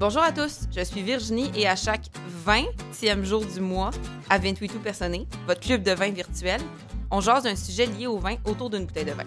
Bonjour 0.00 0.22
à 0.22 0.32
tous, 0.32 0.60
je 0.74 0.82
suis 0.82 1.02
Virginie 1.02 1.52
et 1.54 1.68
à 1.68 1.76
chaque 1.76 2.06
20e 2.46 3.22
jour 3.22 3.44
du 3.44 3.60
mois, 3.60 3.90
à 4.30 4.38
28 4.38 4.76
août 4.76 4.80
Personné, 4.82 5.26
votre 5.46 5.60
club 5.60 5.82
de 5.82 5.90
vin 5.90 6.08
virtuel, 6.08 6.58
on 7.10 7.20
jase 7.20 7.42
d'un 7.42 7.54
sujet 7.54 7.84
lié 7.84 8.06
au 8.06 8.16
vin 8.16 8.36
autour 8.46 8.70
d'une 8.70 8.86
bouteille 8.86 9.04
de 9.04 9.12
vin. 9.12 9.26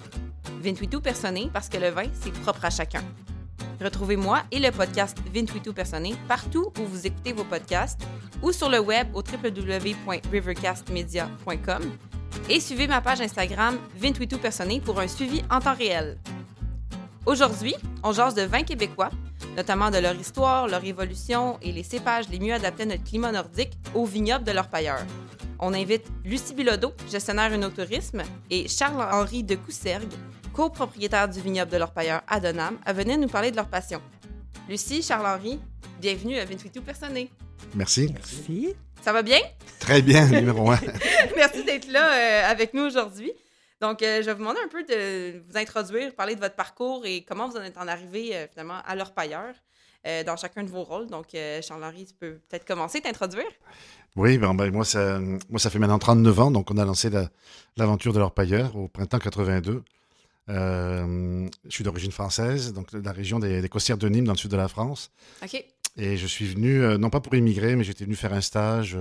28 0.63 0.95
août 0.95 1.03
Personné 1.03 1.47
parce 1.53 1.69
que 1.69 1.77
le 1.77 1.89
vin, 1.89 2.05
c'est 2.19 2.33
propre 2.33 2.65
à 2.65 2.71
chacun. 2.71 3.03
Retrouvez-moi 3.79 4.41
et 4.51 4.57
le 4.57 4.71
podcast 4.71 5.15
28 5.31 5.67
août 5.67 5.75
Personné 5.75 6.15
partout 6.27 6.71
où 6.79 6.85
vous 6.85 7.05
écoutez 7.05 7.33
vos 7.33 7.43
podcasts 7.43 8.01
ou 8.41 8.51
sur 8.51 8.67
le 8.67 8.79
web 8.79 9.09
au 9.13 9.21
www.rivercastmedia.com 9.21 11.83
et 12.49 12.59
suivez 12.59 12.87
ma 12.87 12.99
page 12.99 13.21
Instagram 13.21 13.77
28 13.97 14.33
août 14.33 14.41
Personné 14.41 14.81
pour 14.81 14.99
un 14.99 15.07
suivi 15.07 15.43
en 15.51 15.59
temps 15.59 15.75
réel. 15.75 16.17
Aujourd'hui, 17.27 17.75
on 18.03 18.11
jase 18.11 18.33
de 18.33 18.41
vins 18.41 18.63
québécois, 18.63 19.11
notamment 19.55 19.91
de 19.91 19.97
leur 19.97 20.15
histoire, 20.15 20.67
leur 20.67 20.83
évolution 20.83 21.57
et 21.61 21.71
les 21.71 21.83
cépages 21.83 22.29
les 22.29 22.39
mieux 22.39 22.53
adaptés 22.53 22.83
à 22.83 22.85
notre 22.87 23.03
climat 23.03 23.31
nordique 23.31 23.73
au 23.93 24.05
vignoble 24.05 24.43
de 24.43 24.51
leur 24.51 24.67
pailleur. 24.67 24.99
On 25.59 25.73
invite 25.73 26.05
Lucie 26.25 26.53
Bilodeau, 26.53 26.93
gestionnaire 27.09 27.53
Unotourisme, 27.53 28.23
et 28.49 28.67
Charles-Henri 28.67 29.43
de 29.43 29.55
Coussergue, 29.55 30.11
copropriétaire 30.51 31.29
du 31.29 31.39
vignoble 31.39 31.71
de 31.71 31.77
leur 31.77 31.91
pailleur 31.91 32.21
à 32.27 32.39
Donham, 32.39 32.77
à 32.85 32.93
venir 32.93 33.17
nous 33.17 33.29
parler 33.29 33.51
de 33.51 33.55
leur 33.55 33.67
passion. 33.67 34.01
Lucie, 34.67 35.01
Charles-Henri, 35.01 35.59
bienvenue 36.01 36.37
à 36.37 36.45
28 36.45 36.71
tout 36.71 36.81
personné. 36.81 37.29
Merci. 37.75 38.09
Merci. 38.13 38.75
Ça 39.03 39.11
va 39.11 39.21
bien? 39.21 39.39
Très 39.79 40.01
bien, 40.01 40.27
numéro 40.27 40.71
un. 40.71 40.79
Merci 41.35 41.63
d'être 41.63 41.91
là 41.91 42.13
euh, 42.13 42.51
avec 42.51 42.73
nous 42.73 42.83
aujourd'hui. 42.83 43.31
Donc, 43.83 44.01
euh, 44.01 44.21
je 44.21 44.27
vais 44.27 44.31
vous 44.33 44.39
demander 44.39 44.61
un 44.63 44.69
peu 44.69 44.83
de 44.85 45.43
vous 45.45 45.57
introduire, 45.57 46.15
parler 46.15 46.35
de 46.35 46.39
votre 46.39 46.55
parcours 46.55 47.05
et 47.05 47.23
comment 47.27 47.49
vous 47.49 47.57
en 47.57 47.61
êtes 47.63 47.77
en 47.77 47.85
arrivé 47.89 48.33
euh, 48.33 48.47
finalement 48.49 48.79
à 48.85 48.95
leur 48.95 49.13
pailleur 49.13 49.53
euh, 50.07 50.23
dans 50.23 50.37
chacun 50.37 50.63
de 50.63 50.69
vos 50.69 50.83
rôles. 50.85 51.07
Donc, 51.07 51.35
euh, 51.35 51.61
Charles-Henri, 51.61 52.05
tu 52.05 52.13
peux 52.13 52.39
peut-être 52.47 52.63
commencer, 52.65 53.01
t'introduire? 53.01 53.43
Oui, 54.15 54.37
ben, 54.37 54.53
ben, 54.53 54.71
moi, 54.71 54.85
ça, 54.85 55.19
moi, 55.19 55.59
ça 55.59 55.69
fait 55.69 55.79
maintenant 55.79 55.99
39 55.99 56.39
ans, 56.39 56.49
donc 56.49 56.71
on 56.71 56.77
a 56.77 56.85
lancé 56.85 57.09
la- 57.09 57.27
l'aventure 57.75 58.13
de 58.13 58.19
leur 58.19 58.31
pailleur 58.33 58.77
au 58.77 58.87
printemps 58.87 59.19
82. 59.19 59.83
Euh, 60.49 61.49
je 61.65 61.69
suis 61.69 61.83
d'origine 61.83 62.13
française, 62.13 62.71
donc 62.71 62.93
de 62.95 63.03
la 63.03 63.11
région 63.11 63.39
des, 63.39 63.61
des 63.61 63.67
Costières 63.69 63.97
de 63.97 64.07
Nîmes, 64.07 64.23
dans 64.25 64.31
le 64.33 64.37
sud 64.37 64.51
de 64.51 64.55
la 64.57 64.69
France. 64.69 65.11
OK. 65.43 65.61
Et 65.97 66.15
je 66.15 66.25
suis 66.27 66.45
venu, 66.47 66.97
non 66.97 67.09
pas 67.09 67.19
pour 67.19 67.35
immigrer, 67.35 67.75
mais 67.75 67.83
j'étais 67.83 68.05
venu 68.05 68.15
faire 68.15 68.31
un 68.33 68.41
stage 68.41 68.97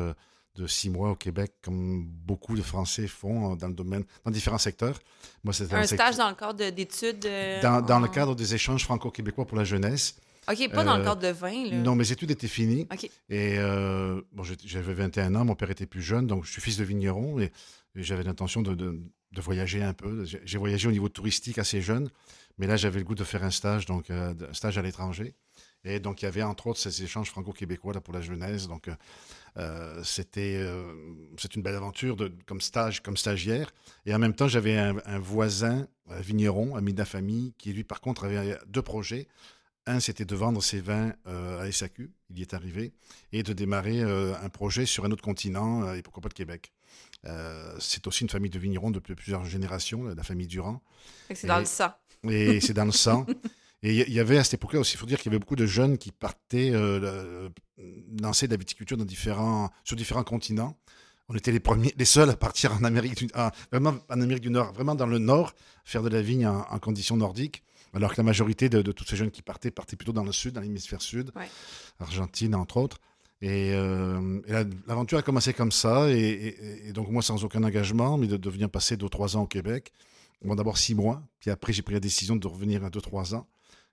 de 0.56 0.67
six 0.67 0.91
mois 0.91 1.11
au 1.11 1.14
Québec, 1.17 1.55
comme 1.62 2.05
beaucoup 2.05 2.56
de 2.56 2.62
Français 2.62 3.06
font 3.06 3.53
euh, 3.53 3.56
dans 3.56 3.69
le 3.69 3.75
domaine, 3.75 4.05
dans 4.25 4.31
différents 4.31 4.58
secteurs. 4.58 4.98
Moi, 5.45 5.53
c'était 5.55 5.75
Un 5.75 5.84
secteur- 5.86 6.08
stage 6.12 6.19
dans 6.19 6.28
le 6.28 6.34
cadre 6.34 6.58
de- 6.58 6.70
d'études? 6.70 7.25
euh, 7.27 7.62
dans, 7.62 7.81
dans 7.81 8.00
le 8.00 8.08
cadre 8.08 8.34
des 8.34 8.55
échanges 8.55 8.84
franco-québécois 8.84 9.47
pour 9.47 9.56
la 9.56 9.64
jeunesse. 9.64 10.17
OK, 10.50 10.70
pas 10.73 10.84
dans 10.84 10.97
le 10.97 11.03
Euh, 11.03 11.05
cadre 11.05 11.23
de 11.23 11.28
vin, 11.28 11.70
là. 11.70 11.77
Non, 11.77 11.95
mes 11.95 12.11
études 12.12 12.30
étaient 12.33 12.48
finies. 12.48 12.86
OK. 12.92 13.05
Et 13.30 13.56
euh, 13.58 14.20
bon, 14.33 14.42
j'avais 14.64 14.92
21 14.95 15.34
ans, 15.36 15.45
mon 15.45 15.55
père 15.55 15.70
était 15.70 15.86
plus 15.86 16.03
jeune, 16.03 16.27
donc 16.27 16.45
je 16.45 16.50
suis 16.53 16.61
fils 16.61 16.77
de 16.77 16.84
vigneron 16.84 17.39
et, 17.39 17.45
et 17.95 18.03
j'avais 18.03 18.25
l'intention 18.25 18.61
de, 18.61 18.75
de- 18.75 19.00
de 19.33 19.41
voyager 19.41 19.83
un 19.83 19.95
peu. 19.95 20.25
J'ai 20.27 20.42
j'ai 20.45 20.58
voyagé 20.58 20.89
au 20.89 20.92
niveau 20.92 21.08
touristique 21.08 21.56
assez 21.58 21.80
jeune, 21.80 22.11
mais 22.58 22.67
là 22.67 22.77
j'avais 22.77 22.98
le 22.98 23.05
goût 23.05 23.14
de 23.14 23.25
faire 23.25 23.42
un 23.45 23.50
stage, 23.50 23.86
donc 23.86 24.11
euh, 24.11 24.34
un 24.50 24.53
stage 24.53 24.77
à 24.77 24.83
l'étranger. 24.83 25.34
Et 25.85 25.99
donc 25.99 26.23
il 26.23 26.27
y 26.27 26.29
avait 26.29 26.43
entre 26.43 26.69
autres 26.69 26.79
ces 26.79 27.03
échanges 27.03 27.31
franco-québécois 27.31 27.93
là 27.95 28.01
pour 28.01 28.15
la 28.15 28.21
jeunesse. 28.21 28.69
Donc 28.69 28.89
euh, 28.89 28.95
euh, 29.57 30.03
c'était 30.05 30.57
euh, 30.57 30.95
c'est 31.37 31.57
une 31.57 31.63
belle 31.63 31.75
aventure 31.75 32.17
de, 32.17 32.33
comme 32.47 32.61
stage, 32.61 33.03
comme 33.03 33.17
stagiaire. 33.17 33.73
Et 34.07 34.15
en 34.15 34.19
même 34.19 34.35
temps 34.35 34.49
j'avais 34.49 34.77
un, 34.79 34.97
un 35.05 35.19
voisin 35.19 35.87
un 36.09 36.21
vigneron, 36.21 36.77
ami 36.77 36.93
de 36.93 36.99
la 36.99 37.05
famille, 37.05 37.55
qui 37.59 37.73
lui 37.73 37.85
par 37.85 38.01
contre 38.01 38.25
avait 38.25 38.57
deux 38.69 38.83
projets. 38.83 39.27
Un, 39.87 39.99
c'était 39.99 40.25
de 40.25 40.37
vendre 40.37 40.63
ses 40.63 40.81
vins 40.81 41.13
euh, 41.27 41.61
à 41.61 41.73
SAQ, 41.73 42.13
il 42.31 42.39
y 42.39 42.43
est 42.43 42.55
arrivé, 42.55 42.93
et 43.33 43.43
de 43.43 43.53
démarrer 43.53 44.01
un 44.03 44.49
projet 44.49 44.87
sur 44.87 45.05
un 45.05 45.11
autre 45.11 45.23
continent, 45.25 45.93
et 45.95 46.03
pourquoi 46.03 46.21
pas 46.23 46.29
le 46.29 46.35
Québec. 46.35 46.73
C'est 47.81 48.07
aussi 48.07 48.23
une 48.23 48.31
famille 48.31 48.51
de 48.51 48.59
vignerons 48.61 48.91
depuis 48.92 49.15
plusieurs 49.17 49.45
générations, 49.45 50.05
la 50.05 50.23
famille 50.23 50.47
Durand, 50.47 50.81
que 51.29 51.35
c'est 51.35 51.47
dans 51.48 51.57
Et- 51.57 51.61
le 51.61 51.65
sang. 51.67 51.91
et 52.29 52.61
c'est 52.61 52.75
dans 52.75 52.85
le 52.85 52.92
sang. 52.92 53.27
Et 53.83 53.93
il 54.03 54.13
y- 54.13 54.20
avait 54.20 54.39
à 54.39 54.45
cette 54.45 54.55
époque-là 54.55 54.79
aussi, 54.81 54.95
il 54.95 54.98
faut 54.98 55.07
dire 55.07 55.19
qu'il 55.19 55.27
y 55.27 55.35
avait 55.35 55.41
beaucoup 55.41 55.57
de 55.57 55.67
jeunes 55.67 55.98
qui 55.98 56.13
partaient 56.13 56.70
euh, 56.73 57.48
lancer 58.20 58.47
de 58.47 58.53
la 58.53 58.57
viticulture 58.59 58.97
dans 58.97 59.05
différents, 59.05 59.70
sur 59.85 59.97
différents 59.97 60.23
continents. 60.25 60.77
On 61.29 61.35
était 61.35 61.51
les 61.53 61.61
premiers, 61.61 61.92
les 61.97 62.05
seuls 62.05 62.31
à 62.31 62.37
partir 62.37 62.73
en 62.75 62.85
Amérique 62.85 63.17
du, 63.17 63.29
vraiment 63.73 63.95
en 64.09 64.21
Amérique 64.21 64.42
du 64.42 64.51
Nord, 64.51 64.73
vraiment 64.73 64.95
dans 64.95 65.07
le 65.07 65.19
Nord, 65.19 65.55
faire 65.85 66.03
de 66.03 66.09
la 66.09 66.23
vigne 66.23 66.47
en, 66.47 66.61
en 66.71 66.79
conditions 66.79 67.17
nordiques. 67.17 67.63
Alors 67.95 68.13
que 68.13 68.17
la 68.19 68.23
majorité 68.23 68.69
de, 68.69 68.83
de 68.83 68.92
tous 68.92 69.05
ces 69.05 69.17
jeunes 69.17 69.31
qui 69.31 69.42
partaient 69.42 69.71
partaient 69.71 69.97
plutôt 69.97 70.13
dans 70.13 70.25
le 70.25 70.33
sud, 70.33 70.55
dans 70.55 70.61
l'hémisphère 70.61 71.03
sud, 71.03 71.31
Ouais. 71.37 71.48
Argentine 72.01 72.55
entre 72.55 72.77
autres. 72.79 72.98
Et, 73.41 73.73
euh, 73.75 74.41
et 74.47 74.53
la- 74.53 74.65
l'aventure 74.87 75.19
a 75.19 75.23
commencé 75.23 75.53
comme 75.53 75.73
ça, 75.73 76.09
et, 76.09 76.15
et- 76.21 76.89
et 76.89 76.92
donc 76.92 77.09
moi 77.11 77.23
sans 77.23 77.45
aucun 77.45 77.63
engagement, 77.65 78.17
mais 78.17 78.29
de, 78.29 78.37
de 78.37 78.51
venir 78.51 78.71
passer 78.71 78.97
2-3 78.97 79.37
ans 79.37 79.42
au 79.42 79.47
Québec. 79.47 79.92
Bon, 80.45 80.55
d'abord 80.55 80.79
6 80.79 80.95
mois, 80.95 81.23
puis 81.41 81.51
après 81.51 81.73
j'ai 81.73 81.83
pris 81.83 81.95
la 81.95 82.01
décision 82.01 82.37
de 82.37 82.47
revenir 82.47 82.85
à 82.85 82.89
2-3 82.91 83.35
ans. 83.35 83.47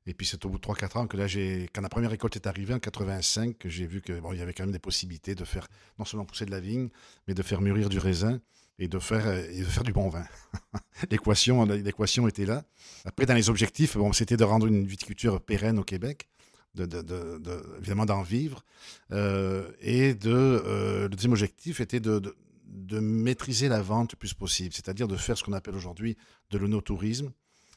Et 0.09 0.15
puis 0.15 0.25
c'est 0.25 0.43
au 0.43 0.49
bout 0.49 0.57
de 0.57 0.63
3-4 0.63 0.97
ans 0.97 1.05
que 1.07 1.17
là, 1.17 1.25
quand 1.71 1.81
la 1.81 1.87
première 1.89 2.09
récolte 2.09 2.35
est 2.35 2.47
arrivée 2.47 2.73
en 2.73 2.79
85, 2.79 3.55
que 3.59 3.69
j'ai 3.69 3.85
vu 3.85 4.01
qu'il 4.01 4.19
bon, 4.21 4.33
y 4.33 4.41
avait 4.41 4.53
quand 4.53 4.63
même 4.63 4.71
des 4.71 4.79
possibilités 4.79 5.35
de 5.35 5.45
faire 5.45 5.67
non 5.99 6.05
seulement 6.05 6.25
pousser 6.25 6.45
de 6.45 6.51
la 6.51 6.59
vigne, 6.59 6.89
mais 7.27 7.35
de 7.35 7.43
faire 7.43 7.61
mûrir 7.61 7.89
du 7.89 7.99
raisin 7.99 8.41
et 8.79 8.87
de 8.87 8.97
faire, 8.97 9.27
euh, 9.27 9.47
de 9.47 9.63
faire 9.65 9.83
du 9.83 9.93
bon 9.93 10.09
vin. 10.09 10.25
l'équation, 11.11 11.63
l'équation 11.65 12.27
était 12.27 12.47
là. 12.47 12.63
Après, 13.05 13.27
dans 13.27 13.35
les 13.35 13.51
objectifs, 13.51 13.97
bon, 13.97 14.11
c'était 14.11 14.35
de 14.35 14.43
rendre 14.43 14.65
une 14.65 14.87
viticulture 14.87 15.39
pérenne 15.41 15.77
au 15.77 15.83
Québec, 15.83 16.27
de, 16.73 16.87
de- 16.87 17.03
de- 17.03 17.37
de- 17.37 17.75
évidemment 17.77 18.07
d'en 18.07 18.23
vivre. 18.23 18.65
Euh, 19.11 19.69
et 19.79 20.15
euh, 20.25 21.03
le 21.03 21.09
deuxième 21.09 21.33
objectif 21.33 21.81
était 21.81 21.99
de 21.99 22.99
maîtriser 22.99 23.67
la 23.67 23.83
vente 23.83 24.13
le 24.13 24.17
plus 24.17 24.33
possible, 24.33 24.73
c'est-à-dire 24.73 25.07
de 25.07 25.17
faire 25.17 25.37
ce 25.37 25.43
qu'on 25.43 25.53
appelle 25.53 25.75
aujourd'hui 25.75 26.17
de 26.49 26.57
l'onotourisme. 26.57 27.31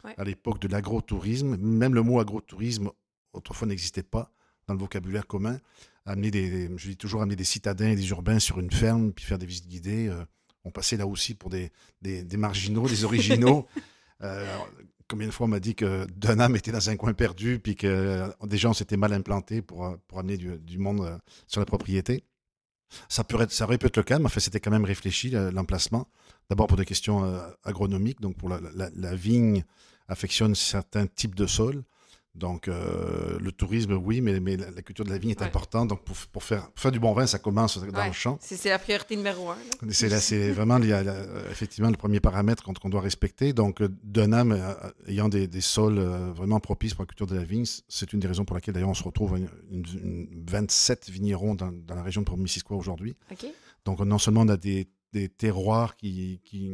Ouais. 0.04 0.14
À 0.18 0.24
l'époque 0.24 0.60
de 0.60 0.68
l'agrotourisme, 0.68 1.56
même 1.56 1.94
le 1.94 2.02
mot 2.02 2.18
agrotourisme 2.20 2.90
autrefois 3.32 3.68
n'existait 3.68 4.02
pas 4.02 4.32
dans 4.66 4.74
le 4.74 4.80
vocabulaire 4.80 5.26
commun. 5.26 5.58
Amener 6.06 6.30
des, 6.30 6.70
je 6.76 6.88
dis 6.88 6.96
toujours 6.96 7.22
amener 7.22 7.36
des 7.36 7.44
citadins 7.44 7.90
et 7.90 7.96
des 7.96 8.08
urbains 8.10 8.38
sur 8.40 8.58
une 8.58 8.70
ferme, 8.72 9.12
puis 9.12 9.24
faire 9.24 9.38
des 9.38 9.46
visites 9.46 9.68
guidées. 9.68 10.08
euh, 10.08 10.24
on 10.64 10.70
passait 10.70 10.96
là 10.96 11.06
aussi 11.06 11.34
pour 11.34 11.50
des, 11.50 11.70
des, 12.02 12.22
des 12.22 12.36
marginaux, 12.36 12.88
des 12.88 13.04
originaux. 13.04 13.66
Euh, 14.24 14.46
combien 15.08 15.26
de 15.26 15.32
fois 15.32 15.46
on 15.46 15.48
m'a 15.48 15.58
dit 15.58 15.74
que 15.74 16.06
Dunham 16.14 16.54
était 16.54 16.70
dans 16.70 16.88
un 16.90 16.94
coin 16.94 17.12
perdu, 17.12 17.58
puis 17.58 17.74
que 17.74 17.88
euh, 17.88 18.28
déjà 18.46 18.70
on 18.70 18.72
s'était 18.72 18.96
mal 18.96 19.12
implanté 19.12 19.62
pour, 19.62 19.96
pour 20.06 20.20
amener 20.20 20.36
du, 20.36 20.56
du 20.60 20.78
monde 20.78 21.18
sur 21.48 21.58
la 21.60 21.66
propriété. 21.66 22.22
Ça, 23.08 23.24
être, 23.40 23.50
ça 23.50 23.64
aurait 23.64 23.78
pu 23.78 23.86
être 23.86 23.96
le 23.96 24.04
cas, 24.04 24.20
mais 24.20 24.26
en 24.26 24.28
fait, 24.28 24.38
c'était 24.38 24.60
quand 24.60 24.70
même 24.70 24.84
réfléchi, 24.84 25.30
le- 25.30 25.50
l'emplacement. 25.50 26.06
D'abord 26.50 26.68
pour 26.68 26.76
des 26.76 26.84
questions 26.84 27.24
agronomiques, 27.64 28.20
donc 28.20 28.36
pour 28.36 28.48
la, 28.48 28.60
la- 28.76 28.90
la 28.94 29.14
vigne 29.16 29.64
affectionne 30.08 30.54
certains 30.54 31.06
types 31.06 31.34
de 31.34 31.46
sols. 31.46 31.82
Donc, 32.34 32.66
euh, 32.66 33.38
le 33.40 33.52
tourisme, 33.52 33.92
oui, 33.92 34.22
mais, 34.22 34.40
mais 34.40 34.56
la, 34.56 34.80
culture 34.80 35.04
de 35.04 35.10
la 35.10 35.18
vigne 35.18 35.32
est 35.32 35.40
Ouais. 35.42 35.46
importante. 35.46 35.88
Donc, 35.88 36.02
pour, 36.02 36.16
pour 36.32 36.42
faire, 36.42 36.70
pour 36.70 36.80
faire 36.80 36.90
du 36.90 36.98
bon 36.98 37.12
vin, 37.12 37.26
ça 37.26 37.38
commence 37.38 37.76
dans 37.76 37.98
Ouais. 38.00 38.06
le 38.06 38.12
champ. 38.14 38.38
C'est 38.40 38.70
la 38.70 38.78
priorité 38.78 39.16
numéro 39.16 39.50
un. 39.50 39.58
C'est 39.90 40.50
vraiment 40.50 40.78
il 40.78 40.86
y 40.88 40.94
a, 40.94 41.04
effectivement 41.50 41.90
le 41.90 41.98
premier 41.98 42.20
paramètre 42.20 42.62
qu'on 42.64 42.88
doit 42.88 43.02
respecter. 43.02 43.52
Donc, 43.52 43.82
euh, 43.82 43.88
Dunham, 44.02 44.52
euh, 44.52 44.72
ayant 45.08 45.28
des, 45.28 45.46
des 45.46 45.60
sols 45.60 45.98
euh, 45.98 46.32
vraiment 46.32 46.58
propices 46.58 46.94
pour 46.94 47.02
la 47.02 47.06
culture 47.08 47.26
de 47.26 47.36
la 47.36 47.44
vigne, 47.44 47.66
c'est 47.86 48.14
une 48.14 48.20
des 48.20 48.28
raisons 48.28 48.46
pour 48.46 48.54
laquelle 48.56 48.72
d'ailleurs 48.72 48.88
on 48.88 48.94
se 48.94 49.04
retrouve 49.04 49.36
une, 49.36 49.48
une- 49.70 50.28
une 50.32 50.44
27 50.48 51.10
vignerons 51.10 51.54
dans, 51.54 51.70
dans 51.70 51.94
la 51.96 52.02
région 52.02 52.22
de 52.22 52.30
Missisquoi 52.36 52.78
aujourd'hui. 52.78 53.14
Donc, 53.84 54.00
non 54.00 54.16
seulement 54.16 54.40
on 54.40 54.48
a 54.48 54.56
des, 54.56 54.88
des 55.12 55.28
terroirs 55.28 55.96
qui, 55.96 56.40
qui, 56.46 56.70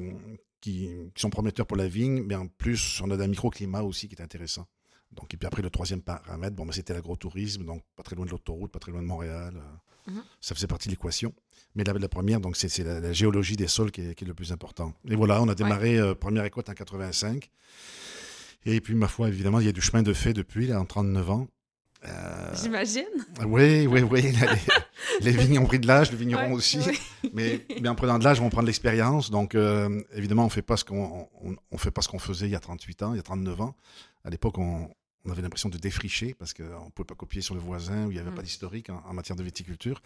qui, 0.60 0.90
qui 1.14 1.20
sont 1.20 1.30
prometteurs 1.30 1.66
pour 1.66 1.76
la 1.76 1.88
vigne, 1.88 2.22
mais 2.22 2.34
en 2.34 2.46
plus, 2.46 3.00
on 3.02 3.10
a 3.10 3.22
un 3.22 3.26
microclimat 3.28 3.82
aussi 3.82 4.08
qui 4.08 4.14
est 4.14 4.22
intéressant. 4.22 4.66
Donc, 5.12 5.32
et 5.32 5.36
puis 5.36 5.46
après, 5.46 5.62
le 5.62 5.70
troisième 5.70 6.02
paramètre, 6.02 6.54
bon, 6.54 6.66
ben, 6.66 6.72
c'était 6.72 6.92
l'agrotourisme, 6.92 7.64
donc 7.64 7.82
pas 7.96 8.02
très 8.02 8.14
loin 8.16 8.26
de 8.26 8.30
l'autoroute, 8.30 8.70
pas 8.70 8.78
très 8.78 8.92
loin 8.92 9.00
de 9.02 9.06
Montréal. 9.06 9.54
euh, 9.56 9.60
Mhm. 10.10 10.22
Ça 10.40 10.54
faisait 10.54 10.66
partie 10.66 10.88
de 10.88 10.94
l'équation. 10.94 11.34
Mais 11.74 11.84
la, 11.84 11.92
la 11.92 12.08
première, 12.08 12.40
donc, 12.40 12.56
c'est 12.56 12.78
la, 12.82 12.98
la 12.98 13.12
géologie 13.12 13.56
des 13.56 13.68
sols 13.68 13.90
qui 13.90 14.00
est, 14.00 14.14
qui 14.14 14.24
est 14.24 14.26
le 14.26 14.32
plus 14.34 14.52
important. 14.52 14.94
Et 15.06 15.16
voilà, 15.16 15.42
on 15.42 15.48
a 15.48 15.54
démarré 15.54 15.98
euh, 15.98 16.14
première 16.14 16.44
récolte 16.44 16.68
en 16.70 16.72
85. 16.74 17.50
Et 18.64 18.80
puis, 18.80 18.94
ma 18.94 19.06
foi, 19.08 19.28
évidemment, 19.28 19.60
il 19.60 19.66
y 19.66 19.68
a 19.68 19.72
du 19.72 19.80
chemin 19.82 20.02
de 20.02 20.12
fait 20.12 20.32
depuis, 20.32 20.66
là, 20.66 20.80
en 20.80 20.84
39 20.86 21.30
ans. 21.30 21.48
Euh, 22.08 22.50
J'imagine. 22.60 23.04
oui, 23.46 23.86
oui, 23.86 24.02
oui. 24.02 24.22
les, 24.22 25.30
les 25.32 25.32
vignes 25.36 25.58
ont 25.58 25.66
pris 25.66 25.78
de 25.78 25.86
l'âge, 25.86 26.10
le 26.10 26.16
vigneron 26.16 26.48
Ouais, 26.48 26.52
aussi. 26.54 26.78
Mais, 27.32 27.64
mais 27.80 27.88
en 27.88 27.94
prenant 27.94 28.18
de 28.18 28.24
l'âge, 28.24 28.40
on 28.40 28.48
prend 28.50 28.62
de 28.62 28.66
l'expérience. 28.66 29.30
Donc, 29.30 29.54
euh, 29.54 30.00
évidemment, 30.14 30.44
on 30.44 30.48
fait 30.48 30.62
pas 30.62 30.76
ce 30.76 30.84
qu'on 30.84 31.28
on, 31.42 31.56
on 31.70 31.78
fait 31.78 31.90
pas 31.90 32.02
ce 32.02 32.08
qu'on 32.08 32.18
faisait 32.18 32.46
il 32.46 32.52
y 32.52 32.56
a 32.56 32.60
38 32.60 33.02
ans, 33.02 33.12
il 33.14 33.16
y 33.16 33.20
a 33.20 33.22
39 33.22 33.60
ans. 33.60 33.76
À 34.24 34.30
l'époque, 34.30 34.58
on, 34.58 34.88
on 35.24 35.30
avait 35.30 35.42
l'impression 35.42 35.68
de 35.68 35.78
défricher 35.78 36.34
parce 36.38 36.54
qu'on 36.54 36.62
ne 36.62 36.90
pouvait 36.94 37.06
pas 37.06 37.14
copier 37.14 37.42
sur 37.42 37.54
le 37.54 37.60
voisin 37.60 38.06
où 38.06 38.10
il 38.10 38.14
n'y 38.14 38.20
avait 38.20 38.30
Mm. 38.30 38.34
pas 38.34 38.42
d'historique 38.42 38.90
en, 38.90 39.02
en 39.06 39.12
matière 39.14 39.36
de 39.36 39.42
viticulture. 39.42 40.00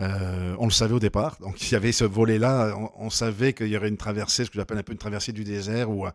Euh, 0.00 0.56
on 0.58 0.64
le 0.66 0.72
savait 0.72 0.94
au 0.94 1.00
départ. 1.00 1.36
Donc, 1.40 1.60
il 1.62 1.72
y 1.72 1.76
avait 1.76 1.92
ce 1.92 2.04
volet-là. 2.04 2.74
On, 2.76 2.90
on 3.06 3.10
savait 3.10 3.52
qu'il 3.52 3.68
y 3.68 3.76
aurait 3.76 3.88
une 3.88 3.96
traversée, 3.96 4.44
ce 4.44 4.50
que 4.50 4.56
j'appelle 4.56 4.78
un 4.78 4.82
peu 4.82 4.92
une 4.92 4.98
traversée 4.98 5.32
du 5.32 5.44
désert, 5.44 5.90
où, 5.90 6.06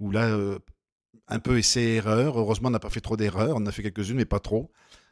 où 0.00 0.10
là, 0.10 0.36
un 1.28 1.38
peu 1.38 1.58
essai-erreur. 1.58 2.38
Heureusement, 2.38 2.68
on 2.68 2.72
n'a 2.72 2.78
pas 2.78 2.90
fait 2.90 3.00
trop 3.00 3.16
d'erreurs. 3.16 3.56
On 3.56 3.66
a 3.66 3.72
fait 3.72 3.82
quelques-unes, 3.82 4.16
mais 4.16 4.24
pas 4.24 4.40
trop. 4.40 4.70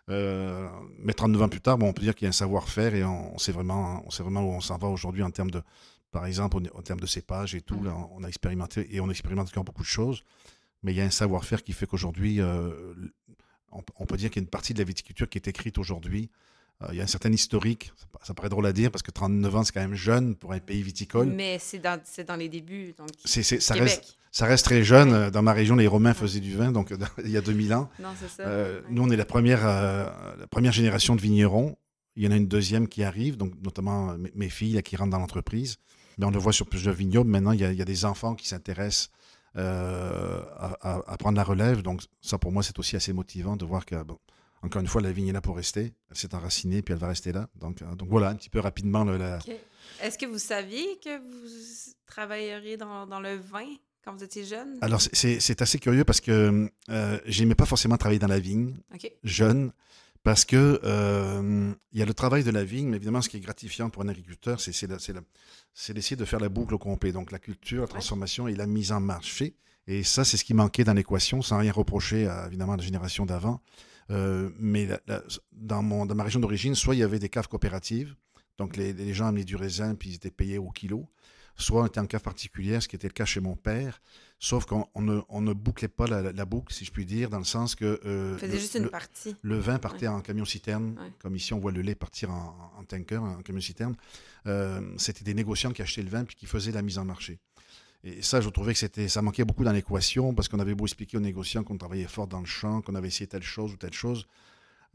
Euh, 0.08 0.68
mais 0.98 1.12
39 1.12 1.42
ans 1.42 1.48
plus 1.48 1.60
tard, 1.60 1.78
bon, 1.78 1.88
on 1.88 1.92
peut 1.92 2.02
dire 2.02 2.14
qu'il 2.14 2.24
y 2.24 2.26
a 2.26 2.30
un 2.30 2.32
savoir-faire 2.32 2.94
et 2.94 3.04
on, 3.04 3.38
sait 3.38 3.52
vraiment, 3.52 4.02
on 4.06 4.10
sait 4.10 4.22
vraiment 4.22 4.42
où 4.42 4.50
on 4.50 4.60
s'en 4.60 4.76
va 4.76 4.88
aujourd'hui 4.88 5.22
en 5.22 5.30
termes 5.30 5.50
de, 5.50 5.62
par 6.10 6.26
exemple, 6.26 6.56
en, 6.74 6.82
termes 6.82 7.00
de 7.00 7.06
cépage 7.06 7.54
et 7.54 7.60
tout. 7.60 7.78
Mm. 7.78 7.84
Là, 7.84 7.96
on 8.12 8.24
a 8.24 8.28
expérimenté 8.28 8.94
et 8.94 9.00
on 9.00 9.08
expérimente 9.08 9.48
encore 9.48 9.64
beaucoup 9.64 9.82
de 9.82 9.86
choses. 9.86 10.24
Mais 10.82 10.92
il 10.92 10.96
y 10.96 11.00
a 11.00 11.04
un 11.04 11.10
savoir-faire 11.10 11.62
qui 11.62 11.72
fait 11.72 11.86
qu'aujourd'hui, 11.86 12.40
euh, 12.40 12.94
on, 13.70 13.82
on, 13.98 14.06
peut 14.06 14.16
dire 14.16 14.30
qu'il 14.30 14.40
y 14.40 14.42
a 14.42 14.44
une 14.44 14.50
partie 14.50 14.74
de 14.74 14.78
la 14.78 14.84
viticulture 14.84 15.28
qui 15.28 15.38
est 15.38 15.46
écrite 15.46 15.78
aujourd'hui 15.78 16.30
euh, 16.82 16.88
il 16.92 16.96
y 16.96 17.00
a 17.00 17.04
un 17.04 17.08
certain 17.08 17.32
historique, 17.32 17.92
ça, 18.22 18.32
paraît 18.32 18.48
drôle 18.48 18.66
à 18.66 18.72
dire 18.72 18.90
parce 18.90 19.02
que 19.02 19.10
39 19.10 19.56
ans, 19.56 19.64
c'est 19.64 19.72
quand 19.72 19.80
même 19.80 19.94
jeune 19.94 20.34
pour 20.34 20.52
un 20.52 20.60
pays 20.60 20.82
viticole. 20.82 21.26
Mais 21.26 21.58
c'est 21.58 21.78
dans, 21.78 22.00
dans, 22.26 22.36
les 22.36 22.48
débuts. 22.48 22.94
Donc, 22.96 23.08
c'est, 23.24 23.42
ça, 23.42 23.74
reste, 23.74 24.16
ça 24.30 24.46
reste 24.46 24.64
très 24.64 24.82
jeune. 24.82 25.12
Euh, 25.12 25.30
dans 25.30 25.42
ma 25.42 25.52
région, 25.52 25.76
les 25.76 25.86
Romains 25.86 26.14
faisaient 26.14 26.40
du 26.40 26.56
vin, 26.56 26.72
donc 26.72 26.92
il 27.24 27.30
y 27.30 27.36
a 27.36 27.40
2000 27.40 27.74
ans. 27.74 27.90
Non, 27.98 28.10
c'est 28.18 28.28
ça. 28.28 28.48
Euh, 28.48 28.80
nous, 28.90 29.02
on 29.02 29.10
est 29.10 29.16
la 29.16 29.24
première, 29.24 29.64
la 29.64 30.46
première 30.50 30.72
génération 30.72 31.16
de 31.16 31.20
vignerons. 31.20 31.76
Il 32.16 32.24
y 32.24 32.28
en 32.28 32.32
a 32.32 32.36
une 32.36 32.48
deuxième 32.48 32.88
qui 32.88 33.04
arrive, 33.04 33.36
donc 33.36 33.52
notamment 33.62 34.16
mes 34.34 34.48
filles 34.48 34.74
là, 34.74 34.82
qui 34.82 34.96
rentrent 34.96 35.12
dans 35.12 35.18
l'entreprise. 35.18 35.76
Mais 36.18 36.26
on 36.26 36.30
le 36.30 36.38
voit 36.38 36.52
sur 36.52 36.66
plusieurs 36.66 36.94
vignobles. 36.94 37.30
Maintenant, 37.30 37.52
il 37.52 37.60
y 37.60 37.64
a, 37.64 37.72
il 37.72 37.78
y 37.78 37.82
a 37.82 37.86
des 37.86 38.04
enfants 38.04 38.34
qui 38.34 38.48
s'intéressent 38.48 39.10
à, 39.54 40.76
à, 40.80 41.00
à, 41.06 41.16
prendre 41.16 41.36
la 41.36 41.44
relève. 41.44 41.82
Donc, 41.82 42.02
ça, 42.20 42.36
pour 42.36 42.52
moi, 42.52 42.62
c'est 42.62 42.78
aussi 42.78 42.96
assez 42.96 43.12
motivant 43.12 43.56
de 43.56 43.64
voir 43.64 43.86
que 43.86 44.02
bon, 44.02 44.18
encore 44.62 44.80
une 44.80 44.88
fois, 44.88 45.00
la 45.00 45.12
vigne 45.12 45.28
est 45.28 45.32
là 45.32 45.40
pour 45.40 45.56
rester. 45.56 45.94
Elle 46.10 46.16
s'est 46.16 46.34
enracinée, 46.34 46.82
puis 46.82 46.92
elle 46.92 47.00
va 47.00 47.08
rester 47.08 47.32
là. 47.32 47.48
Donc, 47.54 47.80
euh, 47.80 47.94
donc 47.94 48.08
voilà, 48.08 48.28
un 48.28 48.34
petit 48.34 48.50
peu 48.50 48.60
rapidement. 48.60 49.04
Le, 49.04 49.16
la... 49.16 49.38
Est-ce 50.02 50.18
que 50.18 50.26
vous 50.26 50.38
saviez 50.38 50.98
que 51.02 51.18
vous 51.18 51.92
travailleriez 52.06 52.76
dans, 52.76 53.06
dans, 53.06 53.20
le 53.20 53.36
vin? 53.36 53.66
Quand 54.04 54.14
vous 54.14 54.24
étiez 54.24 54.44
jeune? 54.44 54.78
Alors, 54.80 55.00
c'est 55.00 55.62
assez 55.62 55.78
curieux 55.78 56.04
parce 56.04 56.20
que 56.20 56.70
euh, 56.88 57.18
j'aimais 57.26 57.54
pas 57.54 57.66
forcément 57.66 57.96
travailler 57.96 58.18
dans 58.18 58.26
la 58.26 58.40
vigne 58.40 58.76
jeune. 59.24 59.72
Parce 60.22 60.44
que 60.44 60.78
euh, 60.84 61.72
il 61.92 61.98
y 61.98 62.02
a 62.02 62.04
le 62.04 62.12
travail 62.12 62.44
de 62.44 62.50
la 62.50 62.62
vigne, 62.62 62.88
mais 62.88 62.96
évidemment, 62.96 63.22
ce 63.22 63.30
qui 63.30 63.38
est 63.38 63.40
gratifiant 63.40 63.88
pour 63.88 64.02
un 64.02 64.08
agriculteur, 64.08 64.60
c'est 64.60 64.86
d'essayer 64.86 66.16
de 66.16 66.24
faire 66.26 66.40
la 66.40 66.50
boucle 66.50 66.74
au 66.74 66.78
complet. 66.78 67.10
Donc, 67.10 67.32
la 67.32 67.38
culture, 67.38 67.80
la 67.82 67.88
transformation 67.88 68.46
et 68.46 68.54
la 68.54 68.66
mise 68.66 68.92
en 68.92 69.00
marché. 69.00 69.54
Et 69.86 70.02
ça, 70.02 70.24
c'est 70.24 70.36
ce 70.36 70.44
qui 70.44 70.52
manquait 70.52 70.84
dans 70.84 70.92
l'équation, 70.92 71.40
sans 71.40 71.58
rien 71.58 71.72
reprocher, 71.72 72.26
à, 72.26 72.46
évidemment, 72.48 72.74
à 72.74 72.76
la 72.76 72.82
génération 72.82 73.24
d'avant. 73.24 73.62
Euh, 74.10 74.50
mais 74.58 74.88
dans, 75.52 75.82
mon, 75.82 76.04
dans 76.04 76.14
ma 76.14 76.24
région 76.24 76.40
d'origine, 76.40 76.74
soit 76.74 76.94
il 76.94 76.98
y 76.98 77.02
avait 77.02 77.18
des 77.18 77.28
caves 77.28 77.48
coopératives, 77.48 78.14
donc 78.58 78.76
les, 78.76 78.92
les, 78.92 79.14
gens 79.14 79.26
amenaient 79.26 79.44
du 79.44 79.56
raisin 79.56 79.94
puis 79.94 80.10
ils 80.10 80.14
étaient 80.16 80.30
payés 80.32 80.58
au 80.58 80.70
kilo, 80.70 81.08
soit 81.60 81.82
on 81.82 81.86
était 81.86 82.00
en 82.00 82.06
cave 82.06 82.22
particulière, 82.22 82.82
ce 82.82 82.88
qui 82.88 82.96
était 82.96 83.08
le 83.08 83.12
cas 83.12 83.24
chez 83.24 83.40
mon 83.40 83.56
père, 83.56 84.00
sauf 84.38 84.64
qu'on 84.64 84.86
ne, 84.96 85.20
on 85.28 85.40
ne, 85.40 85.52
bouclait 85.52 85.88
pas 85.88 86.06
la, 86.06 86.44
boucle, 86.44 86.72
si 86.72 86.84
je 86.84 86.90
puis 86.90 87.04
dire, 87.04 87.30
dans 87.30 87.38
le 87.38 87.44
sens 87.44 87.74
que... 87.74 88.00
Euh, 88.04 88.38
faisait 88.38 88.58
juste 88.58 88.74
une 88.74 88.88
partie. 88.88 89.36
Le 89.42 89.58
vin 89.58 89.78
partait 89.78 90.08
en 90.08 90.20
camion-citerne, 90.20 90.96
comme 91.20 91.36
ici 91.36 91.52
on 91.52 91.58
voit 91.58 91.72
le 91.72 91.82
lait 91.82 91.94
partir 91.94 92.30
en, 92.30 92.72
en 92.78 92.84
tanker, 92.84 93.22
en 93.22 93.42
camion-citerne. 93.42 93.94
Euh, 94.46 94.80
C'était 94.96 95.24
des 95.24 95.34
négociants 95.34 95.72
qui 95.72 95.82
achetaient 95.82 96.02
le 96.02 96.10
vin 96.10 96.24
puis 96.24 96.36
qui 96.36 96.46
faisaient 96.46 96.72
la 96.72 96.82
mise 96.82 96.98
en 96.98 97.04
marché. 97.04 97.38
Et 98.02 98.22
ça, 98.22 98.40
je 98.40 98.48
trouvais 98.48 98.72
que 98.72 98.78
c'était, 98.78 99.08
ça 99.08 99.20
manquait 99.20 99.44
beaucoup 99.44 99.64
dans 99.64 99.72
l'équation 99.72 100.32
parce 100.34 100.48
qu'on 100.48 100.58
avait 100.58 100.74
beau 100.74 100.86
expliquer 100.86 101.18
aux 101.18 101.20
négociants 101.20 101.62
qu'on 101.62 101.76
travaillait 101.76 102.06
fort 102.06 102.26
dans 102.26 102.40
le 102.40 102.46
champ, 102.46 102.80
qu'on 102.80 102.94
avait 102.94 103.08
essayé 103.08 103.26
telle 103.26 103.42
chose 103.42 103.74
ou 103.74 103.76
telle 103.76 103.92
chose. 103.92 104.26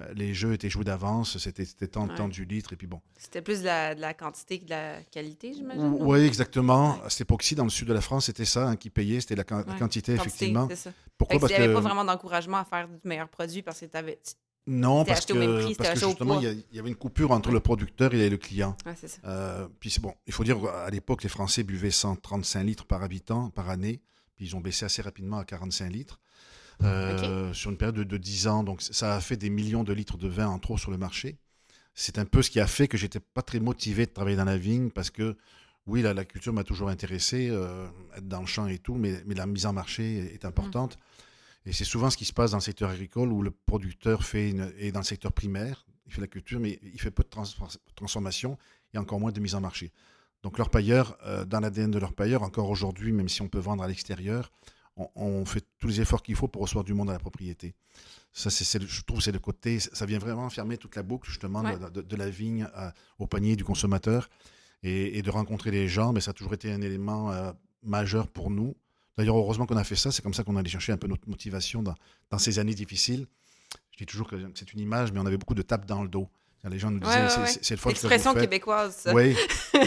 Euh, 0.01 0.13
les 0.13 0.33
jeux 0.33 0.53
étaient 0.53 0.69
joués 0.69 0.83
d'avance, 0.83 1.37
c'était, 1.37 1.65
tant, 1.87 2.07
ouais. 2.07 2.27
du 2.27 2.43
litre, 2.43 2.73
et 2.73 2.75
puis 2.75 2.87
bon. 2.87 2.99
C'était 3.17 3.41
plus 3.41 3.61
de 3.61 3.65
la, 3.65 3.95
de 3.95 4.01
la, 4.01 4.13
quantité 4.13 4.59
que 4.59 4.65
de 4.65 4.71
la 4.71 5.01
qualité, 5.03 5.53
j'imagine? 5.53 5.95
Oui, 5.99 6.19
exactement. 6.19 7.01
À 7.01 7.09
cette 7.09 7.21
époque-ci, 7.21 7.55
dans 7.55 7.63
le 7.63 7.69
sud 7.69 7.87
de 7.87 7.93
la 7.93 8.01
France, 8.01 8.25
c'était 8.25 8.43
ça 8.43 8.67
hein, 8.67 8.75
qui 8.75 8.89
payait, 8.89 9.21
c'était 9.21 9.35
la, 9.35 9.45
la 9.49 9.79
quantité, 9.79 10.13
effectivement. 10.13 10.67
Ça. 10.75 10.91
Pourquoi? 11.17 11.39
Parce 11.39 11.53
qu'il 11.53 11.61
n'y 11.61 11.65
avait 11.65 11.73
pas 11.73 11.79
vraiment 11.79 12.03
d'encouragement 12.03 12.57
à 12.57 12.65
faire 12.65 12.89
du 12.89 12.95
meilleur 13.05 13.29
produit 13.29 13.61
parce 13.61 13.79
que 13.79 13.85
tu 13.85 13.95
avais 13.95 14.19
non, 14.67 15.05
parce 15.05 15.25
que, 15.25 15.33
prix, 15.33 15.75
parce 15.75 15.99
que 15.99 16.07
justement, 16.07 16.41
il 16.41 16.63
y, 16.71 16.79
avait 16.79 16.89
une 16.89 16.95
coupure 16.95 17.31
entre 17.31 17.51
le 17.51 17.59
producteur 17.59 18.13
et 18.15 18.29
le 18.29 18.37
client. 18.37 18.75
Ouais, 18.85 18.95
ça. 18.95 19.17
Euh, 19.25 19.67
puis 19.79 19.91
c'est 19.91 20.01
bon, 20.01 20.15
il 20.25 20.33
faut 20.33 20.43
dire 20.43 20.59
qu'à 20.59 20.89
l'époque, 20.89 21.21
les 21.21 21.29
Français 21.29 21.63
buvaient 21.63 21.91
135 21.91 22.63
litres 22.63 22.85
par 22.85 23.03
habitant 23.03 23.51
par 23.51 23.69
année, 23.69 24.01
puis 24.35 24.47
ils 24.47 24.55
ont 24.55 24.61
baissé 24.61 24.83
assez 24.83 25.03
rapidement 25.03 25.37
à 25.37 25.45
45 25.45 25.89
litres 25.91 26.19
euh, 26.83 27.47
okay. 27.47 27.53
sur 27.53 27.71
une 27.71 27.77
période 27.77 27.95
de, 27.95 28.03
de, 28.03 28.17
10 28.17 28.47
ans. 28.47 28.63
Donc 28.63 28.81
ça 28.81 29.15
a 29.15 29.21
fait 29.21 29.37
des 29.37 29.49
millions 29.49 29.83
de 29.83 29.93
litres 29.93 30.17
de 30.17 30.27
vin 30.27 30.47
en 30.47 30.59
trop 30.59 30.77
sur 30.77 30.91
le 30.91 30.97
marché. 30.97 31.37
C'est 31.93 32.19
un 32.19 32.25
peu 32.25 32.41
ce 32.41 32.49
qui 32.49 32.59
a 32.59 32.67
fait 32.67 32.87
que 32.87 32.97
j'étais 32.97 33.19
pas 33.19 33.41
très 33.41 33.59
motivé 33.59 34.05
de 34.05 34.11
travailler 34.11 34.37
dans 34.37 34.45
la 34.45 34.57
vigne 34.57 34.89
parce 34.89 35.09
que 35.09 35.37
oui, 35.87 36.01
la, 36.01 36.13
la 36.13 36.25
culture 36.25 36.51
m'a 36.51 36.63
toujours 36.63 36.89
intéressé, 36.89 37.47
euh, 37.49 37.87
être 38.15 38.27
dans 38.27 38.41
le 38.41 38.47
champ 38.47 38.67
et 38.67 38.79
tout, 38.79 38.95
mais, 38.95 39.21
mais, 39.27 39.35
la 39.35 39.45
mise 39.45 39.67
en 39.67 39.73
marché 39.73 40.33
est 40.33 40.43
importante. 40.43 40.97
Mmh. 40.97 41.69
Et 41.69 41.73
c'est 41.73 41.83
souvent 41.83 42.09
ce 42.09 42.17
qui 42.17 42.25
se 42.25 42.33
passe 42.33 42.51
dans 42.51 42.57
le 42.57 42.63
secteur 42.63 42.89
agricole 42.89 43.31
où 43.31 43.41
le 43.41 43.51
producteur 43.51 44.23
fait 44.23 44.49
une, 44.49 44.71
dans 44.91 44.99
le 44.99 45.05
secteur 45.05 45.31
primaire, 45.31 45.85
il 46.07 46.13
fait 46.13 46.21
la 46.21 46.27
culture, 46.27 46.59
mais 46.59 46.79
il 46.83 46.99
fait 46.99 47.11
peu 47.11 47.23
de 47.23 47.29
trans 47.29 47.45
transformation 47.95 48.57
et 48.93 48.97
encore 48.97 49.19
moins 49.19 49.31
de 49.31 49.39
mise 49.39 49.55
en 49.55 49.61
marché. 49.61 49.91
Donc 50.43 50.57
leur 50.59 50.69
pailleur, 50.69 51.17
euh, 51.25 51.43
dans 51.43 51.59
l'ADN 51.59 51.89
de 51.89 51.97
leur 51.97 52.13
pailleur, 52.13 52.43
encore 52.43 52.69
aujourd'hui, 52.69 53.11
même 53.11 53.29
si 53.29 53.41
on 53.41 53.47
peut 53.47 53.59
vendre 53.59 53.83
à 53.83 53.87
l'extérieur, 53.87 54.51
on, 54.97 55.09
on, 55.15 55.45
fait 55.45 55.63
tous 55.79 55.87
les 55.87 56.01
efforts 56.01 56.23
qu'il 56.23 56.35
faut 56.35 56.47
pour 56.47 56.61
recevoir 56.61 56.83
du 56.83 56.93
monde 56.93 57.09
à 57.09 57.13
la 57.13 57.19
propriété. 57.19 57.75
Ça, 58.33 58.49
c'est, 58.49 58.85
je 58.85 59.03
trouve, 59.03 59.21
c'est 59.21 59.31
le 59.31 59.39
côté, 59.39 59.79
ça 59.79 60.05
vient 60.05 60.19
vraiment 60.19 60.49
fermer 60.49 60.77
toute 60.77 60.95
la 60.95 61.03
boucle 61.03 61.29
justement 61.29 61.61
ouais. 61.61 61.77
de, 61.77 61.89
de, 61.89 62.01
de, 62.01 62.15
la 62.15 62.29
vigne 62.29 62.67
à, 62.73 62.93
au 63.17 63.27
panier 63.27 63.55
du 63.55 63.63
consommateur 63.63 64.29
et, 64.83 65.17
et, 65.17 65.21
de 65.21 65.29
rencontrer 65.29 65.71
les 65.71 65.87
gens. 65.87 66.11
Mais 66.11 66.19
ça 66.19 66.31
a 66.31 66.33
toujours 66.33 66.53
été 66.53 66.71
un 66.71 66.81
élément 66.81 67.31
euh, 67.31 67.51
majeur 67.83 68.27
pour 68.27 68.49
nous. 68.49 68.75
D'ailleurs, 69.17 69.37
heureusement 69.37 69.65
qu'on 69.65 69.77
a 69.77 69.85
fait 69.85 69.95
ça. 69.95 70.11
C'est 70.11 70.21
comme 70.21 70.33
ça 70.33 70.43
qu'on 70.43 70.57
allait 70.57 70.69
chercher 70.69 70.91
un 70.91 70.97
peu 70.97 71.07
notre 71.07 71.29
motivation 71.29 71.81
dans, 71.81 71.95
dans, 72.29 72.37
ces 72.37 72.59
années 72.59 72.73
difficiles. 72.73 73.25
Je 73.91 73.99
dis 73.99 74.05
toujours 74.05 74.27
que 74.27 74.35
c'est 74.55 74.73
une 74.73 74.81
image, 74.81 75.13
mais 75.13 75.19
on 75.21 75.25
avait 75.25 75.37
beaucoup 75.37 75.55
de 75.55 75.61
tapes 75.61 75.85
dans 75.85 76.03
le 76.03 76.09
dos. 76.09 76.27
Les 76.69 76.79
gens 76.79 76.89
nous 76.89 76.99
disaient, 76.99 77.13
ouais, 77.13 77.37
ouais, 77.43 77.57
c'est 77.61 77.75
le 77.75 77.79
fois 77.79 77.91
L'expression 77.91 78.33
québécoise. 78.33 79.07
Oui, 79.13 79.35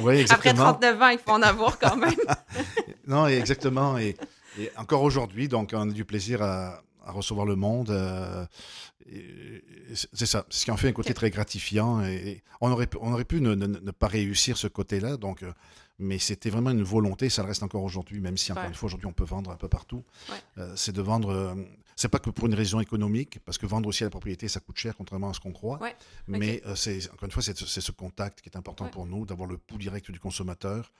oui, 0.02 0.16
exactement. 0.20 0.66
Après 0.66 0.92
39 0.92 1.02
ans, 1.02 1.08
il 1.08 1.18
faut 1.18 1.32
en 1.32 1.42
avoir 1.42 1.76
quand 1.78 1.96
même. 1.96 2.14
non, 3.06 3.26
exactement. 3.26 3.98
Et, 3.98 4.16
et 4.58 4.70
encore 4.76 5.02
aujourd'hui, 5.02 5.48
donc, 5.48 5.70
on 5.74 5.90
a 5.90 5.92
du 5.92 6.04
plaisir 6.04 6.42
à, 6.42 6.82
à 7.04 7.12
recevoir 7.12 7.46
le 7.46 7.56
monde. 7.56 7.90
Euh, 7.90 8.44
c'est 10.12 10.26
ça, 10.26 10.44
c'est 10.50 10.60
ce 10.60 10.64
qui 10.66 10.70
en 10.70 10.76
fait 10.76 10.88
un 10.88 10.92
côté 10.92 11.10
okay. 11.10 11.14
très 11.14 11.30
gratifiant. 11.30 12.02
Et 12.04 12.42
on 12.60 12.70
aurait, 12.70 12.88
on 13.00 13.12
aurait 13.12 13.24
pu 13.24 13.40
ne, 13.40 13.54
ne, 13.54 13.66
ne 13.66 13.90
pas 13.90 14.06
réussir 14.06 14.58
ce 14.58 14.66
côté-là, 14.66 15.16
donc, 15.16 15.42
euh, 15.42 15.52
mais 15.98 16.18
c'était 16.18 16.50
vraiment 16.50 16.70
une 16.70 16.82
volonté, 16.82 17.30
ça 17.30 17.42
le 17.42 17.48
reste 17.48 17.62
encore 17.62 17.82
aujourd'hui, 17.82 18.20
même 18.20 18.36
si 18.36 18.52
encore 18.52 18.64
ouais. 18.64 18.68
une 18.68 18.74
fois 18.74 18.86
aujourd'hui 18.88 19.06
on 19.06 19.12
peut 19.12 19.24
vendre 19.24 19.50
un 19.50 19.56
peu 19.56 19.68
partout. 19.68 20.04
Ouais. 20.28 20.36
Euh, 20.58 20.72
c'est 20.76 20.92
de 20.92 21.02
vendre, 21.02 21.56
c'est 21.96 22.08
pas 22.08 22.18
que 22.18 22.30
pour 22.30 22.46
une 22.46 22.54
raison 22.54 22.78
économique, 22.80 23.40
parce 23.44 23.58
que 23.58 23.66
vendre 23.66 23.88
aussi 23.88 24.04
à 24.04 24.06
la 24.06 24.10
propriété 24.10 24.46
ça 24.46 24.60
coûte 24.60 24.76
cher, 24.76 24.94
contrairement 24.96 25.30
à 25.30 25.34
ce 25.34 25.40
qu'on 25.40 25.52
croit. 25.52 25.80
Ouais. 25.80 25.96
Mais 26.28 26.62
okay. 26.64 26.76
c'est 26.76 27.10
encore 27.10 27.24
une 27.24 27.32
fois 27.32 27.42
c'est 27.42 27.80
ce 27.80 27.92
contact 27.92 28.42
qui 28.42 28.48
est 28.48 28.56
important 28.56 28.86
pour 28.88 29.06
nous, 29.06 29.24
d'avoir 29.26 29.48
le 29.48 29.56
pouls 29.56 29.78
direct 29.78 30.10
du 30.10 30.20
consommateur. 30.20 30.92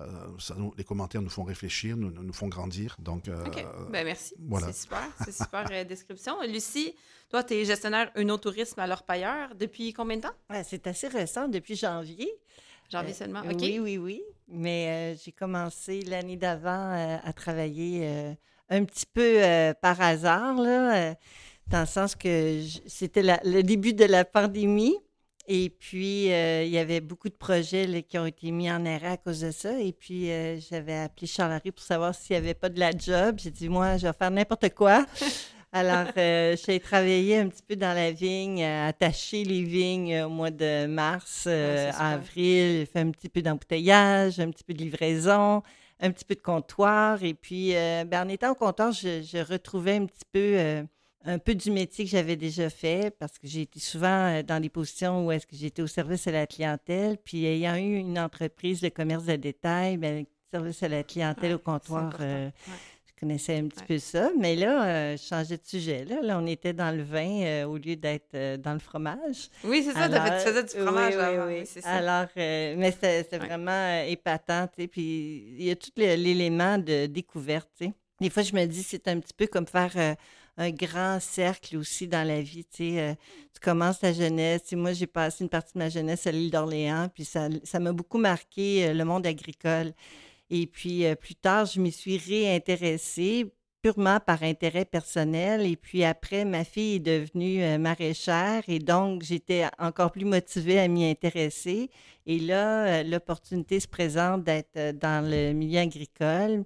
Euh, 0.00 0.06
ça 0.40 0.54
nous, 0.56 0.74
les 0.76 0.82
commentaires 0.82 1.22
nous 1.22 1.30
font 1.30 1.44
réfléchir, 1.44 1.96
nous, 1.96 2.10
nous 2.10 2.32
font 2.32 2.48
grandir. 2.48 2.96
Donc, 2.98 3.28
euh, 3.28 3.44
OK. 3.44 3.64
Ben, 3.90 4.04
merci. 4.04 4.34
Voilà. 4.40 4.66
C'est 4.68 4.82
super. 4.82 5.08
C'est 5.24 5.32
super 5.32 5.66
euh, 5.70 5.84
description. 5.84 6.34
Lucie, 6.42 6.96
toi, 7.30 7.44
tu 7.44 7.54
es 7.54 7.64
gestionnaire 7.64 8.10
Unotourisme 8.16 8.80
à 8.80 8.86
l'Orpailleur 8.88 9.54
depuis 9.54 9.92
combien 9.92 10.16
de 10.16 10.22
temps? 10.22 10.34
Ouais, 10.50 10.64
c'est 10.64 10.86
assez 10.88 11.06
récent, 11.06 11.46
depuis 11.46 11.76
janvier. 11.76 12.28
Janvier 12.90 13.14
seulement, 13.14 13.40
OK. 13.40 13.60
Oui, 13.60 13.78
oui, 13.78 13.98
oui. 13.98 14.22
Mais 14.48 15.16
j'ai 15.24 15.32
commencé 15.32 16.02
l'année 16.02 16.36
d'avant 16.36 17.18
à 17.24 17.32
travailler 17.32 18.36
un 18.68 18.84
petit 18.84 19.06
peu 19.06 19.40
par 19.80 20.00
hasard, 20.02 20.54
là, 20.60 21.14
dans 21.66 21.80
le 21.80 21.86
sens 21.86 22.14
que 22.14 22.60
c'était 22.86 23.22
le 23.22 23.62
début 23.62 23.94
de 23.94 24.04
la 24.04 24.26
pandémie. 24.26 24.96
Et 25.46 25.68
puis, 25.68 26.32
euh, 26.32 26.62
il 26.64 26.70
y 26.70 26.78
avait 26.78 27.00
beaucoup 27.00 27.28
de 27.28 27.34
projets 27.34 27.86
là, 27.86 28.00
qui 28.00 28.18
ont 28.18 28.24
été 28.24 28.50
mis 28.50 28.70
en 28.70 28.86
arrêt 28.86 29.08
à 29.08 29.16
cause 29.18 29.40
de 29.40 29.50
ça. 29.50 29.78
Et 29.78 29.92
puis, 29.92 30.30
euh, 30.30 30.58
j'avais 30.58 30.96
appelé 30.96 31.26
Charles-Henri 31.26 31.70
pour 31.70 31.84
savoir 31.84 32.14
s'il 32.14 32.34
n'y 32.34 32.38
avait 32.38 32.54
pas 32.54 32.70
de 32.70 32.80
la 32.80 32.92
job. 32.92 33.36
J'ai 33.38 33.50
dit, 33.50 33.68
moi, 33.68 33.98
je 33.98 34.06
vais 34.06 34.12
faire 34.14 34.30
n'importe 34.30 34.72
quoi. 34.74 35.04
Alors, 35.72 36.06
euh, 36.16 36.56
j'ai 36.64 36.80
travaillé 36.80 37.38
un 37.38 37.48
petit 37.48 37.62
peu 37.62 37.76
dans 37.76 37.94
la 37.94 38.12
vigne, 38.12 38.64
attaché 38.64 39.42
les 39.42 39.64
vignes 39.64 40.22
au 40.22 40.28
mois 40.28 40.52
de 40.52 40.86
mars, 40.86 41.46
ouais, 41.46 41.90
avril, 41.98 42.78
j'ai 42.78 42.86
fait 42.86 43.00
un 43.00 43.10
petit 43.10 43.28
peu 43.28 43.42
d'embouteillage, 43.42 44.38
un 44.38 44.50
petit 44.52 44.62
peu 44.62 44.72
de 44.72 44.78
livraison, 44.78 45.64
un 45.98 46.10
petit 46.12 46.24
peu 46.24 46.36
de 46.36 46.40
comptoir. 46.40 47.24
Et 47.24 47.34
puis, 47.34 47.72
ben, 47.72 48.24
en 48.24 48.28
étant 48.28 48.52
au 48.52 48.54
comptoir, 48.54 48.92
je, 48.92 49.20
je 49.22 49.38
retrouvais 49.38 49.96
un 49.96 50.06
petit 50.06 50.24
peu 50.30 50.86
un 51.24 51.38
peu 51.38 51.54
du 51.54 51.70
métier 51.70 52.04
que 52.04 52.10
j'avais 52.10 52.36
déjà 52.36 52.68
fait 52.70 53.14
parce 53.18 53.38
que 53.38 53.46
j'ai 53.46 53.62
été 53.62 53.80
souvent 53.80 54.38
euh, 54.38 54.42
dans 54.42 54.60
des 54.60 54.68
positions 54.68 55.26
où 55.26 55.32
est-ce 55.32 55.46
que 55.46 55.56
j'étais 55.56 55.82
au 55.82 55.86
service 55.86 56.26
à 56.26 56.32
la 56.32 56.46
clientèle. 56.46 57.16
Puis 57.16 57.44
ayant 57.46 57.76
eu 57.76 57.96
une 57.96 58.18
entreprise 58.18 58.80
de 58.80 58.88
commerce 58.90 59.24
de 59.24 59.36
détail, 59.36 59.96
bien, 59.96 60.24
service 60.54 60.82
à 60.82 60.88
la 60.88 61.02
clientèle 61.02 61.50
ouais, 61.50 61.54
au 61.54 61.58
comptoir, 61.58 62.12
euh, 62.20 62.46
ouais. 62.46 62.52
je 63.06 63.20
connaissais 63.20 63.58
un 63.58 63.66
petit 63.66 63.80
ouais. 63.80 63.86
peu 63.86 63.98
ça. 63.98 64.30
Mais 64.38 64.54
là, 64.54 64.84
euh, 64.84 65.16
je 65.16 65.22
changeais 65.22 65.56
de 65.56 65.64
sujet. 65.64 66.04
Là, 66.04 66.20
là 66.22 66.38
on 66.38 66.46
était 66.46 66.72
dans 66.72 66.96
le 66.96 67.02
vin 67.02 67.42
euh, 67.42 67.64
au 67.64 67.76
lieu 67.76 67.96
d'être 67.96 68.56
dans 68.58 68.74
le 68.74 68.78
fromage. 68.78 69.48
Oui, 69.64 69.82
c'est 69.82 69.92
ça. 69.92 70.04
Alors, 70.04 70.24
tu 70.24 70.46
faisais 70.46 70.62
du 70.62 70.84
fromage 70.84 71.14
oui, 71.16 71.22
avant. 71.22 71.46
Oui, 71.46 71.64
oui. 71.74 71.82
Alors, 71.84 72.26
mais 72.36 72.92
c'était 72.92 73.38
vraiment 73.38 74.02
épatant. 74.06 74.68
Puis 74.76 75.54
il 75.58 75.64
y 75.64 75.70
a 75.70 75.76
tout 75.76 75.90
l'élément 75.96 76.78
de 76.78 77.06
découverte. 77.06 77.82
Des 78.20 78.30
fois, 78.30 78.44
je 78.44 78.54
me 78.54 78.64
dis, 78.66 78.82
c'est 78.82 79.08
un 79.08 79.18
petit 79.18 79.34
peu 79.34 79.48
comme 79.48 79.66
faire 79.66 80.16
un 80.56 80.70
grand 80.70 81.20
cercle 81.20 81.76
aussi 81.76 82.06
dans 82.06 82.26
la 82.26 82.40
vie. 82.40 82.64
Tu, 82.64 82.92
sais, 82.92 83.00
euh, 83.00 83.14
tu 83.52 83.60
commences 83.60 84.00
ta 84.00 84.12
jeunesse. 84.12 84.72
Moi, 84.72 84.92
j'ai 84.92 85.06
passé 85.06 85.44
une 85.44 85.50
partie 85.50 85.74
de 85.74 85.78
ma 85.78 85.88
jeunesse 85.88 86.26
à 86.26 86.32
l'île 86.32 86.50
d'Orléans, 86.50 87.08
puis 87.12 87.24
ça 87.24 87.48
m'a 87.80 87.92
beaucoup 87.92 88.18
marqué 88.18 88.86
euh, 88.86 88.94
le 88.94 89.04
monde 89.04 89.26
agricole. 89.26 89.92
Et 90.50 90.66
puis 90.66 91.06
euh, 91.06 91.14
plus 91.14 91.34
tard, 91.34 91.66
je 91.66 91.80
m'y 91.80 91.90
suis 91.90 92.18
réintéressée 92.18 93.52
purement 93.82 94.20
par 94.20 94.42
intérêt 94.42 94.84
personnel. 94.84 95.66
Et 95.66 95.76
puis 95.76 96.04
après, 96.04 96.44
ma 96.44 96.64
fille 96.64 96.96
est 96.96 97.00
devenue 97.00 97.78
maraîchère 97.78 98.62
et 98.66 98.78
donc 98.78 99.22
j'étais 99.22 99.66
encore 99.78 100.10
plus 100.10 100.24
motivée 100.24 100.78
à 100.78 100.88
m'y 100.88 101.04
intéresser. 101.04 101.90
Et 102.26 102.38
là, 102.38 103.02
l'opportunité 103.02 103.80
se 103.80 103.88
présente 103.88 104.44
d'être 104.44 104.96
dans 104.98 105.28
le 105.28 105.52
milieu 105.52 105.80
agricole. 105.80 106.64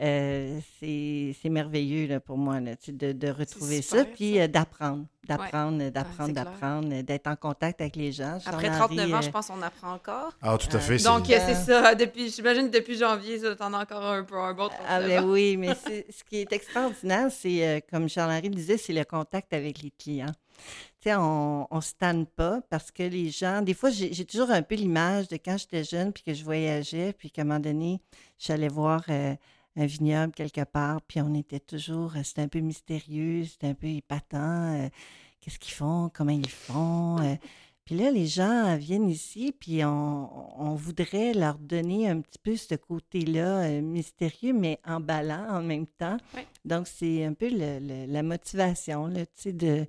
Euh, 0.00 0.58
c'est 0.78 1.36
c'est 1.42 1.50
merveilleux 1.50 2.06
là, 2.06 2.20
pour 2.20 2.38
moi 2.38 2.58
là, 2.60 2.72
de, 2.88 3.12
de 3.12 3.28
retrouver 3.28 3.82
ça, 3.82 4.04
puis 4.04 4.40
euh, 4.40 4.48
d'apprendre, 4.48 5.04
d'apprendre, 5.26 5.90
d'apprendre, 5.90 6.32
d'apprendre, 6.32 6.88
euh, 6.92 7.02
d'être 7.02 7.26
en 7.26 7.36
contact 7.36 7.80
avec 7.80 7.96
les 7.96 8.12
gens. 8.12 8.38
Après 8.46 8.68
Jean-Henri, 8.68 8.96
39 8.96 9.12
ans, 9.12 9.16
euh, 9.18 9.22
je 9.22 9.30
pense 9.30 9.46
qu'on 9.48 9.62
apprend 9.62 9.92
encore. 9.92 10.32
Ah, 10.42 10.56
tout 10.58 10.74
à 10.74 10.80
fait. 10.80 10.98
Donc, 11.02 11.26
c'est 11.26 11.54
ça. 11.54 11.94
Depuis, 12.00 12.30
j'imagine 12.30 12.70
que 12.70 12.78
depuis 12.78 12.96
janvier, 12.96 13.38
ça, 13.38 13.54
t'en 13.54 13.72
as 13.74 13.82
encore 13.82 14.04
un 14.04 14.24
peu 14.24 14.36
un 14.36 14.54
bon 14.54 14.68
39 14.68 14.86
Ah 14.88 15.00
ben 15.00 15.24
oui, 15.24 15.56
mais 15.56 15.74
ce 15.84 16.24
qui 16.24 16.36
est 16.36 16.52
extraordinaire, 16.52 17.30
c'est, 17.30 17.66
euh, 17.66 17.80
comme 17.90 18.08
Charles-Henri 18.08 18.48
le 18.48 18.54
disait, 18.54 18.76
c'est 18.76 18.92
le 18.92 19.04
contact 19.04 19.52
avec 19.52 19.82
les 19.82 19.90
clients. 19.90 20.32
Tu 21.00 21.08
sais, 21.08 21.16
on 21.16 21.66
ne 21.72 21.80
se 21.80 21.94
tanne 21.94 22.26
pas 22.26 22.60
parce 22.68 22.90
que 22.90 23.02
les 23.02 23.30
gens, 23.30 23.62
des 23.62 23.72
fois, 23.72 23.88
j'ai 23.88 24.12
j'ai 24.12 24.26
toujours 24.26 24.50
un 24.50 24.60
peu 24.60 24.74
l'image 24.74 25.28
de 25.28 25.36
quand 25.36 25.56
j'étais 25.56 25.82
jeune 25.82 26.12
puis 26.12 26.22
que 26.22 26.34
je 26.34 26.44
voyageais, 26.44 27.14
puis 27.14 27.30
qu'à 27.30 27.42
un 27.42 27.44
moment 27.46 27.60
donné, 27.60 28.02
j'allais 28.38 28.68
voir 28.68 29.02
euh, 29.08 29.34
un 29.76 29.86
vignoble 29.86 30.32
quelque 30.32 30.64
part, 30.64 31.00
puis 31.02 31.20
on 31.20 31.34
était 31.34 31.60
toujours, 31.60 32.12
euh, 32.16 32.22
c'était 32.24 32.42
un 32.42 32.48
peu 32.48 32.60
mystérieux, 32.60 33.44
c'était 33.44 33.68
un 33.68 33.74
peu 33.74 33.86
épatant. 33.88 34.74
euh, 34.74 34.88
Qu'est-ce 35.40 35.58
qu'ils 35.58 35.72
font, 35.74 36.10
comment 36.12 36.32
ils 36.32 36.48
font. 36.48 37.18
euh. 37.20 37.34
Puis 37.86 37.98
là, 37.98 38.12
les 38.12 38.26
gens 38.28 38.76
viennent 38.76 39.08
ici, 39.08 39.52
puis 39.58 39.84
on, 39.84 40.60
on 40.62 40.74
voudrait 40.76 41.32
leur 41.34 41.58
donner 41.58 42.08
un 42.08 42.20
petit 42.20 42.38
peu 42.40 42.54
ce 42.54 42.76
côté-là 42.76 43.62
euh, 43.62 43.80
mystérieux, 43.80 44.52
mais 44.52 44.78
emballant 44.86 45.46
en 45.50 45.60
même 45.60 45.86
temps. 45.88 46.16
Donc, 46.64 46.86
c'est 46.86 47.24
un 47.24 47.32
peu 47.32 47.48
le- 47.48 47.80
le- 47.80 48.06
la 48.06 48.22
motivation, 48.22 49.08
là, 49.08 49.26
tu 49.26 49.32
sais, 49.34 49.52
de, 49.52 49.86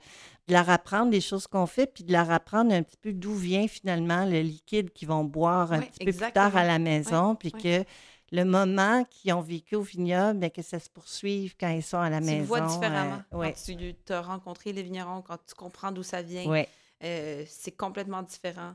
de 0.48 0.54
leur 0.54 0.68
apprendre 0.72 1.12
des 1.12 1.22
choses 1.22 1.46
qu'on 1.46 1.68
fait, 1.68 1.86
puis 1.86 2.04
de 2.04 2.12
leur 2.12 2.32
apprendre 2.32 2.74
un 2.74 2.82
petit 2.82 2.98
peu 2.98 3.14
d'où 3.14 3.36
vient 3.36 3.68
finalement 3.68 4.26
le 4.26 4.42
liquide 4.42 4.90
qu'ils 4.94 5.10
vont 5.10 5.24
boire 5.24 5.72
un 5.74 5.80
petit 5.92 6.00
peu 6.00 6.12
plus 6.12 6.34
tard 6.34 6.56
à 6.58 6.64
la 6.66 6.80
maison, 6.80 7.36
puis 7.36 7.52
que 7.62 7.84
le 8.32 8.44
moment 8.46 9.04
qu'ils 9.06 9.34
ont 9.34 9.42
vécu 9.42 9.76
au 9.76 9.82
vignoble, 9.82 10.40
bien, 10.40 10.50
que 10.50 10.62
ça 10.62 10.80
se 10.80 10.90
poursuive 10.90 11.56
quand 11.60 11.70
ils 11.70 11.84
sont 11.84 11.98
à 12.00 12.10
la 12.10 12.20
Tu 12.20 12.26
maison. 12.26 12.38
le 12.40 12.46
vois 12.46 12.62
différemment. 12.62 13.22
euh, 13.34 13.38
ouais, 13.38 13.54
Quand 13.54 13.76
tu 14.06 14.14
as 14.14 14.22
rencontré 14.22 14.72
les 14.74 14.84
vignerons, 14.84 15.22
quand 15.22 15.38
tu 15.46 15.54
comprends 15.56 15.92
d'où 15.92 16.04
ça 16.04 16.22
vient, 16.22 16.46
ouais. 16.46 16.68
euh, 17.04 17.44
c'est 17.48 17.72
complètement 17.76 18.22
différent. 18.24 18.74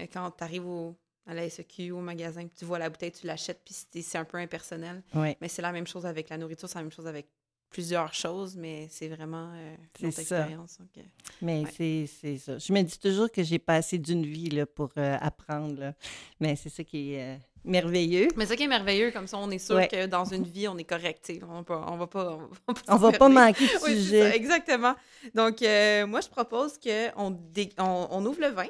Euh, 0.00 0.06
quand 0.12 0.30
tu 0.30 0.44
arrives 0.44 0.66
au, 0.66 0.96
à 1.26 1.34
la 1.34 1.48
SEQ, 1.50 1.90
au 1.92 2.00
magasin, 2.00 2.42
puis 2.46 2.54
tu 2.58 2.64
vois 2.64 2.78
la 2.78 2.88
bouteille, 2.90 3.12
tu 3.12 3.26
l'achètes, 3.26 3.60
puis 3.64 3.74
c'est 3.74 4.02
c'est 4.02 4.18
un 4.18 4.24
peu 4.24 4.38
impersonnel. 4.38 5.02
ouais. 5.14 5.36
Mais 5.40 5.48
c'est 5.48 5.62
la 5.62 5.72
même 5.72 5.86
chose 5.86 6.06
avec 6.06 6.28
la 6.28 6.38
nourriture, 6.38 6.68
c'est 6.68 6.78
la 6.78 6.82
même 6.82 6.92
chose 6.92 7.06
avec 7.06 7.26
plusieurs 7.72 8.12
choses, 8.14 8.54
mais 8.56 8.86
c'est 8.90 9.08
vraiment 9.08 9.50
euh, 9.54 9.74
C'est 9.96 10.02
une 10.02 10.08
autre 10.08 10.16
ça. 10.22 10.36
expérience. 10.38 10.78
donc, 10.78 10.88
euh, 10.98 11.00
Mais 11.40 11.62
Ouais. 11.62 11.70
c'est 11.76 12.06
c'est 12.20 12.36
ça. 12.38 12.58
Je 12.58 12.72
me 12.72 12.82
dis 12.82 12.98
toujours 12.98 13.30
que 13.30 13.42
j'ai 13.42 13.58
pas 13.58 13.74
assez 13.76 13.98
d'une 13.98 14.24
vie 14.24 14.50
là, 14.50 14.66
pour 14.66 14.90
euh, 14.96 15.16
apprendre. 15.20 15.80
là. 15.80 15.94
Mais 16.38 16.54
c'est 16.56 16.68
ça 16.68 16.84
qui 16.84 17.14
est 17.14 17.34
euh, 17.34 17.36
merveilleux. 17.64 18.28
Mais 18.36 18.46
ce 18.46 18.52
qui 18.54 18.62
est 18.64 18.68
merveilleux, 18.68 19.10
comme 19.10 19.26
ça, 19.26 19.38
on 19.38 19.50
est 19.50 19.58
sûr 19.58 19.76
Ouais. 19.76 19.88
que 19.88 20.06
dans 20.06 20.24
une 20.26 20.44
vie, 20.44 20.68
on 20.68 20.76
est 20.78 20.84
correct. 20.84 21.32
On 21.48 21.54
va 21.54 21.62
pas, 21.64 21.86
on 21.88 21.96
va 21.96 22.06
pas, 22.06 22.32
on 22.34 22.38
va 22.38 22.46
pas, 22.74 22.82
On 22.88 22.96
va 22.96 23.12
pas 23.12 23.18
s'emmerder. 23.18 23.46
manquer 23.46 23.66
de 23.66 23.72
Oui, 23.84 23.90
ça, 23.94 24.02
sujet. 24.02 24.36
exactement. 24.36 24.94
Donc, 25.34 25.62
euh, 25.62 26.06
moi, 26.06 26.20
je 26.20 26.28
propose 26.28 26.78
qu'on 26.78 27.30
dé- 27.30 27.72
on, 27.78 28.08
on 28.10 28.26
ouvre 28.26 28.40
le 28.40 28.48
vin. 28.48 28.66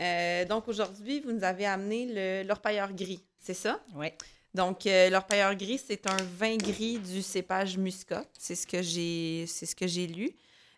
Euh, 0.00 0.44
donc, 0.46 0.68
aujourd'hui, 0.68 1.20
vous 1.20 1.32
nous 1.32 1.44
avez 1.44 1.66
amené 1.66 2.06
le- 2.42 2.48
l'orpailleur 2.48 2.92
gris, 2.92 3.22
c'est 3.38 3.54
ça? 3.54 3.80
Ouais. 3.94 4.14
Donc, 4.54 4.86
euh, 4.86 5.10
l'orpailleur 5.10 5.54
gris, 5.54 5.80
c'est 5.84 6.08
un 6.08 6.16
vin 6.36 6.56
gris 6.56 6.98
du 6.98 7.22
cépage 7.22 7.78
muscat. 7.78 8.24
C'est 8.36 8.56
ce 8.56 8.66
que 8.66 8.82
j'ai, 8.82 10.06
lu. 10.06 10.30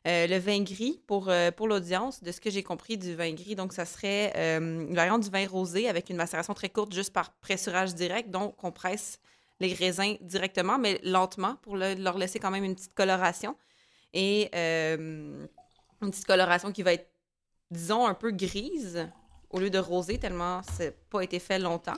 Euh, 0.07 0.26
le 0.26 0.37
vin 0.38 0.62
gris, 0.62 1.00
pour, 1.07 1.29
euh, 1.29 1.50
pour 1.50 1.69
l'audience, 1.69 2.23
de 2.23 2.33
ce 2.33 2.41
que 2.41 2.50
j'ai 2.50 2.62
compris 2.62 2.99
du 2.99 3.14
vin 3.14 3.33
gris, 3.33 3.55
donc 3.55 3.73
ça 3.73 3.85
serait 3.87 4.33
euh, 4.37 4.59
une 4.59 4.95
variante 4.95 5.23
du 5.23 5.31
vin 5.31 5.47
rosé 5.47 5.88
avec 5.88 6.11
une 6.11 6.17
macération 6.17 6.52
très 6.55 6.69
courte 6.69 6.93
juste 6.93 7.12
par 7.12 7.33
pressurage 7.35 7.95
direct. 7.95 8.31
Donc, 8.31 8.62
on 8.62 8.73
presse 8.73 9.21
les 9.61 9.73
raisins 9.73 10.17
directement, 10.21 10.79
mais 10.79 11.00
lentement 11.05 11.57
pour 11.62 11.76
le- 11.76 11.95
leur 11.95 12.19
laisser 12.19 12.38
quand 12.41 12.50
même 12.50 12.64
une 12.64 12.75
petite 12.75 12.95
coloration. 12.95 13.57
Et 14.12 14.50
une 14.55 15.49
petite 16.11 16.26
coloration 16.26 16.73
qui 16.73 16.83
va 16.83 16.93
être, 16.93 17.09
disons, 17.71 18.07
un 18.07 18.14
peu 18.14 18.33
grise 18.33 19.09
au 19.49 19.61
lieu 19.61 19.71
de 19.71 19.79
rosé, 19.79 20.19
tellement 20.19 20.62
ça 20.62 20.87
n'a 20.87 20.91
pas 21.09 21.23
été 21.23 21.38
fait 21.38 21.59
longtemps. 21.59 21.97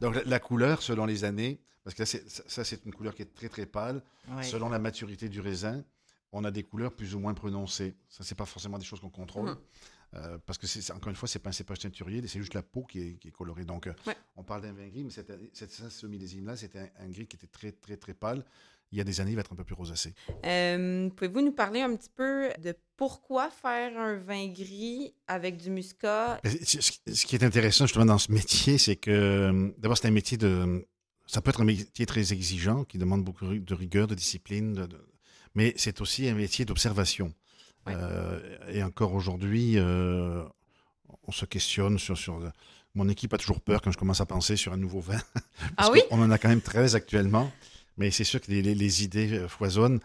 Donc, 0.00 0.14
la, 0.14 0.24
la 0.24 0.38
couleur, 0.40 0.82
selon 0.82 1.06
les 1.06 1.24
années, 1.24 1.60
parce 1.84 1.94
que 1.94 2.02
là, 2.02 2.06
ça, 2.46 2.64
c'est 2.64 2.84
une 2.84 2.92
couleur 2.92 3.14
qui 3.14 3.22
est 3.22 3.34
très, 3.34 3.48
très 3.48 3.66
pâle. 3.66 4.02
Ouais. 4.28 4.42
Selon 4.42 4.68
la 4.68 4.78
maturité 4.78 5.28
du 5.28 5.40
raisin, 5.40 5.84
on 6.32 6.44
a 6.44 6.50
des 6.50 6.62
couleurs 6.64 6.92
plus 6.92 7.14
ou 7.14 7.20
moins 7.20 7.32
prononcées. 7.34 7.94
Ça, 8.08 8.24
c'est 8.24 8.34
pas 8.34 8.44
forcément 8.46 8.78
des 8.78 8.84
choses 8.84 9.00
qu'on 9.00 9.10
contrôle. 9.10 9.50
Mhm. 9.50 9.56
Euh, 10.14 10.38
parce 10.46 10.56
que, 10.58 10.66
c'est, 10.66 10.92
encore 10.92 11.10
une 11.10 11.16
fois, 11.16 11.28
c'est 11.28 11.40
pas 11.40 11.50
un 11.50 11.52
cépage 11.52 11.80
teinturier, 11.80 12.26
c'est 12.26 12.38
juste 12.40 12.54
la 12.54 12.62
peau 12.62 12.84
qui 12.84 13.00
est, 13.00 13.14
qui 13.18 13.28
est 13.28 13.32
colorée. 13.32 13.64
Donc, 13.64 13.86
euh, 13.86 13.92
Ouais. 14.06 14.16
on 14.36 14.44
parle 14.44 14.62
d'un 14.62 14.72
vin 14.72 14.86
gris, 14.88 15.02
mais 15.04 15.10
cette, 15.10 15.32
cette- 15.52 15.72
ce 15.72 16.06
millésime-là, 16.06 16.56
c'était 16.56 16.78
un, 16.78 16.88
un 17.04 17.08
gris 17.08 17.26
qui 17.26 17.36
était 17.36 17.48
très, 17.48 17.72
très, 17.72 17.96
très 17.96 18.14
pâle. 18.14 18.44
Il 18.92 18.98
y 18.98 19.00
a 19.00 19.04
des 19.04 19.20
années, 19.20 19.32
il 19.32 19.34
va 19.34 19.40
être 19.40 19.52
un 19.52 19.56
peu 19.56 19.64
plus 19.64 19.74
rosacé. 19.74 20.14
Euh, 20.44 21.08
Pouvez-vous 21.10 21.40
nous 21.42 21.52
parler 21.52 21.80
un 21.80 21.94
petit 21.96 22.08
peu 22.14 22.50
de 22.62 22.74
pourquoi 22.96 23.50
faire 23.50 23.98
un 23.98 24.16
vin 24.16 24.46
gris 24.48 25.12
avec 25.26 25.56
du 25.56 25.70
muscat? 25.70 26.40
C'est- 26.44 26.80
Ce 27.12 27.26
qui 27.26 27.34
est 27.34 27.42
intéressant 27.42 27.86
justement 27.86 28.06
dans 28.06 28.18
ce 28.18 28.30
métier, 28.30 28.78
c'est 28.78 28.96
que 28.96 29.10
euh, 29.10 29.70
d'abord, 29.78 29.98
c'est 29.98 30.06
un 30.08 30.12
métier 30.12 30.36
de. 30.38 30.86
Ça 31.26 31.40
peut 31.42 31.50
être 31.50 31.60
un 31.62 31.64
métier 31.64 32.06
très 32.06 32.32
exigeant 32.32 32.84
qui 32.84 32.98
demande 32.98 33.24
beaucoup 33.24 33.46
de 33.46 33.74
rigueur, 33.74 34.06
de 34.06 34.14
discipline, 34.14 34.72
de- 34.74 34.86
de- 34.86 35.04
mais 35.56 35.74
c'est 35.76 36.00
aussi 36.00 36.28
un 36.28 36.34
métier 36.34 36.64
d'observation. 36.64 37.34
Ouais. 37.86 37.92
Euh, 37.96 38.58
et 38.70 38.82
encore 38.84 39.12
aujourd'hui, 39.14 39.74
euh, 39.78 40.44
on 41.24 41.32
se 41.32 41.44
questionne 41.44 41.98
sur, 41.98 42.16
sur. 42.16 42.40
Mon 42.94 43.08
équipe 43.08 43.34
a 43.34 43.38
toujours 43.38 43.60
peur 43.60 43.82
quand 43.82 43.90
je 43.90 43.98
commence 43.98 44.20
à 44.20 44.26
penser 44.26 44.56
sur 44.56 44.72
un 44.72 44.76
nouveau 44.78 45.00
vin. 45.00 45.20
Ah 45.76 45.90
oui? 45.92 46.00
On 46.10 46.22
en 46.22 46.30
a 46.30 46.38
quand 46.38 46.48
même 46.48 46.60
13 46.62 46.94
actuellement, 46.94 47.50
mais 47.96 48.10
c'est 48.10 48.24
sûr 48.24 48.40
que 48.40 48.50
les, 48.50 48.62
les- 48.62 48.74
les 48.74 49.04
idées 49.04 49.32
euh, 49.32 49.48
foisonnent. 49.48 50.00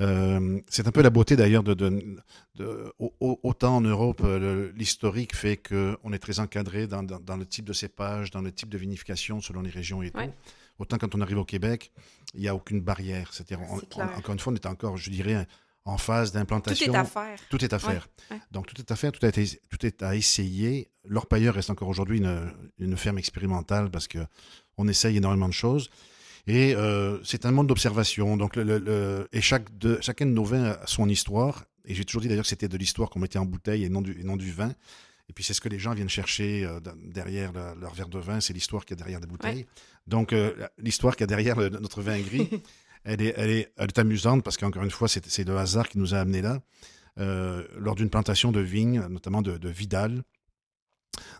Euh, 0.00 0.58
c'est 0.68 0.86
un 0.86 0.90
peu 0.90 1.02
la 1.02 1.10
beauté 1.10 1.36
d'ailleurs 1.36 1.62
de, 1.62 1.74
de- 1.74 2.16
de- 2.54 2.92
au- 2.98 3.12
au- 3.20 3.38
autant 3.42 3.76
en 3.76 3.80
Europe, 3.82 4.22
euh, 4.24 4.72
l'historique 4.74 5.36
fait 5.36 5.58
qu'on 5.58 6.12
est 6.12 6.18
très 6.18 6.40
encadré 6.40 6.86
dans, 6.86 7.02
dans- 7.02 7.20
dans 7.20 7.36
le 7.36 7.44
type 7.44 7.66
de 7.66 7.74
cépage, 7.74 8.30
dans 8.30 8.40
le 8.40 8.50
type 8.52 8.70
de 8.70 8.78
vinification 8.78 9.40
selon 9.40 9.60
les 9.60 9.70
régions 9.70 10.02
et 10.02 10.10
tout. 10.10 10.18
Ouais. 10.18 10.32
Autant 10.78 10.96
quand 10.96 11.14
on 11.14 11.20
arrive 11.20 11.38
au 11.38 11.44
Québec, 11.44 11.92
il 12.34 12.40
n'y 12.40 12.48
a 12.48 12.54
aucune 12.54 12.80
barrière. 12.80 13.28
C'est-à-dire, 13.34 13.60
on- 13.70 13.76
on- 13.76 14.18
encore 14.18 14.32
une 14.32 14.38
fois, 14.40 14.52
on 14.52 14.56
est 14.56 14.66
encore, 14.66 14.96
je 14.96 15.10
dirais, 15.10 15.46
en 15.84 15.98
phase 15.98 16.30
Tout 16.30 16.38
d'implantation. 16.38 16.92
est 16.94 16.96
à 16.96 17.04
faire. 17.04 17.38
Tout 17.50 17.62
est 17.62 17.72
à 17.74 17.78
faire. 17.78 18.08
ouais. 18.30 18.40
Donc, 18.50 18.66
tout 18.68 18.80
est 18.80 18.90
à 18.90 18.96
faire, 18.96 19.12
tout, 19.12 19.24
a 19.26 19.28
été- 19.28 19.60
tout 19.68 19.84
est 19.84 20.02
à 20.02 20.16
essayer. 20.16 20.88
L'Orpailleur 21.04 21.54
reste 21.54 21.68
encore 21.70 21.88
aujourd'hui 21.88 22.18
une, 22.18 22.50
une 22.78 22.96
ferme 22.96 23.18
expérimentale 23.18 23.90
parce 23.90 24.08
qu'on 24.08 24.88
essaye 24.88 25.18
énormément 25.18 25.48
de 25.48 25.52
choses. 25.54 25.90
Et 26.46 26.74
euh, 26.74 27.18
c'est 27.24 27.46
un 27.46 27.52
monde 27.52 27.68
d'observation. 27.68 28.36
Donc, 28.36 28.56
le, 28.56 28.64
le- 28.64 28.78
le- 28.78 29.28
et 29.32 29.40
chaque 29.40 29.76
de, 29.78 29.98
chacun 30.00 30.26
de 30.26 30.32
nos 30.32 30.44
vins 30.44 30.64
a 30.64 30.86
son 30.86 31.08
histoire. 31.08 31.64
Et 31.84 31.94
j'ai 31.94 32.04
toujours 32.04 32.22
dit 32.22 32.28
d'ailleurs 32.28 32.44
que 32.44 32.48
c'était 32.48 32.68
de 32.68 32.76
l'histoire 32.76 33.10
qu'on 33.10 33.18
mettait 33.20 33.38
en 33.38 33.44
bouteille 33.46 33.84
et 33.84 33.88
non 33.88 34.02
du, 34.02 34.18
et 34.20 34.24
non 34.24 34.36
du 34.36 34.50
vin. 34.52 34.72
Et 35.28 35.32
puis, 35.32 35.44
c'est 35.44 35.54
ce 35.54 35.60
que 35.60 35.68
les 35.68 35.78
gens 35.78 35.94
viennent 35.94 36.08
chercher 36.08 36.64
euh, 36.64 36.80
derrière 37.04 37.52
le- 37.52 37.80
leur 37.80 37.94
verre 37.94 38.08
de 38.08 38.18
vin, 38.18 38.40
c'est 38.40 38.52
l'histoire 38.52 38.84
qu'il 38.84 38.96
y 38.96 39.00
a 39.00 39.02
derrière 39.02 39.20
des 39.20 39.26
bouteilles. 39.28 39.66
Donc, 40.06 40.32
euh, 40.32 40.52
la- 40.58 40.70
l'histoire 40.78 41.14
qu'il 41.14 41.22
y 41.22 41.24
a 41.24 41.28
derrière 41.28 41.56
le- 41.56 41.68
notre 41.68 42.02
vin 42.02 42.18
gris, 42.20 42.48
elle, 43.04 43.22
est, 43.22 43.34
elle, 43.36 43.50
est, 43.50 43.72
elle 43.76 43.88
est 43.88 43.98
amusante 43.98 44.42
parce 44.42 44.56
qu'encore 44.56 44.82
une 44.82 44.90
fois, 44.90 45.06
c'est 45.08 45.44
le 45.46 45.56
hasard 45.56 45.88
qui 45.88 45.98
nous 45.98 46.12
a 46.14 46.18
amenés 46.18 46.42
là. 46.42 46.60
Euh, 47.18 47.64
lors 47.78 47.94
d'une 47.94 48.08
plantation 48.10 48.52
de 48.52 48.60
vignes, 48.60 49.00
notamment 49.10 49.42
de, 49.42 49.58
de 49.58 49.68
Vidal, 49.68 50.22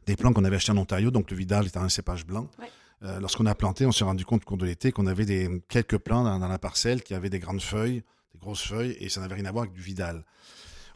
des 0.07 0.17
plants 0.17 0.33
qu'on 0.33 0.45
avait 0.45 0.57
achetés 0.57 0.73
en 0.73 0.77
Ontario, 0.77 1.11
donc 1.11 1.31
le 1.31 1.37
Vidal 1.37 1.67
étant 1.67 1.83
un 1.83 1.89
cépage 1.89 2.27
blanc. 2.27 2.49
Ouais. 2.59 2.67
Euh, 3.05 3.21
Lorsqu'on 3.21 3.47
a 3.47 3.55
planté, 3.55 3.87
on 3.87 3.93
s'est 3.93 4.05
rendu 4.05 4.25
compte 4.25 4.43
au 4.43 4.45
cours 4.45 4.57
de 4.57 4.67
l'été 4.67 4.93
qu'on 4.93 5.07
avait 5.07 5.25
des, 5.25 5.63
quelques 5.69 5.99
plants 5.99 6.25
dans, 6.25 6.39
dans 6.39 6.49
la 6.49 6.59
parcelle 6.59 7.03
qui 7.03 7.15
avaient 7.15 7.31
des 7.31 7.41
grandes 7.41 7.63
feuilles, 7.63 8.03
des 8.33 8.39
grosses 8.41 8.67
feuilles, 8.67 8.97
et 9.01 9.09
ça 9.09 9.21
n'avait 9.21 9.35
rien 9.35 9.47
à 9.47 9.53
voir 9.53 9.65
avec 9.65 9.75
du 9.75 9.83
Vidal. 9.83 10.25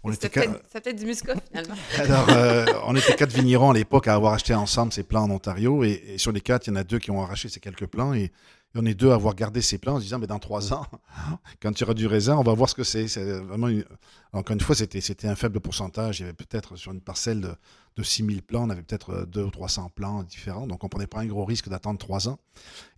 On 0.05 0.13
était, 0.13 0.29
peut-être 0.29 0.63
c'était 0.67 0.81
peut-être 0.83 1.01
du 1.01 1.07
muscat, 1.07 1.35
finalement. 1.49 1.75
alors, 1.99 2.29
euh, 2.29 2.65
on 2.85 2.95
était 2.95 3.17
quatre 3.17 3.33
vignerons 3.33 3.71
à 3.71 3.75
l'époque 3.75 4.07
à 4.07 4.15
avoir 4.15 4.35
acheté 4.35 4.55
ensemble 4.55 4.93
ces 4.93 5.03
plants 5.03 5.25
en 5.25 5.31
Ontario. 5.31 5.83
Et, 5.83 6.01
et 6.07 6.19
sur 6.19 6.31
les 6.31 6.41
quatre, 6.41 6.69
il 6.69 6.71
y 6.71 6.73
en 6.75 6.77
a 6.77 6.85
deux 6.85 7.01
qui 7.01 7.11
ont 7.11 7.21
arraché 7.21 7.49
ces 7.49 7.59
quelques 7.59 7.87
plants. 7.87 8.15
Et, 8.15 8.31
et 8.77 8.81
on 8.81 8.85
est 8.85 8.95
deux 8.95 9.11
à 9.11 9.15
avoir 9.15 9.35
gardé 9.35 9.63
ces 9.63 9.79
plants 9.79 9.95
en 9.95 9.99
se 9.99 10.05
disant, 10.05 10.19
mais 10.19 10.27
dans 10.27 10.39
trois 10.39 10.73
ans, 10.73 10.85
quand 11.63 11.73
tu 11.73 11.85
auras 11.85 11.95
du 11.95 12.07
raisin, 12.07 12.37
on 12.37 12.43
va 12.43 12.53
voir 12.55 12.69
ce 12.69 12.75
que 12.75 12.85
c'est. 12.85 13.09
C'est 13.09 13.39
vraiment 13.41 13.69
une- 13.69 13.85
Encore 14.33 14.55
une 14.55 14.61
fois, 14.61 14.75
c'était, 14.75 15.01
c'était 15.01 15.29
un 15.29 15.35
faible 15.35 15.61
pourcentage. 15.61 16.21
Il 16.21 16.23
y 16.23 16.25
avait 16.25 16.35
peut-être 16.35 16.77
sur 16.77 16.93
une 16.93 17.01
parcelle 17.01 17.41
de, 17.41 17.55
de 17.97 18.03
6000 18.03 18.43
plants, 18.43 18.65
on 18.67 18.71
avait 18.71 18.83
peut-être 18.83 19.11
euh, 19.11 19.25
deux 19.27 19.43
ou 19.43 19.51
300 19.51 19.91
plants 19.95 20.23
différents. 20.23 20.67
Donc 20.67 20.85
on 20.85 20.89
prenait 20.89 21.07
pas 21.07 21.21
un 21.21 21.27
gros 21.27 21.45
risque 21.45 21.69
d'attendre 21.69 21.99
trois 21.99 22.29
ans. 22.29 22.39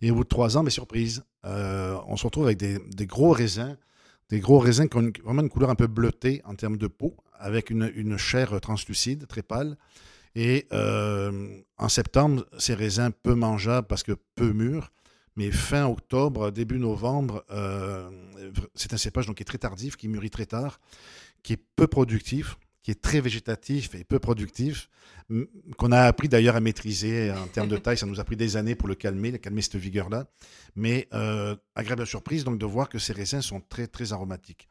Et 0.01 0.11
au 0.11 0.15
bout 0.15 0.23
de 0.25 0.29
trois 0.29 0.57
ans, 0.57 0.63
mais 0.63 0.69
surprise, 0.69 1.23
euh, 1.45 1.97
on 2.07 2.17
se 2.17 2.25
retrouve 2.25 2.45
avec 2.45 2.57
des, 2.57 2.77
des 2.93 3.05
gros 3.07 3.31
raisins 3.31 3.77
des 4.29 4.39
gros 4.39 4.59
raisins 4.59 4.87
qui 4.87 4.95
ont 4.95 5.01
une- 5.01 5.11
vraiment 5.23 5.41
une 5.41 5.49
couleur 5.49 5.71
un 5.71 5.75
peu 5.75 5.87
bleutée 5.87 6.43
en 6.45 6.53
termes 6.53 6.77
de 6.77 6.85
peau, 6.85 7.15
avec 7.39 7.71
une, 7.71 7.91
une 7.95 8.15
chair 8.17 8.61
translucide, 8.61 9.25
très 9.25 9.41
pâle. 9.41 9.75
Et 10.35 10.67
euh, 10.71 11.57
en 11.79 11.89
septembre, 11.89 12.45
ces 12.59 12.75
raisins 12.75 13.09
peu 13.23 13.33
mangeables 13.33 13.87
parce 13.87 14.03
que 14.03 14.11
peu 14.35 14.51
mûrs. 14.53 14.91
Mais 15.35 15.51
fin 15.51 15.85
octobre, 15.85 16.51
début 16.51 16.79
novembre, 16.79 17.45
euh, 17.51 18.09
c'est 18.75 18.93
un 18.93 18.97
cépage 18.97 19.27
donc, 19.27 19.37
qui 19.37 19.43
est 19.43 19.45
très 19.45 19.57
tardif, 19.57 19.95
qui 19.95 20.07
mûrit 20.07 20.29
très 20.29 20.45
tard, 20.45 20.79
qui 21.43 21.53
est 21.53 21.63
peu 21.75 21.87
productif, 21.87 22.57
qui 22.83 22.91
est 22.91 23.01
très 23.01 23.21
végétatif 23.21 23.93
et 23.95 24.03
peu 24.03 24.19
productif, 24.19 24.89
qu'on 25.77 25.91
a 25.91 26.01
appris 26.01 26.27
d'ailleurs 26.27 26.55
à 26.55 26.59
maîtriser 26.59 27.31
en 27.31 27.47
termes 27.47 27.67
de 27.67 27.77
taille. 27.83 27.97
Ça 27.97 28.05
nous 28.05 28.19
a 28.19 28.23
pris 28.23 28.35
des 28.35 28.57
années 28.57 28.75
pour 28.75 28.87
le 28.87 28.95
calmer, 28.95 29.37
calmer 29.39 29.61
cette 29.61 29.75
vigueur-là. 29.75 30.25
Mais 30.75 31.07
euh, 31.13 31.55
agréable 31.75 32.07
surprise 32.07 32.43
donc 32.43 32.57
de 32.57 32.65
voir 32.65 32.89
que 32.89 32.99
ces 32.99 33.13
raisins 33.13 33.41
sont 33.41 33.61
très 33.61 33.87
très 33.87 34.13
aromatiques. 34.13 34.67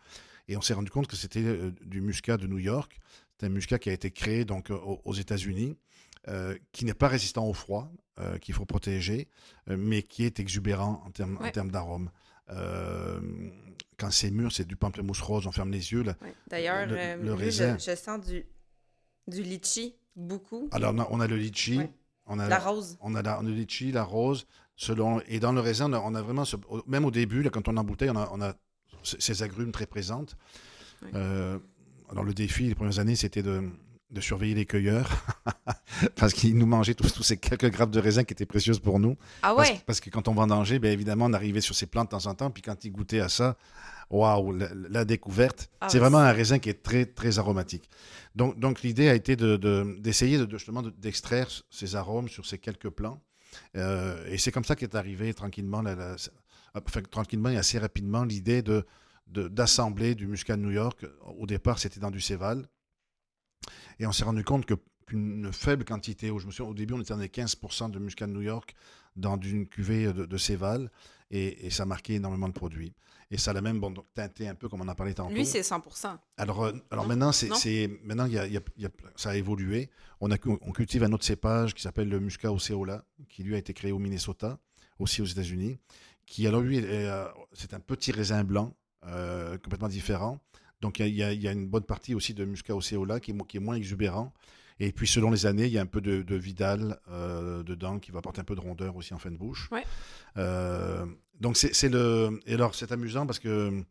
Et 0.49 0.57
on 0.57 0.63
s'est 0.63 0.75
rendu 0.75 0.91
compte 0.91 1.07
que 1.07 1.17
c'était 1.17 1.45
euh, 1.45 1.71
du 1.85 2.01
muscat 2.01 2.37
de 2.39 2.47
New 2.47 2.59
York. 2.59 2.99
C'est 3.39 3.47
un 3.47 3.51
muscat 3.51 3.79
qui 3.79 3.91
a 3.91 3.93
été 3.93 4.11
créé 4.11 4.45
donc 4.45 4.71
aux 4.71 5.15
États-Unis, 5.15 5.77
euh, 6.27 6.57
qui 6.73 6.85
n'est 6.85 6.95
pas 6.95 7.09
résistant 7.09 7.47
au 7.47 7.53
froid, 7.55 7.91
euh, 8.19 8.39
qu'il 8.39 8.55
faut 8.55 8.65
protéger, 8.67 9.29
euh, 9.71 9.77
mais 9.79 10.03
qui 10.03 10.25
est 10.25 10.41
exubérant 10.41 11.03
en 11.07 11.11
termes, 11.11 11.39
Ouais. 11.41 11.53
d'arôme. 11.71 12.11
Euh, 12.51 13.21
quand 13.99 14.11
c'est 14.11 14.31
mûr, 14.31 14.51
c'est 14.53 14.67
du 14.67 14.77
pamplemousse 14.77 15.21
rose. 15.21 15.47
On 15.47 15.53
ferme 15.53 15.71
les 15.71 15.93
yeux. 15.93 16.03
Là. 16.03 16.15
Ouais. 16.23 16.35
D'ailleurs, 16.49 16.87
Le- 16.87 17.23
le 17.23 17.35
raisin. 17.35 17.77
je, 17.79 17.91
je 17.91 17.97
sens 17.97 18.25
du, 18.27 18.47
du 19.27 19.43
litchi 19.43 19.95
beaucoup. 20.17 20.69
Alors, 20.73 20.93
on 20.95 20.99
a, 20.99 21.09
on 21.11 21.21
a 21.21 21.27
le 21.27 21.37
litchi, 21.37 21.79
Ouais. 21.79 21.91
on 22.27 22.39
a 22.39 22.49
La 22.49 22.59
rose. 22.59 22.97
On 23.01 23.15
a, 23.15 23.23
la, 23.23 23.39
on 23.41 23.47
a 23.47 23.49
le 23.49 23.55
litchi, 23.55 23.93
la 23.93 24.03
rose, 24.03 24.47
selon, 24.77 25.21
et 25.27 25.41
dans 25.41 25.53
le 25.53 25.61
raisin, 25.61 25.91
on 25.93 25.95
a, 25.95 26.01
on 26.01 26.15
a 26.15 26.23
vraiment, 26.23 26.45
ce- 26.45 26.57
même 26.87 27.05
au 27.05 27.11
début, 27.11 27.43
là, 27.43 27.51
quand 27.51 27.69
on 27.69 27.77
embouteille, 27.77 28.11
on 28.11 28.17
a, 28.17 28.29
on 28.33 28.41
a 28.41 28.55
ces 29.03 29.43
agrumes 29.43 29.73
très 29.73 29.87
présentes. 29.87 30.37
Euh, 31.15 31.59
alors 32.11 32.25
le 32.25 32.35
défi, 32.35 32.65
les 32.65 32.75
premières 32.75 32.99
années, 32.99 33.15
c'était 33.15 33.43
de, 33.43 33.71
de 34.11 34.21
surveiller 34.21 34.55
les 34.55 34.65
cueilleurs, 34.67 35.11
parce 36.17 36.33
qu'ils 36.33 36.57
nous 36.57 36.67
mangeaient 36.67 36.95
tous, 36.95 37.13
tous 37.13 37.23
ces 37.23 37.37
quelques 37.37 37.71
grappes 37.71 37.91
de 37.91 38.01
raisin 38.01 38.25
qui 38.25 38.33
étaient 38.33 38.47
précieuses 38.47 38.79
pour 38.81 38.99
nous. 39.01 39.17
Ah 39.43 39.55
Parce, 39.55 39.71
ouais? 39.71 39.81
parce 39.87 40.01
que 40.01 40.11
quand 40.11 40.29
on 40.29 40.35
vendangeait, 40.35 40.79
bien 40.79 40.91
évidemment, 40.93 41.27
on 41.27 41.33
arrivait 41.33 41.61
sur 41.61 41.75
ces 41.75 41.87
plantes 41.87 42.07
de 42.11 42.17
temps 42.17 42.27
en 42.27 42.35
temps, 42.35 42.51
puis 42.51 42.63
quand 42.63 42.85
ils 42.85 42.91
goûtaient 42.91 43.21
à 43.21 43.29
ça, 43.29 43.57
waouh, 44.11 44.53
la, 44.53 44.69
la 44.75 45.05
découverte. 45.05 45.71
Ah, 45.81 45.89
c'est 45.91 45.99
vraiment 45.99 46.19
un 46.19 46.33
raisin 46.33 46.59
qui 46.59 46.71
est 46.71 46.83
très, 46.83 47.05
très 47.05 47.39
aromatique. 47.39 47.91
Donc, 48.35 48.59
donc 48.59 48.83
l'idée 48.83 49.09
a 49.11 49.15
été 49.15 49.37
de- 49.37 49.57
de- 49.57 49.97
d'essayer 50.01 50.39
de, 50.39 50.47
de, 50.47 50.57
justement 50.57 50.83
de- 50.83 50.91
d'extraire 50.91 51.49
ces 51.71 51.95
arômes 51.97 52.29
sur 52.29 52.47
ces 52.47 52.59
quelques 52.59 52.89
plants. 52.91 53.21
Euh, 53.77 54.25
et 54.31 54.39
c'est 54.39 54.53
comme 54.53 54.65
ça 54.65 54.77
qu'est 54.77 54.95
arrivé 54.95 55.35
tranquillement, 55.35 55.83
la- 55.83 55.95
la- 55.95 56.17
enfin, 56.75 57.01
tranquillement 57.11 57.51
et 57.51 57.57
assez 57.59 57.79
rapidement, 57.79 58.25
l'idée 58.25 58.63
de 58.63 58.87
de- 59.27 59.47
d'assembler 59.49 60.15
du 60.15 60.27
muscat 60.27 60.57
de 60.57 60.63
New 60.63 60.71
York. 60.71 61.05
Au 61.39 61.45
départ, 61.45 61.79
c'était 61.79 62.01
dans 62.01 62.11
du 62.11 62.19
céval. 62.23 62.67
Et 63.99 64.07
on 64.07 64.13
s'est 64.13 64.25
rendu 64.25 64.45
compte 64.45 64.67
que 64.67 64.75
qu'une 65.07 65.51
faible 65.55 65.87
quantité, 65.87 66.31
où 66.31 66.39
je 66.39 66.47
me 66.47 66.51
souviens, 66.53 66.71
au 66.71 66.75
début, 66.75 66.93
on 66.93 67.01
était 67.01 67.15
dans 67.15 67.21
les 67.21 67.29
15% 67.29 67.91
de 67.91 67.99
muscat 67.99 68.27
de 68.27 68.33
New 68.33 68.43
York 68.43 68.75
dans 69.17 69.41
une 69.41 69.67
cuvée 69.67 70.13
de, 70.13 70.27
de 70.27 70.37
céval, 70.37 70.91
et, 71.31 71.67
et 71.67 71.71
ça 71.71 71.87
marquait 71.87 72.15
énormément 72.15 72.47
de 72.49 72.53
produits. 72.53 72.93
Et 73.31 73.39
ça 73.39 73.55
l'a 73.55 73.63
même 73.63 73.81
bon, 73.81 73.95
teinté 74.15 74.49
un 74.49 74.55
peu, 74.55 74.69
comme 74.69 74.83
on 74.83 74.89
en 74.89 74.95
parlait 74.95 75.15
tantôt. 75.15 75.35
Lui, 75.35 75.47
c'est 75.47 75.63
100 75.63 75.83
Alors, 76.37 76.63
euh, 76.65 76.73
alors 76.91 77.05
Non? 77.05 77.09
maintenant, 77.09 77.33
c'est, 77.33 77.49
Non? 77.49 77.55
c'est- 77.55 77.89
maintenant 78.05 78.27
il 78.27 78.33
y 78.35 78.39
a- 78.39 78.47
il 78.47 78.53
y 78.53 78.57
a- 78.59 78.63
il 78.77 78.83
y 78.83 78.87
a- 78.87 78.91
ça 79.17 79.31
a 79.31 79.37
évolué. 79.37 79.89
On, 80.21 80.31
a, 80.31 80.37
on 80.47 80.73
cultive 80.73 81.03
un 81.05 81.13
autre 81.13 81.25
cépage 81.25 81.73
qui 81.75 81.81
s'appelle 81.83 82.11
le 82.11 82.21
Muscat 82.21 82.53
Oceola, 82.53 83.03
qui 83.31 83.43
lui 83.43 83.55
a 83.55 83.59
été 83.59 83.73
créé 83.73 83.93
au 83.93 83.99
Minnesota, 83.99 84.59
aussi 84.99 85.23
aux 85.23 85.27
États-Unis, 85.27 85.79
qui 86.27 86.47
alors 86.47 86.61
lui, 86.61 86.81
euh, 86.83 87.27
c'est 87.55 87.73
un 87.73 87.81
petit 87.81 88.13
raisin 88.13 88.45
blanc, 88.45 88.75
euh, 89.07 89.57
complètement 89.59 89.89
différent. 89.89 90.39
Donc 90.81 91.01
il 91.01 91.09
y, 91.09 91.23
a, 91.23 91.33
y 91.33 91.43
y 91.45 91.49
une 91.49 91.69
bonne 91.69 91.85
partie 91.85 92.15
aussi 92.15 92.35
de 92.35 92.45
Muscat 92.45 92.75
Oceola 92.75 93.21
qui 93.21 93.33
est, 93.33 93.35
mo- 93.35 93.45
qui 93.45 93.57
est 93.57 93.61
moins 93.61 93.75
exubérant. 93.77 94.33
Et 94.81 94.93
puis 94.93 95.09
selon 95.09 95.31
les 95.33 95.45
années, 95.45 95.67
il 95.67 95.73
y 95.73 95.79
a 95.79 95.81
un 95.83 95.87
peu 95.87 96.01
de, 96.01 96.23
de 96.23 96.37
Vidal 96.37 97.01
euh, 97.11 97.65
dedans 97.65 97.99
qui 97.99 98.13
va 98.13 98.21
apporter 98.21 98.41
un 98.41 98.45
peu 98.45 98.55
de 98.55 98.61
rondeur 98.61 98.95
aussi 98.95 99.13
en 99.13 99.19
fin 99.19 99.31
de 99.31 99.37
bouche. 99.37 99.69
Ouais. 99.73 99.83
Euh, 100.37 101.05
donc 101.41 101.57
c'est, 101.57 101.75
c'est 101.75 101.89
le. 101.89 102.39
Et 102.47 102.55
alors 102.55 102.77
c'est 102.77 102.93
amusant 102.93 103.27
parce 103.27 103.41
que 103.41 103.83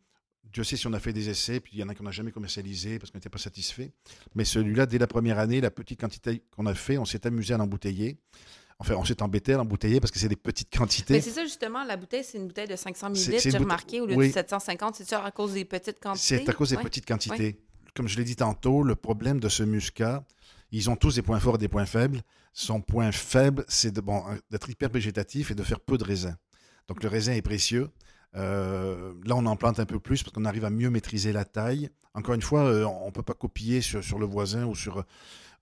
Dieu 0.45 0.63
sait 0.63 0.77
si 0.77 0.87
on 0.87 0.93
a 0.93 0.99
fait 0.99 1.11
des 1.11 1.27
essais, 1.29 1.59
puis 1.59 1.73
il 1.75 1.79
y 1.79 1.83
en 1.83 1.89
a 1.89 1.93
qu'on 1.93 2.05
n'a 2.05 2.11
jamais 2.11 2.31
commercialisé 2.31 2.99
parce 2.99 3.11
qu'on 3.11 3.17
n'était 3.17 3.29
pas 3.29 3.37
satisfait. 3.37 3.91
Mais 4.33 4.45
celui-là, 4.45 4.85
dès 4.85 4.97
la 4.97 5.07
première 5.07 5.39
année, 5.39 5.59
la 5.59 5.71
petite 5.71 5.99
quantité 5.99 6.41
qu'on 6.51 6.65
a 6.67 6.73
fait, 6.73 6.97
on 6.97 7.03
s'est 7.03 7.27
amusé 7.27 7.53
à 7.53 7.57
l'embouteiller. 7.57 8.17
Enfin, 8.79 8.93
on 8.95 9.03
s'est 9.03 9.21
embêté 9.23 9.53
à 9.53 9.57
l'embouteiller 9.57 9.99
parce 9.99 10.11
que 10.11 10.19
c'est 10.19 10.27
des 10.29 10.35
petites 10.35 10.75
quantités. 10.75 11.15
Mais 11.15 11.21
c'est 11.21 11.31
ça, 11.31 11.43
justement, 11.43 11.83
la 11.83 11.97
bouteille, 11.97 12.23
c'est 12.23 12.37
une 12.37 12.47
bouteille 12.47 12.67
de 12.67 12.75
500 12.75 13.13
C'est- 13.15 13.31
ml, 13.31 13.41
j'ai 13.51 13.57
remarqué, 13.57 14.01
au 14.01 14.05
lieu 14.05 14.15
oui. 14.15 14.27
de 14.27 14.33
750. 14.33 14.95
C'est 14.95 15.05
ça 15.09 15.23
à 15.23 15.31
cause 15.31 15.53
des 15.53 15.65
petites 15.65 15.99
quantités? 15.99 16.37
C'est 16.43 16.49
à 16.49 16.53
cause 16.53 16.69
des 16.69 16.75
Ouais. 16.77 16.83
petites 16.83 17.05
quantités. 17.07 17.59
Comme 17.95 18.07
je 18.07 18.17
l'ai 18.17 18.23
dit 18.23 18.35
tantôt, 18.35 18.83
le 18.83 18.95
problème 18.95 19.39
de 19.39 19.49
ce 19.49 19.63
muscat, 19.63 20.23
ils 20.71 20.89
ont 20.91 20.95
tous 20.95 21.15
des 21.15 21.23
points 21.23 21.39
forts 21.39 21.55
et 21.55 21.59
des 21.59 21.67
points 21.67 21.87
faibles. 21.87 22.21
Son 22.53 22.81
point 22.81 23.11
faible, 23.11 23.65
c'est 23.67 23.91
de, 23.91 24.01
bon, 24.01 24.23
d'être 24.51 24.69
hyper 24.69 24.89
végétatif 24.89 25.49
et 25.49 25.55
de 25.55 25.63
faire 25.63 25.79
peu 25.79 25.97
de 25.97 26.03
raisin. 26.03 26.35
Donc 26.87 27.01
le 27.01 27.09
raisin 27.09 27.33
est 27.33 27.41
précieux. 27.41 27.89
Euh, 28.37 29.13
là, 29.25 29.35
on 29.35 29.45
en 29.45 29.55
plante 29.55 29.79
un 29.79 29.85
peu 29.85 29.99
plus 29.99 30.23
parce 30.23 30.33
qu'on 30.33 30.45
arrive 30.45 30.63
à 30.65 30.69
mieux 30.69 30.89
maîtriser 30.89 31.31
la 31.33 31.43
taille. 31.45 31.89
Encore 32.13 32.35
une 32.35 32.41
fois, 32.41 32.61
euh, 32.65 32.85
on 32.85 33.07
ne 33.07 33.11
peut 33.11 33.23
pas 33.23 33.33
copier 33.33 33.81
sur, 33.81 34.03
sur 34.03 34.19
le 34.19 34.25
voisin 34.25 34.65
ou 34.65 34.75
sur. 34.75 34.99
euh, 34.99 35.03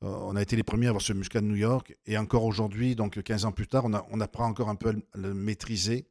on 0.01 0.35
a 0.35 0.41
été 0.41 0.55
les 0.55 0.63
premiers 0.63 0.87
à 0.87 0.89
avoir 0.89 1.01
ce 1.01 1.13
muscat 1.13 1.41
de 1.41 1.45
New 1.47 1.55
York. 1.55 1.95
Et 2.05 2.17
encore 2.17 2.43
aujourd'hui, 2.43 2.95
donc 2.95 3.21
15 3.21 3.45
ans 3.45 3.51
plus 3.51 3.67
tard, 3.67 3.85
on, 3.85 3.93
a- 3.93 4.05
on 4.11 4.19
apprend 4.21 4.45
encore 4.45 4.69
un 4.69 4.75
peu 4.75 4.89
à 4.89 4.93
le, 5.17 5.33
maîtriser. 5.33 6.05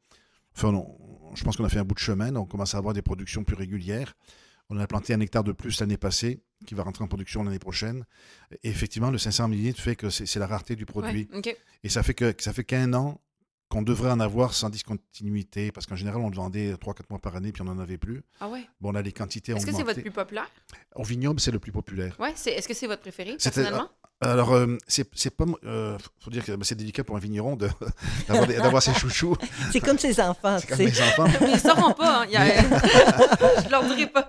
Enfin, 0.56 0.68
on- 0.74 1.34
je 1.34 1.44
pense 1.44 1.56
qu'on 1.56 1.64
a 1.64 1.68
fait 1.68 1.78
un 1.80 1.84
bout 1.84 1.94
de 1.94 1.98
chemin. 2.00 2.32
donc 2.32 2.44
On 2.44 2.46
commence 2.50 2.74
à 2.74 2.78
avoir 2.78 2.94
des 2.94 3.02
productions 3.02 3.44
plus 3.44 3.56
régulières. 3.56 4.14
On 4.70 4.78
a 4.78 4.86
planté 4.86 5.12
un 5.12 5.20
hectare 5.20 5.44
de 5.44 5.52
plus 5.52 5.78
l'année 5.80 5.98
passée, 5.98 6.40
qui 6.64 6.74
va 6.74 6.82
rentrer 6.84 7.04
en 7.04 7.08
production 7.08 7.42
l'année 7.44 7.58
prochaine. 7.58 8.06
Et 8.62 8.70
effectivement, 8.70 9.10
le 9.10 9.18
500 9.18 9.48
ml 9.52 9.74
fait 9.78 9.94
que 9.96 10.08
c'est 10.08 10.38
la 10.38 10.46
rareté 10.46 10.74
du 10.76 10.86
produit. 10.86 11.28
Ouais. 11.34 11.40
Et 11.82 11.90
ça 11.90 12.02
fait 12.02 12.14
que 12.14 12.34
ça 12.38 12.54
fait 12.54 12.64
qu'un 12.64 12.94
an 12.94 13.20
qu'on 13.74 13.82
devrait 13.82 14.12
en 14.12 14.20
avoir 14.20 14.54
sans 14.54 14.70
discontinuité, 14.70 15.72
parce 15.72 15.84
qu'en 15.86 15.96
général, 15.96 16.20
on 16.22 16.30
le 16.30 16.36
vendait 16.36 16.74
3-4 16.74 17.00
mois 17.10 17.18
par 17.18 17.34
année, 17.34 17.50
puis 17.50 17.60
on 17.62 17.64
n'en 17.64 17.80
avait 17.80 17.98
plus. 17.98 18.22
Ah 18.40 18.48
ouais? 18.48 18.62
Bon, 18.80 18.92
là, 18.92 19.02
les 19.02 19.10
quantités 19.10 19.52
ont 19.52 19.56
Est-ce 19.56 19.66
que 19.66 19.72
c'est 19.72 19.82
votre 19.82 20.00
plus 20.00 20.12
populaire? 20.12 20.48
Au 20.94 21.02
vignoble, 21.02 21.40
c'est 21.40 21.50
le 21.50 21.58
plus 21.58 21.72
populaire. 21.72 22.14
Ouais, 22.20 22.32
c'est... 22.36 22.52
est-ce 22.52 22.68
que 22.68 22.74
c'est 22.74 22.86
votre 22.86 23.02
préféré, 23.02 23.34
C'était- 23.38 23.62
personnellement? 23.62 23.88
Alors, 24.20 24.52
euh, 24.54 24.78
c'est 24.86 25.06
c'est 25.16 25.36
pas. 25.36 25.44
euh, 25.64 25.98
faut 26.20 26.30
dire 26.30 26.44
que 26.44 26.52
ben, 26.52 26.62
c'est 26.62 26.76
délicat 26.76 27.02
pour 27.02 27.16
un 27.16 27.18
vigneron 27.18 27.56
de- 27.56 27.68
d'avoir 28.28 28.46
des- 28.46 28.54
d'avoir 28.56 28.80
ses 28.80 28.94
chouchous. 28.94 29.36
C'est 29.72 29.80
comme 29.80 29.98
ses 29.98 30.18
enfants, 30.20 30.56
C'est 30.60 30.68
comme 30.68 30.78
les 30.78 31.02
enfants. 31.02 31.26
Mais 31.40 31.50
ils 31.54 31.58
sauront 31.60 31.92
pas, 31.92 32.22
hein. 32.22 32.26
y 32.30 32.36
a- 32.36 32.62
Je 33.64 33.68
leur 33.70 33.84
dirai 33.84 34.06
pas. 34.06 34.28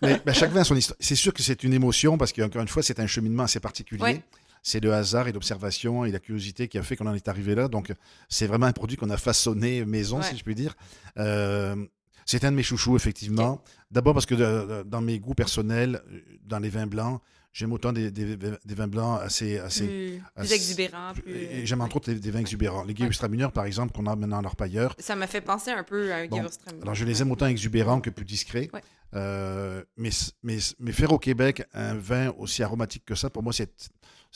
Mais 0.00 0.20
ben, 0.24 0.32
chaque 0.34 0.50
vin 0.52 0.62
a 0.62 0.64
son 0.64 0.74
histoire. 0.74 0.96
C'est 1.00 1.14
sûr 1.16 1.34
que 1.34 1.42
c'est 1.42 1.62
une 1.64 1.74
émotion 1.74 2.16
parce 2.16 2.32
qu'encore 2.32 2.62
une 2.62 2.66
fois, 2.68 2.82
c'est 2.82 2.98
un 2.98 3.06
cheminement 3.06 3.42
assez 3.42 3.60
particulier. 3.60 4.02
Ouais. 4.02 4.22
C'est 4.68 4.80
le 4.80 4.92
hasard 4.92 5.28
et 5.28 5.32
l'observation 5.32 6.04
et 6.04 6.10
la 6.10 6.18
curiosité 6.18 6.66
qui 6.66 6.76
a 6.76 6.82
fait 6.82 6.96
qu'on 6.96 7.06
en 7.06 7.14
est 7.14 7.28
arrivé 7.28 7.54
là. 7.54 7.68
Donc, 7.68 7.92
c'est 8.28 8.48
vraiment 8.48 8.66
un 8.66 8.72
produit 8.72 8.96
qu'on 8.96 9.10
a 9.10 9.16
façonné 9.16 9.84
maison, 9.84 10.16
Ouais. 10.18 10.24
si 10.24 10.36
je 10.36 10.42
puis 10.42 10.56
dire. 10.56 10.74
Euh, 11.18 11.76
c'est 12.24 12.42
un 12.44 12.50
de 12.50 12.56
mes 12.56 12.64
chouchous, 12.64 12.96
effectivement. 12.96 13.62
D'abord 13.92 14.12
parce 14.14 14.26
que 14.26 14.34
de- 14.34 14.82
dans 14.82 15.00
mes 15.00 15.20
goûts 15.20 15.34
personnels, 15.34 16.02
euh, 16.10 16.18
dans 16.44 16.58
les 16.58 16.68
vins 16.68 16.88
blancs, 16.88 17.20
j'aime 17.52 17.72
autant 17.72 17.92
des, 17.92 18.10
des- 18.10 18.36
des 18.36 18.74
vins 18.74 18.88
blancs 18.88 19.20
assez. 19.22 19.60
assez 19.60 19.86
Plus, 19.86 20.22
plus 20.34 20.46
c'est- 20.48 20.54
exubérant. 20.56 21.12
Plus... 21.14 21.30
et 21.32 21.64
J'aime 21.64 21.80
entre 21.82 21.92
ouais. 21.92 21.96
autres 21.98 22.10
les- 22.10 22.18
des 22.18 22.30
vins 22.32 22.40
exubérants. 22.40 22.82
Les 22.82 22.96
Gewürztraminer, 22.96 23.46
par 23.54 23.66
exemple, 23.66 23.92
qu'on 23.92 24.06
a 24.06 24.16
maintenant 24.16 24.38
à 24.40 24.42
leur 24.42 24.56
pailleur. 24.56 24.96
Ça 24.98 25.14
m'a 25.14 25.28
fait 25.28 25.40
penser 25.42 25.70
un 25.70 25.84
peu 25.84 26.12
à 26.12 26.16
un 26.16 26.26
Bon. 26.26 26.42
Alors, 26.82 26.96
je 26.96 27.04
les 27.04 27.22
aime 27.22 27.30
autant 27.30 27.46
exubérants 27.46 28.00
que 28.00 28.10
plus 28.10 28.24
discrets. 28.24 28.68
Ouais. 28.74 28.82
Euh, 29.14 29.84
mais, 29.96 30.10
mais, 30.42 30.58
mais 30.80 30.90
faire 30.90 31.12
au 31.12 31.20
Québec 31.20 31.62
un 31.72 31.94
vin 31.94 32.30
aussi 32.38 32.64
aromatique 32.64 33.04
que 33.04 33.14
ça, 33.14 33.30
pour 33.30 33.44
moi, 33.44 33.52
c'est 33.52 33.70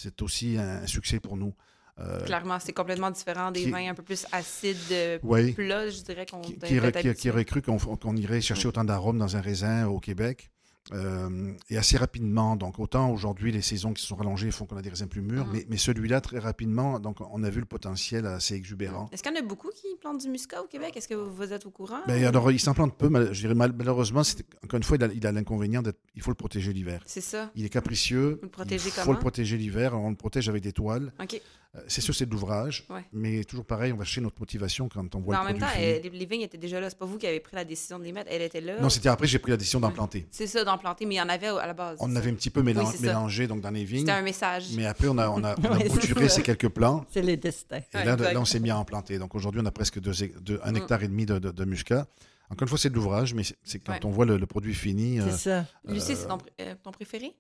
c'est 0.03 0.23
aussi 0.23 0.57
un 0.59 0.87
succès 0.87 1.21
pour 1.21 1.37
nous. 1.37 1.55
Euh, 1.99 2.25
Clairement, 2.25 2.59
c'est 2.59 2.73
complètement 2.73 3.11
différent 3.11 3.51
des 3.51 3.65
qui- 3.65 3.71
vins 3.71 3.91
un 3.91 3.95
peu 3.95 4.03
plus 4.03 4.25
acides, 4.33 4.77
euh, 4.93 5.19
oui. 5.23 5.53
plats, 5.53 5.91
je 5.91 6.01
dirais 6.03 6.25
qu'on 6.25 6.41
Qui, 6.41 6.55
aurait, 6.79 6.93
qui- 6.93 7.45
cru 7.45 7.61
qu'on 7.61 7.77
qu'on 7.79 8.17
irait 8.17 8.41
chercher 8.41 8.69
autant 8.69 8.85
d'arômes 8.85 9.19
dans 9.19 9.37
un 9.37 9.41
raisin 9.43 9.87
au 9.87 10.01
Québec 10.01 10.51
Euh, 10.93 11.53
et 11.69 11.77
assez 11.79 11.97
rapidement. 11.97 12.57
Donc, 12.57 12.79
autant 12.79 13.11
aujourd'hui, 13.13 13.53
les 13.53 13.63
saisons 13.63 13.93
qui 13.93 14.03
se 14.03 14.09
sont 14.09 14.17
rallongées 14.17 14.51
font 14.51 14.67
qu'on 14.67 14.77
a 14.77 14.83
des 14.83 14.89
raisins 14.91 15.07
plus 15.07 15.21
mûrs, 15.21 15.47
Mhm. 15.47 15.53
mais, 15.53 15.67
mais 15.69 15.77
celui-là, 15.77 16.21
très 16.21 16.39
rapidement, 16.39 16.99
donc 16.99 17.19
on 17.21 17.43
a 17.45 17.51
vu 17.51 17.61
le 17.61 17.67
potentiel 17.67 18.27
assez 18.27 18.55
exubérant. 18.55 19.09
Est-ce 19.13 19.23
qu'il 19.23 19.33
y 19.33 19.37
en 19.37 19.39
a 19.41 19.45
beaucoup 19.45 19.69
qui 19.71 19.87
plantent 20.01 20.21
du 20.23 20.29
muscat 20.29 20.63
au 20.63 20.67
Québec? 20.67 20.97
Est-ce 20.97 21.07
que 21.09 21.15
vous 21.15 21.53
êtes 21.53 21.67
au 21.67 21.71
courant? 21.71 22.01
Ben, 22.09 22.25
alors, 22.25 22.51
il 22.51 22.59
s'en 22.59 22.75
plante 22.75 22.97
peu, 22.97 23.09
mal- 23.09 23.33
je 23.33 23.41
dirais 23.41 23.55
mal- 23.55 23.73
malheureusement. 23.77 24.23
Encore 24.65 24.79
une 24.79 24.83
fois, 24.83 24.97
il 25.15 25.27
a 25.27 25.33
l'inconvénient 25.33 25.83
d'être. 25.83 25.99
Il 26.17 26.23
faut 26.23 26.31
le 26.31 26.35
protéger 26.37 26.73
l'hiver. 26.73 27.03
C'est 27.07 27.21
ça. 27.21 27.51
Il 27.55 27.65
est 27.65 27.69
capricieux. 27.71 28.41
Le 28.43 28.49
il 28.71 28.79
faut 28.81 28.91
comment? 29.03 29.13
le 29.13 29.19
protéger 29.21 29.57
l'hiver. 29.59 29.95
On 29.95 30.11
le 30.11 30.17
protège 30.17 30.49
avec 30.49 30.63
des 30.63 30.73
toiles. 30.73 31.13
OK. 31.23 31.41
Euh, 31.77 31.81
C'est 31.87 32.01
sûr, 32.01 32.13
c'est 32.13 32.27
de 32.27 32.33
l'ouvrage. 32.33 32.85
Ouais. 32.91 33.05
Mais 33.13 33.45
toujours 33.45 33.65
pareil, 33.65 33.93
on 33.93 33.97
va 33.97 34.03
chercher 34.05 34.23
notre 34.23 34.41
motivation 34.41 34.89
quand 34.89 35.15
on 35.15 35.21
voit 35.21 35.37
Mais 35.37 35.41
en 35.41 35.45
le 35.45 35.49
même 35.53 35.61
temps, 35.61 35.67
produit. 35.69 35.85
euh, 35.85 35.95
fini. 36.01 36.11
les, 36.11 36.19
les 36.19 36.27
vignes 36.27 36.41
étaient 36.41 36.59
déjà 36.59 36.81
là. 36.81 36.91
C'est 36.91 36.99
pas 36.99 37.07
vous 37.07 37.17
qui 37.17 37.29
avez 37.29 37.39
pris 37.39 37.55
la 37.55 37.65
décision 37.65 37.97
de 38.01 38.03
les 38.05 38.11
mettre. 38.11 38.29
Elle 38.33 38.43
était 38.43 38.61
là. 38.61 38.81
Non, 38.81 38.89
c'était 38.89 39.09
après, 39.09 39.29
j'ai 39.29 39.39
pris 39.39 39.53
la 39.53 39.57
décision 39.57 39.79
d'en 39.79 39.93
planter. 39.93 40.27
C'est 40.33 40.49
ça, 40.49 40.65
d'en 40.71 40.79
planter, 40.79 41.07
mais 41.07 41.15
il 41.17 41.19
y 41.19 41.21
en 41.21 41.29
avait 41.29 41.49
à 41.49 41.67
la 41.67 41.75
base. 41.75 41.97
On 42.01 42.09
c'est 42.11 42.17
avait 42.17 42.31
un 42.31 42.35
petit 42.35 42.51
peu 42.51 42.63
mélan- 42.63 42.85
Oui, 42.85 42.89
c'est 42.93 42.99
ça. 42.99 43.07
mélangé 43.07 43.47
donc, 43.47 43.61
dans 43.61 43.71
les 43.71 43.85
vignes. 43.85 44.01
C'était 44.01 44.13
un 44.13 44.23
message. 44.23 44.67
Mais 44.77 44.87
après, 44.87 45.09
on 45.09 45.19
a, 45.19 45.29
on 45.29 45.43
a, 45.45 45.55
on 45.59 45.73
a 45.73 45.79
c'est 45.81 45.89
bouturé 45.89 46.29
ces 46.29 46.43
quelques 46.43 46.69
plants. 46.69 47.05
C'est 47.13 47.23
le 47.23 47.37
destin. 47.37 47.79
Et 47.95 48.05
là, 48.05 48.17
là, 48.17 48.41
on 48.41 48.45
s'est 48.45 48.61
mis 48.61 48.71
à 48.71 48.79
en 48.79 48.85
planter. 48.85 49.19
Donc 49.19 49.35
aujourd'hui, 49.35 49.61
on 49.63 49.67
a 49.67 49.71
presque 49.71 50.01
deux, 50.01 50.13
deux- 50.41 50.61
un 50.65 50.73
Mm. 50.73 50.77
hectare 50.77 51.03
et 51.03 51.09
demi 51.09 51.27
de, 51.27 51.39
de, 51.39 51.51
de 51.51 51.65
muscat. 51.65 52.07
Encore 52.51 52.63
une 52.63 52.69
fois, 52.69 52.79
c'est 52.79 52.91
de 52.91 52.95
l'ouvrage, 52.95 53.33
mais 53.35 53.45
c'est- 53.45 53.57
c'est 53.63 53.79
quand 53.79 53.93
Ouais. 53.93 54.01
on 54.05 54.11
voit 54.11 54.27
le, 54.27 54.37
le 54.37 54.47
produit 54.47 54.75
fini. 54.75 55.19
C'est 55.19 55.51
euh, 55.51 55.63
ça. 55.63 55.67
Lucie, 55.87 56.13
Euh, 56.13 56.17
c'est 56.17 56.27
ton, 56.29 56.37
pr- 56.37 56.51
euh, 56.61 56.75
ton 56.83 56.91
préféré? 56.91 57.35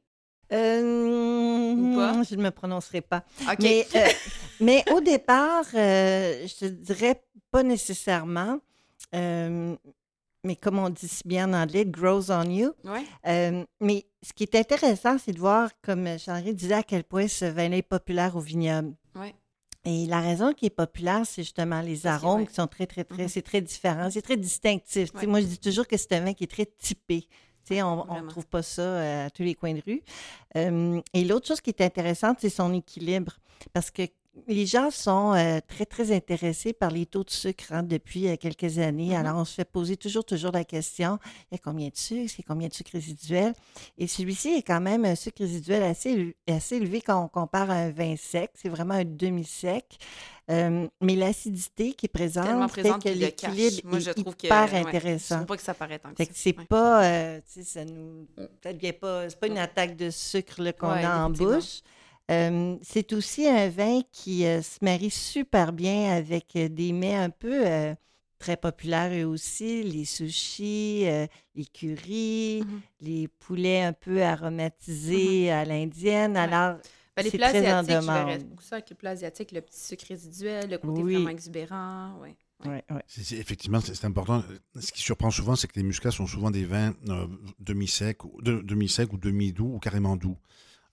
Euh, 0.53 1.73
Ou 1.75 1.97
pas? 1.97 2.23
Je 2.29 2.35
ne 2.35 2.43
me 2.43 2.51
prononcerai 2.51 3.01
pas. 3.01 3.25
OK. 3.51 3.57
Mais, 3.61 3.87
euh, 3.97 4.07
mais 4.61 4.85
au 4.93 5.01
départ, 5.01 5.64
euh, 5.75 6.47
je 6.47 6.55
te 6.55 6.64
dirais 6.66 7.21
pas 7.51 7.62
nécessairement. 7.62 8.61
euh, 9.14 9.75
mais 10.44 10.57
comme 10.57 10.79
on 10.79 10.88
dit 10.90 11.09
si 11.09 11.22
bien 11.26 11.48
en 11.48 11.62
anglais, 11.62 11.83
it 11.83 11.90
grows 11.90 12.31
on 12.31 12.44
you. 12.50 12.72
Ouais. 12.85 13.05
Euh, 13.26 13.64
mais 13.81 14.07
ce 14.22 14.33
qui 14.33 14.44
est 14.44 14.55
intéressant, 14.55 15.16
c'est 15.18 15.33
de 15.33 15.38
voir, 15.38 15.70
comme 15.83 16.07
Jean-Henri 16.18 16.55
disait, 16.55 16.74
à 16.74 16.83
quel 16.83 17.05
point 17.05 17.29
ce 17.29 17.44
vin 17.44 17.70
est 17.72 17.83
populaire 17.83 18.37
au 18.37 18.40
vignoble. 18.40 18.94
Ouais. 19.14 19.35
Et 19.85 20.05
la 20.07 20.20
raison 20.20 20.53
qui 20.53 20.66
est 20.66 20.70
populaire, 20.70 21.22
c'est 21.24 21.42
justement 21.42 21.81
les 21.81 22.07
arômes 22.07 22.46
qui 22.46 22.55
sont 22.55 22.66
très, 22.66 22.87
très, 22.87 23.05
très, 23.05 23.22
Mhm. 23.22 23.29
c'est 23.29 23.42
très 23.42 23.61
différent, 23.62 24.11
c'est 24.11 24.20
très 24.22 24.37
distinctif. 24.37 25.11
Ouais. 25.14 25.26
Moi, 25.26 25.40
je 25.40 25.46
dis 25.46 25.59
toujours 25.59 25.87
que 25.87 25.96
c'est 25.96 26.12
un 26.12 26.20
vin 26.20 26.35
qui 26.35 26.44
est 26.44 26.50
très 26.50 26.66
typé. 26.66 27.22
Tu 27.66 27.74
sais, 27.76 27.83
on 27.83 28.05
ne 28.22 28.29
trouve 28.29 28.46
pas 28.46 28.62
ça 28.62 28.83
euh, 28.83 29.26
à 29.26 29.31
tous 29.31 29.42
les 29.42 29.55
coins 29.55 29.74
de 29.74 29.83
rue. 29.87 30.03
Euh, 30.57 31.00
et 31.14 31.24
l'autre 31.24 31.46
chose 31.46 31.61
qui 31.61 31.70
est 31.70 31.81
intéressante, 31.83 32.38
c'est 32.40 32.50
son 32.50 32.72
équilibre. 32.74 33.37
Parce 33.72 33.90
que 33.90 34.03
les 34.47 34.64
gens 34.64 34.90
sont 34.90 35.35
euh, 35.35 35.59
très, 35.66 35.85
très 35.87 36.14
intéressés 36.14 36.73
par 36.73 36.90
les 36.90 37.05
taux 37.07 37.25
de 37.25 37.31
sucre 37.31 37.64
hein, 37.71 37.83
depuis 37.83 38.29
euh, 38.29 38.37
quelques 38.37 38.79
années. 38.79 39.09
Mhm. 39.11 39.14
Alors, 39.27 39.37
on 39.37 39.45
se 39.45 39.55
fait 39.55 39.64
poser 39.64 39.97
toujours, 39.97 40.25
toujours 40.25 40.53
la 40.53 40.64
question, 40.64 41.19
il 41.51 41.55
y 41.55 41.57
a 41.57 41.59
combien 41.59 41.88
de 41.88 41.97
sucre, 41.97 42.33
c'est 42.35 42.43
combien 42.43 42.69
de 42.69 42.73
sucre 42.75 42.93
résiduel? 42.93 43.53
Et 43.99 44.07
celui-ci 44.07 44.51
est 44.51 44.62
quand 44.62 44.81
même 44.81 45.05
un 45.05 45.14
sucre 45.16 45.40
résiduel 45.43 45.83
assez, 45.83 46.37
assez 46.49 46.77
élevé 46.77 47.01
quand 47.01 47.23
on 47.23 47.29
compare 47.29 47.71
à 47.71 47.75
un 47.75 47.90
vin 47.90 48.14
sec. 48.16 48.51
C'est 48.55 48.69
vraiment 48.69 48.95
un 48.95 49.05
demi-sec. 49.05 49.85
Euh, 50.51 50.88
mais 51.01 51.14
l'acidité 51.14 51.93
qui 51.93 52.07
est 52.07 52.09
présente, 52.09 52.47
Tellement 52.47 52.69
fait 52.69 52.81
présente 52.83 53.05
que 53.05 53.09
l'équilibre 53.11 53.81
Moi, 53.85 53.99
est 53.99 54.01
je 54.01 54.11
trouve 54.11 54.37
que. 54.37 54.47
hyper 54.47 54.73
ouais, 54.73 54.81
intéressant. 54.81 55.35
Je 55.35 55.35
trouve 55.40 55.47
pas 55.47 55.57
que 55.57 55.62
ça 55.62 55.75
paraît 55.75 55.99
tant 55.99 56.11
que 56.12 56.23
que 56.25 56.31
c'est 56.35 56.57
Ouais. 56.59 56.64
pas, 56.64 57.40
ça 57.47 57.85
nous, 57.85 58.27
ça 58.62 58.73
devient 58.73 58.93
pas, 58.93 59.29
c'est 59.29 59.38
pas 59.38 59.47
une 59.47 59.59
attaque 59.59 59.97
de 59.97 60.11
sucre 60.11 60.71
qu'on 60.73 60.93
Ouais, 60.93 61.05
a 61.05 61.25
en 61.25 61.31
bouche. 61.31 61.83
Euh, 62.31 62.77
c'est 62.83 63.12
aussi 63.12 63.49
un 63.49 63.69
vin 63.69 64.03
qui 64.12 64.45
euh, 64.47 64.62
se 64.62 64.79
marie 64.83 65.11
super 65.11 65.73
bien 65.73 66.12
avec 66.12 66.55
euh, 66.57 66.69
des 66.69 66.93
mets 66.93 67.14
un 67.16 67.31
peu 67.31 67.66
euh, 67.66 67.95
très 68.38 68.57
populaires 68.57 69.11
eux 69.12 69.27
aussi, 69.27 69.83
les 69.83 70.05
sushis, 70.05 71.03
euh, 71.07 71.27
les 71.55 71.64
currys, 71.64 72.62
Mhm. 72.64 72.81
les 73.01 73.29
poulets 73.29 73.83
un 73.83 73.93
peu 73.93 74.23
aromatisés 74.23 75.51
à 75.51 75.64
l'indienne. 75.64 76.33
Ouais. 76.33 76.38
Alors, 76.38 76.79
Ben, 77.16 77.23
les 77.25 77.31
c'est 77.31 77.37
plats 77.38 77.49
très 77.51 77.73
en 77.73 77.79
asiatiques, 77.81 78.40
je 78.40 78.45
beaucoup 78.47 78.62
ça 78.62 78.77
avec 78.77 78.88
les 78.90 78.97
plats 78.97 79.11
asiatiques, 79.11 79.53
le 79.53 79.61
petit 79.62 79.81
sucre 79.81 80.05
résiduel, 80.09 80.71
le 80.71 80.79
côté 80.79 81.03
Oui. 81.03 81.14
vraiment 81.14 81.31
exubérant. 81.31 82.14
Ouais. 82.23 82.37
ouais, 82.66 82.85
ouais. 82.90 83.03
C'est- 83.09 83.25
c'est- 83.25 83.37
effectivement, 83.38 83.81
c'est 83.81 84.05
important. 84.05 84.45
Ce 84.79 84.93
qui 84.93 85.01
surprend 85.03 85.31
souvent, 85.31 85.57
c'est 85.57 85.66
que 85.66 85.75
les 85.77 85.83
muscats 85.83 86.12
sont 86.12 86.27
souvent 86.27 86.51
des 86.53 86.64
vins 86.64 86.95
euh, 87.09 87.27
demi-secs, 87.59 88.19
de- 88.43 88.62
demi-secs 88.62 89.12
ou 89.12 89.19
demi-doux 89.19 89.75
ou 89.75 89.79
carrément 89.81 90.14
doux. 90.16 90.37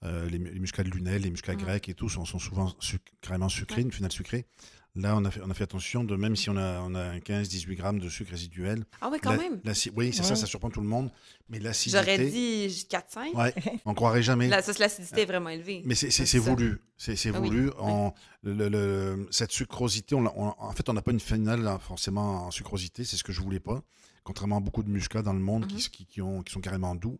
Euh, 0.04 0.28
les, 0.30 0.38
les 0.38 0.60
muscats 0.60 0.84
de 0.84 0.90
Lunel, 0.90 1.22
les 1.22 1.30
muscats 1.30 1.54
Mhm. 1.54 1.58
grecs 1.62 1.88
et 1.88 1.94
tout 1.94 2.08
sont, 2.08 2.24
sont 2.24 2.38
souvent 2.38 2.72
suc- 2.78 3.02
carrément 3.20 3.48
sucrés, 3.48 3.76
Ouais. 3.76 3.82
une 3.82 3.92
finale 3.92 4.12
sucrée. 4.12 4.46
Là, 4.94 5.14
on 5.16 5.24
a 5.24 5.30
fait, 5.30 5.40
on 5.44 5.50
a 5.50 5.54
fait 5.54 5.64
attention 5.64 6.02
de 6.02 6.16
même 6.16 6.34
si 6.34 6.50
on 6.50 6.56
a, 6.56 6.80
on 6.80 6.94
a 6.94 7.00
un 7.02 7.18
15-18 7.20 7.76
grammes 7.76 7.98
de 8.00 8.08
sucre 8.08 8.30
résiduel. 8.30 8.84
Ah 9.00 9.08
oui, 9.12 9.18
quand 9.22 9.30
la- 9.32 9.36
même. 9.36 9.60
oui, 9.94 10.12
c'est 10.12 10.22
ça, 10.22 10.30
Ouais. 10.30 10.36
ça 10.36 10.46
surprend 10.46 10.70
tout 10.70 10.80
le 10.80 10.86
monde. 10.88 11.10
Mais 11.48 11.58
l'acidité. 11.60 11.98
J'aurais 12.00 12.18
dit 12.30 12.86
4-5. 12.88 13.34
Ouais, 13.36 13.54
on 13.84 13.94
croirait 13.94 14.22
jamais. 14.22 14.48
Là, 14.48 14.62
ça, 14.62 14.72
c'est 14.72 14.78
l'acidité 14.80 15.22
est 15.22 15.26
vraiment 15.26 15.50
élevée. 15.50 15.82
Mais 15.84 15.94
c'est- 15.94 16.38
voulu. 16.38 16.80
C'est 16.96 17.12
Ah 17.34 17.40
oui. 17.40 17.48
voulu. 17.48 17.70
On- 17.78 18.12
le- 18.42 18.54
le- 18.54 18.68
le- 18.68 19.28
cette 19.30 19.52
sucrosité, 19.52 20.14
on 20.14 20.22
l'a- 20.22 20.32
on- 20.36 20.54
en 20.58 20.72
fait, 20.72 20.88
on 20.88 20.94
n'a 20.94 21.02
pas 21.02 21.12
une 21.12 21.20
finale 21.20 21.66
hein, 21.68 21.78
forcément 21.78 22.46
en 22.46 22.50
sucrosité. 22.50 23.04
C'est 23.04 23.16
ce 23.16 23.24
que 23.24 23.32
je 23.32 23.40
voulais 23.40 23.60
pas. 23.60 23.82
Contrairement 24.28 24.58
à 24.58 24.60
beaucoup 24.60 24.82
de 24.82 24.90
muscats 24.90 25.22
dans 25.22 25.32
le 25.32 25.38
monde 25.40 25.62
Mhm. 25.64 25.68
qui, 25.78 25.88
qui, 25.90 26.04
qui 26.06 26.20
ont, 26.20 26.42
qui 26.42 26.52
sont 26.52 26.60
carrément 26.60 26.94
doux. 26.94 27.18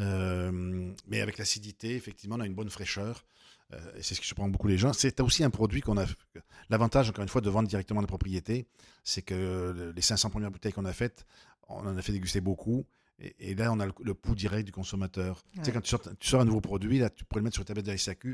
Euh, 0.00 0.90
mais 1.06 1.20
avec 1.20 1.36
l'acidité, 1.38 1.94
effectivement, 1.94 2.36
on 2.36 2.40
a 2.40 2.46
une 2.46 2.54
bonne 2.54 2.70
fraîcheur. 2.70 3.24
Euh, 3.74 3.78
et 3.98 4.02
c'est 4.02 4.14
ce 4.14 4.20
qui 4.20 4.26
surprend 4.26 4.48
beaucoup 4.48 4.68
les 4.68 4.78
gens. 4.78 4.92
C'est 4.94 5.20
aussi 5.20 5.44
un 5.44 5.50
produit 5.50 5.80
qu'on 5.82 5.98
a. 5.98 6.06
L'avantage, 6.70 7.10
encore 7.10 7.22
une 7.22 7.28
fois, 7.28 7.40
de 7.42 7.50
vendre 7.50 7.68
directement 7.68 8.00
la 8.00 8.06
propriété, 8.06 8.66
c'est 9.04 9.22
que 9.22 9.34
le- 9.76 9.92
les 9.92 10.02
500 10.02 10.30
premières 10.30 10.50
bouteilles 10.50 10.72
qu'on 10.72 10.84
a 10.86 10.92
faites, 10.92 11.26
on 11.68 11.78
en 11.86 11.96
a 11.96 12.00
fait 12.02 12.12
déguster 12.12 12.40
beaucoup. 12.40 12.86
Et, 13.18 13.34
et 13.50 13.54
là, 13.54 13.72
on 13.72 13.80
a 13.80 13.86
le, 13.86 13.92
le 14.02 14.14
pouls 14.14 14.34
direct 14.34 14.64
du 14.66 14.72
consommateur. 14.72 15.42
Tu 15.52 15.64
sais, 15.64 15.72
quand 15.72 15.80
tu 15.82 15.90
sors, 15.90 16.00
tu 16.18 16.28
sors 16.28 16.40
un 16.40 16.44
nouveau 16.46 16.60
produit, 16.62 16.98
là, 17.00 17.10
tu 17.10 17.24
pourrais 17.24 17.40
le 17.40 17.44
mettre 17.44 17.54
sur 17.56 17.62
la 17.62 17.66
tablette 17.66 17.86
de 17.86 17.90
la 17.90 17.98
SAQ. 17.98 18.30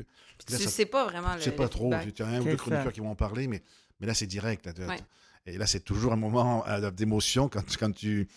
Là, 0.49 0.57
tu 0.57 0.63
ça- 0.63 0.69
sais 0.69 0.85
pas 0.85 1.05
vraiment 1.05 1.33
le. 1.33 1.39
Je 1.39 1.45
sais 1.45 1.51
pas 1.51 1.63
le 1.63 1.69
trop, 1.69 1.91
tu 2.15 2.23
as 2.23 2.27
un 2.27 2.39
ou 2.41 2.43
deux 2.45 2.55
chroniqueurs 2.55 2.93
qui 2.93 2.99
vont 3.01 3.09
en 3.09 3.15
parler, 3.15 3.47
mais, 3.47 3.63
mais 3.99 4.07
là, 4.07 4.13
c'est 4.13 4.27
direct. 4.27 4.65
là, 4.65 4.73
tu- 4.73 4.81
Ouais. 4.81 4.99
Et 5.45 5.57
là, 5.57 5.65
c'est 5.65 5.81
toujours 5.81 6.13
un 6.13 6.17
moment 6.17 6.65
euh, 6.67 6.91
d'émotion 6.91 7.49
quand, 7.49 7.63
quand 7.77 7.91
tu. 7.91 8.27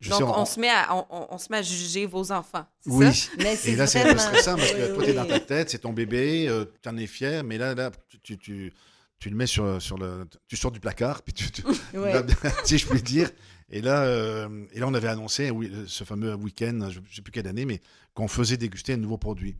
je 0.00 0.10
Donc, 0.10 0.18
sais, 0.18 0.24
on, 0.24 0.44
se 0.44 0.60
met 0.60 0.70
à, 0.70 1.06
on, 1.10 1.38
se 1.38 1.48
met 1.50 1.58
à 1.58 1.62
juger 1.62 2.06
vos 2.06 2.32
enfants. 2.32 2.64
Oui. 2.86 3.12
ça? 3.12 3.30
Mais 3.38 3.56
c'est 3.56 3.72
Et 3.72 3.76
là, 3.76 3.86
c'est 3.86 4.02
un 4.02 4.12
peu 4.12 4.18
stressant 4.18 4.56
parce 4.56 4.72
que 4.72 4.90
oui, 4.90 4.94
toi, 4.94 5.04
tu 5.04 5.10
es 5.10 5.14
dans 5.14 5.26
ta 5.26 5.40
tête, 5.40 5.70
c'est 5.70 5.80
ton 5.80 5.92
bébé, 5.92 6.48
euh, 6.48 6.64
tu 6.82 6.88
en 6.88 6.96
es 6.96 7.06
fier, 7.06 7.44
mais 7.44 7.58
là, 7.58 7.74
là 7.74 7.90
tu, 8.08 8.20
tu, 8.20 8.38
tu, 8.38 8.72
tu 9.18 9.30
le 9.30 9.36
mets 9.36 9.46
sur, 9.46 9.80
sur 9.80 9.98
le. 9.98 10.26
Tu 10.48 10.56
sors 10.56 10.70
du 10.70 10.80
placard, 10.80 11.22
puis 11.22 11.34
tu. 11.34 11.50
tu 11.50 11.62
Ouais. 11.94 12.24
si 12.64 12.78
je 12.78 12.86
puis 12.86 13.02
dire. 13.02 13.30
Et 13.68 13.80
là, 13.80 14.04
euh, 14.04 14.64
et 14.72 14.78
là, 14.78 14.86
on 14.86 14.94
avait 14.94 15.08
annoncé 15.08 15.50
oui, 15.50 15.72
ce 15.86 16.04
fameux 16.04 16.34
week-end, 16.34 16.88
je 16.88 17.00
ne 17.00 17.04
sais 17.12 17.22
plus 17.22 17.32
quelle 17.32 17.48
année, 17.48 17.64
mais 17.64 17.80
qu'on 18.14 18.28
faisait 18.28 18.56
déguster 18.56 18.92
un 18.92 18.98
nouveau 18.98 19.18
produit. 19.18 19.56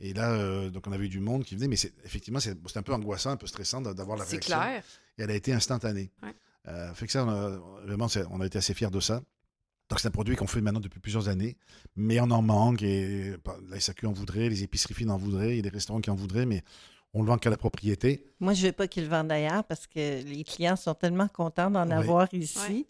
Et 0.00 0.12
là, 0.14 0.32
euh, 0.32 0.70
donc 0.70 0.86
on 0.86 0.92
avait 0.92 1.06
eu 1.06 1.08
du 1.08 1.20
monde 1.20 1.44
qui 1.44 1.56
venait, 1.56 1.68
mais 1.68 1.76
c'est, 1.76 1.92
effectivement, 2.04 2.38
c'est, 2.40 2.56
c'est 2.66 2.78
un 2.78 2.82
peu 2.82 2.92
angoissant, 2.92 3.30
un 3.30 3.36
peu 3.36 3.46
stressant 3.48 3.80
d'a- 3.80 3.94
d'avoir 3.94 4.16
la 4.16 4.24
C'est 4.24 4.32
réaction. 4.32 4.56
clair. 4.56 4.82
Et 5.18 5.22
elle 5.22 5.30
a 5.30 5.34
été 5.34 5.52
instantanée. 5.52 6.10
Ouais. 6.22 6.34
Euh, 6.68 6.94
fait 6.94 7.06
que 7.06 7.12
ça, 7.12 7.24
on 7.24 7.28
a, 7.28 7.58
vraiment, 7.84 8.06
c'est- 8.08 8.24
on 8.30 8.40
a 8.40 8.46
été 8.46 8.58
assez 8.58 8.74
fiers 8.74 8.90
de 8.90 9.00
ça. 9.00 9.22
Donc, 9.88 10.00
c'est 10.00 10.06
un 10.08 10.12
produit 10.12 10.36
qu'on 10.36 10.46
fait 10.46 10.60
maintenant 10.60 10.80
depuis 10.80 11.00
plusieurs 11.00 11.28
années, 11.28 11.56
mais 11.96 12.20
on 12.20 12.30
en 12.30 12.42
manque. 12.42 12.82
Et 12.82 13.34
bah, 13.44 13.56
la 13.70 13.80
SAQ 13.80 14.06
en 14.06 14.12
voudrait, 14.12 14.48
les 14.50 14.62
épiceries 14.62 14.94
fines 14.94 15.10
en 15.10 15.16
voudraient, 15.16 15.52
il 15.54 15.56
y 15.56 15.60
a 15.60 15.62
des 15.62 15.68
restaurants 15.70 16.00
qui 16.00 16.10
en 16.10 16.14
voudraient, 16.14 16.44
mais 16.46 16.62
on 17.14 17.22
le 17.22 17.28
vend 17.28 17.38
qu'à 17.38 17.48
la 17.50 17.56
propriété. 17.56 18.22
Moi, 18.38 18.52
je 18.52 18.66
veux 18.66 18.72
pas 18.72 18.86
qu'ils 18.86 19.04
le 19.04 19.08
vendent 19.08 19.32
ailleurs 19.32 19.64
parce 19.64 19.86
que 19.86 20.22
les 20.22 20.44
clients 20.44 20.76
sont 20.76 20.92
tellement 20.94 21.26
contents 21.28 21.70
d'en 21.70 21.86
Oui. 21.86 21.92
avoir 21.94 22.28
ici. 22.34 22.86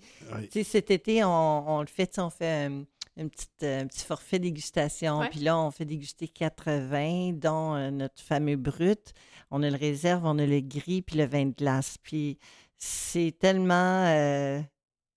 Oui. 0.52 0.64
Cet 0.64 0.90
été, 0.90 1.22
on, 1.24 1.70
on 1.76 1.80
le 1.82 1.86
fait, 1.86 2.18
on 2.18 2.28
fait 2.30 2.66
un, 2.66 2.82
une 3.18 3.30
petite, 3.30 3.62
euh, 3.64 3.82
un 3.82 3.86
petit 3.86 4.04
forfait 4.04 4.38
dégustation. 4.38 5.18
Ouais. 5.18 5.28
Puis 5.28 5.40
là, 5.40 5.58
on 5.58 5.70
fait 5.70 5.84
déguster 5.84 6.28
80, 6.28 7.32
dont 7.34 7.74
euh, 7.74 7.90
notre 7.90 8.22
fameux 8.22 8.56
brut. 8.56 9.12
On 9.50 9.62
a 9.62 9.70
le 9.70 9.76
réserve, 9.76 10.24
on 10.24 10.38
a 10.38 10.46
le 10.46 10.60
gris, 10.60 11.02
puis 11.02 11.16
le 11.16 11.26
vin 11.26 11.46
de 11.46 11.54
glace. 11.54 11.96
Puis 12.02 12.38
c'est 12.76 13.34
tellement 13.38 14.06
euh, 14.06 14.60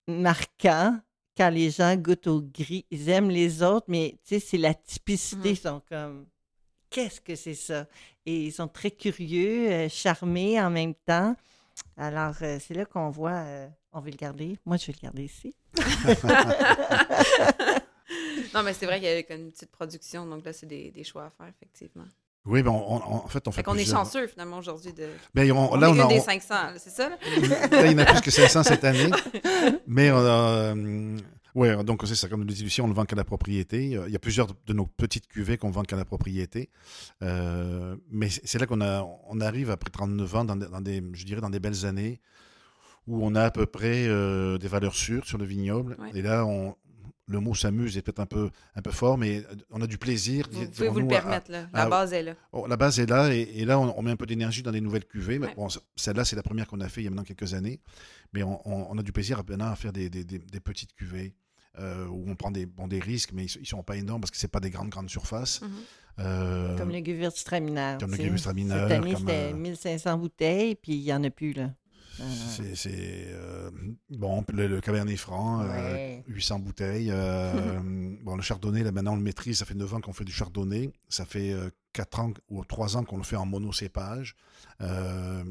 marquant 0.08 0.98
quand 1.36 1.50
les 1.50 1.70
gens 1.70 1.94
goûtent 1.96 2.26
au 2.26 2.42
gris. 2.42 2.84
Ils 2.90 3.08
aiment 3.08 3.30
les 3.30 3.62
autres, 3.62 3.86
mais 3.88 4.18
tu 4.24 4.34
sais, 4.34 4.40
c'est 4.40 4.58
la 4.58 4.74
typicité. 4.74 5.50
Mhm. 5.50 5.54
Ils 5.54 5.56
sont 5.56 5.82
comme, 5.88 6.26
qu'est-ce 6.90 7.20
que 7.20 7.36
c'est 7.36 7.54
ça? 7.54 7.86
Et 8.26 8.46
ils 8.46 8.52
sont 8.52 8.68
très 8.68 8.90
curieux, 8.90 9.70
euh, 9.70 9.88
charmés 9.88 10.60
en 10.60 10.70
même 10.70 10.94
temps. 11.06 11.36
Alors, 11.96 12.34
c'est 12.34 12.74
là 12.74 12.84
qu'on 12.84 13.08
voit, 13.08 13.44
on 13.92 14.00
veut 14.00 14.10
le 14.10 14.16
garder. 14.16 14.58
Moi, 14.66 14.76
je 14.76 14.88
vais 14.88 14.92
le 14.92 15.02
garder 15.02 15.24
ici. 15.24 15.54
non, 18.54 18.62
mais 18.62 18.72
c'est 18.74 18.86
vrai 18.86 18.96
qu'il 19.00 19.08
y 19.08 19.12
avait 19.12 19.24
comme 19.24 19.40
une 19.40 19.50
petite 19.52 19.70
production, 19.70 20.26
donc 20.26 20.44
là, 20.44 20.52
c'est 20.52 20.66
des, 20.66 20.90
des 20.90 21.04
choix 21.04 21.24
à 21.26 21.30
faire, 21.30 21.48
effectivement. 21.56 22.04
Oui, 22.44 22.62
ben, 22.62 22.70
on- 22.72 22.96
on- 22.96 23.24
en 23.24 23.28
fait, 23.28 23.46
on 23.46 23.52
fait 23.52 23.58
Fait 23.58 23.62
qu'on 23.62 23.76
est 23.76 23.84
chanceux, 23.84 24.26
finalement, 24.26 24.58
aujourd'hui. 24.58 24.92
De... 24.92 25.06
Ben, 25.32 25.50
on- 25.52 25.72
On 25.72 25.76
là, 25.76 25.88
est 25.88 25.90
on 25.90 26.04
a, 26.04 26.08
des 26.08 26.18
on- 26.18 26.22
500, 26.24 26.54
là, 26.54 26.74
c'est 26.78 26.90
ça? 26.90 27.08
Là? 27.08 27.16
Là, 27.70 27.86
il 27.86 27.92
y 27.92 27.94
en 27.94 27.98
a 27.98 28.04
plus 28.06 28.20
que 28.20 28.30
500 28.32 28.64
cette 28.64 28.82
année. 28.84 29.08
Mais 29.86 30.10
on 30.10 30.16
a, 30.16 30.74
euh, 30.74 31.18
ouais, 31.54 31.84
donc 31.84 32.02
c'est 32.04 32.16
ça, 32.16 32.28
comme 32.28 32.44
dit 32.44 32.64
Lucie, 32.64 32.80
on 32.80 32.88
ne 32.88 32.94
vend 32.94 33.04
qu'à 33.04 33.14
la 33.14 33.22
propriété. 33.22 33.90
Il 34.06 34.10
y 34.12 34.16
a 34.16 34.18
plusieurs 34.18 34.48
de 34.66 34.72
nos 34.72 34.86
petites 34.86 35.28
cuvées 35.28 35.56
qu'on 35.56 35.70
vend 35.70 35.82
qu'à 35.84 35.94
la 35.94 36.04
propriété. 36.04 36.68
Euh, 37.22 37.94
mais 38.10 38.28
c'est 38.28 38.58
là 38.58 38.66
qu'on 38.66 38.80
a, 38.80 39.06
on 39.28 39.40
arrive 39.40 39.70
après 39.70 39.90
39 39.90 40.34
ans 40.34 40.44
dans, 40.44 40.56
des- 40.56 40.66
dans 40.66 40.80
des, 40.80 41.00
je 41.12 41.24
dirais, 41.24 41.40
dans 41.40 41.50
des 41.50 41.60
belles 41.60 41.86
années 41.86 42.20
où 43.06 43.24
on 43.24 43.34
a 43.34 43.42
à 43.44 43.50
peu 43.50 43.66
près 43.66 44.06
euh, 44.06 44.58
des 44.58 44.68
valeurs 44.68 44.94
sûres 44.94 45.26
sur 45.26 45.36
le 45.38 45.44
vignoble. 45.44 45.96
Ouais. 46.00 46.10
Et 46.14 46.22
là, 46.22 46.44
on, 46.46 46.76
le 47.32 47.40
mot 47.40 47.54
s'amuse 47.54 47.96
est 47.96 48.02
peut-être 48.02 48.20
un 48.20 48.26
peu, 48.26 48.50
un 48.76 48.82
peu 48.82 48.90
fort, 48.92 49.18
mais 49.18 49.42
on 49.70 49.80
a 49.82 49.86
du 49.86 49.98
plaisir. 49.98 50.46
Vous 50.52 50.66
pouvez 50.70 50.88
vous 50.88 51.00
le 51.00 51.06
à- 51.06 51.08
permettre, 51.08 51.50
là. 51.50 51.66
La 51.72 51.82
à- 51.82 51.88
base 51.88 52.12
est 52.12 52.22
là. 52.22 52.34
Oh, 52.52 52.66
la 52.68 52.76
base 52.76 53.00
est 53.00 53.06
là, 53.10 53.34
et, 53.34 53.40
et 53.54 53.64
là, 53.64 53.78
on, 53.80 53.98
on 53.98 54.02
met 54.02 54.10
un 54.12 54.16
peu 54.16 54.26
d'énergie 54.26 54.62
dans 54.62 54.70
des 54.72 54.80
nouvelles 54.80 55.06
cuvées. 55.06 55.38
Ouais. 55.38 55.52
bon, 55.56 55.66
celle-là, 55.96 56.24
c'est 56.24 56.36
la 56.36 56.42
première 56.42 56.66
qu'on 56.68 56.80
a 56.80 56.88
fait 56.88 57.00
il 57.00 57.04
y 57.04 57.06
a 57.08 57.10
maintenant 57.10 57.24
quelques 57.24 57.54
années. 57.54 57.80
Mais 58.32 58.42
on, 58.42 58.60
on- 58.68 58.86
on 58.90 58.98
a 58.98 59.02
du 59.02 59.12
plaisir 59.12 59.38
à, 59.38 59.42
maintenant 59.48 59.70
à 59.70 59.76
faire 59.76 59.92
des, 59.92 60.08
des- 60.10 60.24
des- 60.24 60.38
des 60.38 60.60
petites 60.60 60.92
cuvées 60.94 61.34
euh, 61.78 62.06
où 62.06 62.24
on 62.28 62.34
prend 62.36 62.50
des, 62.50 62.66
bon, 62.66 62.86
des 62.86 63.00
risques, 63.00 63.30
mais 63.32 63.46
ils 63.46 63.60
ne 63.60 63.64
sont 63.66 63.82
pas 63.82 63.96
énormes 63.96 64.20
parce 64.20 64.30
que 64.30 64.36
ce 64.36 64.46
pas 64.46 64.60
des 64.60 64.70
grandes, 64.70 64.90
grandes 64.90 65.08
surfaces. 65.10 65.62
Mhm. 65.62 65.70
Euh, 66.18 66.76
Comme 66.76 66.90
le 66.90 66.98
Gewürztraminer. 67.02 67.96
comme 67.98 68.10
le. 68.10 68.16
Gewürztraminer, 68.18 68.74
Cette 68.74 68.92
année, 68.92 69.14
c'était 69.16 69.52
euh, 69.52 69.56
1500 69.56 70.18
bouteilles, 70.18 70.74
puis 70.74 70.92
il 70.92 71.02
n'y 71.04 71.12
en 71.12 71.24
a 71.24 71.30
plus, 71.30 71.54
là. 71.54 71.70
Euh, 72.20 72.72
c'est 72.74 73.26
euh, 73.32 73.70
bon, 74.10 74.44
le, 74.52 74.66
le 74.68 74.80
Cabernet 74.80 75.16
Franc, 75.16 75.62
euh, 75.62 75.68
Ouais. 75.68 76.24
800 76.28 76.58
bouteilles. 76.60 77.10
euh, 77.10 77.80
bon, 78.22 78.36
le 78.36 78.42
Chardonnay, 78.42 78.82
là, 78.82 78.92
maintenant, 78.92 79.14
on 79.14 79.16
le 79.16 79.22
maîtrise. 79.22 79.58
Ça 79.58 79.64
fait 79.64 79.74
9 79.74 79.94
ans 79.94 80.00
qu'on 80.00 80.12
fait 80.12 80.24
du 80.24 80.32
Chardonnay. 80.32 80.92
Ça 81.08 81.24
fait 81.24 81.52
euh, 81.52 81.70
4 81.92 82.20
ans 82.20 82.32
ou 82.48 82.64
3 82.64 82.96
ans 82.96 83.04
qu'on 83.04 83.16
le 83.16 83.22
fait 83.22 83.36
en 83.36 83.46
monocépage. 83.46 84.36
Euh, 84.80 85.44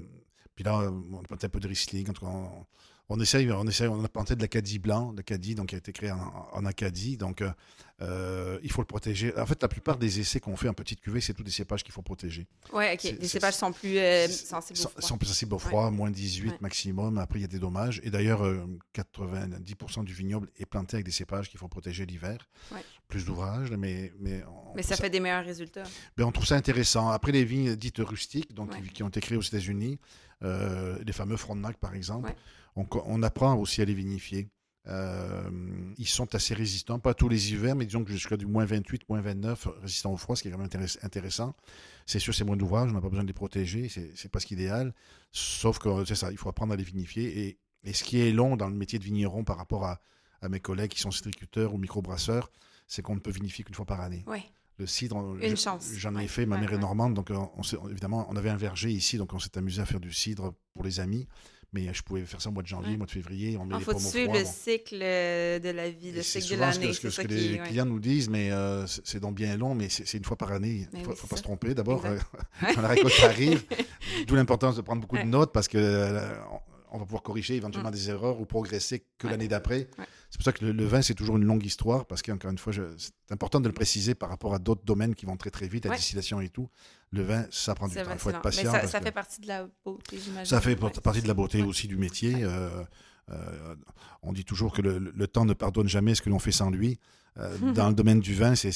puis 0.56 0.63
là, 0.63 0.78
on 0.91 1.15
a 1.17 1.45
un 1.45 1.50
peu 1.50 1.60
de 1.60 1.67
Riesling. 1.67 2.10
En 2.10 2.13
tout 2.13 2.26
cas, 2.26 2.32
on, 2.32 2.65
On 3.13 3.19
essaye, 3.19 3.52
on 3.52 3.67
essaye, 3.67 3.88
on 3.88 4.02
a 4.04 4.08
planté 4.08 4.38
de 4.38 4.41
l'Acadie 4.41 4.80
blanc, 4.80 5.13
l'Acadie 5.17 5.54
donc 5.54 5.67
qui 5.67 5.76
a 5.76 5.80
été 5.80 5.91
créé 5.91 6.12
en, 6.12 6.47
en 6.54 6.65
Acadie, 6.65 7.17
donc 7.17 7.41
euh, 7.41 7.52
euh, 8.02 8.58
il 8.63 8.71
faut 8.71 8.82
le 8.82 8.86
protéger. 8.88 9.38
En 9.38 9.45
fait, 9.45 9.62
la 9.62 9.67
plupart 9.67 9.97
des 9.97 10.21
essais 10.21 10.39
qu'on 10.39 10.56
fait 10.56 10.69
en 10.69 10.74
petite 10.74 11.02
cuvée, 11.02 11.19
c'est 11.19 11.34
tous 11.34 11.43
des 11.43 11.52
cépages 11.52 11.84
qu'il 11.84 11.91
faut 11.91 12.02
protéger. 12.02 12.47
Oui, 12.74 12.86
ok. 12.93 13.04
Les 13.19 13.28
cépages 13.28 13.56
sont 13.56 13.74
plus 13.74 13.97
euh, 13.97 14.30
sensibles 14.30 14.80
au 14.80 14.88
froid. 14.88 15.02
sont 15.02 15.17
plus 15.17 15.28
sensibles 15.28 15.54
au 15.54 15.60
froid, 15.60 15.91
moins 15.91 16.10
18 16.10 16.50
Ouais. 16.52 16.58
maximum. 16.62 17.17
Après, 17.17 17.39
il 17.39 17.41
y 17.41 17.45
a 17.45 17.50
des 17.50 17.60
dommages. 17.60 18.00
Et 18.04 18.10
d'ailleurs, 18.10 18.45
euh, 18.45 18.65
90% 18.95 20.04
du 20.04 20.13
vignoble 20.13 20.47
est 20.58 20.65
planté 20.65 20.95
avec 20.95 21.06
des 21.06 21.12
cépages 21.12 21.50
qu'il 21.50 21.60
faut 21.60 21.67
protéger 21.67 22.06
l'hiver. 22.06 22.38
Ouais. 22.71 22.80
Plus 23.10 23.26
d'ouvrages, 23.26 23.71
mais, 23.71 24.13
mais, 24.19 24.41
on, 24.45 24.74
Mais 24.76 24.84
ça 24.84 24.95
fait 24.95 25.10
des 25.10 25.19
meilleurs 25.19 25.43
résultats. 25.45 25.84
ben, 26.15 26.24
on 26.24 26.32
trouve 26.32 26.45
ça 26.47 26.56
intéressant. 26.56 27.10
Après, 27.10 27.34
les 27.34 27.43
vignes 27.43 27.76
dites 27.76 28.00
rustiques, 28.00 28.54
donc 28.54 28.74
qui, 28.82 28.89
qui 28.89 29.04
ont 29.04 29.10
été 29.10 29.19
créées 29.19 29.38
aux 29.38 29.41
États-Unis, 29.41 30.00
les 30.41 31.13
fameux 31.13 31.38
Frontenac, 31.38 31.78
par 31.78 31.93
exemple. 31.93 32.34
On, 32.75 32.86
on 33.05 33.23
apprend 33.23 33.55
aussi 33.55 33.81
à 33.81 33.86
les 33.86 33.93
vinifier. 33.93 34.49
Euh, 34.88 35.49
ils 35.97 36.07
sont 36.07 36.34
assez 36.34 36.53
résistants, 36.55 36.97
pas 36.99 37.13
tous 37.13 37.29
les 37.29 37.51
hivers, 37.53 37.75
mais 37.75 37.86
disons 37.86 38.03
que 38.03 38.12
jusqu'à 38.12 38.36
du 38.36 38.47
moins 38.47 38.65
28, 38.65 39.07
moins 39.10 39.21
29, 39.21 39.67
résistants 39.81 40.12
au 40.12 40.17
froid, 40.17 40.36
ce 40.36 40.41
qui 40.41 40.47
est 40.47 40.51
quand 40.51 40.57
même 40.57 40.67
intéress- 40.67 40.97
intéressant. 41.03 41.53
C'est 42.07 42.17
sûr, 42.19 42.34
c'est 42.34 42.43
moins 42.43 42.57
d'ouvrage, 42.57 42.89
on 42.89 42.95
n'a 42.95 43.01
pas 43.01 43.10
besoin 43.10 43.23
de 43.23 43.27
les 43.27 43.34
protéger, 43.34 43.89
c'est 43.89 44.29
pas 44.31 44.39
ce 44.39 44.47
qu'idéal. 44.47 44.93
Sauf 45.31 45.77
que 45.77 46.03
c'est 46.05 46.15
ça, 46.15 46.31
il 46.31 46.38
faut 46.38 46.49
apprendre 46.49 46.73
à 46.73 46.75
les 46.75 46.84
vinifier. 46.84 47.45
Et, 47.47 47.57
et 47.84 47.93
ce 47.93 48.03
qui 48.03 48.19
est 48.21 48.31
long 48.31 48.57
dans 48.57 48.67
le 48.67 48.75
métier 48.75 48.97
de 48.97 49.03
vigneron 49.03 49.43
par 49.43 49.57
rapport 49.57 49.86
à, 49.86 49.99
à 50.41 50.49
mes 50.49 50.60
collègues 50.60 50.91
qui 50.91 50.99
sont 50.99 51.12
striculteurs 51.12 51.73
ou 51.75 51.77
microbrasseurs, 51.77 52.51
c'est 52.88 53.03
qu'on 53.03 53.15
ne 53.15 53.19
peut 53.19 53.31
vinifier 53.31 53.63
qu'une 53.63 53.75
fois 53.75 53.86
par 53.86 54.01
année. 54.01 54.23
Oui. 54.27 54.39
Le 54.79 54.88
cidre, 54.88 55.38
Une 55.39 55.51
je- 55.51 55.55
chance. 55.62 55.91
j'en 55.95 56.13
ai 56.15 56.21
Ouais, 56.23 56.27
fait, 56.27 56.47
ma 56.47 56.55
ouais, 56.55 56.62
mère 56.62 56.71
ouais. 56.71 56.77
est 56.77 56.79
normande, 56.79 57.13
donc 57.13 57.29
euh, 57.29 57.38
on 57.55 57.62
s'est- 57.62 57.77
évidemment, 57.91 58.25
on 58.31 58.36
avait 58.36 58.49
un 58.49 58.57
verger 58.57 58.89
ici, 58.89 59.17
donc 59.17 59.31
on 59.34 59.38
s'est 59.39 59.55
amusé 59.60 59.79
à 59.79 59.86
faire 59.86 59.99
du 59.99 60.12
cidre 60.12 60.55
pour 60.73 60.84
les 60.84 60.99
amis. 60.99 61.27
Mais 61.73 61.93
je 61.93 62.03
pouvais 62.03 62.25
faire 62.25 62.41
ça 62.41 62.49
au 62.49 62.51
mois 62.51 62.63
de 62.63 62.67
janvier, 62.67 62.89
Ouais. 62.89 62.95
au 62.95 62.97
mois 62.97 63.05
de 63.07 63.12
février, 63.12 63.55
on 63.57 63.63
met 63.65 63.77
les 63.77 63.84
faut 63.86 63.97
suivre 63.97 64.34
le 64.34 64.43
bon. 64.43 64.51
cycle 64.53 64.99
euh, 65.01 65.57
de 65.57 65.69
la 65.69 65.89
vie, 65.89 66.12
le 66.12 66.21
cycle 66.21 66.43
de 66.49 66.49
ce 66.55 66.60
l'année. 66.60 66.88
que, 66.88 66.93
ce 66.93 66.99
que- 67.01 67.10
C'est 67.10 67.21
ce 67.21 67.27
que 67.27 67.34
les 67.34 67.60
ouais. 67.62 67.67
clients 67.67 67.86
nous 67.86 67.99
disent, 68.01 68.29
mais 68.29 68.51
euh, 68.51 68.86
c'est 68.88 69.21
donc 69.21 69.36
bien 69.36 69.55
long, 69.55 69.73
mais 69.73 69.88
c'est 69.88 70.17
une 70.17 70.25
fois 70.25 70.36
par 70.36 70.51
année. 70.51 70.86
Il 70.91 70.99
ne 70.99 71.03
faut, 71.05 71.12
oui, 71.12 71.15
faut 71.15 71.21
c'est 71.23 71.29
pas 71.29 71.38
se 71.38 71.43
tromper. 71.43 71.73
D'abord, 71.73 72.05
euh, 72.05 72.17
quand 72.75 72.81
la 72.81 72.89
récolte 72.89 73.17
arrive, 73.23 73.63
d'où 74.27 74.36
l'importance 74.36 74.75
de 74.75 74.81
prendre 74.81 74.99
beaucoup 74.99 75.17
de 75.17 75.23
notes 75.23 75.53
parce 75.53 75.69
que 75.69 75.77
euh, 75.77 76.29
on 76.91 76.97
va 76.97 77.06
pouvoir 77.06 77.23
corriger 77.23 77.56
éventuellement 77.56 77.91
des 77.91 78.10
erreurs 78.10 78.39
ou 78.39 78.45
progresser 78.45 78.99
que 78.99 79.04
Mm. 79.04 79.25
Ouais. 79.27 79.32
l'année 79.32 79.47
d'après. 79.47 79.88
Ouais. 79.97 80.06
C'est 80.30 80.38
pour 80.38 80.43
ça 80.45 80.51
que 80.51 80.65
le, 80.65 80.71
le 80.71 80.86
vin, 80.86 81.01
c'est 81.01 81.13
toujours 81.13 81.38
une 81.38 81.45
longue 81.45 81.65
histoire 81.65 82.06
parce 82.06 82.21
qu'encore 82.21 82.51
une 82.51 82.58
fois, 82.58 82.73
c'est 82.97 83.12
important 83.32 83.60
de 83.60 83.67
le 83.67 83.73
préciser 83.73 84.13
par 84.15 84.30
rapport 84.30 84.54
à 84.54 84.60
d'autres 84.60 84.84
domaines 84.86 85.15
qui 85.15 85.25
vont 85.25 85.38
très 85.38 85.49
très 85.51 85.67
vite, 85.67 85.86
la 85.86 85.91
Ouais. 85.91 85.97
distillation 85.97 86.39
et 86.41 86.49
tout. 86.49 86.69
Le 87.12 87.23
vin, 87.23 87.45
ça 87.51 87.75
prend 87.75 87.88
du 87.88 87.95
temps. 87.95 88.01
Il 88.12 88.17
faut 88.19 88.30
être 88.30 88.41
patient. 88.41 88.71
Mais 88.71 88.88
ça, 88.88 89.01
fait 89.01 89.12
partie 89.12 89.41
de 89.41 89.47
la 89.47 89.67
beauté, 89.86 90.17
j'imagine. 90.23 90.45
ça 90.45 90.62
fait 90.62 90.75
partie 90.75 91.21
de 91.21 91.27
la 91.27 91.34
beauté 91.34 91.62
aussi 91.63 91.88
du 91.88 91.97
métier. 91.97 92.43
Euh, 92.43 92.69
euh, 93.32 93.75
on 94.23 94.34
dit 94.34 94.43
toujours 94.45 94.73
que 94.73 94.82
le, 94.82 94.97
le 94.99 95.27
temps 95.27 95.45
ne 95.45 95.54
pardonne 95.54 95.88
jamais 95.88 96.15
ce 96.15 96.21
que 96.21 96.30
l'on 96.30 96.39
fait 96.39 96.51
sans 96.51 96.69
lui. 96.69 96.99
Euh, 97.38 97.58
dans 97.73 97.88
le 97.88 97.93
domaine 97.95 98.19
du 98.19 98.34
vin, 98.36 98.56
c'est- 98.56 98.69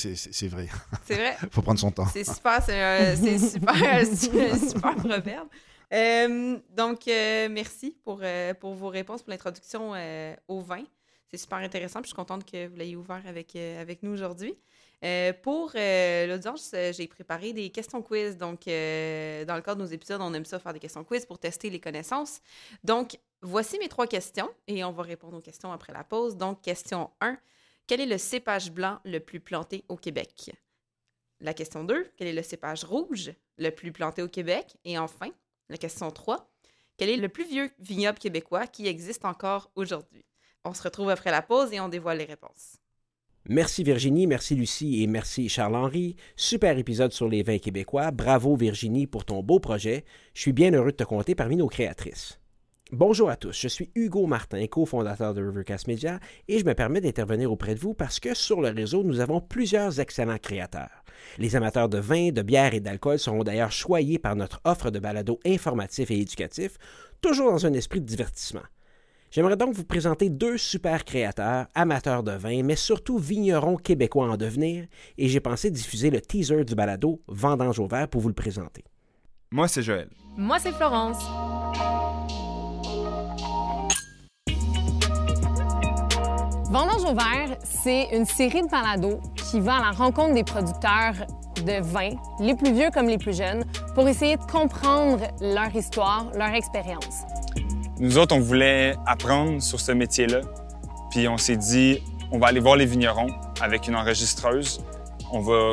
vrai. 0.47 0.69
C'est 1.05 1.15
vrai. 1.15 1.35
Il 1.43 1.49
faut 1.51 1.61
prendre 1.61 1.79
son 1.79 1.91
temps. 1.91 2.07
C'est 2.13 2.23
super, 2.23 2.61
c'est 2.63 3.37
super, 3.39 4.05
super 4.15 4.95
proverbe. 4.95 5.47
Euh, 5.93 6.57
donc, 6.69 7.07
euh, 7.07 7.47
merci 7.49 7.95
pour, 8.03 8.19
euh, 8.21 8.53
pour 8.53 8.73
vos 8.73 8.89
réponses, 8.89 9.21
pour 9.21 9.31
l'introduction 9.31 9.93
au 10.47 10.59
vin. 10.61 10.83
C'est 11.29 11.37
super 11.37 11.59
intéressant. 11.59 12.01
puis 12.01 12.07
Je 12.07 12.09
suis 12.09 12.15
contente 12.15 12.49
que 12.49 12.67
vous 12.67 12.75
l'ayez 12.75 12.95
ouvert 12.95 13.21
avec, 13.27 13.55
avec 13.55 14.03
nous 14.03 14.11
aujourd'hui. 14.11 14.55
Pour 15.43 15.71
l'audience, 15.75 16.73
j'ai 16.91 17.07
préparé 17.07 17.53
des 17.53 17.69
questions 17.69 18.01
quiz. 18.01 18.37
Donc, 18.37 18.65
dans 18.65 19.55
le 19.55 19.61
cadre 19.61 19.75
de 19.75 19.81
nos 19.81 19.89
épisodes, 19.89 20.21
on 20.21 20.33
aime 20.33 20.45
ça 20.45 20.59
faire 20.59 20.73
des 20.73 20.79
questions 20.79 21.03
quiz 21.03 21.25
pour 21.25 21.39
tester 21.39 21.69
les 21.69 21.79
connaissances. 21.79 22.41
Donc, 22.83 23.17
voici 23.41 23.77
mes 23.79 23.89
trois 23.89 24.07
questions 24.07 24.49
et 24.67 24.83
on 24.83 24.91
va 24.91 25.03
répondre 25.03 25.37
aux 25.37 25.41
questions 25.41 25.71
après 25.71 25.93
la 25.93 26.03
pause. 26.03 26.37
Donc, 26.37 26.61
question 26.61 27.11
1. 27.21 27.37
Quel 27.87 28.01
est 28.01 28.07
le 28.07 28.17
cépage 28.17 28.71
blanc 28.71 28.99
le 29.03 29.19
plus 29.19 29.39
planté 29.39 29.83
au 29.89 29.95
Québec? 29.95 30.51
La 31.41 31.53
question 31.53 31.83
2, 31.83 32.11
quel 32.17 32.27
est 32.27 32.33
le 32.33 32.41
cépage 32.41 32.83
rouge 32.83 33.33
le 33.57 33.69
plus 33.69 33.91
planté 33.91 34.21
au 34.21 34.27
Québec? 34.27 34.77
Et 34.85 34.97
enfin, 34.97 35.29
la 35.69 35.77
question 35.77 36.11
3, 36.11 36.49
quel 36.97 37.09
est 37.09 37.17
le 37.17 37.29
plus 37.29 37.47
vieux 37.47 37.69
vignoble 37.79 38.19
québécois 38.19 38.67
qui 38.67 38.87
existe 38.87 39.25
encore 39.25 39.71
aujourd'hui? 39.75 40.25
On 40.63 40.73
se 40.73 40.83
retrouve 40.83 41.09
après 41.09 41.31
la 41.31 41.41
pause 41.41 41.73
et 41.73 41.79
on 41.79 41.89
dévoile 41.89 42.17
les 42.17 42.25
réponses. 42.25 42.77
Merci 43.47 43.83
Virginie, 43.83 44.25
merci 44.25 44.55
Lucie 44.55 45.03
et 45.03 45.07
merci 45.07 45.49
Charles-Henri. 45.49 46.15
Super 46.35 46.79
épisode 46.79 47.13
sur 47.13 47.29
les 47.29 47.43
vins 47.43 47.59
québécois. 47.59 48.09
Bravo 48.09 48.55
Virginie 48.55 49.05
pour 49.05 49.23
ton 49.23 49.43
beau 49.43 49.59
projet. 49.59 50.03
Je 50.33 50.41
suis 50.41 50.53
bien 50.53 50.73
heureux 50.73 50.91
de 50.91 50.97
te 50.97 51.03
compter 51.03 51.35
parmi 51.35 51.55
nos 51.55 51.67
créatrices. 51.67 52.39
Bonjour 52.91 53.31
à 53.31 53.35
tous, 53.35 53.59
je 53.59 53.67
suis 53.67 53.89
Hugo 53.95 54.27
Martin, 54.27 54.63
cofondateur 54.67 55.33
de 55.33 55.43
Rivercast 55.43 55.87
Media, 55.87 56.19
et 56.47 56.59
je 56.59 56.65
me 56.65 56.75
permets 56.75 57.01
d'intervenir 57.01 57.51
auprès 57.51 57.73
de 57.73 57.79
vous 57.79 57.95
parce 57.95 58.19
que 58.19 58.35
sur 58.35 58.61
le 58.61 58.69
réseau, 58.69 59.03
nous 59.03 59.21
avons 59.21 59.41
plusieurs 59.41 59.99
excellents 59.99 60.37
créateurs. 60.37 61.03
Les 61.39 61.55
amateurs 61.55 61.89
de 61.89 61.97
vin, 61.97 62.29
de 62.29 62.43
bière 62.43 62.75
et 62.75 62.81
d'alcool 62.81 63.17
seront 63.17 63.43
d'ailleurs 63.43 63.71
choyés 63.71 64.19
par 64.19 64.35
notre 64.35 64.61
offre 64.65 64.91
de 64.91 64.99
balado 64.99 65.39
informatif 65.47 66.11
et 66.11 66.19
éducatif, 66.19 66.77
toujours 67.21 67.49
dans 67.49 67.65
un 67.65 67.73
esprit 67.73 68.01
de 68.01 68.05
divertissement. 68.05 68.61
J'aimerais 69.31 69.57
donc 69.57 69.73
vous 69.73 69.83
présenter 69.83 70.29
deux 70.29 70.59
super 70.59 71.05
créateurs, 71.05 71.65
amateurs 71.73 72.21
de 72.21 72.33
vin, 72.33 72.61
mais 72.61 72.75
surtout 72.75 73.17
vignerons 73.17 73.77
québécois 73.77 74.29
en 74.29 74.37
devenir, 74.37 74.85
et 75.17 75.27
j'ai 75.27 75.39
pensé 75.39 75.71
diffuser 75.71 76.11
le 76.11 76.21
teaser 76.21 76.63
du 76.63 76.75
balado 76.75 77.19
Vendange 77.27 77.79
au 77.79 77.87
vert 77.87 78.07
pour 78.07 78.21
vous 78.21 78.29
le 78.29 78.35
présenter. 78.35 78.83
Moi, 79.49 79.67
c'est 79.67 79.81
Joël. 79.81 80.09
Moi, 80.37 80.59
c'est 80.59 80.71
Florence. 80.71 81.23
Vendange 86.69 87.03
au 87.03 87.13
vert, 87.13 87.57
c'est 87.63 88.07
une 88.11 88.25
série 88.25 88.63
de 88.63 88.67
balados 88.67 89.19
qui 89.35 89.59
va 89.59 89.75
à 89.75 89.81
la 89.81 89.91
rencontre 89.91 90.33
des 90.33 90.43
producteurs 90.43 91.13
de 91.63 91.79
vin, 91.81 92.09
les 92.39 92.55
plus 92.55 92.73
vieux 92.73 92.89
comme 92.91 93.07
les 93.07 93.19
plus 93.19 93.37
jeunes, 93.37 93.63
pour 93.93 94.07
essayer 94.07 94.35
de 94.35 94.43
comprendre 94.43 95.21
leur 95.39 95.73
histoire, 95.75 96.25
leur 96.35 96.55
expérience. 96.55 97.21
Nous 97.99 98.17
autres, 98.17 98.35
on 98.35 98.39
voulait 98.39 98.95
apprendre 99.05 99.61
sur 99.61 99.79
ce 99.79 99.91
métier-là. 99.91 100.41
Puis 101.11 101.27
on 101.27 101.37
s'est 101.37 101.55
dit, 101.55 101.99
on 102.31 102.39
va 102.39 102.47
aller 102.47 102.59
voir 102.59 102.77
les 102.77 102.87
vignerons 102.87 103.27
avec 103.61 103.87
une 103.87 103.95
enregistreuse. 103.95 104.83
On 105.31 105.41
va, 105.41 105.71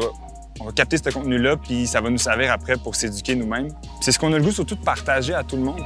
on 0.61 0.67
va 0.67 0.73
capter 0.73 0.99
ce 0.99 1.09
contenu-là, 1.09 1.57
puis 1.57 1.87
ça 1.87 2.03
va 2.03 2.11
nous 2.11 2.19
servir 2.19 2.53
après 2.53 2.77
pour 2.77 2.97
s'éduquer 2.97 3.35
nous-mêmes. 3.35 3.69
C'est 4.03 4.13
ce 4.13 4.19
qu'on 4.19 4.33
a 4.35 4.39
le 4.39 4.45
goût 4.45 4.53
surtout 4.53 4.77
de 4.77 4.85
partager 4.85 5.33
à 5.33 5.43
tout 5.43 5.57
le 5.57 5.63
monde. 5.63 5.83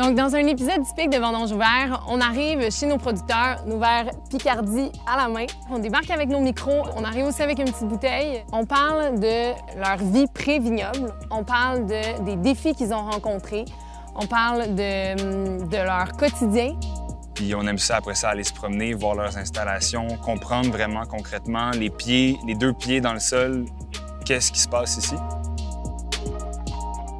Donc, 0.00 0.14
dans 0.14 0.34
un 0.34 0.46
épisode 0.46 0.82
typique 0.82 1.10
de 1.10 1.18
Vendange 1.18 1.52
ouvert, 1.52 2.06
on 2.08 2.22
arrive 2.22 2.70
chez 2.70 2.86
nos 2.86 2.96
producteurs, 2.96 3.62
nos 3.66 3.78
verres 3.78 4.10
Picardie 4.30 4.90
à 5.06 5.18
la 5.18 5.28
main. 5.28 5.44
On 5.68 5.78
débarque 5.78 6.10
avec 6.10 6.30
nos 6.30 6.40
micros, 6.40 6.86
on 6.96 7.04
arrive 7.04 7.26
aussi 7.26 7.42
avec 7.42 7.58
une 7.58 7.66
petite 7.70 7.86
bouteille. 7.86 8.42
On 8.50 8.64
parle 8.64 9.20
de 9.20 9.52
leur 9.78 9.98
vie 9.98 10.24
pré-vignoble, 10.32 11.12
on 11.30 11.44
parle 11.44 11.84
de, 11.84 12.24
des 12.24 12.36
défis 12.36 12.74
qu'ils 12.74 12.94
ont 12.94 13.10
rencontrés, 13.10 13.66
on 14.14 14.24
parle 14.24 14.74
de, 14.74 15.66
de 15.66 15.76
leur 15.76 16.12
quotidien. 16.12 16.76
Puis 17.34 17.54
on 17.54 17.66
aime 17.66 17.76
ça 17.76 17.96
après 17.96 18.14
ça 18.14 18.30
aller 18.30 18.44
se 18.44 18.54
promener, 18.54 18.94
voir 18.94 19.14
leurs 19.14 19.36
installations, 19.36 20.08
comprendre 20.24 20.70
vraiment 20.70 21.04
concrètement 21.04 21.72
les 21.72 21.90
pieds, 21.90 22.38
les 22.46 22.54
deux 22.54 22.72
pieds 22.72 23.02
dans 23.02 23.12
le 23.12 23.20
sol, 23.20 23.66
qu'est-ce 24.24 24.50
qui 24.50 24.60
se 24.60 24.68
passe 24.68 24.96
ici? 24.96 25.16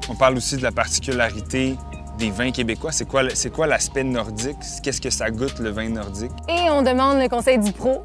On 0.09 0.15
parle 0.15 0.35
aussi 0.35 0.57
de 0.57 0.63
la 0.63 0.71
particularité 0.71 1.77
des 2.21 2.29
vins 2.31 2.51
québécois. 2.51 2.91
C'est 2.91 3.05
quoi, 3.07 3.23
c'est 3.33 3.49
quoi 3.51 3.65
l'aspect 3.67 4.03
nordique? 4.03 4.57
Qu'est-ce 4.83 5.01
que 5.01 5.09
ça 5.09 5.29
goûte 5.31 5.57
le 5.59 5.71
vin 5.71 5.89
nordique? 5.89 6.31
Et 6.47 6.69
on 6.69 6.81
demande 6.83 7.19
le 7.19 7.27
conseil 7.27 7.57
du 7.57 7.71
pro. 7.73 8.03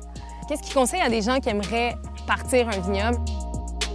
Qu'est-ce 0.49 0.63
qu'il 0.63 0.75
conseille 0.75 1.01
à 1.03 1.11
des 1.11 1.21
gens 1.23 1.39
qui 1.39 1.51
aimeraient 1.51 1.97
partir 2.27 2.67
un 2.69 2.81
vignoble? 2.81 3.19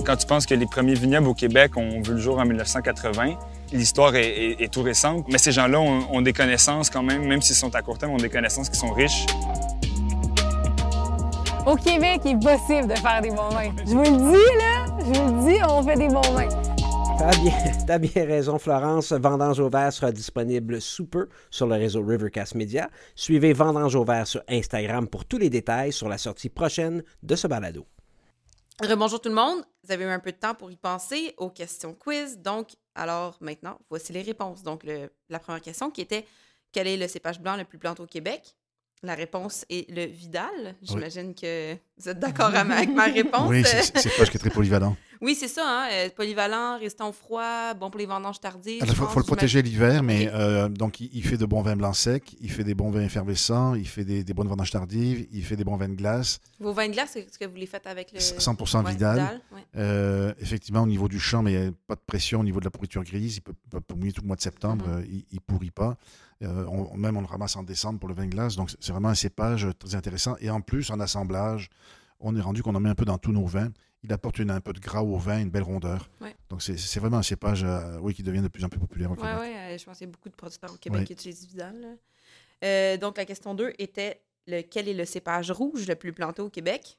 Quand 0.06 0.16
tu 0.16 0.28
penses 0.28 0.46
que 0.46 0.54
les 0.54 0.66
premiers 0.68 0.94
vignobles 0.94 1.28
au 1.28 1.34
Québec 1.34 1.76
ont 1.76 2.02
vu 2.02 2.14
le 2.14 2.18
jour 2.20 2.38
en 2.40 2.46
1980, 2.46 3.34
l'histoire 3.74 4.16
est, 4.16 4.28
est- 4.28 4.62
est 4.64 4.68
tout 4.72 4.84
récente, 4.84 5.26
mais 5.30 5.38
ces 5.40 5.52
gens-là 5.52 5.80
ont, 5.80 6.02
ont 6.12 6.22
des 6.22 6.34
connaissances 6.34 6.90
quand 6.90 7.04
même, 7.04 7.24
même 7.26 7.42
s'ils 7.42 7.56
sont 7.56 7.74
à 7.76 7.82
court 7.82 7.98
terme, 7.98 8.14
ont 8.14 8.18
des 8.18 8.30
connaissances 8.30 8.70
qui 8.70 8.78
sont 8.80 8.92
riches. 8.92 9.26
Au 11.66 11.76
Québec, 11.76 12.22
il 12.26 12.32
est 12.32 12.40
possible 12.40 12.88
de 12.88 12.96
faire 13.00 13.22
des 13.22 13.30
bons 13.30 13.50
vins. 13.50 13.72
Je 13.86 13.92
vous 13.92 14.04
le 14.04 14.32
dis, 14.32 14.58
là, 14.58 14.86
je 15.00 15.20
vous 15.20 15.36
le 15.46 15.52
dis, 15.52 15.60
on 15.68 15.84
fait 15.84 15.96
des 15.96 16.08
bons 16.08 16.22
vins. 16.34 16.50
T'as 17.22 17.38
bien, 17.38 17.54
t'as 17.88 17.98
bien 18.00 18.26
raison, 18.26 18.58
Florence. 18.58 19.12
Vendange 19.12 19.60
au 19.60 19.70
vert 19.70 19.94
sera 19.94 20.12
disponible 20.12 20.82
sous 20.82 21.06
peu 21.06 21.30
sur 21.52 21.68
le 21.68 21.76
réseau 21.76 22.04
Rivercast 22.04 22.56
Media. 22.56 22.90
Suivez 23.16 23.54
Vendange 23.54 23.96
au 23.96 24.04
vert 24.04 24.26
sur 24.26 24.42
Instagram 24.50 25.08
pour 25.08 25.26
tous 25.26 25.38
les 25.38 25.50
détails 25.52 25.94
sur 25.94 26.10
la 26.10 26.18
sortie 26.18 26.50
prochaine 26.50 27.04
de 27.22 27.36
ce 27.36 27.46
balado. 27.48 27.86
Rebonjour 28.82 29.22
tout 29.22 29.30
le 29.30 29.36
monde. 29.36 29.64
Vous 29.84 29.92
avez 29.92 30.06
eu 30.06 30.08
un 30.08 30.18
peu 30.20 30.32
de 30.32 30.38
temps 30.38 30.56
pour 30.56 30.72
y 30.72 30.76
penser 30.78 31.36
aux 31.38 31.52
questions 31.52 31.94
quiz. 31.94 32.40
Donc, 32.40 32.70
alors 32.96 33.38
maintenant, 33.40 33.78
voici 33.90 34.12
les 34.14 34.24
réponses. 34.24 34.64
Donc, 34.64 34.84
le- 34.84 35.12
la 35.30 35.38
première 35.38 35.62
question 35.62 35.92
qui 35.92 36.02
était 36.02 36.26
quel 36.72 36.88
est 36.88 36.98
le 36.98 37.08
cépage 37.08 37.40
blanc 37.40 37.56
le 37.56 37.66
plus 37.66 37.78
planté 37.78 38.02
au 38.02 38.08
Québec? 38.08 38.56
La 39.04 39.14
réponse 39.16 39.64
est 39.70 39.88
le 39.92 40.06
Vidal. 40.06 40.76
J'imagine 40.82 41.34
que 41.36 41.76
vous 41.98 42.10
êtes 42.10 42.20
d'accord 42.20 42.54
avec 42.56 42.90
ma 42.94 43.06
réponse. 43.06 43.48
Oui, 43.50 43.64
c'est 43.66 43.84
c'est 44.00 44.16
pas 44.18 44.26
ce 44.26 44.32
qui 44.32 44.38
est 44.38 44.40
très 44.40 44.50
polyvalent. 44.50 44.96
Oui, 45.22 45.36
c'est 45.36 45.48
ça, 45.48 45.64
hein, 45.66 45.88
euh, 45.92 46.10
polyvalent, 46.10 46.80
résistant 46.80 47.10
au 47.10 47.12
froid, 47.12 47.76
bon 47.76 47.92
pour 47.92 48.00
les 48.00 48.08
vendanges 48.08 48.40
tardives. 48.40 48.82
Il 48.84 48.96
faut, 48.96 49.06
le 49.20 49.24
protéger 49.24 49.62
l'hiver, 49.62 50.02
mais 50.02 50.28
euh, 50.34 50.68
donc 50.68 51.00
il, 51.00 51.12
il 51.14 51.24
fait 51.24 51.38
de 51.38 51.46
bons 51.46 51.62
vins 51.62 51.76
blancs 51.76 51.96
secs, 51.96 52.36
il 52.42 52.52
fait 52.52 52.64
des 52.64 52.74
bons 52.74 52.90
vins 52.90 53.04
effervescents, 53.04 53.76
il 53.76 53.88
fait 53.88 54.04
des, 54.04 54.24
des 54.24 54.34
bonnes 54.34 54.48
vendanges 54.48 54.72
tardives, 54.72 55.28
il 55.32 55.44
fait 55.44 55.56
des 55.56 55.64
bons 55.64 55.76
vins 55.78 55.90
de 55.90 55.94
glace, 55.96 56.40
Vos 56.60 56.74
vins 56.74 56.88
de 56.88 56.94
glace, 56.94 57.16
est-ce 57.16 57.38
que 57.38 57.46
vous 57.46 57.56
les 57.56 57.68
faites 57.68 57.86
avec 57.86 58.12
le... 58.14 58.20
100% 58.20 58.84
Ouais, 58.84 58.92
Vidal. 58.92 59.42
ouais. 59.52 59.62
Euh, 59.78 60.34
effectivement, 60.40 60.82
au 60.82 60.88
niveau 60.88 61.08
du 61.08 61.20
champ, 61.20 61.44
mais 61.44 61.54
il 61.54 61.60
n'y 61.62 61.68
a 61.68 61.72
pas 61.88 61.96
de 61.96 62.02
pression 62.06 62.40
au 62.40 62.44
niveau 62.44 62.60
de 62.60 62.66
la 62.66 62.72
pourriture 62.72 63.04
grise. 63.04 63.38
Il 63.38 63.42
peut, 63.42 63.54
tout 63.88 63.96
le 64.22 64.28
mois 64.28 64.36
de 64.36 64.42
septembre, 64.42 64.86
Mhm. 64.88 65.06
il 65.10 65.36
ne 65.36 65.40
pourrit 65.40 65.72
pas. 65.72 65.98
Euh, 66.44 66.66
on- 66.68 66.98
même 66.98 67.16
on 67.18 67.22
le 67.22 67.28
ramasse 67.28 67.56
en 67.56 67.62
décembre 67.64 68.00
pour 68.00 68.10
le 68.10 68.16
vin 68.16 68.26
de 68.26 68.32
glace. 68.32 68.56
Donc, 68.56 68.72
c'est 68.80 68.92
vraiment 68.92 69.10
un 69.10 69.16
cépage 69.16 69.68
très 69.78 69.94
intéressant. 69.94 70.36
Et 70.40 70.50
en 70.50 70.62
plus, 70.62 70.90
en 70.90 71.00
assemblage, 71.00 71.70
on 72.22 72.36
est 72.36 72.42
rendu 72.42 72.64
qu'on 72.64 72.76
en 72.76 72.80
met 72.80 72.90
un 72.90 72.96
peu 72.96 73.06
dans 73.06 73.18
tous 73.18 73.32
nos 73.32 73.46
vins. 73.46 73.72
Il 74.04 74.12
apporte 74.14 74.40
une- 74.40 74.50
un 74.50 74.62
peu 74.62 74.74
de 74.74 74.80
gras 74.80 75.02
au 75.04 75.18
vin, 75.18 75.40
une 75.40 75.50
belle 75.52 75.64
rondeur. 75.64 76.10
Ouais. 76.22 76.36
Donc, 76.50 76.62
c'est 76.64 77.00
vraiment 77.00 77.18
un 77.18 77.24
cépage 77.24 77.64
euh, 77.64 77.98
oui, 78.02 78.14
qui 78.14 78.24
devient 78.24 78.42
de 78.42 78.48
plus 78.48 78.64
en 78.66 78.70
plus 78.70 78.80
populaire 78.80 79.12
au 79.12 79.16
Québec. 79.16 79.32
oui, 79.40 79.78
je 79.78 79.84
pense 79.86 79.98
qu'il 80.00 80.08
y 80.08 80.10
a 80.10 80.12
beaucoup 80.12 80.30
de 80.30 80.36
producteurs 80.36 80.74
au 80.74 80.78
Québec 80.78 81.02
Ouais. 81.02 81.06
qui 81.06 81.14
utilisent 81.14 81.46
Vidal. 81.48 81.98
Euh, 82.64 82.98
donc, 82.98 83.18
la 83.18 83.26
question 83.26 83.54
2 83.54 83.74
était 83.80 84.22
le, 84.48 84.62
quel 84.62 84.88
est 84.88 84.94
le 84.94 85.06
cépage 85.06 85.52
rouge 85.52 85.88
le 85.88 85.96
plus 85.96 86.14
planté 86.14 86.42
au 86.42 86.50
Québec? 86.50 86.98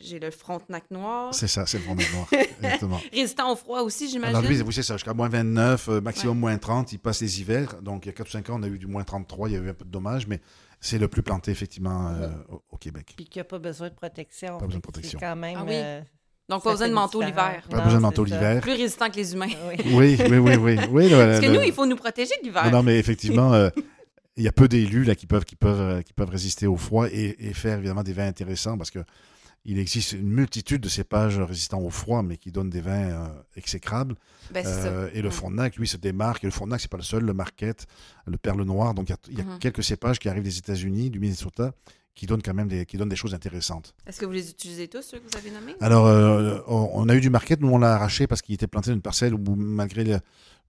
J'ai 0.00 0.18
le 0.18 0.30
Frontenac 0.32 0.90
noir. 0.90 1.32
C'est 1.32 1.46
ça, 1.46 1.66
c'est 1.66 1.78
le 1.78 1.84
Frontenac 1.84 2.12
noir. 2.12 2.26
Exactement. 2.32 3.00
Résistant 3.12 3.52
au 3.52 3.56
froid 3.56 3.80
aussi, 3.82 4.08
j'imagine. 4.08 4.36
Alors 4.36 4.48
lui, 4.48 4.60
oui, 4.60 4.72
c'est 4.72 4.82
ça, 4.82 4.94
jusqu'à 4.96 5.14
moins 5.14 5.28
29, 5.28 5.88
euh, 5.88 6.00
maximum 6.00 6.38
moins 6.38 6.56
30, 6.58 6.92
il 6.92 6.98
passe 6.98 7.20
les 7.20 7.40
hivers. 7.40 7.80
Donc 7.80 8.04
il 8.04 8.08
y 8.08 8.10
a 8.10 8.12
4 8.12 8.26
ou 8.26 8.30
5 8.30 8.50
ans, 8.50 8.56
on 8.58 8.62
a 8.64 8.68
eu 8.68 8.78
du 8.78 8.88
moins 8.88 9.04
33, 9.04 9.48
il 9.48 9.52
y 9.52 9.56
a 9.56 9.60
eu 9.60 9.68
un 9.70 9.74
peu 9.74 9.84
de 9.84 9.90
dommages, 9.90 10.26
mais 10.26 10.40
c'est 10.86 10.98
le 10.98 11.08
plus 11.08 11.22
planté 11.22 11.50
effectivement 11.50 12.08
euh, 12.08 12.28
au, 12.50 12.62
au 12.72 12.76
Québec. 12.76 13.14
Puis 13.16 13.24
qui 13.24 13.38
n'a 13.38 13.44
pas 13.44 13.58
besoin 13.58 13.88
de 13.88 13.94
protection. 13.94 14.58
Pas 14.58 14.66
besoin 14.66 14.78
de 14.78 14.82
protection. 14.82 15.18
C'est 15.18 15.24
quand 15.26 15.36
même. 15.36 15.56
Ah 15.58 15.64
oui. 15.64 15.72
euh, 15.74 16.00
Donc, 16.48 16.62
pas 16.62 16.72
besoin 16.72 16.88
de 16.88 16.92
manteau 16.92 17.22
l'hiver. 17.22 17.62
Pas 17.70 17.76
Non, 17.78 17.84
besoin 17.84 17.98
de 17.98 18.02
manteau 18.02 18.24
l'hiver. 18.24 18.60
Plus 18.60 18.72
résistant 18.72 19.08
que 19.08 19.16
les 19.16 19.32
humains. 19.32 19.46
Oui. 19.68 19.76
Oui, 19.94 20.16
oui, 20.30 20.38
oui, 20.38 20.56
oui. 20.56 20.78
oui 20.90 21.08
le- 21.08 21.16
Parce 21.16 21.40
que 21.40 21.46
le- 21.46 21.54
nous, 21.56 21.62
il 21.62 21.72
faut 21.72 21.86
nous 21.86 21.96
protéger 21.96 22.32
de 22.42 22.46
l'hiver. 22.46 22.64
Non, 22.66 22.70
non, 22.70 22.82
mais 22.82 22.98
effectivement, 22.98 23.54
euh, 23.54 23.70
il 24.36 24.42
y 24.44 24.48
a 24.48 24.52
peu 24.52 24.68
d'élus 24.68 25.04
là, 25.04 25.14
qui, 25.14 25.26
peuvent, 25.26 25.44
qui, 25.44 25.56
peuvent, 25.56 25.80
euh, 25.80 26.02
qui 26.02 26.12
peuvent 26.12 26.28
résister 26.30 26.66
au 26.66 26.76
froid 26.76 27.06
et, 27.08 27.34
et 27.48 27.54
faire 27.54 27.78
évidemment 27.78 28.02
des 28.02 28.12
vins 28.12 28.26
intéressants 28.26 28.76
parce 28.76 28.90
que 28.90 28.98
il 29.64 29.78
existe 29.78 30.12
une 30.12 30.28
multitude 30.30 30.80
de 30.82 30.88
cépages 30.88 31.38
résistants 31.38 31.80
au 31.80 31.90
froid, 31.90 32.22
mais 32.22 32.36
qui 32.36 32.52
donnent 32.52 32.70
des 32.70 32.80
vins 32.82 33.10
euh, 33.10 33.28
exécrables. 33.56 34.14
Ben. 34.52 34.64
Euh, 34.66 35.08
et 35.14 35.22
le. 35.22 35.30
Frontenac, 35.30 35.76
lui, 35.76 35.88
se 35.88 35.96
démarque. 35.96 36.44
Et 36.44 36.46
le 36.46 36.50
Frontenac, 36.52 36.80
c'est 36.80 36.90
pas 36.90 36.96
le 36.98 37.02
seul. 37.02 37.24
Le 37.24 37.32
Marquette, 37.34 37.86
le 38.26 38.36
Perle 38.36 38.62
Noir. 38.64 38.92
Donc, 38.94 39.08
il 39.08 39.12
y 39.12 39.14
a, 39.14 39.18
il 39.30 39.38
y 39.38 39.40
a 39.40 39.44
Mhm. 39.44 39.58
quelques 39.58 39.82
cépages 39.82 40.18
qui 40.18 40.28
arrivent 40.28 40.42
des 40.42 40.58
États-Unis, 40.58 41.08
du 41.10 41.18
Minnesota, 41.18 41.72
qui 42.14 42.26
donnent 42.26 42.42
quand 42.42 42.54
même 42.54 42.68
des, 42.68 42.86
qui 42.86 42.96
donnent 42.96 43.08
des 43.08 43.16
choses 43.16 43.34
intéressantes. 43.34 43.94
Est-ce 44.06 44.20
que 44.20 44.26
vous 44.26 44.32
les 44.32 44.48
utilisez 44.50 44.88
tous, 44.88 45.02
ceux 45.02 45.18
que 45.18 45.24
vous 45.30 45.36
avez 45.36 45.50
nommés? 45.50 45.74
Alors, 45.80 46.06
euh, 46.06 46.60
on 46.66 46.90
on 46.94 47.08
a 47.08 47.14
eu 47.16 47.20
du 47.20 47.30
Marquette, 47.30 47.60
nous, 47.60 47.68
on 47.68 47.78
l'a 47.78 47.94
arraché 47.94 48.26
parce 48.26 48.40
qu'il 48.42 48.54
était 48.54 48.66
planté 48.68 48.90
dans 48.90 48.94
une 48.96 49.02
parcelle 49.02 49.34
où, 49.34 49.40
malgré, 49.56 50.04
le- 50.04 50.20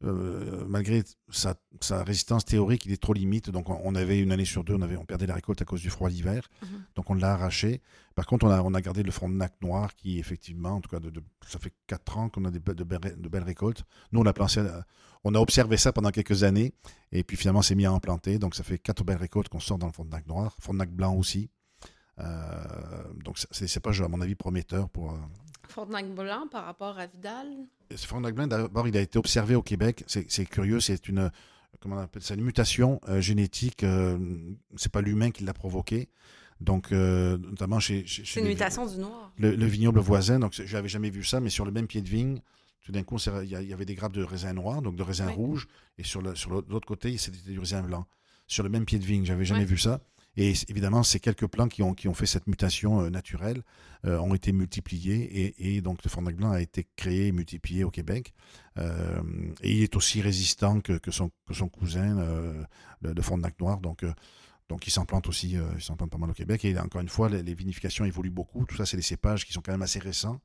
euh, 0.04 0.66
malgré 0.68 1.04
sa, 1.30 1.56
sa 1.82 2.04
résistance 2.04 2.46
théorique, 2.46 2.86
il 2.86 2.92
est 2.92 3.02
trop 3.02 3.14
limite. 3.14 3.50
Donc, 3.52 3.70
on, 3.70 3.80
on 3.84 3.96
avait 3.96 4.20
une 4.20 4.32
année 4.32 4.46
sur 4.46 4.64
deux, 4.64 4.74
on, 4.76 4.82
avait, 4.82 4.98
on 4.98 5.06
perdait 5.06 5.28
la 5.28 5.36
récolte 5.36 5.62
à 5.62 5.66
cause 5.66 5.82
du 5.82 5.90
froid 5.90 6.10
l'hiver. 6.10 6.48
Mhm. 6.64 6.68
Donc, 6.96 7.10
on 7.10 7.14
l'a 7.14 7.34
arraché. 7.34 7.82
Par 8.16 8.26
contre, 8.26 8.46
on 8.46 8.50
a, 8.50 8.62
on 8.62 8.74
a 8.74 8.82
gardé 8.82 9.04
le 9.04 9.12
Frontenac 9.12 9.54
noir 9.62 9.94
qui, 9.96 10.18
effectivement, 10.20 10.72
en 10.72 10.82
tout 10.82 10.90
cas, 10.90 11.00
de, 11.00 11.10
de- 11.12 11.24
ça 11.48 11.60
fait 11.60 11.74
quatre 11.88 12.18
ans 12.18 12.30
qu'on 12.30 12.46
a 12.46 12.52
des, 12.52 12.60
de, 12.60 12.84
belles, 12.84 13.16
de 13.22 13.30
belles 13.30 13.44
récoltes. 13.44 13.84
Nous, 14.12 14.20
on 14.20 14.26
a, 14.26 14.34
planté, 14.34 14.62
on 15.26 15.36
a 15.36 15.40
observé 15.40 15.76
ça 15.76 15.92
pendant 15.92 16.12
quelques 16.12 16.44
années. 16.44 16.72
Et 17.12 17.24
puis, 17.24 17.36
finalement, 17.36 17.62
c'est 17.62 17.76
mis 17.76 17.86
à 17.86 17.92
en 17.92 18.00
planter. 18.00 18.40
Donc, 18.40 18.56
ça 18.56 18.64
fait 18.64 18.78
quatre 18.78 19.04
belles 19.04 19.18
récoltes 19.18 19.50
qu'on 19.50 19.60
sort 19.60 19.78
dans 19.78 19.88
le 19.88 19.92
Frontenac 19.92 20.26
noir. 20.28 20.56
Frontenac 20.62 20.90
blanc 20.92 21.14
aussi. 21.16 21.50
Euh, 22.20 23.04
donc, 23.24 23.38
c'est 23.52 23.68
cépages, 23.68 24.02
à 24.02 24.08
mon 24.08 24.22
avis, 24.22 24.36
prometteurs 24.36 24.90
pour. 24.90 25.12
euh, 25.12 25.18
Frontenac 25.68 26.14
blanc 26.14 26.48
par 26.52 26.66
rapport 26.66 26.98
à 27.00 27.08
Vidal? 27.08 27.48
Frontenac 27.96 28.36
blanc, 28.36 28.48
d'abord, 28.48 28.88
il 28.88 28.96
a 28.98 29.02
été 29.02 29.18
observé 29.20 29.56
au 29.56 29.62
Québec. 29.62 30.04
C'est 30.08 30.46
curieux, 30.46 30.80
c'est 30.80 31.08
une, 31.10 31.32
comment 31.80 31.96
on 31.98 32.00
appelle 32.00 32.22
ça, 32.22 32.36
une 32.36 32.44
mutation 32.44 33.02
euh, 33.10 33.20
génétique. 33.20 33.84
euh, 33.84 34.18
c'est 34.78 34.92
pas 34.92 35.02
l'humain 35.02 35.32
qui 35.32 35.44
l'a 35.44 35.54
provoqué. 35.54 36.10
Donc, 36.62 36.92
euh, 36.92 37.38
notamment 37.38 37.80
chez, 37.80 38.06
chez- 38.06 38.24
chez 38.24 38.36
C'est 38.36 38.40
une 38.42 38.48
mutation 38.48 38.86
du 38.86 38.98
noir. 38.98 39.32
le, 39.38 39.56
le 39.56 39.66
vignoble 39.66 40.00
voisin. 40.00 40.40
Donc, 40.40 40.54
je 40.54 40.74
n'avais 40.74 40.88
jamais 40.88 41.10
vu 41.10 41.24
ça, 41.24 41.40
mais 41.42 41.50
sur 41.50 41.66
le 41.66 41.72
même 41.72 41.88
pied 41.88 42.02
de 42.02 42.08
vigne, 42.08 42.40
tout 42.86 42.92
d'un 42.92 43.02
coup, 43.04 43.18
il 43.42 43.50
y, 43.50 43.74
avait 43.74 43.84
des 43.86 43.96
grappes 43.96 44.14
de 44.14 44.24
raisin 44.24 44.54
noir, 44.54 44.84
donc 44.84 44.96
de 44.96 45.02
raisin 45.02 45.26
Oui. 45.28 45.34
rouge, 45.34 45.68
et 45.98 46.04
sur 46.04 46.22
l'autre 46.22 46.86
côté, 46.88 47.18
c'était 47.18 47.40
du 47.52 47.58
raisin 47.60 47.82
blanc. 47.82 48.06
Sur 48.48 48.64
le 48.64 48.70
même 48.70 48.86
pied 48.86 49.00
de 49.00 49.04
vigne, 49.04 49.26
j'avais 49.26 49.44
jamais 49.44 49.62
Oui. 49.62 49.66
vu 49.66 49.78
ça. 49.80 50.02
Et 50.38 50.54
évidemment, 50.68 51.02
ces 51.02 51.20
quelques 51.20 51.48
plants 51.48 51.68
qui 51.68 51.82
ont, 51.82 51.96
qui 51.96 52.08
ont 52.08 52.14
fait 52.14 52.28
cette 52.28 52.46
mutation 52.46 53.02
euh, 53.02 53.10
naturelle 53.10 53.64
euh, 54.06 54.20
ont 54.20 54.36
été 54.36 54.52
multipliés 54.52 55.24
et, 55.24 55.78
et 55.78 55.82
donc 55.82 56.04
le 56.04 56.10
Frontenac 56.10 56.36
blanc 56.36 56.52
a 56.52 56.62
été 56.62 56.86
créé 56.96 57.28
et 57.28 57.32
multiplié 57.32 57.84
au 57.84 57.90
Québec. 57.90 58.34
Euh, 58.78 59.22
et 59.62 59.72
il 59.78 59.82
est 59.82 59.96
aussi 59.96 60.22
résistant 60.22 60.80
que, 60.82 60.94
que 61.00 61.10
son, 61.10 61.32
que 61.48 61.54
son 61.56 61.70
cousin, 61.70 62.16
le, 63.02 63.14
le 63.14 63.22
Frontenac 63.24 63.60
noir. 63.60 63.80
Donc, 63.80 64.06
donc 64.70 64.86
il 64.86 64.92
s'en 64.92 65.06
plante 65.06 65.28
aussi, 65.28 65.52
il 65.76 65.82
s'en 65.82 65.96
plante 65.96 66.12
pas 66.12 66.18
mal 66.20 66.30
au 66.30 66.34
Québec. 66.34 66.66
Et 66.66 66.78
encore 66.78 67.02
une 67.02 67.10
fois, 67.10 67.30
les, 67.30 67.42
les 67.42 67.54
vinifications 67.56 68.06
évoluent 68.06 68.30
beaucoup. 68.30 68.66
Tout 68.66 68.76
ça, 68.76 68.86
c'est 68.86 68.98
des 68.98 69.04
cépages 69.04 69.46
qui 69.46 69.54
sont 69.54 69.62
quand 69.62 69.72
même 69.72 69.82
assez 69.82 70.00
récents. 70.00 70.40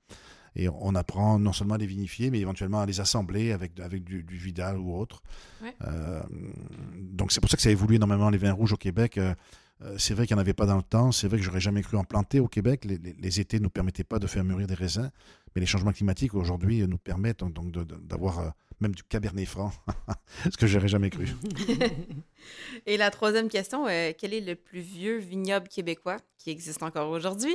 Et 0.56 0.68
on 0.68 0.94
apprend 0.94 1.38
non 1.38 1.52
seulement 1.52 1.74
à 1.74 1.78
les 1.78 1.86
vinifier, 1.86 2.30
mais 2.30 2.40
éventuellement 2.40 2.80
à 2.80 2.86
les 2.86 3.00
assembler 3.00 3.52
avec, 3.52 3.78
avec 3.80 4.02
du, 4.04 4.22
du 4.24 4.36
Vidal 4.36 4.78
ou 4.78 4.96
autre. 4.96 5.22
Ouais. 5.62 5.74
Euh, 5.86 6.20
donc 6.96 7.32
c'est 7.32 7.40
pour 7.40 7.48
ça 7.50 7.56
que 7.56 7.62
ça 7.62 7.68
a 7.68 7.72
évolué 7.72 7.96
énormément 7.96 8.30
les 8.30 8.38
vins 8.38 8.52
rouges 8.52 8.72
au 8.72 8.76
Québec. 8.76 9.16
Euh, 9.18 9.34
euh, 9.82 9.94
c'est 9.96 10.12
vrai 10.12 10.26
qu'il 10.26 10.34
n'y 10.36 10.38
en 10.38 10.42
avait 10.42 10.52
pas 10.52 10.66
dans 10.66 10.76
le 10.76 10.82
temps. 10.82 11.12
C'est 11.12 11.28
vrai 11.28 11.38
que 11.38 11.42
j'aurais 11.44 11.60
jamais 11.60 11.82
cru 11.82 11.96
en 11.96 12.04
planter 12.04 12.38
au 12.40 12.48
Québec. 12.48 12.84
Les, 12.84 12.98
les- 12.98 13.14
les 13.14 13.40
étés 13.40 13.58
ne 13.58 13.64
nous 13.64 13.70
permettaient 13.70 14.04
pas 14.04 14.18
de 14.18 14.26
faire 14.26 14.44
mûrir 14.44 14.66
des 14.66 14.74
raisins. 14.74 15.10
Mais 15.54 15.60
les 15.60 15.66
changements 15.66 15.92
climatiques 15.92 16.34
aujourd'hui 16.34 16.86
nous 16.86 16.98
permettent 16.98 17.42
donc, 17.44 17.70
d'avoir 17.72 18.52
même 18.80 18.94
du 18.94 19.02
Cabernet 19.04 19.46
Franc, 19.46 19.72
ce 20.50 20.56
que 20.56 20.66
j'aurais 20.66 20.88
jamais 20.88 21.10
cru. 21.10 21.26
Et 22.86 22.96
la 22.96 23.10
troisième 23.10 23.48
question, 23.48 23.86
euh, 23.86 24.12
quel 24.16 24.32
est 24.34 24.40
le 24.40 24.54
plus 24.54 24.80
vieux 24.80 25.18
vignoble 25.18 25.68
québécois 25.68 26.16
qui 26.38 26.50
existe 26.50 26.82
encore 26.82 27.10
aujourd'hui? 27.10 27.54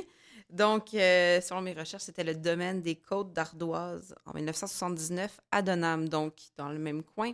Donc, 0.55 0.93
euh, 0.93 1.41
selon 1.41 1.61
mes 1.61 1.73
recherches, 1.73 2.03
c'était 2.03 2.23
le 2.23 2.33
domaine 2.33 2.81
des 2.81 2.95
Côtes 2.95 3.33
d'Ardoise 3.33 4.15
en 4.25 4.33
1979 4.33 5.37
à 5.51 5.61
Donham, 5.61 6.07
donc 6.07 6.33
dans 6.57 6.69
le 6.69 6.79
même 6.79 7.03
coin. 7.03 7.31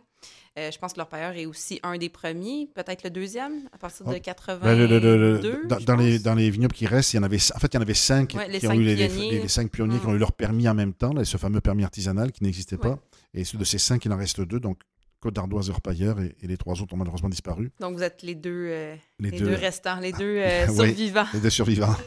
Euh, 0.57 0.71
je 0.71 0.77
pense 0.79 0.93
que 0.93 0.97
leur 0.97 1.07
payeur 1.07 1.33
est 1.37 1.45
aussi 1.45 1.79
un 1.83 1.97
des 1.97 2.09
premiers, 2.09 2.67
peut-être 2.73 3.03
le 3.03 3.09
deuxième, 3.11 3.69
à 3.71 3.77
partir 3.77 4.05
de 4.07 4.15
Oh, 4.15 4.19
82. 4.21 4.65
Ben, 4.65 4.75
le- 4.77 4.87
le- 4.87 4.99
le- 4.99 5.37
le- 5.39 5.67
dans, 5.85 5.95
les, 5.95 6.13
pense. 6.15 6.23
dans 6.23 6.33
les 6.35 6.49
vignobles 6.49 6.73
qui 6.73 6.87
restent, 6.87 7.13
il 7.13 7.17
y 7.17 7.19
en 7.19 7.23
avait, 7.23 7.37
en 7.55 7.59
fait, 7.59 7.67
il 7.67 7.75
y 7.75 7.77
en 7.77 7.81
avait 7.81 7.93
cinq 7.93 8.33
Ouais, 8.35 8.59
qui 8.59 8.67
ont 8.67 8.73
eu 8.73 8.81
les, 8.83 9.47
cinq 9.47 9.69
pionniers 9.71 9.99
qui 9.99 10.07
ont 10.07 10.13
eu 10.15 10.17
leur 10.17 10.31
permis 10.33 10.67
en 10.67 10.73
même 10.73 10.93
temps, 10.93 11.13
là, 11.13 11.23
ce 11.23 11.37
fameux 11.37 11.61
permis 11.61 11.83
artisanal 11.83 12.31
qui 12.31 12.43
n'existait 12.43 12.75
Ouais. 12.75 12.81
pas. 12.81 12.99
Et 13.35 13.43
de 13.43 13.63
ces 13.63 13.77
cinq, 13.77 14.03
il 14.05 14.11
en 14.11 14.17
reste 14.17 14.41
deux, 14.41 14.59
donc 14.59 14.81
Côte 15.19 15.35
d'Ardoise 15.35 15.69
et 15.69 15.71
Orpailleur, 15.71 16.19
et, 16.19 16.35
et 16.41 16.47
les 16.47 16.57
trois 16.57 16.81
autres 16.81 16.95
ont 16.95 16.97
malheureusement 16.97 17.29
disparu. 17.29 17.71
Donc, 17.79 17.95
vous 17.95 18.01
êtes 18.03 18.23
les 18.23 18.33
deux, 18.33 18.65
euh, 18.71 18.95
Les, 19.19 19.29
les 19.29 19.37
deux, 19.39 19.45
deux 19.45 19.53
restants, 19.55 19.99
les 19.99 20.11
deux 20.11 20.37
euh, 20.39 20.65
Oui. 20.69 20.75
survivants. 20.87 21.25
les 21.35 21.39
deux 21.39 21.49
survivants. 21.51 21.95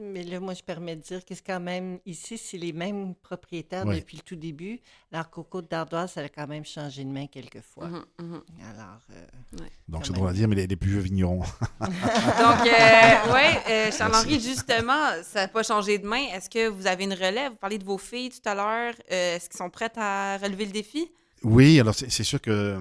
Mais 0.00 0.22
là, 0.22 0.40
moi, 0.40 0.54
je 0.54 0.62
permets 0.62 0.96
de 0.96 1.02
dire 1.02 1.24
que 1.24 1.34
c'est 1.34 1.46
quand 1.46 1.60
même, 1.60 1.98
ici, 2.06 2.38
c'est 2.38 2.56
les 2.56 2.72
mêmes 2.72 3.14
propriétaires 3.14 3.84
depuis 3.84 4.16
le 4.16 4.22
tout 4.22 4.36
début. 4.36 4.80
Alors 5.12 5.28
qu'au 5.30 5.42
Côte 5.42 5.70
d'Ardoise, 5.70 6.12
ça 6.12 6.20
a 6.20 6.28
quand 6.28 6.46
même 6.46 6.64
changé 6.64 7.04
de 7.04 7.10
main 7.10 7.26
quelques 7.26 7.60
fois. 7.60 7.86
Mhm, 7.88 8.04
mhm. 8.18 8.42
Alors, 8.72 9.00
euh, 9.12 9.66
Donc 9.88 10.06
c'est 10.06 10.12
drôle 10.12 10.30
à 10.30 10.32
dire, 10.32 10.48
mais 10.48 10.56
les, 10.56 10.66
les 10.66 10.76
plus 10.76 10.90
vieux 10.90 11.00
vignerons. 11.00 11.40
Donc, 11.80 12.66
euh, 12.66 13.32
ouais, 13.32 13.90
Charles-Henri, 13.92 14.40
justement, 14.40 15.22
ça 15.22 15.42
n'a 15.42 15.48
pas 15.48 15.62
changé 15.62 15.98
de 15.98 16.06
main. 16.06 16.26
Est-ce 16.32 16.48
que 16.48 16.68
vous 16.68 16.86
avez 16.86 17.04
une 17.04 17.14
relève? 17.14 17.52
Vous 17.52 17.58
parlez 17.58 17.78
de 17.78 17.84
vos 17.84 17.98
filles 17.98 18.30
tout 18.30 18.48
à 18.48 18.54
l'heure. 18.54 18.94
Euh, 19.10 19.36
Est-ce 19.36 19.48
qu'ils 19.48 19.58
sont 19.58 19.70
prêtes 19.70 19.96
à 19.96 20.38
relever 20.38 20.66
le 20.66 20.72
défi? 20.72 21.10
Oui, 21.42 21.80
alors 21.80 21.94
c'est 21.94 22.10
sûr 22.24 22.40
que 22.40 22.50
euh, 22.50 22.80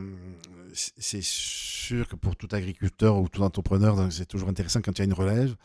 c'est 0.73 1.23
sûr 1.23 2.07
que 2.07 2.15
pour 2.15 2.35
tout 2.35 2.49
agriculteur 2.51 3.17
ou 3.17 3.29
tout 3.29 3.41
entrepreneur, 3.41 4.11
c'est 4.11 4.25
toujours 4.25 4.49
intéressant 4.49 4.81
quand 4.81 4.91
il 4.91 4.99
y 4.99 5.01
a 5.01 5.05
une 5.05 5.13
relève. 5.13 5.55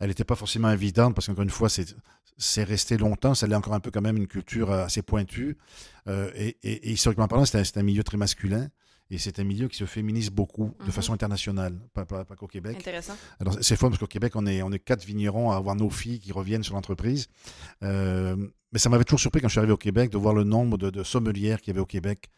Elle 0.00 0.08
n'était 0.08 0.24
pas 0.24 0.36
forcément 0.36 0.70
évidente 0.70 1.14
parce 1.14 1.26
qu'encore 1.26 1.42
une 1.44 1.50
fois, 1.50 1.68
c'est 1.68 2.64
resté 2.64 2.96
longtemps. 2.98 3.34
Ça 3.34 3.46
l'est 3.46 3.56
encore 3.56 3.74
un 3.74 3.80
peu 3.80 3.90
quand 3.90 4.00
même 4.00 4.16
une 4.16 4.28
culture 4.28 4.70
euh, 4.70 4.84
assez 4.84 5.02
pointue. 5.02 5.56
Euh, 6.06 6.30
et, 6.36 6.56
et- 6.62 6.88
et 6.88 6.92
historiquement 6.92 7.26
parlant, 7.28 7.44
c'est 7.44 7.76
un, 7.76 7.82
milieu 7.82 8.04
très 8.04 8.16
masculin. 8.16 8.68
Et 9.10 9.16
c'est 9.16 9.38
un 9.38 9.44
milieu 9.44 9.68
qui 9.68 9.76
se 9.78 9.86
féminise 9.86 10.30
beaucoup 10.30 10.74
de 10.80 10.84
Mhm. 10.84 10.90
façon 10.92 11.14
internationale, 11.14 11.78
pas, 11.94 12.04
pas, 12.04 12.24
pas 12.26 12.36
qu'au 12.36 12.46
Québec. 12.46 12.76
Intéressant. 12.78 13.16
Alors, 13.40 13.56
c'est 13.62 13.74
fun 13.74 13.88
parce 13.88 13.98
qu'au 13.98 14.06
Québec, 14.06 14.36
on 14.36 14.46
est, 14.46 14.60
on 14.62 14.70
est 14.70 14.78
quatre 14.78 15.02
vignerons 15.04 15.50
à 15.50 15.56
avoir 15.56 15.74
nos 15.76 15.88
filles 15.88 16.20
qui 16.20 16.30
reviennent 16.30 16.62
sur 16.62 16.74
l'entreprise. 16.74 17.26
Euh, 17.82 18.36
mais 18.70 18.78
ça 18.78 18.88
m'avait 18.90 19.04
toujours 19.04 19.20
surpris 19.20 19.40
quand 19.40 19.48
je 19.48 19.52
suis 19.52 19.58
arrivé 19.60 19.72
au 19.72 19.76
Québec 19.78 20.10
de 20.10 20.18
voir 20.18 20.34
le 20.34 20.44
nombre 20.44 20.76
de, 20.76 20.90
de 20.90 21.02
sommelières 21.02 21.60
qu'il 21.60 21.68
y 21.68 21.70
avait 21.72 21.80
au 21.80 21.86
Québec 21.86 22.28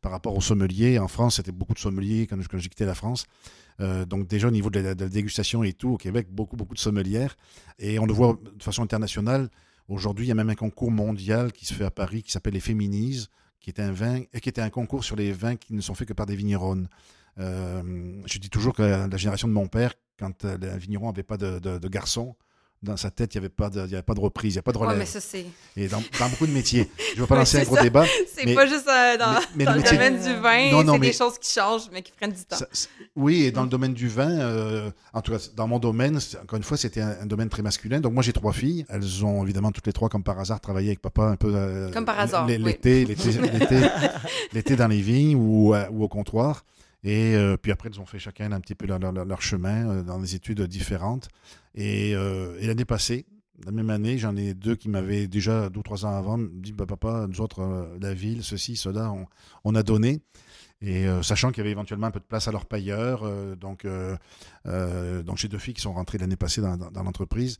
Par 0.00 0.12
rapport 0.12 0.36
aux 0.36 0.40
sommeliers. 0.40 0.98
En 0.98 1.08
France, 1.08 1.36
c'était 1.36 1.52
beaucoup 1.52 1.74
de 1.74 1.78
sommeliers 1.78 2.26
quand, 2.28 2.36
quand 2.48 2.58
j'ai 2.58 2.68
quitté 2.68 2.84
la 2.84 2.94
France. 2.94 3.26
Euh, 3.80 4.04
donc, 4.04 4.28
déjà, 4.28 4.48
au 4.48 4.50
niveau 4.50 4.70
de 4.70 4.80
la, 4.80 4.94
dégustation 4.94 5.62
et 5.64 5.72
tout, 5.72 5.90
au 5.90 5.96
Québec, 5.96 6.28
beaucoup, 6.30 6.56
beaucoup 6.56 6.74
de 6.74 6.78
sommelières. 6.78 7.36
Et 7.78 7.98
on 7.98 8.06
le 8.06 8.12
voit 8.12 8.38
de 8.56 8.62
façon 8.62 8.82
internationale. 8.82 9.50
Aujourd'hui, 9.88 10.26
il 10.26 10.28
y 10.28 10.32
a 10.32 10.34
même 10.34 10.50
un 10.50 10.54
concours 10.54 10.90
mondial 10.90 11.52
qui 11.52 11.66
se 11.66 11.74
fait 11.74 11.84
à 11.84 11.90
Paris 11.90 12.22
qui 12.22 12.30
s'appelle 12.30 12.54
les 12.54 12.60
Féminises, 12.60 13.28
qui 13.60 13.70
est 13.70 13.80
un 13.80 13.92
vin, 13.92 14.22
qui 14.40 14.48
était 14.48 14.60
un 14.60 14.70
concours 14.70 15.04
sur 15.04 15.16
les 15.16 15.32
vins 15.32 15.56
qui 15.56 15.74
ne 15.74 15.80
sont 15.80 15.94
faits 15.94 16.08
que 16.08 16.12
par 16.12 16.26
des 16.26 16.36
vigneronnes. 16.36 16.88
Euh, 17.38 18.20
je 18.26 18.38
dis 18.38 18.50
toujours 18.50 18.74
que 18.74 18.82
la, 18.82 19.16
génération 19.16 19.48
de 19.48 19.52
mon 19.52 19.66
père, 19.66 19.94
quand 20.18 20.44
euh, 20.44 20.56
un 20.62 20.76
vigneron 20.76 21.06
n'avait 21.06 21.22
pas 21.22 21.36
de, 21.36 21.58
de, 21.58 21.78
de 21.78 21.88
garçon, 21.88 22.36
dans 22.82 22.96
sa 22.96 23.10
tête, 23.10 23.34
il 23.34 23.38
n'y 23.38 23.44
avait, 23.46 23.48
pas 23.48 23.70
de- 23.70 23.84
il 23.86 23.90
y 23.90 23.94
avait 23.94 24.02
pas 24.02 24.14
de 24.14 24.20
reprise, 24.20 24.54
il 24.54 24.56
n'y 24.56 24.58
a 24.58 24.62
pas 24.62 24.72
de 24.72 24.78
Ouais, 24.78 24.86
relève. 24.86 24.98
mais 24.98 25.06
ça, 25.06 25.20
c'est 25.20 25.46
Et 25.76 25.86
dans, 25.88 26.02
dans 26.18 26.28
beaucoup 26.28 26.46
de 26.48 26.52
métiers. 26.52 26.90
Je 27.10 27.16
ne 27.16 27.20
veux 27.20 27.26
pas 27.26 27.34
Ouais, 27.36 27.40
lancer 27.40 27.60
un 27.60 27.64
gros 27.64 27.76
ça. 27.76 27.82
débat. 27.82 28.04
c'est 28.34 28.44
Mais- 28.44 28.54
pas 28.54 28.66
juste 28.66 28.88
euh, 28.88 29.16
dans, 29.18 29.32
mais- 29.32 29.38
mais 29.56 29.64
dans 29.64 29.70
le 29.72 29.76
le, 29.78 29.82
métier- 29.84 29.96
domaine 29.98 30.20
du 30.20 30.40
vin, 30.40 30.70
Non, 30.72 30.82
non, 30.84 30.92
c'est 30.94 30.98
des 31.00 31.12
choses 31.12 31.38
qui 31.38 31.52
changent, 31.52 31.88
mais 31.92 32.02
qui 32.02 32.12
prennent 32.12 32.32
du 32.32 32.44
temps. 32.44 32.56
Ça- 32.56 32.66
oui, 33.14 33.44
et 33.44 33.52
dans 33.52 33.62
le 33.62 33.68
domaine 33.68 33.94
du 33.94 34.08
vin, 34.08 34.30
euh, 34.40 34.90
en 35.12 35.20
tout 35.22 35.32
cas, 35.32 35.38
dans 35.54 35.68
mon 35.68 35.78
domaine, 35.78 36.18
encore 36.42 36.56
une 36.56 36.62
fois, 36.64 36.76
c'était 36.76 37.00
un, 37.00 37.16
un 37.22 37.26
domaine 37.26 37.48
très 37.48 37.62
masculin. 37.62 38.00
Donc, 38.00 38.12
moi, 38.14 38.22
j'ai 38.22 38.32
trois 38.32 38.52
filles. 38.52 38.84
Elles 38.88 39.24
ont 39.24 39.44
évidemment 39.44 39.70
toutes 39.70 39.86
les 39.86 39.92
trois, 39.92 40.08
comme 40.08 40.24
par 40.24 40.38
hasard, 40.40 40.60
travaillé 40.60 40.88
avec 40.88 41.00
papa 41.00 41.22
un 41.24 41.36
peu. 41.36 41.52
euh, 41.54 41.90
Comme 41.92 42.04
par 42.04 42.18
hasard, 42.18 42.48
l- 42.50 42.60
oui. 42.64 42.66
L'été, 42.72 43.04
l'été, 43.04 43.30
l'été, 43.32 43.80
l'été 44.52 44.76
dans 44.76 44.88
les 44.88 45.00
vignes 45.00 45.36
ou, 45.36 45.74
ou 45.74 46.02
au 46.04 46.08
comptoir. 46.08 46.64
Et 47.04 47.36
puis 47.62 47.72
après, 47.72 47.88
ils 47.92 47.98
ont 48.00 48.06
fait 48.06 48.18
chacun 48.20 48.52
un 48.52 48.60
petit 48.60 48.74
peu 48.76 48.86
leur, 48.86 48.98
leur- 48.98 49.12
leur 49.24 49.42
chemin 49.42 50.02
dans 50.02 50.18
des 50.20 50.34
études 50.36 50.62
différentes. 50.62 51.28
Et, 51.74 52.14
euh, 52.14 52.58
et 52.60 52.66
l'année 52.66 52.84
passée, 52.84 53.26
la 53.64 53.72
même 53.72 53.90
année, 53.90 54.18
j'en 54.18 54.36
ai 54.36 54.54
deux 54.54 54.74
qui 54.74 54.88
m'avaient 54.88 55.28
déjà 55.28 55.68
deux 55.68 55.80
ou 55.80 55.82
trois 55.82 56.04
ans 56.04 56.14
avant 56.14 56.38
dit 56.38 56.72
bah, 56.72 56.86
Papa, 56.86 57.26
nous 57.28 57.40
autres, 57.40 57.60
euh, 57.60 57.98
la 58.00 58.12
ville, 58.12 58.42
ceci, 58.42 58.76
cela, 58.76 59.12
on, 59.64 59.74
a 59.74 59.82
donné. 59.82 60.20
Et 60.80 61.06
euh, 61.06 61.22
sachant 61.22 61.50
qu'il 61.50 61.58
y 61.58 61.60
avait 61.60 61.70
éventuellement 61.70 62.08
un 62.08 62.10
peu 62.10 62.18
de 62.18 62.24
place 62.24 62.48
à 62.48 62.52
leur 62.52 62.66
payeur, 62.66 63.24
donc, 63.56 63.86
donc 64.66 65.38
j'ai 65.38 65.48
deux 65.48 65.58
filles 65.58 65.74
qui 65.74 65.82
sont 65.82 65.92
rentrées 65.92 66.18
l'année 66.18 66.36
passée 66.36 66.60
dans, 66.60 67.02
l'entreprise. 67.02 67.58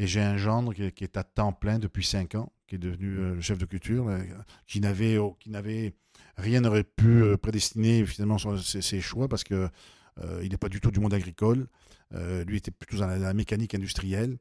Et 0.00 0.08
j'ai 0.08 0.20
un 0.20 0.36
gendre 0.36 0.74
qui, 0.74 0.82
est 0.82 1.16
à 1.16 1.22
temps 1.22 1.52
plein 1.52 1.78
depuis 1.78 2.04
cinq 2.04 2.34
ans, 2.34 2.52
qui 2.66 2.74
est 2.74 2.78
devenu 2.78 3.14
le 3.14 3.40
chef 3.40 3.58
de 3.58 3.64
culture, 3.64 4.10
qui 4.66 4.80
n'avait 4.80 5.18
qui 5.38 5.50
n'avait 5.50 5.94
rien 6.36 6.60
n'aurait 6.60 6.82
pu 6.82 7.22
prédestiner 7.40 8.04
finalement 8.04 8.38
ses 8.38 9.00
choix 9.00 9.28
parce 9.28 9.44
que 9.44 9.68
euh, 10.22 10.40
il 10.42 10.50
n'est 10.50 10.56
pas 10.56 10.68
du 10.68 10.80
tout 10.80 10.90
du 10.90 11.00
monde 11.00 11.14
agricole. 11.14 11.66
Euh, 12.14 12.44
lui 12.44 12.58
était 12.58 12.70
plutôt 12.70 12.96
dans 12.98 13.06
la, 13.06 13.18
la 13.18 13.34
mécanique 13.34 13.74
industrielle. 13.74 14.36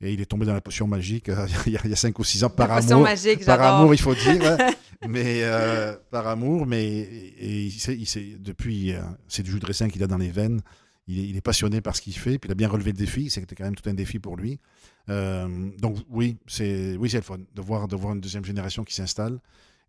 Et 0.00 0.12
il 0.12 0.20
est 0.20 0.26
tombé 0.26 0.46
dans 0.46 0.54
la 0.54 0.60
potion 0.60 0.86
magique 0.86 1.28
euh, 1.28 1.46
il, 1.66 1.72
y 1.72 1.76
a, 1.76 1.80
il 1.84 1.90
y 1.90 1.92
a 1.92 1.96
cinq 1.96 2.18
ou 2.18 2.24
six 2.24 2.44
ans 2.44 2.50
par 2.50 2.68
La 2.68 2.76
amour. 2.76 3.02
magique, 3.02 3.44
Par 3.44 3.60
amour, 3.60 3.92
il 3.94 4.00
faut 4.00 4.14
dire. 4.14 4.56
mais 5.08 5.42
euh, 5.42 5.96
par 6.10 6.26
amour, 6.28 6.66
mais 6.66 6.86
et, 6.86 7.66
il 7.66 8.42
depuis, 8.42 8.94
c'est 9.26 9.42
du 9.42 9.50
jus 9.50 9.58
de 9.58 9.66
raisin 9.66 9.88
qu'il 9.88 10.02
a 10.02 10.06
dans 10.06 10.18
les 10.18 10.30
veines. 10.30 10.60
Il 11.08 11.18
est, 11.18 11.28
il 11.28 11.36
est 11.36 11.40
passionné 11.40 11.80
par 11.80 11.96
ce 11.96 12.02
qu'il 12.02 12.12
fait, 12.12 12.38
puis 12.38 12.48
il 12.48 12.52
a 12.52 12.54
bien 12.54 12.68
relevé 12.68 12.92
le 12.92 12.98
défi. 12.98 13.30
C'était 13.30 13.54
quand 13.54 13.64
même 13.64 13.74
tout 13.74 13.88
un 13.88 13.94
défi 13.94 14.18
pour 14.18 14.36
lui. 14.36 14.60
Euh, 15.08 15.70
donc 15.78 15.96
oui, 16.10 16.36
c'est 16.46 16.96
oui, 16.96 17.08
c'est 17.08 17.16
le 17.16 17.22
fun 17.22 17.38
de 17.38 17.62
voir, 17.62 17.88
de 17.88 17.96
voir 17.96 18.12
une 18.14 18.20
deuxième 18.20 18.44
génération 18.44 18.84
qui 18.84 18.94
s'installe. 18.94 19.38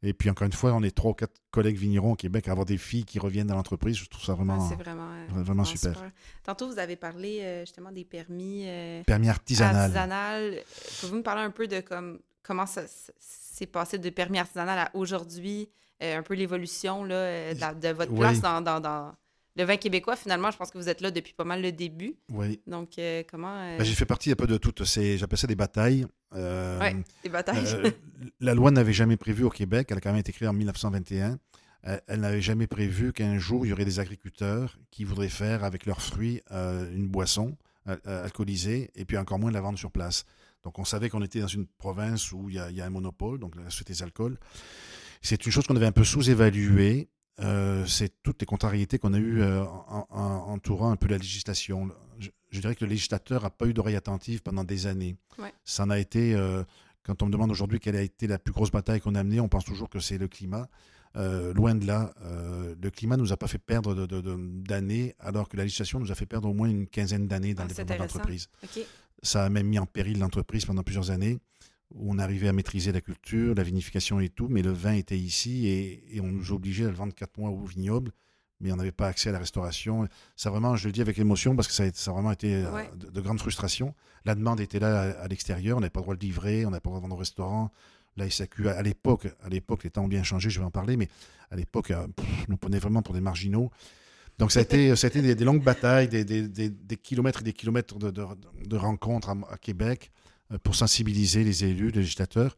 Et 0.02 0.14
puis 0.14 0.30
encore 0.30 0.46
une 0.46 0.54
fois, 0.54 0.74
on 0.74 0.82
est 0.84 0.96
trois 0.96 1.12
ou 1.12 1.14
quatre 1.14 1.34
collègues 1.52 1.78
vignerons 1.78 2.14
au 2.14 2.16
Québec 2.16 2.48
à 2.48 2.52
avoir 2.52 2.66
des 2.66 2.78
filles 2.78 3.04
qui 3.06 3.20
reviennent 3.20 3.48
dans 3.48 3.56
l'entreprise. 3.56 3.98
Je 3.98 4.06
trouve 4.08 4.24
ça 4.24 4.34
vraiment 4.34 4.58
vraiment, 4.58 5.10
euh, 5.12 5.44
vraiment 5.44 5.66
super. 5.66 6.02
Tantôt, 6.44 6.70
vous 6.72 6.80
avez 6.80 6.96
parlé 6.96 7.40
euh, 7.42 7.60
justement 7.66 7.92
des 7.92 8.06
permis 8.06 8.64
euh, 8.68 9.04
permis 9.04 9.28
artisanal. 9.30 9.76
artisanal. 9.76 10.64
Pouvez-vous 11.00 11.18
me 11.18 11.24
parler 11.24 11.42
un 11.42 11.52
peu 11.52 11.68
de 11.68 11.82
comme, 11.82 12.20
comment 12.44 12.66
ça 12.66 12.84
s'est 13.20 13.66
passé 13.68 13.98
de 13.98 14.10
permis 14.10 14.40
artisanal 14.40 14.80
à 14.80 14.90
aujourd'hui, 14.94 15.70
euh, 16.02 16.18
un 16.20 16.24
peu 16.24 16.34
l'évolution 16.34 17.04
de, 17.04 17.54
de 17.80 17.88
votre 17.90 18.12
Oui. 18.14 18.20
place 18.20 18.40
dans, 18.40 18.62
dans- 18.62 18.80
dans 18.80 19.12
le 19.56 19.64
vin 19.64 19.78
québécois? 19.78 20.16
Finalement, 20.16 20.52
je 20.52 20.58
pense 20.58 20.72
que 20.72 20.78
vous 20.78 20.90
êtes 20.90 21.02
là 21.02 21.12
depuis 21.12 21.34
pas 21.34 21.44
mal 21.44 21.62
le 21.62 21.72
début. 21.72 22.16
Oui. 22.32 22.62
Donc, 22.68 22.98
euh, 23.00 23.24
comment... 23.30 23.56
euh, 23.58 23.78
Ben, 23.78 23.84
j'ai 23.84 23.96
fait 23.96 24.06
partie 24.06 24.32
un 24.32 24.36
peu 24.36 24.48
de 24.48 24.58
toutes 24.58 24.84
ces, 24.86 25.18
j'appelle 25.18 25.40
ça 25.40 25.48
des 25.48 25.56
batailles. 25.56 26.06
Euh, 26.36 26.80
Ouais, 26.80 26.96
des 27.24 27.30
batailles. 27.30 27.66
La 28.40 28.54
loi 28.54 28.72
n'avait 28.72 28.94
jamais 28.94 29.18
prévu 29.18 29.44
au 29.44 29.50
Québec, 29.50 29.88
elle 29.92 29.98
a 29.98 30.02
quand 30.02 30.12
même 30.12 30.20
été 30.20 30.32
créée 30.32 30.48
en 30.48 30.54
1921, 30.54 31.40
euh, 31.88 31.98
elle 32.08 32.20
n'avait 32.20 32.42
jamais 32.42 32.68
prévu 32.68 33.14
qu'un 33.14 33.38
jour, 33.38 33.66
il 33.66 33.70
y 33.70 33.74
aurait 33.74 33.86
des 33.86 34.00
agriculteurs 34.00 34.78
qui 34.92 35.04
voudraient 35.04 35.30
faire 35.30 35.64
avec 35.64 35.86
leurs 35.86 36.02
fruits 36.02 36.42
une 36.52 37.08
boisson 37.08 37.58
alcoolisée 38.06 38.92
et 38.96 39.06
puis 39.06 39.18
encore 39.18 39.40
moins 39.40 39.52
la 39.52 39.62
vendre 39.62 39.80
sur 39.80 39.92
place. 39.92 40.26
Donc 40.64 40.78
on 40.78 40.86
savait 40.86 41.10
qu'on 41.10 41.22
était 41.24 41.40
dans 41.40 41.48
une 41.48 41.66
province 41.66 42.32
où 42.32 42.50
il 42.50 42.56
y 42.56 42.60
a, 42.60 42.70
il 42.70 42.76
y 42.76 42.82
a 42.82 42.86
un 42.86 42.90
monopole, 42.90 43.40
donc 43.40 43.56
la 43.56 43.70
société 43.70 43.94
des 43.94 44.04
alcools. 44.04 44.38
C'est 45.22 45.46
une 45.46 45.52
chose 45.52 45.66
qu'on 45.66 45.76
avait 45.76 45.86
un 45.86 45.92
peu 45.92 46.04
sous-évaluée. 46.04 47.10
Euh, 47.42 47.86
c'est 47.86 48.12
toutes 48.24 48.42
les 48.42 48.46
contrariétés 48.46 49.00
qu'on 49.00 49.14
a 49.14 49.18
eues 49.18 49.42
euh, 49.42 49.64
en, 49.64 50.06
en- 50.10 50.52
entourant 50.52 50.92
un 50.92 50.96
peu 50.96 51.08
la 51.08 51.18
législation. 51.18 51.90
Je, 52.20 52.30
je 52.52 52.60
dirais 52.62 52.76
que 52.76 52.84
le 52.84 52.90
législateur 52.90 53.44
n'a 53.44 53.50
pas 53.50 53.66
eu 53.68 53.74
d'oreille 53.74 53.96
attentive 53.96 54.42
pendant 54.42 54.64
des 54.64 54.88
années. 54.88 55.16
Ouais. 55.38 55.54
Ça 55.64 55.84
en 55.84 55.90
a 55.90 56.00
été, 56.00 56.34
euh, 56.36 56.64
quand 57.04 57.24
on 57.24 57.28
me 57.28 57.32
demande 57.32 57.52
aujourd'hui 57.52 57.80
quelle 57.80 57.96
a 57.96 58.02
été 58.02 58.28
la 58.28 58.40
plus 58.40 58.52
grosse 58.54 58.72
bataille 58.72 59.00
qu'on 59.00 59.16
a 59.16 59.24
menée, 59.24 59.40
on 59.40 59.48
pense 59.48 59.64
toujours 59.66 59.90
que 59.90 60.00
c'est 60.00 60.18
le 60.18 60.28
climat. 60.28 60.68
Euh, 61.16 61.54
loin 61.54 61.74
de 61.74 61.88
là, 61.88 62.14
le 62.24 62.90
climat 62.92 63.18
ne 63.18 63.22
nous 63.24 63.34
a 63.34 63.38
pas 63.38 63.48
fait 63.48 63.58
perdre 63.58 63.96
de- 63.96 64.06
de- 64.06 64.22
de- 64.22 64.38
d'années, 64.62 65.16
alors 65.20 65.50
que 65.50 65.58
la 65.58 65.64
législation 65.64 66.00
nous 66.00 66.12
a 66.12 66.16
fait 66.16 66.28
perdre 66.28 66.48
au 66.50 66.54
moins 66.54 66.70
une 66.70 66.86
quinzaine 66.88 67.28
d'années 67.28 67.54
dans 67.56 67.64
Ah, 67.64 67.68
le 67.68 67.74
c'est 67.74 67.84
développement 67.86 68.04
intéressant. 68.06 68.20
d'entreprise. 68.20 68.48
OK. 68.64 68.86
Ça 69.24 69.44
a 69.46 69.50
même 69.50 69.68
mis 69.68 69.80
en 69.80 69.86
péril 69.88 70.20
l'entreprise 70.20 70.66
pendant 70.66 70.84
plusieurs 70.84 71.10
années, 71.10 71.40
où 71.92 72.12
on 72.14 72.20
arrivait 72.20 72.48
à 72.48 72.54
maîtriser 72.54 72.92
la 72.92 73.02
culture, 73.02 73.56
la 73.56 73.64
vinification 73.64 74.20
et 74.20 74.30
tout, 74.30 74.48
mais 74.50 74.62
le 74.62 74.72
vin 74.72 74.94
était 74.94 75.18
ici 75.18 75.68
et, 75.68 76.16
et 76.16 76.22
on 76.22 76.28
nous 76.28 76.52
obligeait 76.52 76.86
à 76.86 76.90
le 76.90 76.94
vendre 76.96 77.14
quatre 77.14 77.38
mois 77.38 77.50
au 77.50 77.64
vignoble, 77.66 78.12
mais 78.62 78.72
on 78.72 78.76
n'avait 78.76 78.92
pas 78.92 79.08
accès 79.08 79.30
à 79.30 79.32
la 79.32 79.40
restauration. 79.40 80.08
Ça 80.36 80.50
vraiment, 80.50 80.76
je 80.76 80.88
le 80.88 80.92
dis 80.92 81.02
avec 81.02 81.18
émotion, 81.18 81.56
parce 81.56 81.68
que 81.68 81.74
ça 81.74 81.84
a, 81.84 81.90
ça 81.94 82.12
a 82.12 82.14
vraiment 82.14 82.32
été 82.32 82.54
euh, 82.56 82.72
Ouais. 82.72 82.90
de, 82.96 83.10
de 83.10 83.22
grandes 83.22 83.40
frustrations. 83.40 83.96
La 84.26 84.36
demande 84.36 84.60
était 84.60 84.80
là 84.80 85.02
à, 85.02 85.24
à 85.24 85.28
l'extérieur, 85.28 85.78
on 85.78 85.80
n'avait 85.80 85.90
pas 85.90 86.02
le 86.02 86.04
droit 86.04 86.16
de 86.16 86.22
livrer, 86.22 86.66
on 86.66 86.70
n'avait 86.70 86.82
pas 86.82 86.90
le 86.90 86.92
droit 86.92 87.00
de 87.00 87.04
vendre 87.04 87.16
au 87.16 87.20
restaurant. 87.20 87.72
La 88.18 88.30
SAQ, 88.30 88.68
à, 88.70 88.74
à 88.78 88.82
l'époque, 88.82 89.28
à 89.44 89.50
l'époque, 89.50 89.84
les 89.84 89.90
temps 89.90 90.04
ont 90.04 90.08
bien 90.10 90.24
changé, 90.24 90.50
je 90.50 90.60
vais 90.60 90.66
en 90.66 90.72
parler, 90.72 90.98
mais 90.98 91.08
à 91.52 91.56
l'époque, 91.56 91.92
euh, 91.92 92.06
nous 92.50 92.58
prenait 92.58 92.80
vraiment 92.80 93.02
pour 93.02 93.14
des 93.16 93.22
marginaux. 93.22 93.72
Donc 94.38 94.52
ça 94.52 94.60
a 94.60 94.62
été, 94.64 94.96
ça 94.96 95.08
a 95.08 95.10
été 95.10 95.22
des, 95.22 95.36
des 95.36 95.44
longues 95.44 95.64
batailles, 95.64 96.08
des, 96.08 96.24
des- 96.24 96.48
des- 96.48 96.70
des 96.70 96.96
kilomètres 96.98 97.42
et 97.42 97.44
des 97.44 97.54
kilomètres 97.54 97.98
de, 97.98 98.10
de- 98.12 98.26
de 98.66 98.78
rencontres 98.78 99.30
à, 99.30 99.38
à 99.50 99.58
Québec 99.58 100.12
pour 100.64 100.76
sensibiliser 100.76 101.44
les 101.44 101.66
élus, 101.66 101.92
les 101.92 102.00
législateurs. 102.00 102.58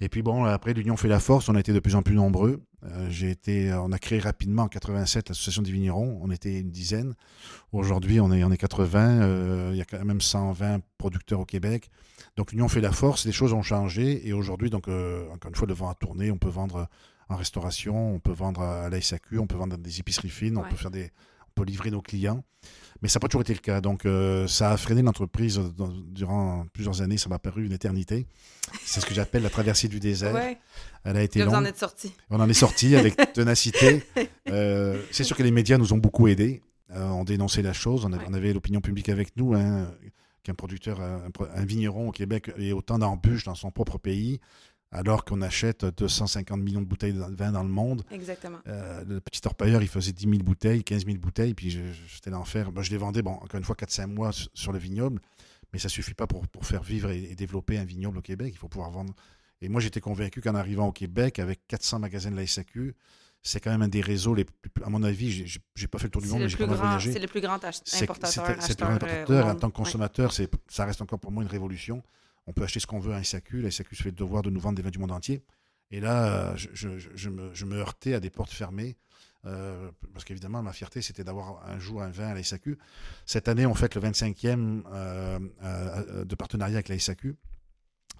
Et 0.00 0.08
puis 0.08 0.22
bon, 0.22 0.44
après, 0.44 0.74
l'Union 0.74 0.96
fait 0.96 1.08
la 1.08 1.20
force, 1.20 1.48
on 1.48 1.54
a 1.54 1.60
été 1.60 1.72
de 1.72 1.78
plus 1.80 1.94
en 1.94 2.02
plus 2.02 2.14
nombreux. 2.14 2.60
Euh, 2.84 3.06
j'ai 3.10 3.30
été, 3.30 3.72
on 3.72 3.92
a 3.92 3.98
créé 3.98 4.18
rapidement 4.18 4.64
en 4.64 4.68
87 4.68 5.28
l'association 5.28 5.62
des 5.62 5.70
vignerons, 5.70 6.18
on 6.22 6.30
était 6.30 6.60
une 6.60 6.70
dizaine. 6.70 7.14
Aujourd'hui, 7.72 8.20
on 8.20 8.30
est, 8.32 8.44
on 8.44 8.50
est 8.50 8.56
80, 8.56 9.22
euh, 9.22 9.70
il 9.72 9.78
y 9.78 9.80
a 9.80 9.84
quand 9.84 10.04
même 10.04 10.20
120 10.20 10.80
producteurs 10.98 11.40
au 11.40 11.44
Québec. 11.44 11.90
Donc 12.36 12.52
l'Union 12.52 12.68
fait 12.68 12.80
la 12.80 12.92
force, 12.92 13.24
les 13.24 13.32
choses 13.32 13.52
ont 13.52 13.62
changé. 13.62 14.26
Et 14.28 14.32
aujourd'hui, 14.32 14.68
donc 14.68 14.88
euh, 14.88 15.30
encore 15.32 15.50
une 15.50 15.56
fois, 15.56 15.68
le 15.68 15.74
vent 15.74 15.88
a 15.88 15.94
tourné, 15.94 16.30
on 16.30 16.38
peut 16.38 16.48
vendre 16.48 16.88
en 17.28 17.36
restauration, 17.36 18.14
on 18.14 18.18
peut 18.18 18.32
vendre 18.32 18.60
à 18.60 18.90
la 18.90 19.00
SAQ, 19.00 19.38
on 19.38 19.46
peut 19.46 19.56
vendre 19.56 19.76
dans 19.76 19.82
des 19.82 20.00
épiceries 20.00 20.28
fines, 20.28 20.58
on 20.58 20.68
peut 20.68 20.76
faire 20.76 20.90
des, 20.90 21.10
peut 21.54 21.64
livrer 21.64 21.90
nos 21.90 22.02
clients. 22.02 22.42
Mais 23.02 23.08
ça 23.08 23.18
n'a 23.18 23.20
pas 23.22 23.28
toujours 23.28 23.42
été 23.42 23.52
le 23.52 23.58
cas. 23.58 23.80
Donc, 23.80 24.06
euh, 24.06 24.46
ça 24.46 24.70
a 24.70 24.76
freiné 24.76 25.02
l'entreprise 25.02 25.60
durant 26.08 26.64
plusieurs 26.72 27.02
années. 27.02 27.18
Ça 27.18 27.28
m'a 27.28 27.38
paru 27.38 27.66
une 27.66 27.72
éternité. 27.72 28.26
C'est 28.84 29.00
ce 29.00 29.06
que 29.06 29.12
j'appelle 29.12 29.42
la 29.42 29.50
traversée 29.50 29.88
du 29.88 30.00
désert. 30.00 30.34
Ouais. 30.34 30.58
Elle 31.04 31.16
a 31.18 31.22
été 31.22 31.40
Là, 31.40 31.46
vous 31.46 31.50
en 31.52 31.56
longue. 31.60 31.66
êtes 31.68 31.78
sorti. 31.78 32.12
On 32.30 32.40
en 32.40 32.48
est 32.48 32.54
sorti 32.54 32.96
avec 32.96 33.16
ténacité. 33.34 34.02
Euh, 34.48 35.02
c'est 35.10 35.24
sûr 35.24 35.36
que 35.36 35.42
les 35.42 35.50
médias 35.50 35.76
nous 35.76 35.92
ont 35.92 35.98
beaucoup 35.98 36.28
aidés. 36.28 36.62
Euh, 36.92 37.06
on 37.10 37.24
dénonçait 37.24 37.62
la 37.62 37.72
chose. 37.74 38.04
On 38.06 38.12
avait, 38.12 38.22
Ouais. 38.24 38.28
on 38.30 38.34
avait 38.34 38.52
l'opinion 38.54 38.80
publique 38.80 39.08
avec 39.10 39.36
nous. 39.36 39.54
hein, 39.54 39.90
qu'un 40.42 40.54
producteur, 40.54 41.00
un, 41.00 41.30
pro- 41.30 41.46
un 41.54 41.64
vigneron 41.64 42.08
au 42.08 42.12
Québec 42.12 42.52
ait 42.58 42.72
autant 42.72 42.98
d'embûches 42.98 43.44
dans 43.44 43.54
son 43.54 43.70
propre 43.70 43.96
pays, 43.96 44.40
alors 44.94 45.24
qu'on 45.24 45.42
achète 45.42 45.84
250 45.84 46.60
millions 46.60 46.80
de 46.80 46.86
bouteilles 46.86 47.12
de 47.12 47.18
vin 47.34 47.50
dans 47.50 47.64
le 47.64 47.68
monde. 47.68 48.04
Exactement. 48.12 48.58
Euh, 48.68 49.04
le 49.04 49.20
petit 49.20 49.40
orpailleur, 49.44 49.82
il 49.82 49.88
faisait 49.88 50.12
10 50.12 50.22
000 50.30 50.42
bouteilles, 50.44 50.84
15 50.84 51.04
000 51.04 51.18
bouteilles, 51.18 51.52
puis 51.52 51.76
c'était 52.08 52.30
l'enfer. 52.30 52.70
Moi, 52.70 52.84
je 52.84 52.90
les 52.90 52.96
vendais, 52.96 53.20
bon, 53.20 53.32
encore 53.32 53.58
une 53.58 53.64
fois, 53.64 53.74
4-5 53.74 54.06
mois 54.06 54.30
sur, 54.54 54.72
le 54.72 54.78
vignoble, 54.78 55.20
mais 55.72 55.80
ça 55.80 55.88
suffit 55.88 56.14
pas 56.14 56.28
pour, 56.28 56.46
pour 56.46 56.64
faire 56.64 56.84
vivre 56.84 57.10
et, 57.10 57.24
et 57.24 57.34
développer 57.34 57.76
un 57.76 57.84
vignoble 57.84 58.18
au 58.18 58.22
Québec. 58.22 58.50
Il 58.54 58.58
faut 58.58 58.68
pouvoir 58.68 58.90
vendre. 58.90 59.12
Et 59.60 59.68
moi, 59.68 59.80
j'étais 59.80 60.00
convaincu 60.00 60.40
qu'en 60.40 60.54
arrivant 60.54 60.86
au 60.86 60.92
Québec, 60.92 61.40
avec 61.40 61.66
400 61.66 61.98
magasins 61.98 62.30
de 62.30 62.36
la 62.36 62.46
SAQ, 62.46 62.94
c'est 63.42 63.58
quand 63.58 63.70
même 63.72 63.82
un 63.82 63.88
des 63.88 64.00
réseaux 64.00 64.34
les 64.34 64.44
plus. 64.44 64.70
À 64.84 64.90
mon 64.90 65.02
avis, 65.02 65.46
j'ai- 65.74 65.88
pas 65.88 65.98
fait 65.98 66.04
le 66.04 66.10
tour 66.10 66.22
du 66.22 66.28
monde, 66.28 66.38
le, 66.38 66.44
mais 66.44 66.48
j'ai 66.50 66.56
plus 66.56 66.64
pas 66.64 66.70
mal 66.70 66.76
grand, 66.78 66.86
voyagé. 66.86 67.12
c'est 67.12 67.18
le 67.18 67.26
plus 67.26 67.40
grand 67.40 67.54
importateur, 67.54 67.82
C'est 67.90 68.10
acheteur, 68.70 68.88
un 68.88 68.92
euh, 68.92 68.94
importateur. 68.96 69.46
en 69.46 69.54
tant 69.56 69.70
que 69.70 69.76
consommateur, 69.76 70.32
ça 70.32 70.84
reste 70.84 71.02
encore 71.02 71.18
pour 71.18 71.32
moi 71.32 71.42
une 71.42 71.48
révolution. 71.48 72.02
On 72.46 72.52
peut 72.52 72.62
acheter 72.64 72.80
ce 72.80 72.86
qu'on 72.86 72.98
veut 73.00 73.14
à 73.14 73.22
SAQ. 73.24 73.62
La 73.62 73.70
SAQ 73.70 73.96
se 73.96 74.02
fait 74.02 74.10
le 74.10 74.16
devoir 74.16 74.42
de 74.42 74.50
nous 74.50 74.60
vendre 74.60 74.76
des 74.76 74.82
vins 74.82 74.90
du 74.90 74.98
monde 74.98 75.12
entier. 75.12 75.42
Et 75.90 76.00
là, 76.00 76.26
euh, 76.52 76.56
je, 76.56 76.68
je- 76.72 76.98
je- 76.98 77.08
je 77.14 77.28
me, 77.30 77.54
je 77.54 77.64
me 77.64 77.76
heurtais 77.78 78.14
à 78.14 78.20
des 78.20 78.30
portes 78.30 78.52
fermées. 78.52 78.96
euh, 79.46 79.90
parce 80.14 80.24
qu'évidemment, 80.24 80.62
ma 80.62 80.72
fierté, 80.72 81.02
c'était 81.02 81.22
d'avoir 81.22 81.62
un 81.68 81.78
jour 81.78 82.00
un 82.02 82.08
vin 82.08 82.28
à 82.28 82.34
la 82.34 82.42
SAQ. 82.42 82.78
Cette 83.26 83.46
année, 83.46 83.66
on 83.66 83.74
fête 83.74 83.94
le 83.94 84.00
25e 84.00 84.82
euh, 84.90 85.38
euh, 85.62 86.24
de 86.24 86.34
partenariat 86.34 86.76
avec 86.76 86.88
la 86.88 86.98
SAQ. 86.98 87.36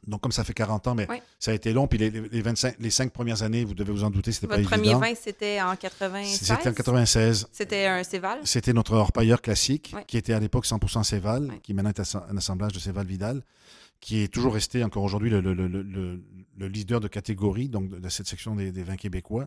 Donc, 0.07 0.21
comme 0.21 0.33
ça 0.33 0.45
fait 0.45 0.53
40 0.53 0.87
ans, 0.87 0.95
mais 0.95 1.09
Ouais. 1.09 1.23
ça 1.39 1.53
a 1.53 1.55
été 1.55 1.73
long. 1.73 1.87
Puis 1.89 1.97
les, 1.99 2.11
les, 2.11 2.29
les 2.29 2.43
25, 2.43 2.77
les 2.79 2.91
5 2.91 3.11
premières 3.11 3.43
années, 3.43 3.65
vous 3.65 3.73
devez 3.73 3.91
vous 3.91 4.05
en 4.05 4.11
douter, 4.11 4.33
c'était 4.33 4.47
pas 4.47 4.59
Votre 4.59 4.69
premier 4.69 4.83
évident. 4.91 5.01
vin, 5.01 5.15
c'était 5.15 5.63
en 5.63 5.75
96? 5.77 6.39
C'était 6.47 6.69
en 6.69 6.73
96. 6.75 7.49
C'était 7.53 7.87
un 7.87 8.05
Céval? 8.05 8.41
C'était 8.45 8.75
notre 8.75 8.93
orpailleur 8.95 9.41
classique, 9.41 9.93
Ouais. 9.97 10.05
qui 10.07 10.19
était 10.19 10.35
à 10.35 10.41
l'époque 10.41 10.67
100% 10.67 11.05
Céval, 11.05 11.45
Ouais. 11.47 11.59
qui 11.63 11.73
maintenant 11.73 11.89
est 11.91 12.17
un 12.17 12.37
assemblage 12.37 12.73
de 12.75 12.79
Céval 12.81 13.07
Vidal, 13.07 13.41
qui 14.05 14.19
est 14.21 14.29
toujours 14.29 14.53
resté 14.53 14.85
encore 14.85 15.03
aujourd'hui 15.03 15.31
le, 15.31 15.41
le- 15.41 15.55
le- 15.55 15.67
le- 15.67 16.23
le 16.59 16.69
leader 16.69 17.01
de 17.01 17.09
catégorie 17.09 17.71
donc 17.71 17.89
de, 17.89 17.99
de 17.99 18.09
cette 18.11 18.27
section 18.27 18.55
des, 18.55 18.71
des 18.71 18.83
vins 18.83 18.97
québécois. 18.97 19.47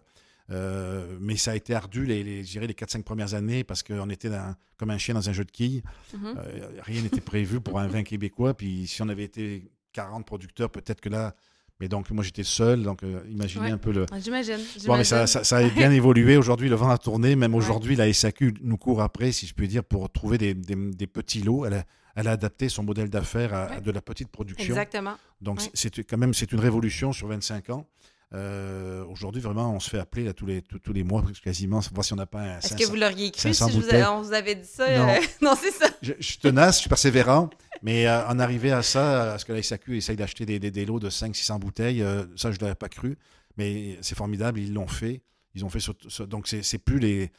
Euh, 0.50 1.18
mais 1.22 1.36
ça 1.36 1.52
a 1.52 1.56
été 1.56 1.76
ardu 1.76 2.06
les, 2.06 2.24
les, 2.24 2.42
les 2.42 2.74
4-5 2.74 3.04
premières 3.04 3.34
années 3.36 3.64
parce 3.64 3.84
qu'on 3.84 4.10
était 4.10 4.30
dans- 4.32 4.56
comme 4.78 4.90
un 4.90 4.98
chien 4.98 5.14
dans 5.14 5.30
un 5.30 5.34
jeu 5.34 5.46
de 5.46 5.52
quilles. 5.52 5.84
Mhm. 6.14 6.34
Euh, 6.38 6.70
rien 6.82 7.02
n'était 7.04 7.22
prévu 7.22 7.62
pour 7.62 7.80
un 7.80 7.88
vin 7.88 8.02
québécois. 8.04 8.56
Puis 8.56 8.88
si 8.88 9.00
on 9.04 9.10
avait 9.10 9.26
été 9.26 9.70
40 9.94 10.26
producteurs, 10.26 10.72
peut-être 10.72 11.02
que 11.02 11.10
là. 11.10 11.36
Mais 11.80 11.88
donc, 11.88 12.10
moi, 12.10 12.24
j'étais 12.24 12.44
seul. 12.44 12.82
Donc, 12.84 13.04
euh, 13.04 13.20
imaginez 13.30 13.66
Ouais. 13.66 13.72
un 13.72 13.78
peu 13.78 13.92
le. 13.92 14.06
J'imagine. 14.24 14.58
Bon, 14.86 14.98
mais 14.98 15.04
ça, 15.04 15.28
ça, 15.28 15.44
ça 15.44 15.58
a 15.58 15.70
bien 15.70 15.92
évolué. 16.02 16.36
Aujourd'hui, 16.38 16.70
le 16.70 16.76
vent 16.76 16.90
a 16.90 16.98
tourné. 16.98 17.36
Même 17.36 17.54
aujourd'hui, 17.54 17.96
la 17.96 18.12
SAQ 18.12 18.56
nous 18.64 18.78
court 18.78 19.02
après, 19.02 19.32
si 19.32 19.46
je 19.46 19.54
puis 19.54 19.68
dire, 19.68 19.84
pour 19.84 20.12
trouver 20.12 20.38
des, 20.38 20.54
des- 20.56 20.76
des 20.76 21.08
petits 21.08 21.42
lots. 21.44 21.66
Elle 21.66 21.74
a, 21.76 21.84
elle 22.16 22.28
a 22.28 22.32
adapté 22.32 22.68
son 22.70 22.82
modèle 22.84 23.10
d'affaires 23.12 23.54
à, 23.54 23.80
de 23.80 23.92
la 23.92 24.02
petite 24.02 24.30
production. 24.30 24.66
Exactement. 24.74 25.14
Donc, 25.40 25.62
c'est 25.76 25.96
quand 26.04 26.18
même 26.18 26.34
c'est 26.34 26.52
une 26.52 26.60
révolution 26.60 27.14
sur 27.14 27.28
25 27.28 27.70
ans. 27.70 27.86
Euh, 28.34 29.06
Aujourd'hui, 29.06 29.42
vraiment, 29.42 29.72
on 29.74 29.80
se 29.80 29.90
fait 29.90 30.00
appeler 30.00 30.26
là, 30.26 30.34
tous, 30.34 30.46
les, 30.46 30.62
tous, 30.62 30.80
tous 30.80 30.92
les 30.92 31.04
mois, 31.04 31.24
quasiment, 31.44 31.80
voir 31.94 32.04
si 32.04 32.12
on 32.12 32.18
n'a 32.18 32.26
pas 32.26 32.42
un. 32.42 32.58
Est-ce 32.58 32.70
500. 32.70 32.84
que 32.84 32.90
vous 32.90 32.96
l'auriez 32.98 33.32
cru 33.32 33.50
si 33.50 33.56
500 33.56 33.70
je 33.72 33.80
vous 33.86 33.90
avais- 33.90 34.06
on 34.06 34.22
vous 34.22 34.34
avait 34.34 34.56
dit 34.56 34.68
ça? 34.68 34.98
Non. 34.98 35.08
euh, 35.10 35.20
non 35.42 35.54
c'est 35.58 35.72
ça. 35.72 35.86
Je, 36.02 36.12
je 36.20 36.26
suis 36.26 36.38
tenace, 36.38 36.76
je 36.76 36.80
suis 36.82 36.90
persévérant, 36.90 37.50
mais 37.84 38.08
euh, 38.08 38.28
en 38.28 38.40
arriver 38.40 38.72
à 38.72 38.82
ça, 38.82 39.34
à 39.34 39.38
ce 39.38 39.46
que 39.46 39.54
la 39.54 39.62
SAQ 39.62 39.98
essaye 39.98 40.16
d'acheter 40.16 40.46
des, 40.46 40.60
des- 40.60 40.72
des 40.72 40.86
lots 40.86 41.00
de 41.00 41.10
500-600 41.10 41.60
bouteilles, 41.60 42.02
euh, 42.02 42.26
ça, 42.36 42.52
je 42.52 42.58
ne 42.58 42.62
l'avais 42.64 42.76
pas 42.76 42.90
cru. 42.90 43.18
Mais 43.58 43.98
c'est 44.02 44.16
formidable, 44.16 44.60
ils 44.60 44.74
l'ont 44.74 44.88
fait. 44.88 45.22
Ils 45.56 45.66
ont 45.66 45.70
fait 45.70 45.80
ce- 45.80 45.92
ce- 46.08 46.24
donc, 46.24 46.48
c'est 46.48 46.78
plus 46.78 47.00
les. 47.00 47.32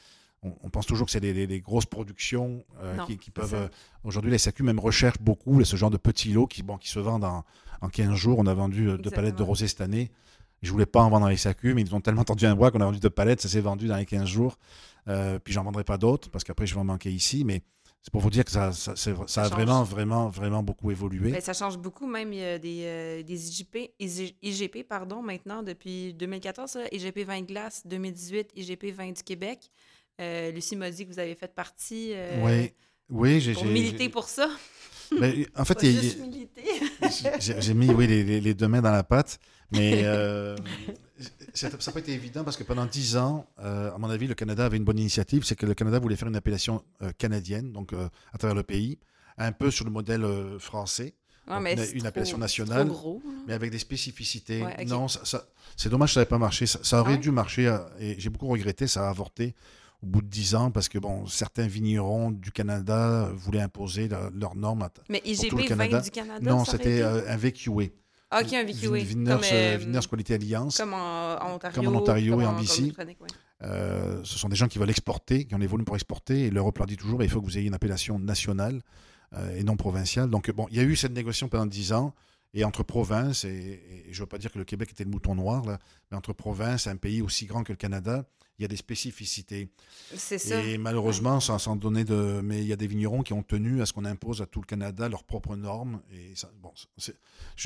On, 0.43 0.53
on 0.63 0.71
pense 0.71 0.87
toujours 0.87 1.07
que 1.07 1.11
c'est 1.13 1.21
des, 1.21 1.61
grosses 1.61 1.87
productions 1.87 2.65
euh, 2.83 2.95
Non, 2.97 3.07
qui, 3.07 3.31
peuvent. 3.31 3.69
Aujourd'hui, 4.05 4.31
la 4.31 4.39
SAQ 4.39 4.63
même 4.63 4.79
recherche 4.79 5.19
beaucoup 5.21 5.63
ce 5.65 5.75
genre 5.77 5.91
de 5.91 5.97
petits 5.97 6.33
lots 6.33 6.47
qui, 6.47 6.63
bon, 6.63 6.77
qui 6.79 6.89
se 6.89 6.99
vendent 7.01 7.25
en, 7.25 7.45
en 7.81 7.89
15 7.89 8.15
jours. 8.15 8.39
On 8.39 8.47
a 8.47 8.55
vendu 8.55 8.87
deux 8.99 9.11
palettes 9.11 9.37
de 9.37 9.43
rosé 9.43 9.67
cette 9.67 9.81
année. 9.81 10.11
Je 10.63 10.71
voulais 10.73 10.87
pas 10.87 11.03
en 11.03 11.11
vendre 11.11 11.27
en 11.27 11.37
SAQ, 11.37 11.75
mais 11.75 11.83
ils 11.83 11.95
ont 11.95 12.01
tellement 12.01 12.25
tendu 12.25 12.47
un 12.47 12.55
bras 12.55 12.71
qu'on 12.71 12.81
a 12.81 12.85
vendu 12.85 13.01
deux 13.01 13.11
palettes. 13.11 13.41
Ça 13.41 13.49
s'est 13.49 13.61
vendu 13.61 13.87
dans 13.89 13.97
les 13.97 14.07
15 14.07 14.27
jours. 14.29 14.59
Puis 15.45 15.53
j'en 15.55 15.65
vendrai 15.65 15.83
pas 15.85 15.99
d'autres 15.99 16.31
parce 16.31 16.45
qu'après, 16.45 16.67
je 16.67 16.75
vais 16.75 16.81
en 16.81 16.85
manquer 16.85 17.11
ici. 17.11 17.45
Mais 17.45 17.63
c'est 18.03 18.13
pour 18.13 18.21
vous 18.23 18.31
dire 18.31 18.45
que 18.45 18.51
ça, 18.51 18.73
ça, 18.73 18.95
c'est- 18.97 19.15
ça 19.15 19.27
Ça 19.27 19.43
a 19.45 19.49
vraiment, 19.49 19.83
vraiment, 19.83 20.29
vraiment 20.29 20.63
beaucoup 20.63 20.91
évolué. 20.91 21.31
Ben, 21.33 21.41
ça 21.41 21.53
change 21.53 21.77
beaucoup, 21.79 22.07
même 22.07 22.33
il 22.33 22.39
y 22.39 22.45
a 22.45 22.59
des, 22.59 22.83
euh, 22.85 23.23
des 23.23 23.49
IGP, 23.49 23.93
IG- 24.01 24.35
IGP 24.43 24.83
pardon, 24.85 25.21
maintenant 25.23 25.63
depuis 25.63 26.15
2014, 26.15 26.71
ça, 26.71 26.81
IGP 26.93 27.25
20 27.25 27.43
glace, 27.47 27.83
2018, 27.87 28.51
IGP 28.57 28.93
20 28.93 29.13
du 29.13 29.23
Québec. 29.23 29.71
Euh, 30.21 30.51
Lucie 30.53 30.75
m'a 30.77 30.91
dit 30.91 31.07
que 31.07 31.13
vous 31.13 31.19
avez 31.19 31.35
fait 31.35 31.55
partie 31.55 32.11
euh, 32.15 32.43
oui, 32.45 32.73
oui, 33.11 33.41
j'ai. 33.41 33.53
pour 33.53 33.65
militer 33.65 34.09
pour 34.09 34.29
ça. 34.29 34.49
Ben, 35.19 35.47
en 35.57 35.65
fait, 35.65 35.79
j'ai 37.61 37.73
mis 37.73 37.89
oui, 37.89 38.07
les, 38.07 38.23
les- 38.25 38.41
les 38.43 38.53
deux 38.53 38.69
mains 38.69 38.83
dans 38.83 38.91
la 38.91 39.03
pâte, 39.03 39.39
mais 39.73 40.03
ça 41.55 41.69
n'a 41.69 41.93
pas 41.93 41.99
été 42.01 42.13
évident 42.13 42.45
parce 42.45 42.57
que 42.57 42.63
pendant 42.65 42.87
dix 42.87 43.17
ans, 43.17 43.47
euh, 43.61 43.93
à 43.95 43.99
mon 43.99 44.11
avis, 44.11 44.27
le 44.27 44.35
Canada 44.35 44.65
avait 44.67 44.77
une 44.77 44.85
bonne 44.85 44.99
initiative, 44.99 45.45
c'est 45.45 45.57
que 45.57 45.67
le 45.67 45.75
Canada 45.75 45.99
voulait 45.99 46.17
faire 46.17 46.29
une 46.29 46.37
appellation 46.37 46.83
euh, 47.03 47.11
canadienne, 47.19 47.73
donc 47.73 47.93
euh, 47.93 48.09
à 48.33 48.39
travers 48.39 48.55
le 48.55 48.63
pays, 48.63 48.99
un 49.39 49.53
peu 49.53 49.71
sur 49.71 49.85
le 49.85 49.91
modèle 49.91 50.25
français, 50.59 51.15
mais 51.61 51.73
une- 51.73 51.79
c'est 51.79 51.93
une 51.93 51.99
trop- 52.01 52.09
appellation 52.09 52.39
nationale, 52.39 52.89
gros. 52.89 53.23
mais 53.47 53.55
avec 53.55 53.71
des 53.71 53.79
spécificités. 53.79 54.63
Ouais. 54.65 54.85
Non, 54.85 55.09
ça, 55.09 55.25
ça- 55.25 55.47
c'est 55.77 55.89
dommage 55.89 56.11
que 56.11 56.15
ça 56.15 56.21
n'avait 56.21 56.29
pas 56.29 56.39
marché. 56.39 56.67
Ça, 56.67 56.79
ça 56.83 57.01
aurait 57.01 57.13
ouais? 57.13 57.19
dû 57.19 57.31
marcher 57.31 57.75
et 57.99 58.17
j'ai 58.19 58.31
beaucoup 58.31 58.49
regretté, 58.49 58.87
ça 58.87 59.07
a 59.07 59.11
avorté 59.11 59.55
au 60.03 60.07
bout 60.07 60.23
de 60.23 60.29
dix 60.29 60.55
ans 60.55 60.71
parce 60.71 60.89
que 60.89 60.99
bon, 60.99 61.27
certains 61.27 61.67
vignerons 61.67 62.31
du 62.31 62.53
Canada 62.53 63.31
voulaient 63.35 63.61
imposer 63.63 64.09
leur- 64.09 64.31
leurs 64.31 64.55
normes. 64.57 64.83
à- 64.83 64.91
Mais 65.09 65.21
tout 65.21 65.27
le 65.27 65.31
IGP 65.33 65.55
20 65.57 65.67
Canada. 65.67 66.01
du 66.01 66.11
Canada, 66.11 66.51
non, 66.51 66.65
c'était 66.65 67.03
un 67.03 67.37
VQA. 67.37 67.87
Ah, 68.31 68.41
OK, 68.43 68.53
un 68.53 68.65
VQA. 68.65 68.91
Winners, 68.91 69.31
comme, 69.33 69.41
euh, 69.53 69.79
Winners 69.79 70.07
Quality 70.09 70.35
Alliance. 70.35 70.77
comme 70.77 70.93
en, 70.93 71.37
en 71.43 71.55
Ontario. 71.55 71.83
Comme 71.83 71.95
en 71.95 71.99
Ontario 72.01 72.33
comme 72.33 72.43
et 72.43 72.47
en 72.47 72.53
BC. 72.53 72.67
Colombie-Britannique, 72.67 73.21
ouais. 73.23 73.29
Euh, 73.63 74.21
ce 74.23 74.39
sont 74.39 74.49
des 74.49 74.57
gens 74.57 74.69
qui 74.69 74.79
veulent 74.79 74.91
exporter, 74.91 75.45
qui 75.45 75.55
ont 75.55 75.59
les 75.59 75.67
volumes 75.67 75.85
pour 75.85 75.97
exporter, 75.97 76.45
et 76.45 76.51
l'Europe 76.51 76.79
leur 76.79 76.87
dit 76.87 76.97
toujours, 76.97 77.23
il 77.23 77.29
faut 77.31 77.41
que 77.41 77.47
vous 77.47 77.59
ayez 77.59 77.67
une 77.67 77.75
appellation 77.75 78.19
nationale 78.19 78.83
euh, 79.35 79.57
et 79.57 79.65
non 79.65 79.77
provinciale. 79.77 80.31
Donc, 80.31 80.51
bon, 80.51 80.67
il 80.71 80.77
y 80.77 80.81
a 80.81 80.85
eu 80.85 80.95
cette 80.95 81.13
négociation 81.13 81.49
pendant 81.49 81.67
10 81.67 81.93
ans, 81.93 82.15
et 82.55 82.65
entre 82.65 82.83
provinces, 82.83 83.45
et, 83.45 83.49
et 83.51 84.13
je 84.13 84.19
ne 84.19 84.23
veux 84.23 84.27
pas 84.27 84.39
dire 84.39 84.51
que 84.51 84.59
le 84.59 84.65
Québec 84.65 84.91
était 84.91 85.05
le 85.05 85.11
mouton 85.11 85.35
noir, 85.35 85.65
là, 85.65 85.79
mais 86.11 86.17
entre 86.17 86.33
provinces, 86.33 86.87
un 86.87 86.97
pays 86.97 87.21
aussi 87.23 87.47
grand 87.47 87.63
que 87.63 87.73
le 87.73 87.77
Canada, 87.77 88.25
il 88.59 88.63
y 88.63 88.65
a 88.65 88.69
des 88.69 88.77
spécificités. 88.77 89.69
C'est 90.17 90.39
ça. 90.39 90.61
Et 90.65 90.79
malheureusement, 90.79 91.39
sans, 91.39 91.59
sans 91.61 91.77
donner 91.77 92.03
de... 92.05 92.41
Mais 92.43 92.59
il 92.61 92.67
y 92.67 92.73
a 92.73 92.77
des 92.77 92.89
vignerons 92.89 93.23
qui 93.23 93.33
ont 93.33 93.45
tenu 93.45 93.81
à 93.83 93.87
ce 93.87 93.93
qu'on 93.93 94.05
impose 94.05 94.43
à 94.43 94.47
tout 94.47 94.61
le 94.61 94.67
Canada 94.67 95.09
leurs 95.09 95.23
propres 95.23 95.55
normes. 95.55 96.01
Et 96.11 96.35
ça, 96.35 96.51
bon, 96.61 96.73
je, 96.97 97.13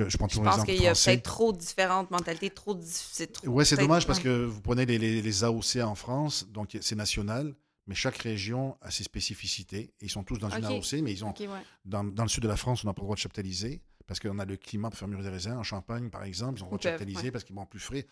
je 0.08 0.16
prends 0.18 0.28
Je 0.28 0.32
toujours 0.34 0.44
pense 0.44 0.56
l'exemple 0.58 0.66
qu'il 0.72 0.82
y 0.82 0.86
a 0.88 0.92
peut-être 0.94 1.22
trop 1.22 1.52
différentes 1.54 2.10
mentalités, 2.10 2.50
trop 2.50 2.74
trop... 2.74 3.48
Ouais, 3.50 3.64
c'est 3.64 3.76
dommage 3.78 4.06
parce 4.06 4.18
que 4.20 4.44
vous 4.44 4.60
prenez 4.60 4.84
les, 4.84 4.98
les- 4.98 5.22
les 5.22 5.44
AOC 5.44 5.76
en 5.82 5.94
France, 5.94 6.46
donc 6.50 6.76
c'est 6.80 6.96
national, 6.96 7.54
mais 7.86 7.94
chaque 7.94 8.18
région 8.18 8.76
a 8.82 8.90
ses 8.90 9.02
spécificités. 9.04 9.94
Ils 10.02 10.10
sont 10.10 10.24
tous 10.24 10.38
dans 10.38 10.50
une. 10.50 10.64
AOC, 10.64 11.00
mais 11.02 11.12
ils 11.12 11.24
ont 11.24 11.30
OK, 11.30 11.40
ouais. 11.40 11.48
dans, 11.86 12.04
dans 12.04 12.22
le 12.24 12.28
sud 12.28 12.42
de 12.42 12.48
la 12.48 12.56
France, 12.56 12.84
on 12.84 12.86
n'a 12.88 12.92
pas 12.92 13.00
le 13.00 13.06
droit 13.06 13.16
de 13.16 13.20
chaptaliser 13.20 13.80
parce 14.06 14.20
qu'on 14.20 14.38
a 14.38 14.44
le 14.44 14.56
climat 14.56 14.90
pour 14.90 14.98
faire 14.98 15.08
mûrir 15.08 15.24
des 15.24 15.30
raisins. 15.30 15.52
En 15.56 15.62
Champagne, 15.62 16.10
par 16.10 16.24
exemple, 16.24 16.60
ils 16.60 16.64
ont 16.64 16.70
ouais. 16.72 17.30
parce 17.30 17.44
qu'ils 17.44 17.56
vont 17.56 17.66
plus 17.66 17.80
frais. 17.80 18.06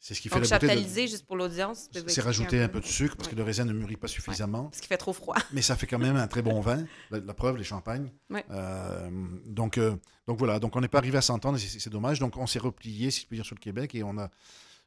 C'est 0.00 0.14
ce 0.14 0.20
qui 0.20 0.28
fait 0.28 0.36
Donc, 0.38 0.48
la 0.48 0.58
beauté. 0.58 0.66
de- 0.66 0.72
chaptaliser, 0.72 1.08
juste 1.08 1.26
pour 1.26 1.34
l'audience, 1.36 1.88
C'est 2.06 2.20
rajouter 2.20 2.62
un 2.62 2.68
peu 2.68 2.78
de 2.80 2.86
sucre 2.86 3.16
parce 3.16 3.28
Ouais. 3.28 3.32
que 3.32 3.38
le 3.38 3.42
raisin 3.42 3.64
ne 3.64 3.72
mûrit 3.72 3.96
pas 3.96 4.06
suffisamment. 4.06 4.64
Parce 4.66 4.78
qu'il 4.78 4.86
fait 4.86 4.96
trop 4.96 5.12
froid. 5.12 5.34
Mais 5.52 5.60
ça 5.60 5.74
fait 5.74 5.88
quand 5.88 5.98
même 5.98 6.14
un 6.14 6.28
très 6.28 6.40
bon 6.42 6.60
vin. 6.60 6.84
La, 7.10 7.18
la 7.18 7.34
preuve, 7.34 7.56
les 7.56 7.64
champagnes. 7.64 8.12
Ouais. 8.30 8.44
Euh, 8.50 9.10
donc, 9.46 9.76
euh, 9.76 9.96
donc 10.28 10.38
voilà. 10.38 10.60
Donc 10.60 10.76
on 10.76 10.80
n'est 10.80 10.86
pas 10.88 10.98
arrivé 10.98 11.18
à 11.18 11.22
s'entendre. 11.22 11.58
C'est 11.58 11.90
dommage. 11.90 12.20
Donc 12.20 12.36
on 12.36 12.46
s'est 12.46 12.60
replié, 12.60 13.10
si 13.10 13.22
je 13.22 13.26
puis 13.26 13.36
dire, 13.38 13.44
sur 13.46 13.56
le 13.56 13.60
Québec 13.60 13.94
et 13.96 14.04
on 14.04 14.16
a. 14.18 14.30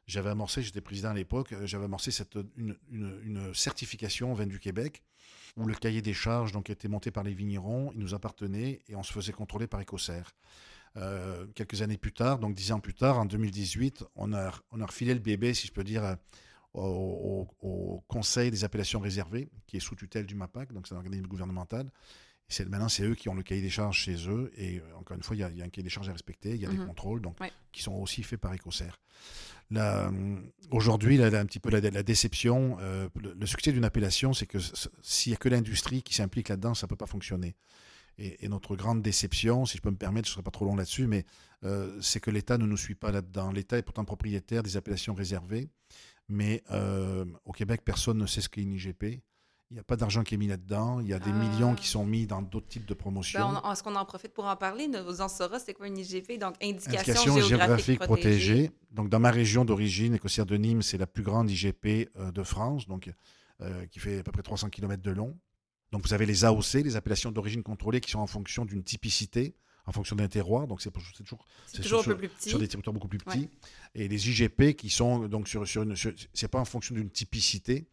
J'avais 0.06 0.30
amorcé, 0.30 0.62
j'étais 0.62 0.80
président 0.80 1.10
à 1.10 1.14
l'époque, 1.14 1.52
euh, 1.52 1.64
j'avais 1.64 1.84
amorcé 1.84 2.10
cette, 2.10 2.36
une, 2.56 2.74
une- 2.90 3.20
une 3.22 3.54
certification 3.54 4.32
au 4.32 4.34
vin 4.34 4.46
du 4.46 4.58
Québec 4.58 5.02
où 5.56 5.66
le 5.66 5.74
cahier 5.74 6.02
des 6.02 6.14
charges 6.14 6.52
donc, 6.52 6.70
était 6.70 6.88
monté 6.88 7.10
par 7.10 7.24
les 7.24 7.34
vignerons, 7.34 7.90
il 7.94 8.00
nous 8.00 8.14
appartenait 8.14 8.80
et 8.88 8.96
on 8.96 9.02
se 9.02 9.12
faisait 9.12 9.32
contrôler 9.32 9.66
par 9.66 9.80
Écossaire. 9.80 10.32
Euh, 10.96 11.46
quelques 11.54 11.80
années 11.82 11.96
plus 11.96 12.12
tard, 12.12 12.38
donc 12.38 12.54
dix 12.54 12.70
ans 12.72 12.80
plus 12.80 12.94
tard, 12.94 13.18
en 13.18 13.24
2018, 13.24 14.04
on 14.16 14.32
a, 14.34 14.52
on 14.72 14.80
a 14.80 14.86
refilé 14.86 15.14
le 15.14 15.20
bébé, 15.20 15.54
si 15.54 15.66
je 15.66 15.72
peux 15.72 15.84
dire, 15.84 16.04
euh, 16.04 16.14
au, 16.74 17.48
au- 17.62 17.66
au 17.68 18.00
Conseil 18.08 18.50
des 18.50 18.64
appellations 18.64 19.00
réservées, 19.00 19.48
qui 19.66 19.76
est 19.76 19.80
sous 19.80 19.94
tutelle 19.94 20.26
du 20.26 20.34
MAPAC, 20.34 20.72
donc 20.72 20.86
c'est 20.86 20.94
un 20.94 20.98
organisme 20.98 21.26
gouvernemental. 21.26 21.90
Et 22.58 22.64
maintenant, 22.66 22.88
c'est 22.90 23.04
eux 23.04 23.14
qui 23.14 23.30
ont 23.30 23.34
le 23.34 23.42
cahier 23.42 23.62
des 23.62 23.70
charges 23.70 23.96
chez 23.98 24.28
eux. 24.28 24.52
Et 24.58 24.82
encore 24.98 25.16
une 25.16 25.22
fois, 25.22 25.34
il 25.36 25.38
y, 25.38 25.42
a, 25.42 25.48
il 25.50 25.56
y 25.56 25.62
a 25.62 25.64
un 25.64 25.70
cahier 25.70 25.84
des 25.84 25.88
charges 25.88 26.10
à 26.10 26.12
respecter, 26.12 26.50
il 26.50 26.60
y 26.60 26.66
a 26.66 26.68
des 26.68 26.76
Mhm. 26.76 26.86
contrôles 26.86 27.22
donc, 27.22 27.40
Ouais. 27.40 27.50
qui 27.72 27.82
sont 27.82 27.94
aussi 27.94 28.22
faits 28.22 28.40
par 28.40 28.52
Écossaire. 28.52 28.98
Hum, 29.76 30.50
Aujourd'hui, 30.70 31.22
un 31.22 31.44
petit 31.44 31.60
peu 31.60 31.68
la, 31.68 32.02
déception, 32.02 32.78
euh, 32.80 33.06
le, 33.16 33.46
succès 33.46 33.72
d'une 33.72 33.84
appellation, 33.84 34.32
c'est 34.32 34.46
que 34.46 34.56
s'il 35.02 35.32
n'y 35.32 35.34
a 35.34 35.36
que 35.36 35.50
l'industrie 35.50 36.02
qui 36.02 36.14
s'implique 36.14 36.48
là-dedans, 36.48 36.72
ça 36.72 36.86
ne 36.86 36.88
peut 36.88 36.96
pas 36.96 37.06
fonctionner. 37.06 37.54
Et, 38.16 38.48
notre 38.48 38.74
grande 38.74 39.02
déception, 39.02 39.66
si 39.66 39.76
je 39.76 39.82
peux 39.82 39.90
me 39.90 39.96
permettre, 39.96 40.28
je 40.28 40.32
ne 40.32 40.34
serai 40.34 40.42
pas 40.42 40.50
trop 40.50 40.64
long 40.64 40.76
là-dessus, 40.76 41.06
mais 41.06 41.26
euh, 41.64 42.00
c'est 42.00 42.20
que 42.20 42.30
l'État 42.30 42.56
ne 42.56 42.64
nous 42.64 42.78
suit 42.78 42.94
pas 42.94 43.10
là-dedans. 43.10 43.52
L'État 43.52 43.76
est 43.76 43.82
pourtant 43.82 44.06
propriétaire 44.06 44.62
des 44.62 44.78
appellations 44.78 45.12
réservées, 45.12 45.68
mais 46.28 46.62
euh, 46.70 47.26
au 47.44 47.52
Québec, 47.52 47.82
personne 47.84 48.16
ne 48.16 48.26
sait 48.26 48.40
ce 48.40 48.48
qu'est 48.48 48.62
une 48.62 48.72
IGP. 48.72 49.20
Il 49.72 49.76
n'y 49.76 49.80
a 49.80 49.84
pas 49.84 49.96
d'argent 49.96 50.22
qui 50.22 50.34
est 50.34 50.36
mis 50.36 50.48
là-dedans. 50.48 51.00
Il 51.00 51.08
y 51.08 51.14
a 51.14 51.18
des 51.18 51.30
Ah. 51.30 51.32
millions 51.32 51.74
qui 51.74 51.88
sont 51.88 52.04
mis 52.04 52.26
dans 52.26 52.42
d'autres 52.42 52.68
types 52.68 52.84
de 52.84 52.92
promotions. 52.92 53.52
Ben, 53.54 53.72
Est-ce 53.72 53.82
qu'on 53.82 53.94
en 53.96 54.04
profite 54.04 54.34
pour 54.34 54.44
en 54.44 54.54
parler? 54.54 54.86
Nos 54.86 55.22
en 55.22 55.28
saura, 55.28 55.58
c'est 55.58 55.72
quoi 55.72 55.86
une 55.86 55.96
IGP? 55.96 56.36
Donc, 56.38 56.56
indication, 56.62 56.98
Indication 57.00 57.32
géographique, 57.40 57.48
géographique 57.48 57.98
protégée. 58.00 58.54
protégée. 58.68 58.70
Donc, 58.90 59.08
dans 59.08 59.18
ma 59.18 59.30
région 59.30 59.64
d'origine, 59.64 60.14
Écossière 60.14 60.44
de 60.44 60.56
Nîmes, 60.58 60.82
c'est 60.82 60.98
la 60.98 61.06
plus 61.06 61.22
grande 61.22 61.50
IGP 61.50 62.10
euh, 62.18 62.30
de 62.32 62.42
France, 62.42 62.86
donc, 62.86 63.10
euh, 63.62 63.86
qui 63.86 63.98
fait 63.98 64.18
à 64.18 64.22
peu 64.22 64.30
près 64.30 64.42
300 64.42 64.68
km 64.68 65.02
de 65.02 65.10
long. 65.10 65.38
Donc, 65.90 66.06
vous 66.06 66.12
avez 66.12 66.26
les 66.26 66.44
AOC, 66.44 66.82
les 66.84 66.96
appellations 66.96 67.32
d'origine 67.32 67.62
contrôlée, 67.62 68.02
qui 68.02 68.10
sont 68.10 68.18
en 68.18 68.26
fonction 68.26 68.66
d'une 68.66 68.84
typicité, 68.84 69.54
en 69.86 69.92
fonction 69.92 70.14
d'un 70.16 70.28
terroir. 70.28 70.66
Donc, 70.66 70.80
c'est 70.80 70.90
toujours 70.92 71.44
toujours 71.82 72.00
un 72.00 72.02
sur- 72.02 72.12
peu 72.12 72.18
plus 72.18 72.28
petit. 72.28 72.50
sur 72.50 72.58
des 72.58 72.68
territoires 72.68 72.94
beaucoup 72.94 73.08
plus 73.08 73.18
petits. 73.18 73.38
Ouais. 73.38 73.48
Et 73.94 74.08
les 74.08 74.28
IGP 74.28 74.74
qui 74.76 74.90
sont 74.90 75.28
donc 75.28 75.48
sur, 75.48 75.66
sur 75.66 75.82
une. 75.82 75.94
c'est 76.32 76.48
pas 76.48 76.60
en 76.60 76.64
fonction 76.64 76.94
d'une 76.94 77.10
typicité, 77.10 77.86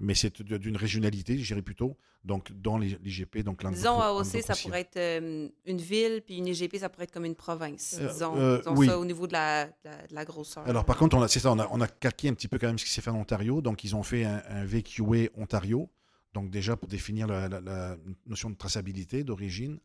mais 0.00 0.14
c'est 0.14 0.42
d'une 0.42 0.76
régionalité, 0.76 1.38
je 1.38 1.46
dirais 1.46 1.62
plutôt. 1.62 1.96
Donc, 2.24 2.50
dans 2.52 2.78
les 2.78 2.96
l'IGP, 3.04 3.40
donc 3.42 3.62
Disons, 3.70 4.00
AOC, 4.00 4.40
ça 4.42 4.54
pourrait 4.56 4.80
être 4.80 4.96
euh, 4.96 5.48
une 5.66 5.76
ville, 5.78 6.22
puis 6.24 6.38
une 6.38 6.46
IGP, 6.46 6.78
ça 6.78 6.88
pourrait 6.88 7.04
être 7.04 7.12
comme 7.12 7.26
une 7.26 7.34
province. 7.34 7.96
Euh, 8.00 8.10
disons 8.10 8.34
euh, 8.38 8.58
disons 8.58 8.76
oui. 8.76 8.86
ça 8.86 8.98
au 8.98 9.04
niveau 9.04 9.26
de 9.26 9.34
la, 9.34 9.66
de 9.66 9.72
la, 9.84 10.06
de 10.06 10.14
la 10.14 10.24
grosseur. 10.24 10.66
Alors, 10.66 10.86
par 10.86 10.96
contre, 10.96 11.16
on 11.18 11.22
a, 11.22 11.28
c'est 11.28 11.40
ça, 11.40 11.52
on 11.52 11.58
a, 11.58 11.68
on 11.70 11.82
a 11.82 11.86
calqué 11.86 12.28
un 12.30 12.34
petit 12.34 12.48
peu 12.48 12.58
quand 12.58 12.68
même 12.68 12.78
ce 12.78 12.86
qui 12.86 12.90
s'est 12.90 13.02
fait 13.02 13.10
en 13.10 13.18
Ontario. 13.20 13.60
Donc, 13.60 13.84
ils 13.84 13.94
ont 13.94 14.02
fait 14.02 14.24
un, 14.24 14.42
un 14.48 14.64
VQA 14.64 15.28
Ontario. 15.36 15.90
Donc, 16.34 16.50
déjà 16.50 16.76
pour 16.76 16.88
définir 16.88 17.26
la, 17.26 17.48
la- 17.48 17.60
la 17.60 17.96
notion 18.26 18.50
de 18.50 18.56
traçabilité, 18.56 19.22
d'origine. 19.24 19.78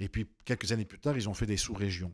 Et 0.00 0.08
puis, 0.08 0.26
quelques 0.44 0.70
années 0.72 0.84
plus 0.84 0.98
tard, 1.00 1.16
ils 1.16 1.28
ont 1.28 1.34
fait 1.34 1.46
des 1.46 1.56
sous-régions. 1.56 2.12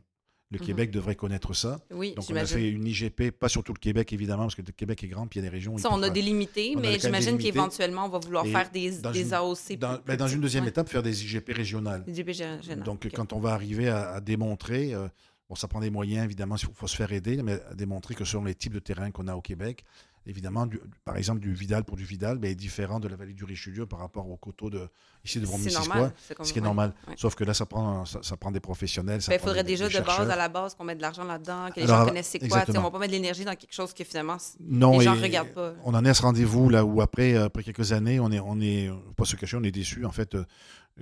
Le 0.51 0.59
Mhm. 0.59 0.65
Québec 0.65 0.91
devrait 0.91 1.15
connaître 1.15 1.53
ça. 1.53 1.79
oui, 1.91 2.13
Donc, 2.15 2.25
on 2.29 2.35
a 2.35 2.45
fait 2.45 2.69
une 2.69 2.85
IGP, 2.85 3.31
pas 3.31 3.49
sur 3.49 3.63
tout 3.63 3.73
le 3.73 3.79
Québec, 3.79 4.13
évidemment, 4.13 4.43
parce 4.43 4.55
que 4.55 4.61
le 4.61 4.71
Québec 4.71 5.03
est 5.03 5.07
grand, 5.07 5.25
puis 5.27 5.39
il 5.39 5.43
y 5.43 5.47
a 5.47 5.49
des 5.49 5.55
régions. 5.55 5.77
Ça, 5.77 5.89
on 5.91 6.01
a 6.03 6.09
délimité, 6.09 6.75
mais 6.75 6.99
j'imagine 6.99 7.37
qu'éventuellement, 7.37 8.05
on 8.05 8.09
va 8.09 8.19
vouloir 8.19 8.45
Et 8.45 8.51
faire 8.51 8.69
des, 8.71 8.91
des 8.91 9.21
une- 9.21 9.33
AOC. 9.33 9.77
Dans, 9.79 9.95
plus 9.97 10.03
ben, 10.05 10.15
dans 10.15 10.27
une 10.27 10.41
deuxième 10.41 10.63
Ouais. 10.63 10.69
étape, 10.69 10.89
faire 10.89 11.01
des 11.03 11.23
IGP 11.23 11.53
régionales. 11.53 12.03
IGP 12.07 12.27
régionales. 12.27 12.83
Donc, 12.83 13.07
quand 13.13 13.33
on 13.33 13.39
va 13.39 13.53
arriver 13.53 13.89
à, 13.89 14.11
à 14.11 14.21
démontrer, 14.21 14.93
euh, 14.93 15.07
bon, 15.49 15.55
ça 15.55 15.67
prend 15.67 15.79
des 15.79 15.89
moyens, 15.89 16.23
évidemment, 16.23 16.55
il 16.55 16.65
faut, 16.65 16.73
faut 16.73 16.87
se 16.87 16.95
faire 16.95 17.11
aider, 17.13 17.41
mais 17.41 17.59
à 17.69 17.73
démontrer 17.73 18.13
que 18.13 18.23
selon 18.25 18.43
les 18.43 18.53
types 18.55 18.73
de 18.73 18.79
terrain 18.79 19.09
qu'on 19.11 19.27
a 19.27 19.35
au 19.35 19.41
Québec, 19.41 19.83
évidemment, 20.25 20.65
du- 20.65 20.79
par 21.05 21.17
exemple, 21.17 21.39
du 21.41 21.53
Vidal 21.53 21.83
pour 21.83 21.95
du 21.97 22.03
Vidal 22.05 22.37
ben, 22.37 22.49
est 22.51 22.55
différent 22.55 22.99
de 22.99 23.07
la 23.07 23.15
vallée 23.15 23.33
du 23.33 23.43
Richelieu 23.43 23.85
par 23.85 23.99
rapport 23.99 24.29
au 24.29 24.37
coteau 24.37 24.69
de 24.69 24.87
ici 25.25 25.39
de 25.39 25.45
Missisquoi, 25.47 26.11
ce 26.43 26.53
qui 26.53 26.59
est 26.59 26.61
normal. 26.61 26.93
ouais. 27.07 27.15
Sauf 27.17 27.35
que 27.35 27.43
là, 27.43 27.53
ça 27.53 27.65
prend, 27.65 28.05
ça, 28.05 28.19
ça 28.23 28.37
prend 28.37 28.51
des 28.51 28.59
professionnels. 28.59 29.21
ça 29.21 29.31
Ben, 29.31 29.37
Il 29.39 29.43
faudrait 29.43 29.63
des- 29.63 29.71
déjà 29.73 29.87
des 29.87 29.99
de 29.99 30.05
base, 30.05 30.29
à 30.29 30.35
la 30.35 30.49
base, 30.49 30.75
qu'on 30.75 30.83
mette 30.83 30.97
de 30.97 31.01
l'argent 31.01 31.23
là-dedans, 31.23 31.69
que 31.73 31.79
les 31.79 31.83
Alors, 31.85 31.99
gens 32.01 32.05
connaissent 32.07 32.27
c'est 32.27 32.39
quoi. 32.39 32.47
On 32.47 32.51
exactement. 32.59 32.83
va 32.83 32.91
pas 32.91 32.99
mettre 32.99 33.11
de 33.11 33.17
l'énergie 33.17 33.45
dans 33.45 33.55
quelque 33.55 33.73
chose 33.73 33.93
que 33.93 34.03
finalement, 34.03 34.37
Non, 34.59 34.97
les 34.99 35.05
gens 35.05 35.15
et 35.15 35.21
regardent 35.21 35.49
pas. 35.53 35.73
On 35.83 35.93
en 35.93 36.03
est 36.05 36.09
à 36.09 36.13
ce 36.13 36.21
rendez-vous 36.21 36.69
là 36.69 36.83
où 36.85 37.01
après, 37.01 37.35
euh, 37.35 37.45
après 37.45 37.63
quelques 37.63 37.91
années, 37.91 38.19
on 38.19 38.31
est, 38.31 38.39
on 38.39 38.59
est, 38.61 38.89
pas 39.15 39.25
se 39.25 39.35
cacher, 39.35 39.57
on 39.57 39.63
est 39.63 39.71
déçu 39.71 40.05
en 40.05 40.11
fait 40.11 40.35
euh, 40.35 40.43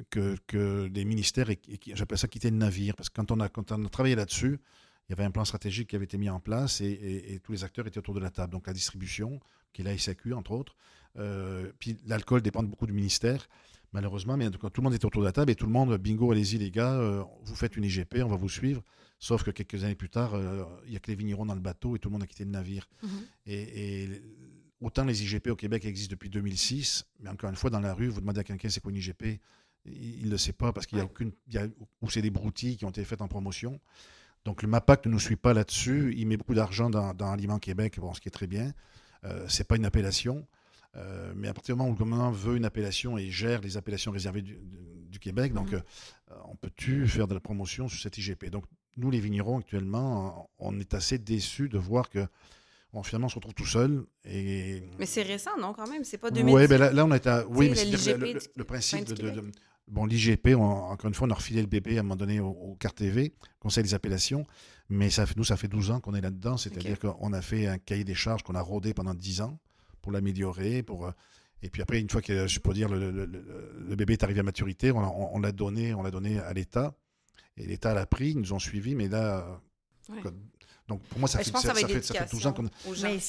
que, 0.09 0.35
que 0.47 0.89
les 0.93 1.03
ministères, 1.05 1.49
aient- 1.49 1.59
j'appelle 1.93 2.17
ça 2.17 2.27
quitter 2.27 2.49
le 2.49 2.57
navire, 2.57 2.95
parce 2.95 3.09
que 3.09 3.15
quand 3.15 3.29
on 3.31 3.39
a, 3.39 3.49
quand 3.49 3.71
on 3.71 3.85
a 3.85 3.89
travaillé 3.89 4.15
là-dessus, 4.15 4.59
il 5.07 5.11
y 5.11 5.13
avait 5.13 5.23
un 5.23 5.31
plan 5.31 5.45
stratégique 5.45 5.89
qui 5.89 5.95
avait 5.95 6.05
été 6.05 6.17
mis 6.17 6.29
en 6.29 6.39
place 6.39 6.81
et, 6.81 6.85
et- 6.85 7.33
et 7.33 7.39
tous 7.39 7.51
les 7.51 7.63
acteurs 7.63 7.85
étaient 7.87 7.97
autour 7.99 8.13
de 8.13 8.19
la 8.19 8.29
table. 8.29 8.53
Donc 8.53 8.67
la 8.67 8.73
distribution, 8.73 9.39
qui 9.73 9.81
est 9.81 9.85
la 9.85 9.97
SAQ 9.97 10.33
entre 10.33 10.51
autres, 10.51 10.75
euh, 11.17 11.71
puis 11.79 11.97
l'alcool 12.05 12.41
dépend 12.41 12.63
beaucoup 12.63 12.85
du 12.87 12.93
ministère. 12.93 13.47
Malheureusement, 13.93 14.37
mais 14.37 14.47
en 14.47 14.51
tout 14.51 14.59
cas, 14.59 14.69
tout 14.69 14.79
le 14.79 14.85
monde 14.85 14.93
était 14.93 15.05
autour 15.05 15.21
de 15.21 15.25
la 15.27 15.33
table 15.33 15.51
et 15.51 15.55
tout 15.55 15.65
le 15.65 15.71
monde, 15.73 15.97
bingo, 15.97 16.31
allez-y 16.31 16.57
les 16.57 16.71
gars, 16.71 16.93
euh, 16.93 17.23
vous 17.43 17.55
faites 17.55 17.75
une 17.75 17.83
IGP, 17.83 18.23
on 18.23 18.29
va 18.29 18.37
vous 18.37 18.47
suivre. 18.47 18.81
Sauf 19.19 19.43
que 19.43 19.51
quelques 19.51 19.83
années 19.83 19.95
plus 19.95 20.09
tard, 20.09 20.33
euh, 20.33 20.63
il 20.85 20.91
n'y 20.91 20.95
a 20.95 20.99
que 20.99 21.11
les 21.11 21.15
vignerons 21.15 21.45
dans 21.45 21.53
le 21.55 21.59
bateau 21.59 21.95
et 21.95 21.99
tout 21.99 22.07
le 22.07 22.13
monde 22.13 22.23
a 22.23 22.27
quitté 22.27 22.45
le 22.45 22.51
navire. 22.51 22.87
Mhm. 23.03 23.09
Et, 23.47 24.03
et 24.03 24.21
autant 24.79 25.03
les 25.03 25.21
IGP 25.23 25.47
au 25.49 25.57
Québec 25.57 25.83
existent 25.85 26.11
depuis 26.13 26.29
2006, 26.29 27.05
mais 27.19 27.29
encore 27.29 27.49
une 27.49 27.57
fois, 27.57 27.69
dans 27.69 27.81
la 27.81 27.93
rue, 27.93 28.07
vous 28.07 28.21
demandez 28.21 28.39
à 28.39 28.43
quelqu'un 28.45 28.69
c'est 28.69 28.79
quoi 28.79 28.91
une 28.93 28.97
IGP, 28.97 29.41
il 29.85 30.25
ne 30.25 30.31
le 30.31 30.37
sait 30.37 30.53
pas 30.53 30.71
parce 30.71 30.85
qu'il 30.87 30.97
y 30.97 31.01
a 31.01 31.03
Ouais. 31.03 31.09
aucune. 31.11 31.33
il 31.47 31.53
y 31.55 31.57
a- 31.57 31.67
ou 32.01 32.09
c'est 32.09 32.21
des 32.21 32.29
broutilles 32.29 32.77
qui 32.77 32.85
ont 32.85 32.89
été 32.91 33.03
faites 33.03 33.21
en 33.21 33.27
promotion. 33.27 33.77
Donc 34.45 34.61
le 34.63 34.67
MAPAC 34.67 35.05
ne 35.05 35.11
nous 35.11 35.19
suit 35.19 35.35
pas 35.35 35.53
là-dessus. 35.53 36.13
Il 36.17 36.27
met 36.27 36.37
beaucoup 36.37 36.55
d'argent 36.55 36.89
dans, 36.89 37.13
dans 37.13 37.31
Aliment 37.31 37.59
Québec, 37.59 37.99
bon, 37.99 38.13
ce 38.13 38.21
qui 38.21 38.27
est 38.27 38.31
très 38.31 38.47
bien. 38.47 38.71
Euh, 39.23 39.45
c'est 39.47 39.67
pas 39.67 39.75
une 39.75 39.85
appellation. 39.85 40.47
Euh, 40.97 41.31
mais 41.35 41.47
à 41.47 41.53
partir 41.53 41.75
du 41.75 41.79
moment 41.79 41.89
où 41.89 41.93
le 41.93 41.97
gouvernement 42.03 42.31
veut 42.31 42.57
une 42.57 42.65
appellation 42.65 43.17
et 43.17 43.29
gère 43.29 43.61
les 43.61 43.77
appellations 43.77 44.11
réservées 44.11 44.41
du, 44.41 44.57
Québec, 45.19 45.53
donc 45.53 45.71
Mhm. 45.71 45.83
euh, 46.31 46.35
on 46.45 46.55
peut-tu 46.55 47.07
faire 47.07 47.27
de 47.27 47.35
la 47.35 47.39
promotion 47.39 47.87
sur 47.87 48.01
cette 48.01 48.17
IGP 48.17 48.49
Donc 48.49 48.65
nous, 48.97 49.11
les 49.11 49.19
vignerons, 49.19 49.59
actuellement, 49.59 50.49
on 50.57 50.79
est 50.79 50.95
assez 50.95 51.19
déçus 51.19 51.69
de 51.69 51.77
voir 51.77 52.09
que 52.09 52.25
finalement, 53.03 53.27
on 53.27 53.29
se 53.29 53.35
retrouve 53.35 53.53
tout 53.53 53.65
seul. 53.67 54.03
Et... 54.25 54.83
Mais 54.97 55.05
c'est 55.05 55.21
récent, 55.21 55.51
non, 55.59 55.73
quand 55.73 55.87
même? 55.87 56.03
C'est 56.03 56.17
pas 56.17 56.31
2010? 56.31 56.53
Oui, 56.55 56.67
ben 56.67 56.77
là, 56.79 56.91
là, 56.91 57.05
on 57.05 57.11
est 57.13 57.27
à. 57.27 57.45
Oui, 57.47 57.69
mais 57.69 57.85
le 57.85 58.17
le, 58.33 58.39
le- 58.55 58.63
principe 58.63 59.13
de- 59.13 59.51
bon, 59.91 60.05
l'IGP, 60.05 60.55
encore 60.55 61.07
une 61.07 61.13
fois, 61.13 61.27
on 61.27 61.31
a 61.31 61.35
refilé 61.35 61.61
le 61.61 61.67
bébé 61.67 61.97
à 61.97 61.99
un 61.99 62.03
moment 62.03 62.15
donné 62.15 62.39
au, 62.39 62.47
au 62.49 62.75
CART 62.75 62.93
TV, 62.93 63.33
Conseil 63.59 63.83
des 63.83 63.93
appellations. 63.93 64.45
Mais 64.89 65.09
ça 65.09 65.25
nous, 65.37 65.43
ça 65.43 65.55
fait 65.55 65.67
12 65.67 65.91
ans 65.91 65.99
qu'on 65.99 66.15
est 66.15 66.21
là-dedans. 66.21 66.57
C'est-à-dire 66.57 66.97
qu'on 66.99 67.31
a 67.33 67.41
fait 67.41 67.67
un 67.67 67.77
cahier 67.77 68.03
des 68.03 68.15
charges 68.15 68.43
qu'on 68.43 68.55
a 68.55 68.61
rodé 68.61 68.93
pendant 68.93 69.13
10 69.13 69.41
ans 69.41 69.59
pour 70.01 70.11
l'améliorer. 70.11 70.83
Pour, 70.83 71.05
euh, 71.05 71.11
et 71.61 71.69
puis 71.69 71.81
après, 71.81 71.99
une 72.01 72.09
fois 72.09 72.21
que, 72.21 72.47
je 72.47 72.59
peux 72.59 72.73
dire, 72.73 72.89
le, 72.89 73.11
le- 73.11 73.25
le- 73.25 73.85
le 73.87 73.95
bébé 73.95 74.13
est 74.13 74.23
arrivé 74.23 74.39
à 74.39 74.43
maturité, 74.43 74.91
on, 74.91 74.99
l'a- 74.99 75.09
on- 75.11 75.35
on 75.35 75.39
l'a 75.39 75.51
donné, 75.51 75.93
on 75.93 76.01
l'a 76.01 76.11
donné 76.11 76.39
à 76.39 76.51
l'État. 76.53 76.93
Et 77.57 77.65
l'État 77.67 77.93
l'a 77.93 78.05
pris, 78.05 78.31
ils 78.31 78.37
nous 78.39 78.53
ont 78.53 78.59
suivis, 78.59 78.95
mais 78.95 79.07
là. 79.07 79.61
Ouais. 80.09 80.21
Donc 80.91 81.01
pour 81.03 81.19
moi, 81.19 81.29
ça, 81.29 81.37
Ben, 81.37 81.43
fait, 81.45 81.51
ça 81.51 81.59
ça, 81.61 81.73
fait, 81.73 82.01
ça 82.03 82.13
fait 82.13 82.31
12 82.31 82.47
ans 82.47 82.53
qu'on. 82.53 82.63
Mais 82.63 82.69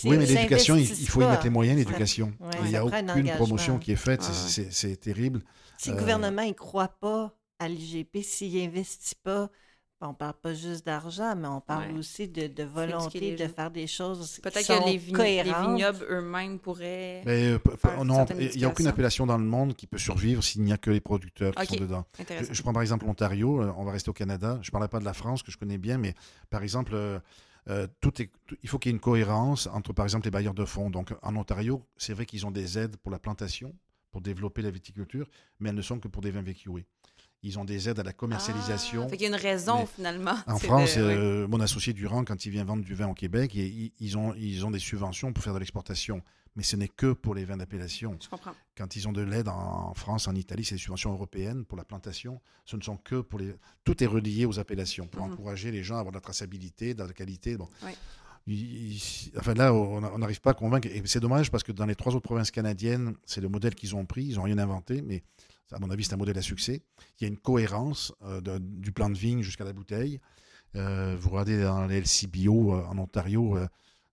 oui, 0.04 0.16
mais 0.18 0.26
l'éducation, 0.26 0.74
il, 0.76 0.82
il 0.82 1.08
faut 1.08 1.22
y 1.22 1.26
mettre 1.26 1.44
les 1.44 1.50
moyens, 1.50 1.78
Ça- 1.78 1.84
l'éducation. 1.84 2.32
ouais, 2.40 2.50
il 2.62 2.66
n'y 2.66 2.72
ça 2.72 2.80
a 2.80 2.84
aucune 2.84 3.30
promotion 3.36 3.78
qui 3.78 3.92
est 3.92 3.96
faite, 3.96 4.22
c'est- 4.22 4.62
ouais. 4.62 4.68
c'est 4.70 4.96
terrible. 4.96 5.42
Si 5.78 5.90
le 5.90 5.96
Euh, 5.96 5.98
gouvernement 6.00 6.44
ne 6.44 6.52
croit 6.52 6.88
pas 7.00 7.32
à 7.60 7.68
l'IGP, 7.68 8.22
s'il 8.22 8.54
n'investit 8.60 9.14
pas, 9.22 9.48
on 10.04 10.08
ne 10.08 10.14
parle 10.14 10.34
pas 10.42 10.52
juste 10.52 10.84
d'argent, 10.84 11.36
mais 11.36 11.46
on 11.46 11.60
parle 11.60 11.92
Ouais. 11.92 11.98
aussi 12.00 12.26
de, 12.26 12.48
de 12.48 12.64
volonté 12.64 13.36
de 13.36 13.36
gens. 13.36 13.48
faire 13.54 13.70
des 13.70 13.86
choses 13.86 14.40
Peut-être 14.42 14.58
qui 14.58 14.66
que 14.66 14.84
les, 14.90 14.98
vign- 14.98 15.44
les 15.44 15.52
vignobles 15.52 16.04
eux-mêmes 16.10 16.58
pourraient. 16.58 17.22
Mais, 17.24 17.52
euh, 17.52 17.58
il 18.40 18.58
n'y 18.58 18.64
a 18.64 18.68
aucune 18.68 18.88
appellation 18.88 19.26
dans 19.26 19.38
le 19.38 19.44
monde 19.44 19.76
qui 19.76 19.86
peut 19.86 19.98
survivre 19.98 20.42
s'il 20.42 20.62
n'y 20.62 20.72
a 20.72 20.76
que 20.76 20.90
les 20.90 21.00
producteurs 21.00 21.54
qui 21.54 21.62
Ok. 21.62 21.68
sont 21.68 21.76
dedans. 21.84 22.04
Je, 22.18 22.52
je 22.52 22.62
prends 22.62 22.72
par 22.72 22.82
exemple 22.82 23.06
l'Ontario, 23.06 23.62
euh, 23.62 23.72
on 23.76 23.84
va 23.84 23.92
rester 23.92 24.10
au 24.10 24.12
Canada. 24.12 24.58
Je 24.62 24.68
ne 24.70 24.72
parlais 24.72 24.88
pas 24.88 24.98
de 24.98 25.04
la 25.04 25.12
France, 25.14 25.44
que 25.44 25.52
je 25.52 25.56
connais 25.56 25.78
bien, 25.78 25.98
mais 25.98 26.14
par 26.50 26.64
exemple, 26.64 26.92
euh, 26.94 27.20
euh, 27.68 27.86
tout 28.00 28.20
est, 28.20 28.30
tout- 28.46 28.56
il 28.62 28.68
faut 28.68 28.78
qu'il 28.78 28.90
y 28.90 28.92
ait 28.92 28.96
une 28.96 29.00
cohérence 29.00 29.68
entre, 29.72 29.92
par 29.92 30.04
exemple, 30.04 30.24
les 30.26 30.30
bailleurs 30.30 30.54
de 30.54 30.64
fonds. 30.64 30.90
Donc, 30.90 31.14
en 31.22 31.36
Ontario, 31.36 31.84
c'est 31.96 32.12
vrai 32.12 32.26
qu'ils 32.26 32.44
ont 32.46 32.50
des 32.50 32.78
aides 32.78 32.96
pour 32.96 33.10
la 33.12 33.18
plantation, 33.18 33.74
pour 34.10 34.20
développer 34.20 34.62
la 34.62 34.70
viticulture, 34.70 35.28
mais 35.60 35.68
elles 35.70 35.74
ne 35.76 35.82
sont 35.82 35.98
que 36.00 36.08
pour 36.08 36.22
des 36.22 36.30
vins 36.30 36.42
VQA. 36.42 36.80
Ils 37.44 37.58
ont 37.58 37.64
des 37.64 37.88
aides 37.88 37.98
à 37.98 38.04
la 38.04 38.12
commercialisation. 38.12 39.04
Ah, 39.06 39.08
fait 39.08 39.16
qu'il 39.16 39.28
y 39.28 39.32
a 39.32 39.36
une 39.36 39.42
raison, 39.42 39.80
Mais 39.80 39.86
finalement. 39.86 40.34
En 40.46 40.58
France, 40.58 40.96
de- 40.96 41.02
euh, 41.02 41.48
mon 41.48 41.60
associé 41.60 41.92
Durand, 41.92 42.24
quand 42.24 42.44
il 42.46 42.50
vient 42.50 42.64
vendre 42.64 42.84
du 42.84 42.94
vin 42.94 43.08
au 43.08 43.14
Québec, 43.14 43.52
il- 43.54 43.62
il- 43.86 43.92
ils, 44.00 44.16
ont, 44.18 44.34
ils 44.34 44.64
ont 44.64 44.70
des 44.70 44.78
subventions 44.78 45.32
pour 45.32 45.42
faire 45.42 45.54
de 45.54 45.58
l'exportation. 45.58 46.22
Mais 46.54 46.62
ce 46.62 46.76
n'est 46.76 46.88
que 46.88 47.12
pour 47.12 47.34
les 47.34 47.44
vins 47.46 47.56
d'appellation. 47.56 48.18
Quand 48.76 48.94
ils 48.96 49.08
ont 49.08 49.12
de 49.12 49.22
l'aide 49.22 49.48
en, 49.48 49.94
France, 49.94 50.28
en 50.28 50.34
Italie, 50.34 50.64
c'est 50.64 50.74
des 50.74 50.80
subventions 50.80 51.12
européennes 51.12 51.64
pour 51.64 51.78
la 51.78 51.84
plantation. 51.84 52.40
Ce 52.66 52.76
ne 52.76 52.82
sont 52.82 52.98
que 52.98 53.20
pour 53.22 53.38
les. 53.38 53.54
Tout 53.84 54.02
est 54.04 54.06
relié 54.06 54.44
aux 54.44 54.58
appellations 54.58 55.06
pour 55.06 55.24
Mhm. 55.26 55.32
encourager 55.32 55.70
les 55.70 55.82
gens 55.82 55.96
à 55.96 56.00
avoir 56.00 56.12
de 56.12 56.16
la 56.18 56.20
traçabilité, 56.20 56.92
de 56.94 57.02
la 57.02 57.12
qualité. 57.14 57.56
Bon. 57.56 57.68
Ouais. 57.82 57.94
Il- 58.46 58.92
il- 58.96 59.32
enfin 59.38 59.54
là, 59.54 59.72
on 59.72 60.18
n'arrive 60.18 60.40
pas 60.40 60.50
à 60.50 60.54
convaincre. 60.54 60.88
Et 60.88 61.00
c'est 61.06 61.20
dommage 61.20 61.50
parce 61.50 61.62
que 61.62 61.72
dans 61.72 61.86
les 61.86 61.94
trois 61.94 62.12
autres 62.14 62.24
provinces 62.24 62.50
canadiennes, 62.50 63.14
c'est 63.24 63.40
le 63.40 63.48
modèle 63.48 63.74
qu'ils 63.74 63.94
ont 63.96 64.04
pris. 64.04 64.24
Ils 64.24 64.34
n'ont 64.36 64.42
rien 64.42 64.58
inventé, 64.58 65.00
mais 65.00 65.22
à 65.70 65.78
mon 65.78 65.88
avis, 65.90 66.04
c'est 66.04 66.12
un 66.12 66.16
modèle 66.18 66.36
à 66.36 66.42
succès. 66.42 66.82
Il 67.18 67.22
y 67.22 67.24
a 67.24 67.28
une 67.28 67.38
cohérence 67.38 68.12
euh, 68.22 68.40
de- 68.42 68.58
du 68.58 68.92
plan 68.92 69.08
de 69.08 69.16
vigne 69.16 69.40
jusqu'à 69.42 69.64
la 69.64 69.72
bouteille. 69.72 70.20
Euh, 70.74 71.16
vous 71.18 71.30
regardez 71.30 71.62
dans 71.62 71.86
les 71.86 71.98
LCBO 72.00 72.74
euh, 72.74 72.84
en 72.86 72.98
Ontario, 72.98 73.56
euh, 73.56 73.66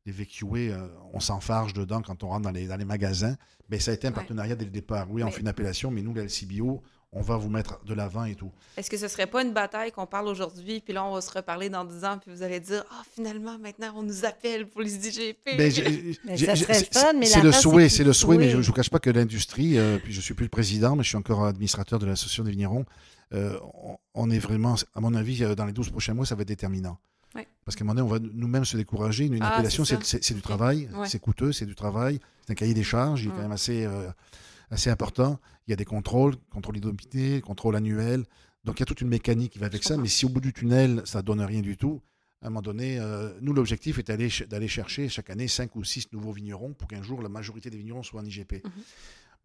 les 0.09 0.23
VQA, 0.25 0.57
euh, 0.73 0.87
on 1.13 1.19
s'enfarge 1.19 1.73
dedans 1.73 2.01
quand 2.01 2.23
on 2.23 2.29
rentre 2.29 2.41
dans 2.43 2.51
les, 2.51 2.67
dans 2.67 2.77
les 2.77 2.85
magasins. 2.85 3.35
Mais 3.69 3.79
ça 3.79 3.91
a 3.91 3.93
été 3.93 4.07
un 4.07 4.09
Ouais. 4.09 4.15
partenariat 4.15 4.55
dès 4.55 4.65
le 4.65 4.71
départ. 4.71 5.07
Oui, 5.11 5.21
on 5.21 5.27
Mais- 5.27 5.31
fait 5.31 5.41
une 5.41 5.47
appellation, 5.47 5.91
mais 5.91 6.01
nous, 6.01 6.13
les 6.13 6.23
LCBO, 6.23 6.81
on 7.11 7.21
va 7.21 7.37
vous 7.37 7.49
mettre 7.49 7.83
de 7.85 7.93
l'avant 7.93 8.25
et 8.25 8.35
tout. 8.35 8.51
Est-ce 8.77 8.89
que 8.89 8.97
ce 8.97 9.07
serait 9.07 9.25
pas 9.27 9.43
une 9.43 9.51
bataille 9.53 9.91
qu'on 9.91 10.05
parle 10.05 10.27
aujourd'hui, 10.27 10.79
puis 10.79 10.93
là, 10.93 11.03
on 11.05 11.13
va 11.13 11.21
se 11.21 11.31
reparler 11.31 11.69
dans 11.69 11.83
10 11.85 12.03
ans, 12.05 12.17
puis 12.19 12.31
vous 12.31 12.43
allez 12.43 12.59
dire, 12.59 12.83
ah, 12.91 13.01
finalement, 13.15 13.57
maintenant, 13.59 13.93
on 13.95 14.03
nous 14.03 14.25
appelle 14.25 14.67
pour 14.67 14.81
les 14.81 14.95
IGP. 15.07 15.57
Ben, 15.57 15.71
Mais 16.25 16.37
ça 16.37 16.55
serait 16.55 16.73
c'est- 16.75 16.93
fun, 16.93 17.13
mais 17.13 17.25
C'est 17.25 17.37
la 17.39 17.43
le 17.45 17.51
souhait, 17.51 17.89
c'est 17.89 18.03
le 18.03 18.13
souhait, 18.13 18.37
mais 18.37 18.49
je 18.49 18.57
ne 18.57 18.61
vous 18.61 18.73
cache 18.73 18.89
pas 18.89 18.99
que 18.99 19.09
l'industrie, 19.09 19.77
euh, 19.77 19.97
puis 20.03 20.13
je 20.13 20.21
suis 20.21 20.33
plus 20.35 20.45
le 20.45 20.49
président, 20.49 20.95
mais 20.95 21.03
je 21.03 21.09
suis 21.09 21.17
encore 21.17 21.45
administrateur 21.45 21.99
de 21.99 22.05
l'association 22.05 22.43
des 22.43 22.51
vignerons, 22.51 22.85
euh, 23.33 23.59
on, 23.83 23.97
on 24.15 24.29
est 24.31 24.39
vraiment, 24.39 24.75
à 24.95 25.01
mon 25.01 25.13
avis, 25.15 25.39
dans 25.55 25.65
les 25.65 25.73
12 25.73 25.89
prochains 25.89 26.13
mois, 26.13 26.25
ça 26.25 26.35
va 26.35 26.41
être 26.43 26.47
déterminant. 26.47 26.97
Ouais. 27.35 27.47
Parce 27.65 27.75
qu'à 27.75 27.83
un 27.83 27.87
moment 27.87 28.01
donné, 28.01 28.09
on 28.09 28.27
va 28.27 28.31
nous-mêmes 28.33 28.65
se 28.65 28.75
décourager. 28.77 29.25
Une, 29.25 29.35
une 29.35 29.43
Ah, 29.43 29.53
appellation, 29.53 29.85
c'est 29.85 30.33
du 30.33 30.41
travail, 30.41 30.89
Ouais. 30.95 31.07
c'est 31.07 31.19
coûteux, 31.19 31.51
c'est 31.51 31.65
du 31.65 31.75
travail, 31.75 32.19
c'est 32.45 32.51
un 32.53 32.55
cahier 32.55 32.73
des 32.73 32.83
charges, 32.83 33.23
il 33.23 33.27
est 33.27 33.31
quand 33.31 33.37
même 33.41 33.51
assez, 33.51 33.85
euh, 33.85 34.09
assez 34.71 34.89
important. 34.89 35.39
Il 35.67 35.71
y 35.71 35.73
a 35.73 35.75
des 35.75 35.85
contrôles, 35.85 36.35
contrôle 36.49 36.75
d'identité, 36.75 37.41
contrôle 37.41 37.75
annuel. 37.75 38.25
Donc 38.65 38.77
il 38.77 38.81
y 38.81 38.83
a 38.83 38.85
toute 38.85 39.01
une 39.01 39.07
mécanique 39.09 39.53
qui 39.53 39.59
va 39.59 39.67
avec 39.67 39.83
ça, 39.83 39.95
mais 39.97 40.07
si 40.07 40.25
au 40.25 40.29
bout 40.29 40.41
du 40.41 40.53
tunnel, 40.53 41.01
ça 41.05 41.21
donne 41.21 41.41
rien 41.41 41.61
du 41.61 41.77
tout, 41.77 42.01
à 42.41 42.47
un 42.47 42.49
moment 42.49 42.61
donné, 42.61 42.97
euh, 42.99 43.33
nous, 43.41 43.53
l'objectif 43.53 43.99
est 43.99 44.07
d'aller 44.07 44.29
ch- 44.29 44.47
d'aller 44.47 44.67
chercher 44.67 45.07
chaque 45.09 45.29
année 45.29 45.47
5 45.47 45.75
ou 45.75 45.83
6 45.83 46.11
nouveaux 46.13 46.31
vignerons 46.31 46.73
pour 46.73 46.87
qu'un 46.87 47.03
jour, 47.03 47.21
la 47.21 47.29
majorité 47.29 47.69
des 47.69 47.77
vignerons 47.77 48.01
soient 48.03 48.21
en 48.21 48.25
IGP. 48.25 48.61
Mhm. 48.63 48.71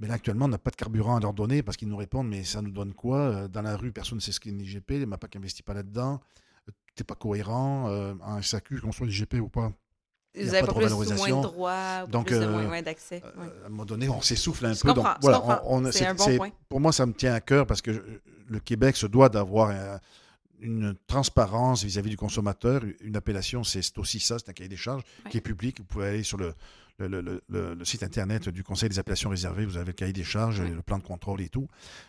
Mais 0.01 0.09
là, 0.09 0.15
actuellement, 0.15 0.47
on 0.47 0.49
n'a 0.49 0.59
pas 0.59 0.71
de 0.71 0.77
carburant 0.77 1.17
à 1.17 1.21
leur 1.21 1.33
donner 1.35 1.63
parce 1.63 1.77
qu'ils 1.77 1.89
nous 1.89 1.97
répondent, 1.97 2.29
mais 2.29 2.45
ça 2.45 2.63
nous 2.63 2.71
donne 2.71 2.95
quoi 2.95 3.19
Euh, 3.19 3.49
Dans 3.49 3.63
la 3.63 3.77
rue, 3.77 3.93
personne 3.93 4.17
ne 4.17 4.21
sait 4.21 4.33
ce 4.33 4.41
qu'est 4.41 4.51
une 4.51 4.61
IGP, 4.61 4.91
les 4.99 5.07
MAPAC 5.07 5.35
n'investit 5.37 5.63
pas 5.63 5.75
là-dedans, 5.75 6.21
n'est 7.03 7.05
pas 7.05 7.15
cohérent, 7.15 7.89
euh, 7.89 8.15
un 8.25 8.41
SAQ, 8.43 8.81
qu'on 8.81 8.93
soit 8.93 9.07
IGP 9.07 9.35
ou 9.41 9.49
pas. 9.49 9.73
vous 10.37 10.41
a 10.55 10.59
avez 10.59 10.61
pas 10.67 10.67
pas 10.75 10.81
de 10.81 10.87
plus 10.87 10.93
ou 10.93 11.15
moins 11.17 11.29
de 11.29 11.43
droits, 11.43 12.07
Donc, 12.07 12.27
plus 12.27 12.39
de 12.39 12.45
euh, 12.45 12.51
moyens 12.65 12.85
d'accès. 12.85 13.23
Euh, 13.25 13.41
ouais. 13.41 13.49
À 13.63 13.67
un 13.67 13.69
moment 13.69 13.85
donné, 13.85 14.09
on 14.09 14.21
s'essouffle 14.21 14.67
un 14.67 14.73
Je 14.75 14.81
peu. 14.83 14.89
comprends, 14.95 15.11
donc, 15.11 15.17
je 15.17 15.21
voilà, 15.23 15.39
comprends. 15.39 15.61
on- 15.65 15.87
on- 15.87 15.93
C'est 15.93 16.07
un 16.07 16.15
bon 16.15 16.25
c'est- 16.25 16.37
point. 16.37 16.51
Pour 16.69 16.81
moi, 16.81 16.93
ça 16.93 17.07
me 17.07 17.13
tient 17.13 17.35
à 17.35 17.41
cœur 17.41 17.67
parce 17.67 17.83
que 17.83 18.21
le 18.47 18.61
Québec 18.61 18.97
se 18.97 19.07
doit 19.07 19.29
d'avoir 19.29 19.73
une 20.61 20.95
transparence 21.07 21.85
vis-à-vis 21.85 22.11
du 22.11 22.17
consommateur. 22.17 22.83
Une 23.01 23.17
appellation, 23.17 23.65
c'est 23.65 23.83
c'est 23.83 23.99
aussi 23.99 24.19
ça, 24.21 24.39
c'est 24.39 24.49
un 24.49 24.53
cahier 24.53 24.69
des 24.69 24.77
charges 24.77 25.03
Ouais. 25.25 25.31
qui 25.31 25.37
est 25.39 25.41
public. 25.43 25.79
Vous 25.79 25.85
pouvez 25.85 26.07
aller 26.09 26.23
sur 26.23 26.39
le, 26.39 26.55
le, 26.99 27.09
le- 27.09 27.21
le- 27.21 27.43
le- 27.49 27.75
le 27.75 27.85
site 27.85 28.03
internet 28.03 28.49
du 28.49 28.63
Conseil 28.63 28.89
des 28.89 28.99
appellations 28.99 29.31
réservées, 29.31 29.67
vous 29.67 29.77
avez 29.77 29.87
le 29.87 29.93
cahier 29.93 30.13
des 30.13 30.23
charges, 30.25 30.61
Ouais. 30.61 30.69
le 30.71 30.83
plan 30.83 30.99
de 30.99 31.03
contrôle 31.03 31.41
et 31.41 31.49
tout. 31.49 31.67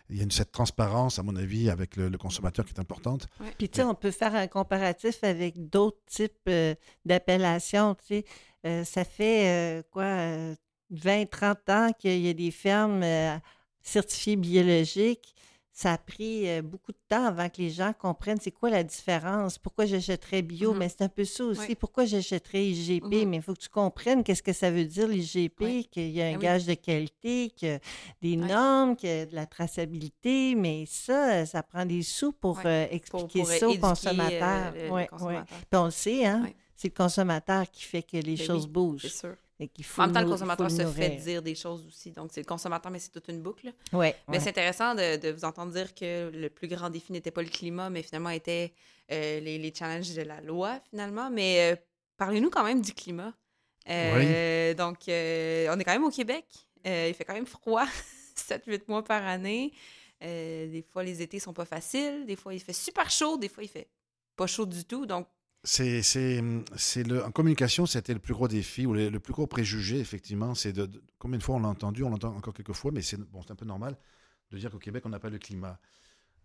Il 0.10 0.18
y 0.18 0.20
a 0.20 0.24
une, 0.24 0.32
cette 0.32 0.52
transparence, 0.52 1.18
à 1.18 1.24
mon 1.24 1.36
avis, 1.36 1.70
avec 1.70 1.96
le, 1.96 2.10
le 2.10 2.18
consommateur 2.18 2.66
qui 2.66 2.74
est 2.74 2.80
importante. 2.80 3.28
Puis, 3.58 3.70
tu 3.70 3.78
sais, 3.78 3.84
on 3.84 3.96
peut 3.96 4.12
faire 4.12 4.36
un 4.36 4.48
comparatif 4.48 5.24
avec 5.24 5.70
d'autres 5.70 6.02
types 6.06 6.34
euh, 6.48 6.76
d'appellations. 7.06 7.96
Tu 7.96 8.06
sais, 8.06 8.26
Euh, 8.66 8.84
ça 8.84 9.04
fait 9.06 9.48
euh, 9.48 9.84
quoi, 9.92 10.04
euh, 10.06 10.56
20, 10.90 11.30
30 11.30 11.70
ans 11.70 11.92
qu'il 12.00 12.20
y 12.20 12.30
a 12.30 12.34
des 12.34 12.50
fermes 12.50 13.04
euh, 13.04 13.38
certifiées 13.84 14.38
biologiques. 14.38 15.35
Ça 15.78 15.92
a 15.92 15.98
pris 15.98 16.48
euh, 16.50 16.62
beaucoup 16.62 16.94
de 16.94 16.98
temps 17.10 17.26
avant 17.26 17.50
que 17.50 17.58
les 17.62 17.70
gens 17.70 17.92
comprennent 17.92 18.40
c'est 18.40 18.50
quoi 18.52 18.70
la 18.70 18.82
différence. 18.82 19.58
Pourquoi 19.58 19.86
j'achèterais 19.86 20.42
bio? 20.42 20.74
Mais 20.74 20.88
c'est 20.88 21.02
un 21.02 21.10
peu 21.10 21.26
ça 21.26 21.44
aussi. 21.44 21.76
Pourquoi 21.76 22.06
j'achèterais 22.06 22.66
IGP? 22.66 23.04
Mhm. 23.04 23.30
Mais 23.30 23.36
il 23.36 23.42
faut 23.42 23.54
que 23.54 23.60
tu 23.60 23.68
comprennes 23.68 24.24
qu'est-ce 24.24 24.42
que 24.42 24.54
ça 24.54 24.72
veut 24.72 24.86
dire 24.86 25.10
l'IGP, 25.10 25.84
qu'il 25.92 26.12
y 26.12 26.22
a 26.22 26.28
un 26.28 26.32
Ah 26.36 26.38
oui. 26.38 26.42
gage 26.44 26.66
de 26.66 26.76
qualité, 26.76 27.52
qu'il 27.54 27.68
y 27.68 27.72
a 27.74 27.80
des 28.22 28.38
normes, 28.38 28.96
qu'il 28.96 29.10
y 29.10 29.12
a 29.12 29.26
de 29.26 29.36
la 29.36 29.46
traçabilité. 29.46 30.56
Mais 30.56 30.86
ça, 30.88 31.46
ça 31.46 31.62
prend 31.62 31.86
des 31.86 32.04
sous 32.04 32.32
pour 32.32 32.62
euh, 32.66 32.88
expliquer 32.90 33.42
pour, 33.42 33.50
euh, 33.52 33.58
ça 33.60 33.68
aux 33.68 33.72
éduquer, 33.72 33.86
euh, 33.86 33.90
consommateurs. 33.90 34.74
le- 34.74 34.80
le 35.02 35.08
consommateur. 35.08 35.58
Puis 35.70 35.78
on 35.80 35.86
le 35.86 35.92
sait, 35.92 36.26
hein? 36.26 36.50
C'est 36.78 36.88
le 36.88 36.94
consommateur 37.04 37.70
qui 37.70 37.84
fait 37.84 38.02
que 38.04 38.16
les 38.18 38.36
Ben 38.36 38.46
choses 38.48 38.68
bougent. 38.68 39.02
C'est 39.02 39.10
sûr. 39.28 39.36
Fait 39.58 39.68
qu'il 39.68 39.86
faut 39.86 40.02
En 40.02 40.06
même 40.08 40.14
temps, 40.14 40.22
le 40.22 40.30
consommateur 40.30 40.70
se 40.70 40.86
fait 40.86 41.10
dire 41.12 41.42
des 41.42 41.56
choses 41.56 41.86
aussi. 41.88 42.12
Donc, 42.12 42.30
c'est 42.34 42.42
le 42.42 42.46
consommateur, 42.46 42.92
mais 42.92 43.00
c'est 43.00 43.12
toute 43.12 43.30
une 43.30 43.42
boucle. 43.42 43.74
Ouais, 43.94 44.14
Mais 44.28 44.38
ouais. 44.38 44.44
c'est 44.44 44.50
intéressant 44.50 44.96
de, 44.96 45.16
de 45.18 45.30
vous 45.32 45.46
entendre 45.46 45.72
dire 45.72 45.94
que 45.96 46.30
le 46.34 46.50
plus 46.50 46.68
grand 46.68 46.90
défi 46.90 47.14
n'était 47.14 47.32
pas 47.32 47.42
le 47.42 47.48
climat, 47.50 47.90
mais 47.90 48.04
finalement 48.04 48.32
était 48.32 48.74
euh, 49.12 49.40
les, 49.40 49.58
les 49.58 49.74
challenges 49.74 50.14
de 50.14 50.24
la 50.24 50.42
loi, 50.42 50.80
finalement. 50.90 51.30
Mais 51.30 51.72
euh, 51.72 51.76
parlez-nous 52.18 52.50
quand 52.50 52.64
même 52.66 52.82
du 52.82 52.94
climat. 52.94 53.34
Euh, 53.90 54.74
Donc, 54.74 55.08
euh, 55.08 55.68
on 55.74 55.80
est 55.80 55.84
quand 55.84 55.94
même 55.94 56.04
au 56.04 56.10
Québec. 56.12 56.46
Euh, 56.86 57.08
il 57.08 57.14
fait 57.14 57.24
quand 57.24 57.34
même 57.34 57.46
froid 57.48 57.86
7-8 58.36 58.84
mois 58.88 59.04
par 59.04 59.26
année. 59.26 59.72
Euh, 60.24 60.68
des 60.72 60.82
fois, 60.82 61.04
les 61.04 61.22
étés 61.22 61.40
sont 61.40 61.54
pas 61.54 61.66
faciles. 61.66 62.26
Des 62.26 62.36
fois, 62.36 62.54
il 62.54 62.60
fait 62.60 62.74
super 62.74 63.10
chaud. 63.10 63.38
Des 63.38 63.50
fois, 63.50 63.64
il 63.64 63.70
fait 63.70 63.88
pas 64.36 64.48
chaud 64.48 64.66
du 64.66 64.84
tout. 64.86 65.06
Donc, 65.06 65.28
C'est, 65.68 66.04
c'est, 66.04 66.44
c'est 66.76 67.04
le, 67.04 67.26
en 67.26 67.32
communication, 67.32 67.86
c'était 67.88 68.14
le 68.14 68.20
plus 68.20 68.34
gros 68.36 68.48
défi 68.48 68.86
ou 68.86 68.94
le, 68.94 69.10
le 69.10 69.20
plus 69.20 69.34
gros 69.34 69.48
préjugé, 69.48 70.00
effectivement. 70.00 70.54
C'est 70.56 70.72
de, 70.74 70.86
de- 70.86 71.04
combien 71.18 71.38
de 71.40 71.44
fois 71.44 71.56
on 71.56 71.60
l'a 71.60 71.68
entendu, 71.70 72.04
on 72.04 72.10
l'entend 72.12 72.36
encore 72.36 72.54
quelques 72.54 72.74
fois, 72.74 72.92
mais 72.94 73.02
c'est, 73.02 73.18
bon, 73.20 73.42
c'est 73.42 73.52
un 73.52 73.56
peu 73.56 73.66
normal 73.66 73.98
de 74.52 74.58
dire 74.60 74.70
qu'au 74.70 74.78
Québec, 74.78 75.04
on 75.06 75.10
n'a 75.10 75.20
pas 75.20 75.30
le 75.30 75.40
climat. 75.40 75.80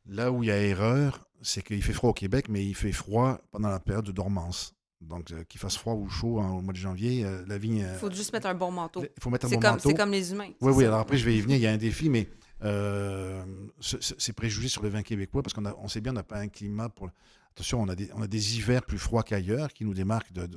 Là 0.06 0.32
où 0.32 0.42
il 0.42 0.46
y 0.46 0.50
a 0.50 0.56
erreur, 0.56 1.28
c'est 1.42 1.62
qu'il 1.62 1.82
fait 1.82 1.92
froid 1.92 2.10
au 2.10 2.14
Québec, 2.14 2.46
mais 2.48 2.64
il 2.64 2.74
fait 2.74 2.92
froid 2.92 3.38
pendant 3.50 3.68
la 3.68 3.78
période 3.78 4.06
de 4.06 4.12
dormance. 4.12 4.74
Donc, 5.02 5.30
euh, 5.32 5.44
qu'il 5.44 5.60
fasse 5.60 5.76
froid 5.76 5.94
ou 5.94 6.08
chaud 6.08 6.40
hein, 6.40 6.50
au 6.52 6.62
mois 6.62 6.72
de 6.72 6.78
janvier, 6.78 7.24
euh, 7.24 7.44
la 7.46 7.58
vigne. 7.58 7.86
il 7.92 7.98
faut 7.98 8.10
juste 8.10 8.32
mettre 8.32 8.46
un 8.46 8.54
bon 8.54 8.70
manteau. 8.70 9.02
Il 9.02 9.22
faut 9.22 9.28
mettre 9.30 9.46
un 9.46 9.48
C'est 9.50 9.54
bon 9.56 9.60
comme, 9.60 9.70
manteau. 9.72 9.88
c'est 9.90 9.94
comme 9.94 10.10
les 10.12 10.32
humains. 10.32 10.50
Oui, 10.60 10.72
oui, 10.74 10.82
ça. 10.84 10.88
alors 10.88 11.00
après, 11.00 11.16
je 11.18 11.24
vais 11.26 11.36
y 11.36 11.40
venir. 11.40 11.56
Il 11.56 11.62
y 11.62 11.66
a 11.66 11.72
un 11.72 11.76
défi, 11.78 12.08
mais 12.08 12.28
euh, 12.64 13.42
ce- 13.80 14.00
ce- 14.00 14.14
c'est 14.18 14.32
préjugé 14.34 14.68
sur 14.68 14.82
le 14.82 14.88
vin 14.88 15.02
québécois 15.02 15.42
parce 15.42 15.52
qu'on 15.54 15.64
a- 15.66 15.74
on 15.78 15.88
sait 15.88 16.00
bien, 16.00 16.12
on 16.12 16.16
n'a 16.16 16.22
pas 16.22 16.38
un 16.38 16.48
climat 16.48 16.88
pour. 16.88 17.10
Attention, 17.52 17.82
on 17.82 17.88
a, 17.88 18.26
des, 18.26 18.56
hivers 18.56 18.82
plus 18.84 18.98
froids 18.98 19.22
qu'ailleurs 19.22 19.72
qui 19.72 19.84
nous 19.84 19.92
démarquent 19.94 20.32
de, 20.32 20.48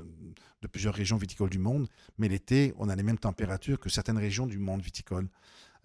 plusieurs 0.71 0.93
régions 0.93 1.17
viticoles 1.17 1.49
du 1.49 1.59
monde, 1.59 1.87
mais 2.17 2.29
l'été, 2.29 2.73
on 2.77 2.87
a 2.87 2.95
les 2.95 3.03
mêmes 3.03 3.17
températures 3.17 3.79
que 3.79 3.89
certaines 3.89 4.17
régions 4.17 4.47
du 4.47 4.57
monde 4.59 4.81
viticole. 4.81 5.27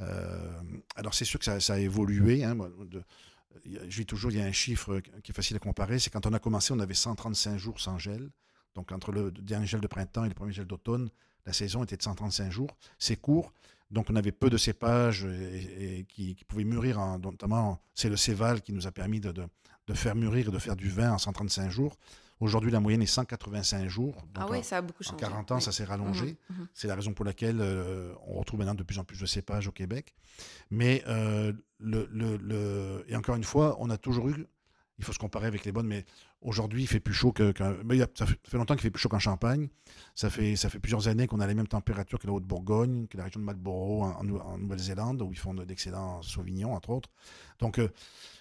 Euh, 0.01 0.53
alors, 0.95 1.15
c'est 1.15 1.25
sûr 1.25 1.41
que 1.41 1.59
ça, 1.59 1.75
a 1.75 1.79
évolué. 1.79 2.45
hein, 2.45 2.57
je 3.65 3.97
dis 3.97 4.07
toujours, 4.07 4.31
il 4.31 4.39
y 4.39 4.41
a 4.41 4.45
un 4.45 4.53
chiffre 4.53 5.01
qui 5.01 5.33
est 5.33 5.35
facile 5.35 5.57
à 5.57 5.59
comparer 5.59 5.99
c'est 5.99 6.11
quand 6.11 6.27
on 6.27 6.33
a 6.33 6.39
commencé, 6.39 6.73
on 6.73 6.79
avait 6.79 6.95
135 6.95 7.59
jours 7.59 7.81
sans 7.81 7.99
gel. 7.99 8.31
Donc, 8.75 8.93
entre 8.93 9.11
le 9.11 9.33
dernier 9.33 9.67
gel 9.67 9.81
de 9.81 9.89
printemps 9.89 10.25
et 10.25 10.29
le 10.29 10.35
premier 10.35 10.53
gel 10.53 10.67
d'automne, 10.67 11.11
la 11.47 11.53
saison 11.53 11.83
était 11.83 11.97
de 11.97 12.03
135 12.03 12.53
jours. 12.53 12.77
C'est 12.99 13.17
court. 13.17 13.53
Donc, 13.91 14.11
on 14.11 14.17
avait 14.17 14.33
peu 14.33 14.51
de 14.51 14.59
cépages 14.59 15.27
qui, 16.09 16.37
pouvaient 16.47 16.65
mûrir, 16.65 17.01
en- 17.01 17.19
notamment, 17.19 17.81
c'est 17.95 18.11
le 18.11 18.17
céval 18.17 18.61
qui 18.63 18.73
nous 18.73 18.87
a 18.87 18.93
permis 18.93 19.19
de- 19.19 19.33
de 19.89 19.95
faire 19.95 20.15
mûrir 20.15 20.49
et 20.49 20.51
de 20.53 20.59
faire 20.59 20.77
du 20.77 20.89
vin 20.89 21.13
en 21.13 21.19
135 21.19 21.71
jours. 21.71 21.97
Aujourd'hui, 22.41 22.71
la 22.71 22.79
moyenne 22.79 23.03
est 23.03 23.07
185 23.07 23.89
jours. 23.89 24.15
Donc, 24.35 24.45
Ah 24.45 24.47
oui, 24.49 24.59
en- 24.59 24.63
ça 24.63 24.77
a 24.77 24.81
beaucoup 24.83 25.03
en 25.03 25.07
changé. 25.07 25.17
40 25.19 25.51
ans, 25.51 25.57
Oui. 25.57 25.63
ça 25.63 25.73
s'est 25.73 25.85
rallongé. 25.85 26.37
Mhm, 26.51 26.59
mhm. 26.61 26.69
C'est 26.73 26.87
la 26.87 26.95
raison 26.95 27.13
pour 27.13 27.25
laquelle 27.25 27.59
euh, 27.61 28.13
on 28.29 28.39
retrouve 28.39 28.61
maintenant 28.61 28.75
de 28.77 28.85
plus 28.85 28.99
en 29.01 29.05
plus 29.05 29.19
de 29.21 29.27
cépages 29.27 29.67
au 29.67 29.73
Québec. 29.73 30.15
Mais, 30.71 31.03
euh, 31.09 31.53
le, 31.81 32.09
le- 32.13 32.37
le- 32.37 33.05
et 33.09 33.17
encore 33.17 33.35
une 33.35 33.43
fois, 33.45 33.77
on 33.81 33.91
a 33.91 33.97
toujours 33.99 34.29
eu, 34.29 34.47
il 34.99 35.05
faut 35.05 35.13
se 35.13 35.19
comparer 35.19 35.47
avec 35.47 35.65
les 35.65 35.73
bonnes, 35.73 35.87
mais 35.89 36.05
aujourd'hui, 36.41 36.83
il 36.83 36.87
fait 36.87 37.01
plus 37.01 37.15
chaud 37.15 37.33
que. 37.33 37.53
mais 37.85 37.99
ça, 38.15 38.27
fait, 38.27 38.39
longtemps 38.57 38.75
qu'il 38.75 38.83
fait 38.83 38.91
plus 38.91 39.01
chaud 39.01 39.09
qu'en 39.09 39.19
Champagne. 39.19 39.69
Ça 40.15 40.31
fait, 40.31 40.57
ça 40.57 40.69
fait 40.71 40.79
plusieurs 40.79 41.09
années 41.09 41.27
qu'on 41.27 41.41
a 41.41 41.47
les 41.47 41.55
mêmes 41.55 41.67
températures 41.69 42.19
que 42.19 42.27
la 42.27 42.33
Haute-Bourgogne, 42.35 43.07
que 43.09 43.17
la 43.17 43.25
région 43.25 43.41
de 43.41 43.45
Marlborough 43.45 44.03
en, 44.03 44.11
en 44.21 44.25
Nou- 44.25 44.39
en 44.41 44.59
Nouvelle-Zélande, 44.59 45.23
où 45.23 45.33
ils 45.33 45.39
font 45.39 45.55
de- 45.55 45.65
d'excellents 45.65 46.23
sauvignons, 46.23 46.75
entre 46.75 46.91
autres. 46.91 47.11
Donc, 47.59 47.79
euh, 47.79 47.89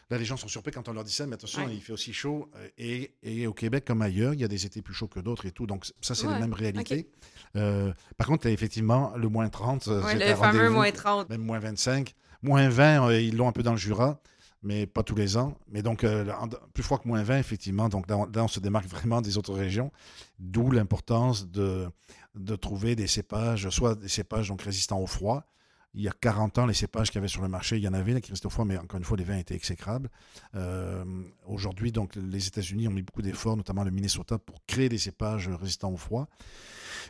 Là, 0.10 0.18
les 0.18 0.24
gens 0.24 0.38
sont 0.38 0.48
surpris 0.48 0.72
quand 0.72 0.88
on 0.88 0.94
leur 0.94 1.04
dit 1.04 1.12
ça, 1.12 1.28
mais 1.28 1.34
attention, 1.34 1.66
Ouais. 1.66 1.76
il 1.76 1.82
fait 1.82 1.92
aussi 1.92 2.14
chaud. 2.14 2.50
euh, 2.56 2.70
Et, 2.78 3.12
et 3.24 3.46
au 3.46 3.54
Québec, 3.54 3.84
comme 3.86 4.02
ailleurs, 4.02 4.34
il 4.34 4.40
y 4.40 4.46
a 4.46 4.48
des 4.48 4.66
étés 4.66 4.82
plus 4.82 4.94
chauds 4.94 5.10
que 5.10 5.20
d'autres 5.20 5.46
et 5.48 5.52
tout. 5.52 5.68
Donc, 5.68 5.86
ça, 6.00 6.16
c'est 6.16 6.28
Ouais, 6.28 6.32
la 6.32 6.40
même 6.40 6.54
réalité. 6.54 7.10
Euh, 7.58 7.92
par 8.16 8.28
contre, 8.28 8.48
effectivement, 8.48 9.12
le 9.18 9.28
moins 9.28 9.50
30, 9.50 9.90
euh, 9.90 10.02
Ouais, 10.04 10.16
le 10.16 10.34
fameux 10.38 10.70
moins 10.70 10.90
30. 10.94 11.28
Même 11.30 11.42
moins 11.42 11.60
25. 11.60 12.14
Moins 12.42 12.70
20, 12.70 13.06
euh, 13.10 13.20
ils 13.20 13.36
l'ont 13.36 13.50
un 13.50 13.52
peu 13.52 13.64
dans 13.64 13.72
le 13.74 13.78
Jura, 13.78 14.22
mais 14.68 14.86
pas 14.86 15.02
tous 15.02 15.16
les 15.16 15.38
ans. 15.38 15.58
Mais 15.70 15.82
donc, 15.82 16.04
euh, 16.04 16.26
plus 16.74 16.84
froid 16.84 17.00
que 17.00 17.08
moins 17.08 17.24
20, 17.24 17.40
effectivement. 17.40 17.88
Donc, 17.88 18.10
là, 18.10 18.28
là, 18.34 18.44
on 18.44 18.48
se 18.50 18.60
démarque 18.60 18.88
vraiment 18.88 19.22
des 19.22 19.38
autres 19.38 19.54
régions. 19.54 19.92
D'où 20.40 20.72
l'importance 20.72 21.50
de, 21.50 21.88
de 22.36 22.56
trouver 22.56 22.96
des 22.96 23.08
cépages, 23.08 23.70
soit 23.70 23.96
des 23.96 24.10
cépages 24.10 24.50
donc 24.50 24.62
résistants 24.62 25.00
au 25.00 25.08
froid. 25.08 25.46
Il 25.98 26.04
y 26.04 26.08
a 26.08 26.12
40 26.12 26.60
ans, 26.60 26.68
les 26.68 26.76
cépages 26.76 27.10
qu'il 27.10 27.16
y 27.16 27.18
avait 27.18 27.28
sur 27.28 27.42
le 27.42 27.48
marché, 27.48 27.78
il 27.78 27.84
y 27.84 27.88
en 27.88 27.94
avait 27.94 28.22
qui 28.22 28.30
restaient 28.30 28.46
au 28.46 28.52
froid, 28.52 28.66
mais 28.66 28.78
encore 28.78 29.00
une 29.00 29.04
fois, 29.04 29.18
les 29.18 29.24
vins 29.24 29.38
étaient 29.38 29.56
exécrables. 29.56 30.12
Euh, 30.54 31.04
Aujourd'hui, 31.48 31.92
donc, 31.92 32.16
les 32.16 32.46
États-Unis 32.46 32.88
ont 32.88 32.92
mis 32.92 33.02
beaucoup 33.02 33.24
d'efforts, 33.24 33.58
notamment 33.58 33.84
le 33.84 33.90
Minnesota, 33.90 34.38
pour 34.38 34.64
créer 34.68 34.90
des 34.90 35.00
cépages 35.00 35.50
résistants 35.50 35.92
au 35.92 35.98
froid. 35.98 36.28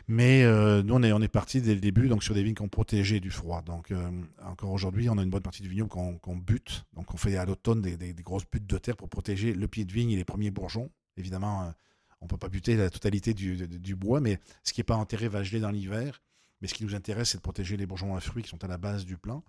Mais 0.06 0.42
euh, 0.42 0.82
nous, 0.82 0.94
on 0.94 1.02
est, 1.02 1.28
parti 1.28 1.60
dès 1.60 1.74
le 1.74 1.80
début 1.80 2.08
donc, 2.08 2.24
sur 2.24 2.34
des 2.34 2.42
vignes 2.42 2.54
qu'on 2.54 2.68
protégeait 2.68 3.20
du 3.20 3.30
froid. 3.30 3.60
Donc, 3.60 3.90
euh, 3.90 4.10
encore 4.42 4.70
aujourd'hui, 4.70 5.10
on 5.10 5.18
a 5.18 5.22
une 5.22 5.28
bonne 5.28 5.42
partie 5.42 5.60
du 5.60 5.68
vignoble 5.68 5.90
qu'on 5.90 6.36
bute. 6.36 6.86
Donc, 6.94 7.12
on 7.12 7.18
fait 7.18 7.36
à 7.36 7.44
l'automne 7.44 7.82
des, 7.82 8.14
grosses 8.14 8.50
buttes 8.50 8.66
de 8.66 8.78
terre 8.78 8.96
pour 8.96 9.10
protéger 9.10 9.52
le 9.52 9.68
pied 9.68 9.84
de 9.84 9.92
vigne 9.92 10.12
et 10.12 10.16
les 10.16 10.24
premiers 10.24 10.50
bourgeons. 10.50 10.90
Évidemment, 11.18 11.74
on 12.22 12.24
ne 12.24 12.28
peut 12.28 12.38
pas 12.38 12.48
buter 12.48 12.74
la 12.74 12.88
totalité 12.88 13.34
du, 13.34 13.68
du 13.68 13.94
bois, 13.96 14.20
mais 14.20 14.40
ce 14.64 14.72
qui 14.72 14.80
n'est 14.80 14.84
pas 14.84 14.96
enterré 14.96 15.28
va 15.28 15.42
geler 15.42 15.60
dans 15.60 15.70
l'hiver. 15.70 16.22
Mais 16.60 16.68
ce 16.68 16.74
qui 16.74 16.84
nous 16.84 16.94
intéresse, 16.94 17.30
c'est 17.30 17.38
de 17.38 17.42
protéger 17.42 17.76
les 17.76 17.86
bourgeons 17.86 18.16
à 18.16 18.20
fruits 18.20 18.42
qui 18.42 18.48
sont 18.48 18.62
à 18.64 18.68
la 18.68 18.78
base 18.78 19.04
du 19.04 19.16
plant. 19.16 19.44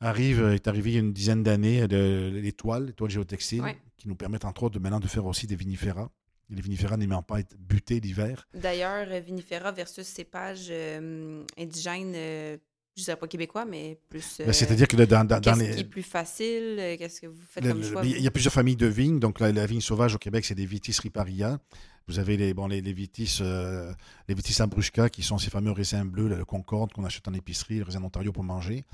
Arrive, 0.00 0.40
euh, 0.42 0.54
est 0.54 0.66
arrivé 0.68 0.90
il 0.90 0.94
y 0.94 0.96
a 0.96 1.00
une 1.00 1.12
dizaine 1.12 1.42
d'années 1.42 1.86
le- 1.86 2.30
l'étoile, 2.30 2.86
l'étoile 2.86 3.10
géotextile, 3.10 3.62
Ouais. 3.62 3.78
qui 3.96 4.08
nous 4.08 4.16
permettent 4.16 4.44
entre 4.44 4.64
autres 4.64 4.74
de 4.74 4.78
maintenant 4.82 5.00
de 5.00 5.06
faire 5.06 5.24
aussi 5.26 5.46
des 5.46 5.56
vinifera. 5.56 6.10
Et 6.50 6.54
les 6.54 6.60
vinifera 6.62 6.96
n'aimant 6.98 7.22
pas 7.22 7.40
être 7.40 7.56
butés 7.58 8.00
l'hiver. 8.00 8.46
D'ailleurs, 8.52 9.06
vinifera 9.22 9.72
versus 9.72 10.06
cépage 10.06 10.66
euh, 10.70 11.42
indigène, 11.58 12.12
euh, 12.14 12.58
je 12.96 13.02
dirais 13.04 13.16
pas 13.16 13.26
québécois, 13.28 13.64
mais 13.64 13.98
plus. 14.08 14.40
euh, 14.40 14.52
C'est-à-dire 14.52 14.86
que 14.88 14.96
le- 14.96 15.06
dans, 15.06 15.24
dans- 15.24 15.40
dans 15.40 15.52
Qu'est-ce 15.52 15.58
les. 15.68 15.74
qui 15.74 15.80
est 15.80 15.84
plus 15.84 16.02
facile? 16.02 16.76
euh, 16.78 16.96
Qu'est-ce 16.96 17.20
que 17.20 17.26
vous 17.26 17.42
faites 17.48 17.64
Le- 17.64 17.70
comme 17.72 17.80
le- 17.80 17.90
choix? 17.90 18.04
il 18.04 18.20
y 18.20 18.26
a- 18.26 18.30
plusieurs 18.30 18.52
familles 18.54 18.76
de 18.76 18.86
vignes. 18.86 19.18
Donc, 19.20 19.40
la, 19.40 19.50
la 19.52 19.66
vigne 19.66 19.80
sauvage 19.80 20.14
au 20.14 20.18
Québec, 20.18 20.44
c'est 20.44 20.54
des 20.54 20.66
Vitis 20.66 20.96
riparia. 21.02 21.58
Vous 22.06 22.18
avez 22.18 22.36
les, 22.36 22.52
bon, 22.52 22.66
les, 22.66 22.80
les 22.82 22.92
Vitis, 22.92 23.38
euh, 23.40 23.92
les 24.28 24.34
Vitis 24.34 24.60
Abrushka, 24.60 25.08
qui 25.08 25.22
sont 25.22 25.38
ces 25.38 25.48
fameux 25.50 25.70
raisins 25.72 26.04
bleus, 26.04 26.28
le 26.28 26.44
Concorde 26.44 26.92
qu'on 26.92 27.04
achète 27.04 27.26
en 27.28 27.32
épicerie, 27.32 27.78
le 27.78 27.84
raisin 27.84 28.00
d'Ontario 28.00 28.30
pour 28.30 28.44
manger. 28.44 28.84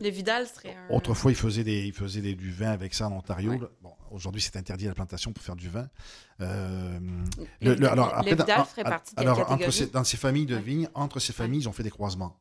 Le 0.00 0.08
Vidal 0.08 0.46
serait 0.48 0.74
un. 0.74 0.92
Autrefois, 0.94 1.30
ils 1.30 1.36
faisaient, 1.36 1.62
des, 1.62 1.84
ils 1.84 1.92
faisaient 1.92 2.22
des- 2.22 2.34
du 2.34 2.50
vin 2.50 2.70
avec 2.70 2.94
ça 2.94 3.06
en 3.06 3.12
Ontario. 3.12 3.52
Ouais. 3.52 3.60
Bon, 3.82 3.90
Aujourd'hui, 4.10 4.40
c'est 4.40 4.56
interdit 4.56 4.86
à 4.86 4.88
la 4.88 4.94
plantation 4.94 5.32
pour 5.32 5.42
faire 5.44 5.56
du 5.56 5.68
vin. 5.68 5.88
Euh, 6.40 6.98
Le, 7.60 7.70
le- 7.70 7.74
le- 7.80 7.88
alors, 7.90 8.06
le 8.08 8.14
après, 8.14 8.34
dans- 8.36 8.44
Vidal 8.44 8.60
en- 8.60 8.64
ferait 8.64 8.82
partie 8.84 9.14
de 9.14 9.20
alors, 9.20 9.50
entre 9.50 9.70
ces- 9.70 9.86
dans 9.86 10.04
ces 10.04 10.16
familles 10.16 10.46
de 10.46 10.56
vignes, 10.56 10.88
entre 10.94 11.20
ces 11.20 11.32
familles, 11.32 11.60
ils 11.62 11.68
ont 11.68 11.72
fait 11.72 11.82
des 11.82 11.90
croisements. 11.90 12.36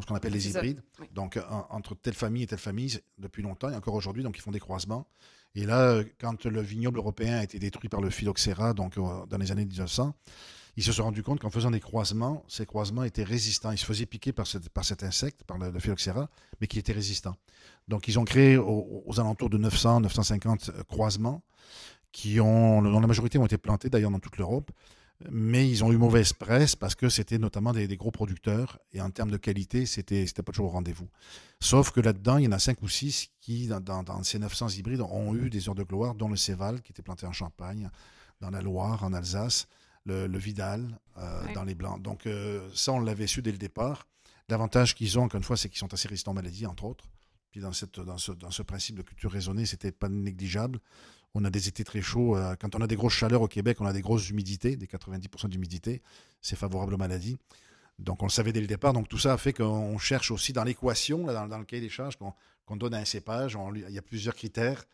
Ce 0.00 0.06
qu'on 0.06 0.14
appelle 0.14 0.32
les 0.32 0.46
hybrides. 0.58 0.82
Oui. 1.00 1.06
Donc, 1.14 1.36
euh, 1.36 1.42
en- 1.50 1.66
entre 1.70 1.94
telle 1.94 2.14
famille 2.14 2.42
et 2.42 2.46
telle 2.46 2.58
famille, 2.58 3.00
depuis 3.18 3.42
longtemps, 3.42 3.68
et 3.70 3.74
encore 3.76 3.94
aujourd'hui, 3.94 4.22
donc 4.22 4.36
ils 4.38 4.40
font 4.42 4.50
des 4.52 4.60
croisements. 4.60 5.06
Et 5.54 5.64
là, 5.66 5.80
euh, 5.90 6.04
quand 6.20 6.44
le 6.44 6.60
vignoble 6.60 6.98
européen 6.98 7.38
a 7.38 7.42
été 7.42 7.58
détruit 7.58 7.88
par 7.88 8.00
le 8.00 8.10
phylloxéra, 8.10 8.74
donc 8.74 8.96
euh, 8.98 9.26
dans 9.26 9.38
les 9.38 9.50
années 9.50 9.64
1900, 9.64 10.14
ils 10.76 10.84
se 10.84 10.92
sont 10.92 11.02
rendus 11.02 11.24
compte 11.24 11.40
qu'en 11.40 11.50
faisant 11.50 11.72
des 11.72 11.80
croisements, 11.80 12.44
ces 12.46 12.64
croisements 12.64 13.02
étaient 13.02 13.24
résistants. 13.24 13.72
Ils 13.72 13.78
se 13.78 13.84
faisaient 13.86 14.06
piquer 14.06 14.32
par, 14.32 14.46
cette- 14.46 14.68
par 14.68 14.84
cet 14.84 15.02
insecte, 15.02 15.42
par 15.44 15.58
le, 15.58 15.70
le 15.70 15.80
phylloxéra, 15.80 16.28
mais 16.60 16.68
qui 16.68 16.78
était 16.78 16.92
résistant. 16.92 17.34
Donc, 17.88 18.06
ils 18.06 18.18
ont 18.20 18.24
créé 18.24 18.56
au- 18.56 19.02
aux, 19.04 19.18
alentours 19.18 19.50
de 19.50 19.58
900, 19.58 20.00
950 20.00 20.68
euh, 20.68 20.82
croisements, 20.84 21.42
qui 22.12 22.38
ont, 22.40 22.80
dont 22.82 23.00
la 23.00 23.06
majorité 23.06 23.38
ont 23.38 23.46
été 23.46 23.58
plantés 23.58 23.90
d'ailleurs 23.90 24.10
dans 24.12 24.20
toute 24.20 24.36
l'Europe, 24.36 24.70
mais 25.30 25.68
ils 25.68 25.82
ont 25.82 25.90
eu 25.92 25.96
mauvaise 25.96 26.32
presse 26.32 26.76
parce 26.76 26.94
que 26.94 27.08
c'était 27.08 27.38
notamment 27.38 27.72
des, 27.72 27.88
des 27.88 27.96
gros 27.96 28.10
producteurs 28.12 28.78
et 28.92 29.00
en 29.00 29.10
termes 29.10 29.30
de 29.30 29.36
qualité, 29.36 29.84
c'était 29.86 30.24
pas 30.44 30.52
toujours 30.52 30.66
au 30.66 30.70
rendez-vous. 30.70 31.08
Sauf 31.60 31.90
que 31.90 32.00
là-dedans, 32.00 32.36
il 32.38 32.44
y 32.44 32.48
en 32.48 32.52
a 32.52 32.58
5 32.58 32.80
ou 32.82 32.88
6 32.88 33.30
qui, 33.40 33.66
dans, 33.66 33.80
dans- 33.80 34.02
dans 34.04 34.22
ces 34.22 34.38
900 34.38 34.68
hybrides, 34.70 35.00
ont 35.00 35.34
eu 35.34 35.50
des 35.50 35.68
heures 35.68 35.74
de 35.74 35.82
gloire, 35.82 36.14
dont 36.14 36.28
le 36.28 36.36
Céval, 36.36 36.82
qui 36.82 36.92
était 36.92 37.02
planté 37.02 37.26
en 37.26 37.32
Champagne, 37.32 37.90
dans 38.40 38.50
la 38.50 38.62
Loire, 38.62 39.02
en 39.02 39.12
Alsace, 39.12 39.66
le, 40.04 40.26
le 40.28 40.38
Vidal, 40.38 40.98
euh, 41.18 41.44
Ouais. 41.46 41.52
dans 41.52 41.64
les 41.64 41.74
Blancs. 41.74 42.00
Donc, 42.00 42.26
euh, 42.26 42.68
ça, 42.74 42.92
on 42.92 43.00
l'avait 43.00 43.26
su 43.26 43.42
dès 43.42 43.50
le 43.52 43.58
départ. 43.58 44.06
L'avantage 44.48 44.94
qu'ils 44.94 45.18
ont, 45.18 45.24
encore 45.24 45.38
une 45.38 45.44
fois, 45.44 45.56
c'est 45.56 45.68
qu'ils 45.68 45.78
sont 45.78 45.92
assez 45.92 46.06
résistants 46.08 46.30
aux 46.30 46.34
maladies, 46.34 46.64
entre 46.66 46.84
autres. 46.84 47.06
Puis 47.50 47.60
dans, 47.60 47.72
cette, 47.72 47.98
dans, 47.98 48.18
ce, 48.18 48.30
dans 48.32 48.50
ce 48.50 48.62
principe 48.62 48.96
de 48.96 49.02
culture 49.02 49.32
raisonnée, 49.32 49.66
c'était 49.66 49.90
pas 49.90 50.08
négligeable. 50.08 50.78
On 51.34 51.44
a 51.44 51.50
des 51.50 51.68
étés 51.68 51.84
très 51.84 52.02
chauds. 52.02 52.36
euh, 52.36 52.54
quand 52.56 52.74
on 52.74 52.80
a 52.80 52.86
des 52.86 52.96
grosses 52.96 53.14
chaleurs 53.14 53.42
au 53.42 53.48
Québec, 53.48 53.80
on 53.80 53.86
a 53.86 53.92
des 53.92 54.00
grosses 54.00 54.30
humidités, 54.30 54.76
des 54.76 54.86
90% 54.86 55.48
d'humidité. 55.48 56.02
C'est 56.40 56.56
favorable 56.56 56.94
aux 56.94 56.98
maladies. 56.98 57.38
Donc, 57.98 58.22
on 58.22 58.26
le 58.26 58.30
savait 58.30 58.52
dès 58.52 58.60
le 58.60 58.66
départ. 58.66 58.92
Donc, 58.92 59.08
tout 59.08 59.18
ça 59.18 59.32
a 59.32 59.38
fait 59.38 59.52
qu'on 59.52 59.98
cherche 59.98 60.30
aussi 60.30 60.52
dans 60.52 60.64
l'équation, 60.64 61.24
dans, 61.24 61.58
le 61.58 61.64
cahier 61.64 61.82
des 61.82 61.88
charges, 61.88 62.16
qu'on 62.16 62.76
donne 62.76 62.94
à 62.94 62.98
un 62.98 63.04
cépage. 63.04 63.58
il 63.74 63.90
y 63.90 63.98
a 63.98 64.02
plusieurs 64.02 64.34
critères, 64.34 64.84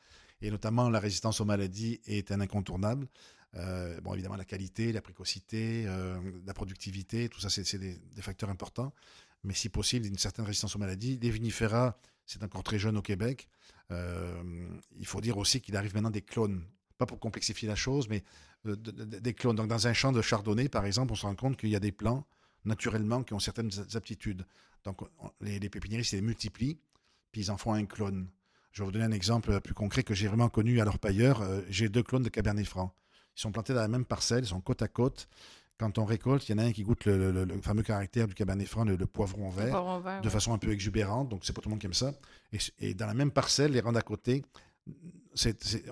et 0.40 0.50
notamment 0.50 0.88
la 0.88 1.00
résistance 1.00 1.40
aux 1.40 1.44
maladies 1.44 2.00
est 2.06 2.32
un 2.32 2.40
incontournable. 2.40 3.06
Euh, 3.56 4.00
bon, 4.00 4.14
évidemment, 4.14 4.36
la 4.36 4.44
qualité, 4.44 4.90
la 4.92 5.02
précocité, 5.02 5.84
euh, 5.86 6.18
la 6.46 6.54
productivité, 6.54 7.28
tout 7.28 7.40
ça, 7.40 7.50
c'est 7.50 7.64
c'est 7.64 7.78
des, 7.78 7.98
des 8.14 8.22
facteurs 8.22 8.50
importants. 8.50 8.92
Mais 9.44 9.54
si 9.54 9.68
possible, 9.68 10.06
une 10.06 10.18
certaine 10.18 10.44
résistance 10.44 10.74
aux 10.74 10.78
maladies. 10.78 11.18
Les 11.20 11.30
vinifera, 11.30 11.98
c'est 12.26 12.42
encore 12.42 12.62
très 12.62 12.78
jeune 12.78 12.96
au 12.96 13.02
Québec. 13.02 13.48
Euh, 13.90 14.68
il 14.98 15.06
faut 15.06 15.20
dire 15.20 15.36
aussi 15.38 15.60
qu'il 15.60 15.76
arrive 15.76 15.94
maintenant 15.94 16.10
des 16.10 16.22
clones. 16.22 16.64
pas 16.96 17.06
pour 17.06 17.18
complexifier 17.18 17.66
la 17.66 17.74
chose, 17.74 18.08
mais 18.08 18.22
de- 18.64 18.74
des 18.76 19.34
clones. 19.34 19.56
Donc, 19.56 19.66
dans 19.66 19.88
un 19.88 19.92
champ 19.92 20.12
de 20.12 20.22
chardonnay, 20.22 20.68
par 20.68 20.86
exemple, 20.86 21.12
on 21.12 21.16
se 21.16 21.26
rend 21.26 21.34
compte 21.34 21.56
qu'il 21.56 21.68
y 21.70 21.74
a 21.74 21.80
des 21.80 21.90
plants, 21.90 22.24
naturellement, 22.64 23.24
qui 23.24 23.34
ont 23.34 23.40
certaines 23.40 23.70
aptitudes. 23.94 24.46
Donc, 24.84 25.02
on- 25.02 25.08
les, 25.40 25.58
les 25.58 25.68
pépiniéristes 25.68 26.12
les 26.12 26.20
multiplient, 26.22 26.78
puis 27.32 27.40
ils 27.42 27.50
en 27.50 27.56
font 27.56 27.72
un 27.74 27.84
clone. 27.84 28.28
Je 28.70 28.82
vais 28.82 28.86
vous 28.86 28.92
donner 28.92 29.04
un 29.06 29.10
exemple 29.10 29.60
plus 29.60 29.74
concret 29.74 30.04
que 30.04 30.14
j'ai 30.14 30.28
vraiment 30.28 30.48
connu 30.48 30.80
à 30.80 30.84
leur 30.84 31.00
pailleur. 31.00 31.42
Euh, 31.42 31.62
j'ai 31.68 31.88
deux 31.88 32.04
clones 32.04 32.22
de 32.22 32.28
Cabernet 32.28 32.64
Franc. 32.64 32.94
Ils 33.36 33.40
sont 33.40 33.50
plantés 33.50 33.74
dans 33.74 33.80
la 33.80 33.88
même 33.88 34.04
parcelle, 34.04 34.44
ils 34.44 34.48
sont 34.48 34.60
côte 34.60 34.80
à 34.82 34.88
côte. 34.88 35.28
Quand 35.78 35.98
on 35.98 36.04
récolte, 36.04 36.48
il 36.48 36.52
y 36.52 36.54
en 36.54 36.58
a 36.58 36.64
un 36.66 36.72
qui 36.72 36.82
goûte 36.84 37.04
le, 37.06 37.32
le- 37.32 37.44
le 37.44 37.60
fameux 37.60 37.82
caractère 37.82 38.28
du 38.28 38.34
Cabernet 38.34 38.66
Franc, 38.68 38.84
le, 38.84 38.94
le 38.96 39.06
poivron 39.06 39.50
vert 39.50 39.70
Poivron 39.70 39.98
vert, 40.00 40.20
de 40.20 40.26
ouais. 40.26 40.32
façon 40.32 40.52
un 40.52 40.58
peu 40.58 40.70
exubérante, 40.70 41.28
donc 41.28 41.40
c'est 41.44 41.52
pas 41.52 41.60
tout 41.60 41.68
le 41.68 41.72
monde 41.72 41.80
qui 41.80 41.86
aime 41.86 41.94
ça. 41.94 42.12
Et, 42.52 42.58
et 42.80 42.94
dans 42.94 43.06
la 43.06 43.14
même 43.14 43.32
parcelle, 43.32 43.72
les 43.72 43.80
rangs 43.80 43.90
d'à 43.92 44.02
côté, 44.02 44.44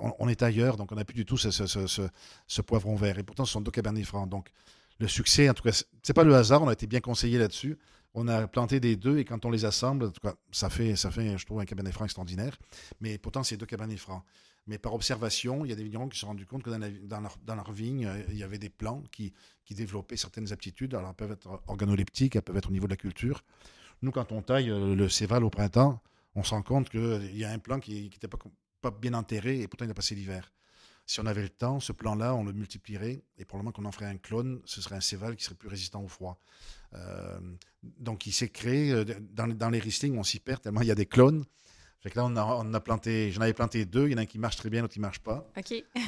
on, 0.01 0.13
on 0.19 0.29
est 0.29 0.43
ailleurs, 0.43 0.77
donc 0.77 0.93
on 0.93 0.95
n'a 0.95 1.05
plus 1.05 1.15
du 1.15 1.25
tout 1.25 1.37
ce, 1.37 1.51
ce- 1.51 1.67
ce- 1.67 1.87
ce- 1.87 2.09
ce 2.47 2.63
poivron 2.63 2.95
vert. 2.95 3.19
Et 3.19 3.23
pourtant, 3.23 3.45
ce 3.45 3.53
sont 3.53 3.61
deux 3.61 3.71
cabernets 3.71 4.05
francs. 4.05 4.29
Donc 4.29 4.51
le 4.99 5.09
succès, 5.09 5.49
en 5.51 5.55
tout 5.55 5.63
cas, 5.65 5.73
c'est- 5.73 5.87
c'est 6.03 6.13
pas 6.15 6.25
le 6.25 6.35
hasard, 6.35 6.63
on 6.63 6.69
a 6.69 6.73
été 6.73 6.87
bien 6.87 7.01
conseillé 7.01 7.39
là-dessus. 7.39 7.77
On 8.15 8.29
a 8.29 8.47
planté 8.47 8.79
des 8.79 8.95
deux 8.95 9.19
et 9.19 9.25
quand 9.25 9.45
on 9.47 9.51
les 9.51 9.65
assemble, 9.65 10.05
en 10.05 10.11
tout 10.11 10.21
cas, 10.21 10.35
ça 10.53 10.69
fait, 10.69 10.97
ça 10.97 11.11
fait 11.11 11.37
je 11.39 11.47
trouve, 11.47 11.61
un 11.61 11.65
cabernet 11.65 11.93
franc 11.93 12.05
extraordinaire. 12.05 12.57
Mais 13.01 13.19
pourtant, 13.19 13.43
c'est 13.43 13.57
deux 13.57 13.67
cabernets 13.67 13.97
francs. 13.97 14.23
Mais 14.67 14.79
par 14.79 14.95
observation, 14.95 15.65
il 15.65 15.71
y 15.71 15.73
a 15.73 15.77
des 15.77 15.83
vignerons 15.83 16.09
qui 16.09 16.17
se 16.17 16.21
sont 16.21 16.29
rendus 16.29 16.47
compte 16.47 16.63
que 16.63 16.71
dans, 16.71 17.21
leur, 17.21 17.37
dans 17.45 17.73
vigne, 17.73 18.07
euh, 18.07 18.23
il 18.29 18.37
y 18.37 18.45
avait 18.45 18.59
des 18.59 18.69
plants 18.69 19.03
qui, 19.11 19.33
développaient 19.71 20.19
certaines 20.19 20.53
aptitudes. 20.53 20.95
Alors, 20.95 21.09
elles 21.09 21.17
peuvent 21.17 21.33
être 21.33 21.63
organoleptiques, 21.67 22.37
elles 22.37 22.43
peuvent 22.43 22.59
être 22.59 22.69
au 22.69 22.73
niveau 22.73 22.87
de 22.87 22.93
la 22.93 22.99
culture. 22.99 23.43
Nous, 24.03 24.11
quand 24.11 24.31
on 24.31 24.43
taille 24.43 24.71
euh, 24.71 24.95
le 24.95 25.09
céval 25.09 25.45
au 25.45 25.51
printemps, 25.51 26.03
on 26.35 26.43
se 26.45 26.51
rend 26.51 26.63
compte 26.63 26.91
qu'il 26.91 27.37
y 27.37 27.45
a 27.45 27.51
un 27.51 27.59
plant 27.59 27.81
qui 27.81 28.03
n'était 28.03 28.29
pas, 28.29 28.91
bien 28.91 29.15
enterré 29.15 29.61
et 29.61 29.69
pourtant 29.69 29.87
il 29.87 29.91
a 29.91 29.95
passé 29.95 30.15
l'hiver. 30.15 30.53
Si 31.07 31.21
on 31.21 31.27
avait 31.27 31.43
le 31.43 31.49
temps, 31.49 31.81
ce 31.81 31.93
plan-là, 31.93 32.35
on 32.35 32.45
le 32.45 32.53
multiplierait 32.53 33.23
et 33.39 33.45
probablement 33.45 33.73
qu'on 33.73 33.87
en 33.87 33.93
ferait 33.93 34.07
un 34.07 34.19
clone, 34.19 34.61
ce 34.67 34.83
serait 34.83 34.97
un 34.97 35.01
céval 35.01 35.37
qui 35.37 35.45
serait 35.45 35.55
plus 35.55 35.69
résistant 35.69 36.03
au 36.03 36.09
froid. 36.09 36.39
Euh, 36.93 37.41
donc 37.83 38.27
il 38.27 38.33
s'est 38.33 38.51
créé, 38.51 39.05
dans, 39.33 39.49
dans 39.49 39.71
les 39.71 39.79
Riesling, 39.79 40.19
on 40.19 40.23
s'y 40.23 40.39
perd 40.39 40.61
tellement 40.61 40.83
il 40.83 40.89
y 40.89 40.93
a 40.93 40.95
des 40.95 41.07
clones. 41.07 41.45
Fait 42.03 42.11
que 42.11 42.19
là, 42.19 42.25
on, 42.25 42.35
a, 42.37 42.43
on 42.45 42.75
a 42.75 42.81
planté, 42.81 43.31
j'en 43.31 43.43
avais 43.43 43.53
planté 43.53 43.85
deux, 43.85 44.09
il 44.09 44.13
y 44.13 44.15
en 44.17 44.19
a 44.19 44.23
un 44.23 44.27
qui 44.27 44.41
marche 44.41 44.57
très 44.57 44.69
bien, 44.71 44.83
l'autre 44.83 44.93
qui 44.95 44.99
marche 45.01 45.21
pas. 45.21 45.47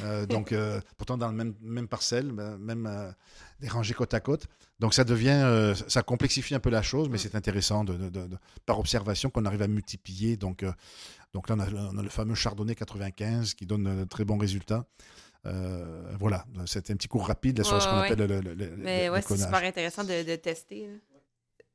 Euh, 0.03 0.25
donc, 0.25 0.51
euh, 0.51 0.81
pourtant 0.97 1.17
dans 1.17 1.29
le 1.29 1.33
même, 1.33 1.53
même 1.61 1.87
parcelle, 1.87 2.33
ben, 2.33 2.57
même 2.57 2.85
euh, 2.85 3.09
des 3.61 3.69
rangées 3.69 3.93
côte 3.93 4.13
à 4.13 4.19
côte. 4.19 4.47
Donc, 4.81 4.93
ça 4.93 5.05
devient, 5.05 5.29
euh, 5.45 5.73
ça 5.73 6.03
complexifie 6.03 6.53
un 6.53 6.59
peu 6.59 6.69
la 6.69 6.81
chose, 6.81 7.07
mais 7.07 7.15
Mm. 7.15 7.19
c'est 7.19 7.35
intéressant 7.35 7.85
de, 7.85 7.93
de- 7.93 8.09
de- 8.09 8.27
de- 8.27 8.37
par 8.65 8.77
observation 8.77 9.29
qu'on 9.29 9.45
arrive 9.45 9.61
à 9.61 9.67
multiplier. 9.69 10.35
Donc, 10.35 10.65
donc 11.33 11.47
là, 11.47 11.55
on 11.57 11.59
a, 11.61 11.69
on 11.93 11.97
a 11.97 12.03
le 12.03 12.09
fameux 12.09 12.35
Chardonnay 12.35 12.75
95 12.75 13.53
qui 13.53 13.65
donne 13.65 13.99
de 14.01 14.03
très 14.03 14.25
bons 14.25 14.37
résultats. 14.37 14.85
Voilà, 16.19 16.45
c'était 16.65 16.91
un 16.91 16.97
petit 16.97 17.07
cours 17.07 17.25
rapide 17.27 17.59
là, 17.59 17.63
sur 17.63 17.75
Ouais, 17.75 17.79
ce 17.79 17.87
qu'on 17.87 17.99
ouais. 18.01 18.11
appelle 18.11 18.27
le, 18.27 18.41
le- 18.41 18.53
le- 18.53 18.75
Mais 18.77 19.05
le 19.05 19.11
ouais, 19.13 19.21
c'est 19.21 19.37
super 19.37 19.63
intéressant 19.63 20.03
de, 20.03 20.23
de 20.29 20.35
tester. 20.35 20.87
là. 20.87 20.93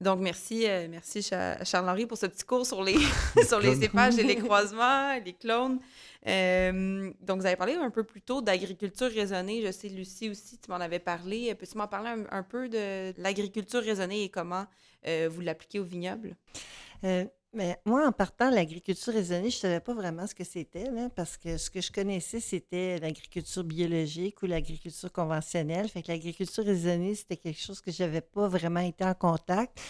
Donc, 0.00 0.20
merci, 0.20 0.66
euh, 0.66 0.86
merci 0.90 1.22
Cha- 1.22 1.62
Charles-Henri 1.62 2.06
pour 2.06 2.16
ce 2.16 2.26
petit 2.26 2.44
cours 2.44 2.64
sur 2.66 2.82
les, 2.82 2.96
sur 3.48 3.60
les 3.60 3.74
cépages 3.76 4.18
et 4.18 4.22
les 4.22 4.36
croisements, 4.36 5.14
les 5.24 5.34
clones. 5.34 5.78
Euh, 6.26 7.10
donc, 7.20 7.40
vous 7.40 7.46
avez 7.46 7.56
parlé 7.56 7.74
un 7.74 7.90
peu 7.90 8.02
plus 8.04 8.22
tôt 8.22 8.40
d'agriculture 8.40 9.10
raisonnée. 9.10 9.62
Je 9.66 9.70
sais, 9.72 9.88
Lucie 9.88 10.30
aussi, 10.30 10.58
tu 10.58 10.70
m'en 10.70 10.76
avais 10.76 10.98
parlé. 11.00 11.54
Peux-tu 11.54 11.76
m'en 11.76 11.86
parler 11.88 12.10
un, 12.10 12.24
un 12.38 12.42
peu 12.42 12.68
de 12.68 13.12
l'agriculture 13.20 13.82
raisonnée 13.82 14.24
et 14.24 14.28
comment 14.30 14.66
euh, 15.06 15.28
vous 15.30 15.40
l'appliquez 15.42 15.78
au 15.80 15.84
vignoble? 15.84 16.34
Mais 17.52 17.80
moi, 17.84 18.06
en 18.06 18.12
partant 18.12 18.48
l'agriculture 18.48 19.12
raisonnée, 19.12 19.50
je 19.50 19.56
ne 19.56 19.60
savais 19.60 19.80
pas 19.80 19.92
vraiment 19.92 20.24
ce 20.24 20.36
que 20.36 20.44
c'était, 20.44 20.88
parce 21.16 21.36
que 21.36 21.56
ce 21.56 21.68
que 21.68 21.80
je 21.80 21.90
connaissais, 21.90 22.38
c'était 22.38 22.98
l'agriculture 23.00 23.64
biologique 23.64 24.40
ou 24.42 24.46
l'agriculture 24.46 25.10
conventionnelle. 25.10 25.88
Fait 25.88 26.02
que 26.02 26.12
l'agriculture 26.12 26.64
raisonnée, 26.64 27.16
c'était 27.16 27.36
quelque 27.36 27.60
chose 27.60 27.80
que 27.80 27.90
je 27.90 28.04
n'avais 28.04 28.20
pas 28.20 28.46
vraiment 28.46 28.80
été 28.80 29.04
en 29.04 29.14
contact. 29.14 29.80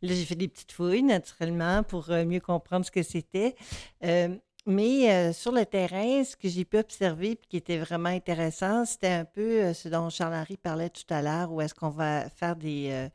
Là, 0.00 0.14
j'ai 0.14 0.24
fait 0.24 0.36
des 0.36 0.46
petites 0.46 0.70
fouilles, 0.70 1.02
naturellement, 1.02 1.82
pour 1.82 2.08
euh, 2.10 2.24
mieux 2.24 2.38
comprendre 2.38 2.86
ce 2.86 2.92
que 2.92 3.02
c'était. 3.02 3.56
Euh, 4.04 4.36
mais 4.66 5.10
euh, 5.10 5.32
sur 5.32 5.50
le 5.50 5.66
terrain, 5.66 6.22
ce 6.22 6.36
que 6.36 6.48
j'ai 6.48 6.64
pu 6.64 6.78
observer 6.78 7.32
et 7.32 7.36
qui 7.36 7.56
était 7.56 7.78
vraiment 7.78 8.10
intéressant, 8.10 8.84
c'était 8.84 9.08
un 9.08 9.24
peu 9.24 9.74
ce 9.74 9.88
dont 9.88 10.08
Charles-Henri 10.08 10.56
parlait 10.56 10.90
tout 10.90 11.12
à 11.12 11.20
l'heure, 11.20 11.50
où 11.50 11.60
est-ce 11.60 11.74
qu'on 11.74 11.90
va 11.90 12.28
faire 12.28 12.54
des... 12.54 13.10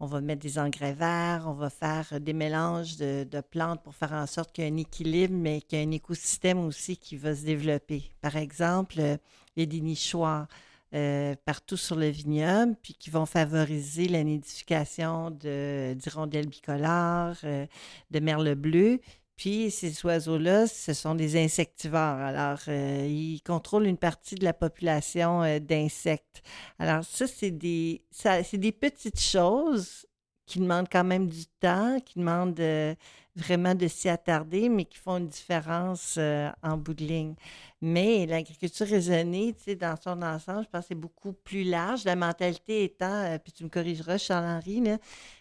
on 0.00 0.06
va 0.06 0.20
mettre 0.20 0.42
des 0.42 0.58
engrais 0.58 0.92
verts, 0.92 1.44
on 1.46 1.52
va 1.52 1.70
faire 1.70 2.20
des 2.20 2.32
mélanges 2.32 2.96
de, 2.96 3.40
plantes 3.40 3.82
pour 3.82 3.94
faire 3.94 4.12
en 4.12 4.26
sorte 4.26 4.52
qu'il 4.52 4.64
y 4.64 4.66
ait 4.68 4.70
un 4.70 4.76
équilibre, 4.76 5.34
mais 5.34 5.60
qu'il 5.60 5.78
y 5.78 5.82
ait 5.82 5.86
un 5.86 5.90
écosystème 5.90 6.60
aussi 6.60 6.96
qui 6.96 7.16
va 7.16 7.34
se 7.34 7.44
développer. 7.44 8.04
Par 8.20 8.36
exemple, 8.36 8.96
euh, 8.98 9.16
il 9.56 9.60
y 9.60 9.62
a 9.64 9.66
des 9.66 9.80
nichoirs 9.80 10.46
euh, 10.94 11.34
partout 11.44 11.76
sur 11.76 11.96
le 11.96 12.08
vignoble, 12.08 12.74
puis 12.82 12.94
qui 12.94 13.10
vont 13.10 13.26
favoriser 13.26 14.08
la 14.08 14.22
nidification 14.24 15.30
de- 15.30 15.94
d'hirondelles 15.94 16.48
bicolores, 16.48 17.36
euh, 17.44 17.66
de 18.10 18.20
merles 18.20 18.54
bleus. 18.54 19.00
Puis 19.38 19.70
ces 19.70 20.04
oiseaux-là, 20.04 20.66
ce 20.66 20.92
sont 20.92 21.14
des 21.14 21.42
insectivores. 21.42 22.00
Alors, 22.18 22.58
euh, 22.68 23.06
ils 23.08 23.40
contrôlent 23.42 23.86
une 23.86 23.96
partie 23.96 24.34
de 24.34 24.44
la 24.44 24.52
population 24.52 25.44
euh, 25.44 25.60
d'insectes. 25.60 26.42
Alors, 26.80 27.04
ça, 27.04 27.28
c'est 27.28 27.52
des, 27.52 28.02
ça- 28.10 28.42
c'est 28.42 28.58
des 28.58 28.72
petites 28.72 29.20
choses 29.20 30.06
qui 30.44 30.58
demandent 30.58 30.88
quand 30.90 31.04
même 31.04 31.28
du 31.28 31.46
temps, 31.60 32.00
qui 32.00 32.18
demandent 32.18 32.58
euh, 32.58 32.94
vraiment 33.36 33.74
de 33.76 33.86
s'y 33.86 34.08
attarder, 34.08 34.68
mais 34.68 34.84
qui 34.86 34.98
font 34.98 35.18
une 35.18 35.28
différence 35.28 36.18
en 36.62 36.76
bout 36.76 36.94
de 36.94 37.04
ligne. 37.04 37.34
Mais 37.80 38.26
l'agriculture 38.26 38.86
raisonnée, 38.88 39.54
tu 39.54 39.64
sais, 39.64 39.76
dans 39.76 39.94
son 40.02 40.20
ensemble, 40.22 40.64
je 40.64 40.70
pense 40.70 40.82
que 40.82 40.88
c'est 40.88 40.94
beaucoup 40.96 41.32
plus 41.32 41.62
large. 41.64 42.04
La 42.04 42.16
mentalité 42.16 42.82
étant, 42.84 43.38
puis 43.44 43.52
tu 43.52 43.62
me 43.62 43.68
corrigeras, 43.68 44.18
Charles-Henri, 44.18 44.80
là, 44.80 44.98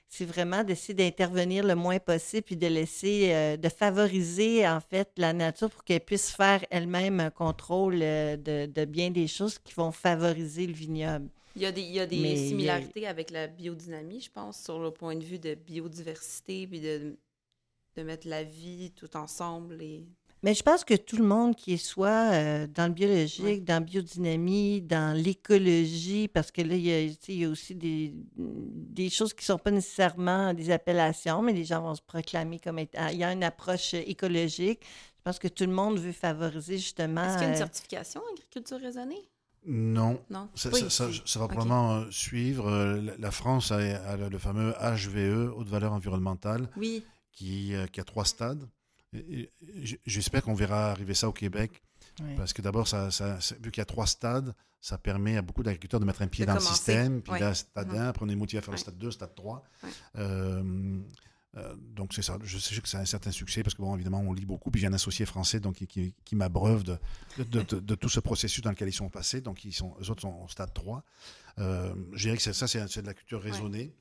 c'est 0.09 0.25
vraiment 0.25 0.63
d'essayer 0.63 0.93
d'intervenir 0.93 1.65
le 1.65 1.75
moins 1.75 1.99
possible, 1.99 2.43
puis 2.43 2.55
de 2.55 2.67
laisser, 2.67 3.33
euh, 3.33 3.57
de 3.57 3.69
favoriser 3.69 4.67
en 4.67 4.79
fait 4.79 5.09
la 5.17 5.33
nature 5.33 5.69
pour 5.69 5.83
qu'elle 5.83 5.99
puisse 6.01 6.31
faire 6.31 6.63
elle-même 6.69 7.19
un 7.19 7.29
contrôle 7.29 7.99
euh, 8.01 8.37
de, 8.37 8.65
de 8.67 8.85
bien 8.85 9.11
des 9.11 9.27
choses 9.27 9.59
qui 9.59 9.73
vont 9.73 9.91
favoriser 9.91 10.65
le 10.65 10.73
vignoble. 10.73 11.27
Il 11.55 11.61
y 11.61 11.65
a 11.65 11.71
des, 11.71 11.81
il 11.81 11.91
y 11.91 11.99
a 11.99 12.05
des 12.05 12.17
Mais 12.19 12.33
a- 12.33 12.35
similarités 12.49 13.07
avec 13.07 13.31
la 13.31 13.47
biodynamie, 13.47 14.21
je 14.21 14.31
pense, 14.31 14.61
sur 14.63 14.79
le 14.79 14.91
point 14.91 15.15
de 15.15 15.23
vue 15.23 15.39
de 15.39 15.55
biodiversité, 15.55 16.67
puis 16.67 16.79
de, 16.79 17.17
de 17.97 18.03
mettre 18.03 18.27
la 18.27 18.43
vie 18.43 18.91
tout 18.95 19.15
ensemble. 19.17 19.81
Et... 19.81 20.05
Mais 20.47 20.53
je 20.53 20.63
pense 20.63 20.85
que 20.85 20.93
tout 20.93 21.17
le 21.17 21.25
monde 21.25 21.57
qui 21.57 21.73
est 21.73 21.77
soit 21.77 22.31
euh, 22.31 22.67
dans 22.67 22.87
le 22.87 22.93
biologique, 22.93 23.43
Ouais. 23.43 23.59
dans 23.59 23.73
la 23.73 23.79
biodynamie, 23.81 24.81
dans 24.81 25.13
l'écologie, 25.13 26.29
parce 26.29 26.51
que 26.51 26.61
là, 26.61 26.73
il 26.75 26.83
y 26.83 26.93
a, 26.93 27.09
tu 27.09 27.15
sais, 27.15 27.33
il 27.33 27.39
y 27.39 27.43
a 27.43 27.49
aussi 27.49 27.75
des, 27.75 28.13
des 28.37 29.09
choses 29.09 29.33
qui 29.33 29.41
ne 29.41 29.45
sont 29.47 29.57
pas 29.57 29.71
nécessairement 29.71 30.53
des 30.53 30.71
appellations, 30.71 31.41
mais 31.41 31.51
les 31.51 31.65
gens 31.65 31.81
vont 31.81 31.95
se 31.95 32.01
proclamer 32.01 32.59
comme 32.59 32.79
étant... 32.79 33.07
Il 33.09 33.17
y 33.17 33.25
a 33.25 33.33
une 33.33 33.43
approche 33.43 33.93
écologique. 33.93 34.79
Je 35.17 35.21
pense 35.25 35.37
que 35.37 35.49
tout 35.49 35.65
le 35.65 35.73
monde 35.73 35.99
veut 35.99 36.13
favoriser 36.13 36.77
justement... 36.77 37.25
Est-ce 37.25 37.33
qu'il 37.33 37.41
y 37.41 37.45
a 37.45 37.49
une 37.49 37.55
euh, 37.55 37.57
certification 37.57 38.21
agriculture 38.31 38.79
raisonnée? 38.79 39.27
Non, 39.65 40.17
Non? 40.29 40.47
Ça, 40.55 40.69
Pas 40.69 40.77
ça- 40.77 40.89
ça- 40.89 41.09
ici. 41.09 41.21
ça 41.25 41.39
va 41.39 41.49
probablement 41.49 41.95
euh, 41.95 42.05
suivre. 42.09 42.71
La, 43.19 43.31
France 43.31 43.73
a, 43.73 43.75
a 43.79 44.15
le 44.15 44.37
fameux 44.37 44.73
HVE, 44.79 45.51
haute 45.57 45.67
valeur 45.67 45.91
environnementale, 45.91 46.69
Oui. 46.77 47.03
qui, 47.33 47.73
qui 47.91 47.99
a 47.99 48.03
trois 48.05 48.23
stades. 48.23 48.63
J'espère 50.05 50.41
qu'on 50.43 50.53
verra 50.53 50.91
arriver 50.91 51.13
ça 51.13 51.27
au 51.29 51.33
Québec, 51.33 51.81
parce 52.35 52.53
que 52.53 52.61
d'abord, 52.61 52.87
ça, 52.87 53.11
ça- 53.11 53.39
ça- 53.41 53.55
vu 53.61 53.71
qu'il 53.71 53.81
y 53.81 53.81
a 53.81 53.85
trois 53.85 54.07
stades, 54.07 54.53
ça 54.81 54.97
permet 54.97 55.37
à 55.37 55.41
beaucoup 55.41 55.63
d'agriculteurs 55.63 55.99
de 55.99 56.05
mettre 56.05 56.21
un 56.21 56.27
pied 56.27 56.45
De 56.45 56.51
dans 56.51 56.57
commencer. 56.57 56.71
le 56.71 56.75
système. 56.75 57.21
Puis 57.21 57.31
Ouais. 57.33 57.39
là, 57.39 57.53
stade 57.53 57.89
Mhm. 57.89 57.95
1, 57.97 58.07
après 58.09 58.25
on 58.25 58.29
est 58.29 58.35
motivé 58.35 58.59
à 58.59 58.61
faire 58.61 58.71
le 58.71 58.77
stade 58.77 58.97
2, 58.97 59.11
stade 59.11 59.33
3. 59.35 59.63
Ouais. 59.83 59.89
Euh, 60.17 60.99
euh, 61.57 61.75
donc 61.95 62.13
c'est 62.13 62.21
ça. 62.21 62.37
Je 62.43 62.57
sais 62.57 62.79
que 62.79 62.87
c'est 62.87 62.97
un 62.97 63.05
certain 63.05 63.31
succès 63.31 63.63
parce 63.63 63.73
que 63.73 63.81
bon, 63.81 63.95
évidemment, 63.95 64.19
on 64.19 64.33
lit 64.33 64.45
beaucoup. 64.45 64.69
Puis 64.71 64.79
j'ai 64.81 64.87
un 64.87 64.93
associé 64.93 65.25
français 65.25 65.59
donc 65.59 65.75
qui, 65.75 65.87
qui, 65.87 66.13
qui 66.23 66.35
m'abreuve 66.35 66.83
de, 66.83 66.97
de, 67.37 67.61
de- 67.63 67.79
de 67.79 67.95
tout 67.95 68.09
ce 68.09 68.19
processus 68.19 68.61
dans 68.61 68.69
lequel 68.69 68.87
ils 68.89 68.93
sont 68.93 69.09
passés. 69.09 69.41
Donc 69.41 69.65
ils 69.65 69.73
sont, 69.73 69.95
eux 70.01 70.09
autres 70.09 70.21
sont 70.21 70.41
au 70.43 70.47
stade 70.47 70.73
3. 70.73 71.03
Euh, 71.59 71.93
je 72.13 72.23
dirais 72.27 72.37
que 72.37 72.43
ça, 72.43 72.67
c'est 72.67 72.87
c'est 72.87 73.01
de 73.01 73.07
la 73.07 73.13
culture 73.15 73.41
raisonnée. 73.41 73.93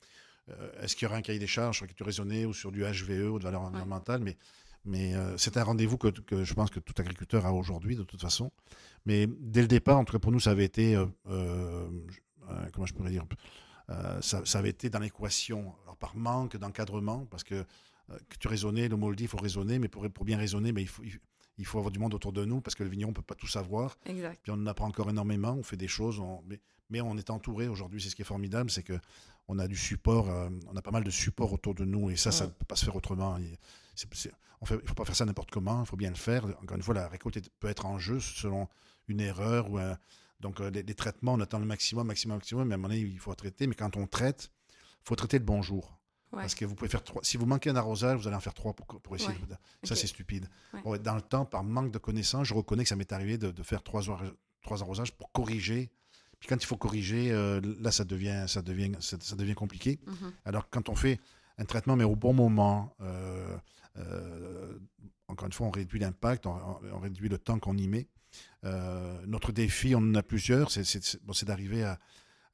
Euh, 0.49 0.81
Est-ce 0.81 0.95
qu'il 0.95 1.05
y 1.05 1.07
aura 1.07 1.17
un 1.17 1.21
cahier 1.21 1.39
des 1.39 1.47
charges 1.47 1.77
sur 1.77 1.83
la 1.85 1.87
culture 1.87 2.05
raisonnée 2.05 2.45
ou 2.45 2.53
sur 2.53 2.71
du 2.71 2.83
HVE 2.85 3.29
ou 3.31 3.39
de 3.39 3.43
valeur 3.43 3.61
environnementale? 3.63 4.21
Mais, 4.21 4.37
mais 4.85 5.13
euh, 5.15 5.37
c'est 5.37 5.57
un 5.57 5.63
rendez-vous 5.63 5.97
que, 5.97 6.07
que 6.09 6.43
je 6.43 6.53
pense 6.53 6.69
que 6.69 6.79
tout 6.79 6.93
agriculteur 6.97 7.45
a 7.45 7.53
aujourd'hui, 7.53 7.95
de 7.95 8.03
toute 8.03 8.21
façon. 8.21 8.51
Mais 9.05 9.27
dès 9.39 9.61
le 9.61 9.67
départ, 9.67 9.97
en 9.97 10.05
tout 10.05 10.13
cas 10.13 10.19
pour 10.19 10.31
nous, 10.31 10.39
ça 10.39 10.51
avait 10.51 10.65
été, 10.65 10.95
euh, 10.95 11.05
euh, 11.29 11.89
comment 12.73 12.85
je 12.85 12.93
pourrais 12.93 13.11
dire, 13.11 13.25
ça, 14.21 14.41
ça 14.45 14.59
avait 14.59 14.69
été 14.69 14.89
dans 14.89 14.99
l'équation, 14.99 15.73
alors 15.83 15.95
par 15.97 16.15
manque 16.15 16.57
d'encadrement, 16.57 17.25
parce 17.25 17.43
que 17.43 17.55
euh, 17.55 18.17
culture 18.29 18.51
raisonnée, 18.51 18.87
le 18.89 18.97
mot 18.97 19.09
le 19.09 19.15
dit, 19.15 19.23
il 19.23 19.29
faut 19.29 19.37
raisonner, 19.37 19.79
mais 19.79 19.87
pour, 19.87 20.09
pour 20.09 20.25
bien 20.25 20.37
raisonner, 20.37 20.71
mais 20.73 20.81
il, 20.81 20.87
faut, 20.87 21.03
il, 21.03 21.19
il 21.57 21.65
faut 21.65 21.77
avoir 21.77 21.91
du 21.91 21.99
monde 21.99 22.13
autour 22.13 22.33
de 22.33 22.43
nous, 22.45 22.59
parce 22.61 22.75
que 22.75 22.83
le 22.83 22.89
vigneron 22.89 23.11
ne 23.11 23.15
peut 23.15 23.21
pas 23.21 23.35
tout 23.35 23.47
savoir. 23.47 23.97
Exact. 24.05 24.39
Puis 24.43 24.51
on 24.51 24.55
en 24.55 24.65
apprend 24.67 24.87
encore 24.87 25.09
énormément, 25.09 25.53
on 25.53 25.63
fait 25.63 25.77
des 25.77 25.87
choses, 25.87 26.19
on- 26.19 26.41
mais, 26.47 26.59
mais 26.89 27.01
on 27.01 27.17
est 27.17 27.29
entouré 27.29 27.67
aujourd'hui. 27.67 28.01
C'est 28.01 28.09
ce 28.09 28.15
qui 28.15 28.21
est 28.23 28.25
formidable, 28.25 28.69
c'est 28.69 28.83
que 28.83 28.97
on 29.47 29.59
a 29.59 29.67
du 29.67 29.75
support, 29.75 30.29
euh, 30.29 30.49
on 30.67 30.75
a 30.75 30.81
pas 30.81 30.91
mal 30.91 31.03
de 31.03 31.09
support 31.09 31.53
autour 31.53 31.73
de 31.75 31.85
nous, 31.85 32.09
et 32.09 32.17
ça, 32.17 32.31
ça 32.31 32.45
ne 32.45 32.51
peut 32.51 32.65
pas 32.65 32.75
se 32.75 32.85
faire 32.85 32.95
autrement. 32.95 33.37
Il 33.37 33.57
ne 34.71 34.77
faut 34.85 34.93
pas 34.93 35.05
faire 35.05 35.15
ça 35.15 35.25
n'importe 35.25 35.51
comment, 35.51 35.83
il 35.83 35.87
faut 35.87 35.97
bien 35.97 36.09
le 36.09 36.15
faire. 36.15 36.45
Encore 36.61 36.75
une 36.77 36.83
fois, 36.83 36.93
la 36.93 37.07
récolte 37.07 37.39
peut 37.59 37.67
être 37.69 37.85
en 37.85 37.97
jeu 37.97 38.19
selon 38.19 38.67
une 39.07 39.21
erreur 39.21 39.71
ou 39.71 39.77
un, 39.77 39.97
donc 40.39 40.59
les, 40.59 40.83
traitements, 40.93 41.33
on 41.33 41.39
attend 41.39 41.59
le 41.59 41.65
maximum, 41.65 42.07
maximum, 42.07 42.37
maximum, 42.37 42.67
mais 42.67 42.73
à 42.73 42.75
un 42.75 42.77
moment 42.77 42.89
donné, 42.89 43.01
il 43.01 43.19
faut 43.19 43.33
traiter. 43.33 43.67
Mais 43.67 43.75
quand 43.75 43.97
on 43.97 44.05
traite, 44.05 44.51
il 44.69 45.07
faut 45.07 45.15
traiter 45.15 45.39
le 45.39 45.45
bon 45.45 45.61
jour. 45.61 45.97
Parce 46.31 46.55
que 46.55 46.65
vous 46.65 46.75
pouvez 46.75 46.89
faire 46.89 47.03
trois. 47.03 47.23
Si 47.23 47.37
vous 47.37 47.45
manquez 47.45 47.69
un 47.69 47.75
arrosage, 47.75 48.19
vous 48.19 48.27
allez 48.27 48.35
en 48.35 48.41
faire 48.41 48.53
trois 48.53 48.73
pour, 48.73 48.85
pour 48.85 49.15
essayer. 49.15 49.39
De... 49.49 49.87
Ça, 49.87 49.95
c'est 49.95 50.07
stupide. 50.07 50.49
dans 50.83 51.15
le 51.15 51.21
temps, 51.21 51.45
par 51.45 51.63
manque 51.63 51.91
de 51.91 51.97
connaissances, 51.97 52.47
je 52.47 52.53
reconnais 52.53 52.83
que 52.83 52.89
ça 52.89 52.95
m'est 52.95 53.11
arrivé 53.11 53.37
de, 53.37 53.63
faire 53.63 53.81
trois, 53.81 54.03
trois 54.61 54.83
arrosages 54.83 55.13
pour 55.13 55.31
corriger. 55.31 55.89
Puis 56.39 56.47
quand 56.47 56.61
il 56.61 56.65
faut 56.65 56.77
corriger, 56.77 57.31
euh, 57.31 57.61
là, 57.79 57.91
ça 57.91 58.03
devient, 58.03 58.45
ça 58.47 58.61
devient, 58.61 58.91
ça, 58.99 59.35
devient 59.35 59.55
compliqué. 59.55 59.99
Mhm. 60.05 60.33
Alors, 60.45 60.69
quand 60.69 60.89
on 60.89 60.95
fait 60.95 61.19
un 61.57 61.65
traitement, 61.65 61.95
mais 61.95 62.03
au 62.03 62.15
bon 62.15 62.33
moment, 62.33 62.95
euh, 63.01 63.57
euh, 63.97 64.77
encore 65.27 65.47
une 65.47 65.53
fois, 65.53 65.67
on 65.67 65.71
réduit 65.71 65.99
l'impact, 65.99 66.45
on, 66.45 66.99
réduit 66.99 67.29
le 67.29 67.37
temps 67.37 67.59
qu'on 67.59 67.77
y 67.77 67.87
met. 67.87 68.07
notre 69.25 69.51
défi, 69.51 69.95
on 69.95 69.99
en 69.99 70.15
a 70.15 70.23
plusieurs, 70.23 70.71
c'est 70.71 71.19
bon, 71.23 71.33
d'arriver 71.43 71.83
à, 71.83 71.99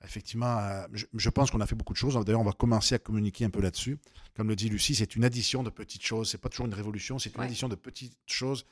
effectivement, 0.03 0.85
je, 0.93 1.29
pense 1.29 1.51
qu'on 1.51 1.61
a 1.61 1.67
fait 1.67 1.75
beaucoup 1.75 1.93
de 1.93 1.97
choses. 1.97 2.13
D'ailleurs, 2.25 2.41
on 2.41 2.45
va 2.45 2.53
commencer 2.53 2.95
à 2.95 2.99
communiquer 2.99 3.45
un 3.45 3.49
peu 3.49 3.61
là-dessus. 3.61 3.97
Comme 4.35 4.47
le 4.47 4.55
dit 4.55 4.69
Lucie, 4.69 4.95
c'est 4.95 5.15
une 5.15 5.25
addition 5.25 5.63
de 5.63 5.69
petites 5.69 6.03
choses. 6.03 6.29
C'est 6.29 6.37
pas 6.37 6.49
toujours 6.49 6.65
une 6.65 6.73
révolution, 6.73 7.19
c'est 7.19 7.35
une 7.35 7.41
addition 7.41 7.67
de 7.67 7.75
petites 7.75 8.17
choses. 8.25 8.65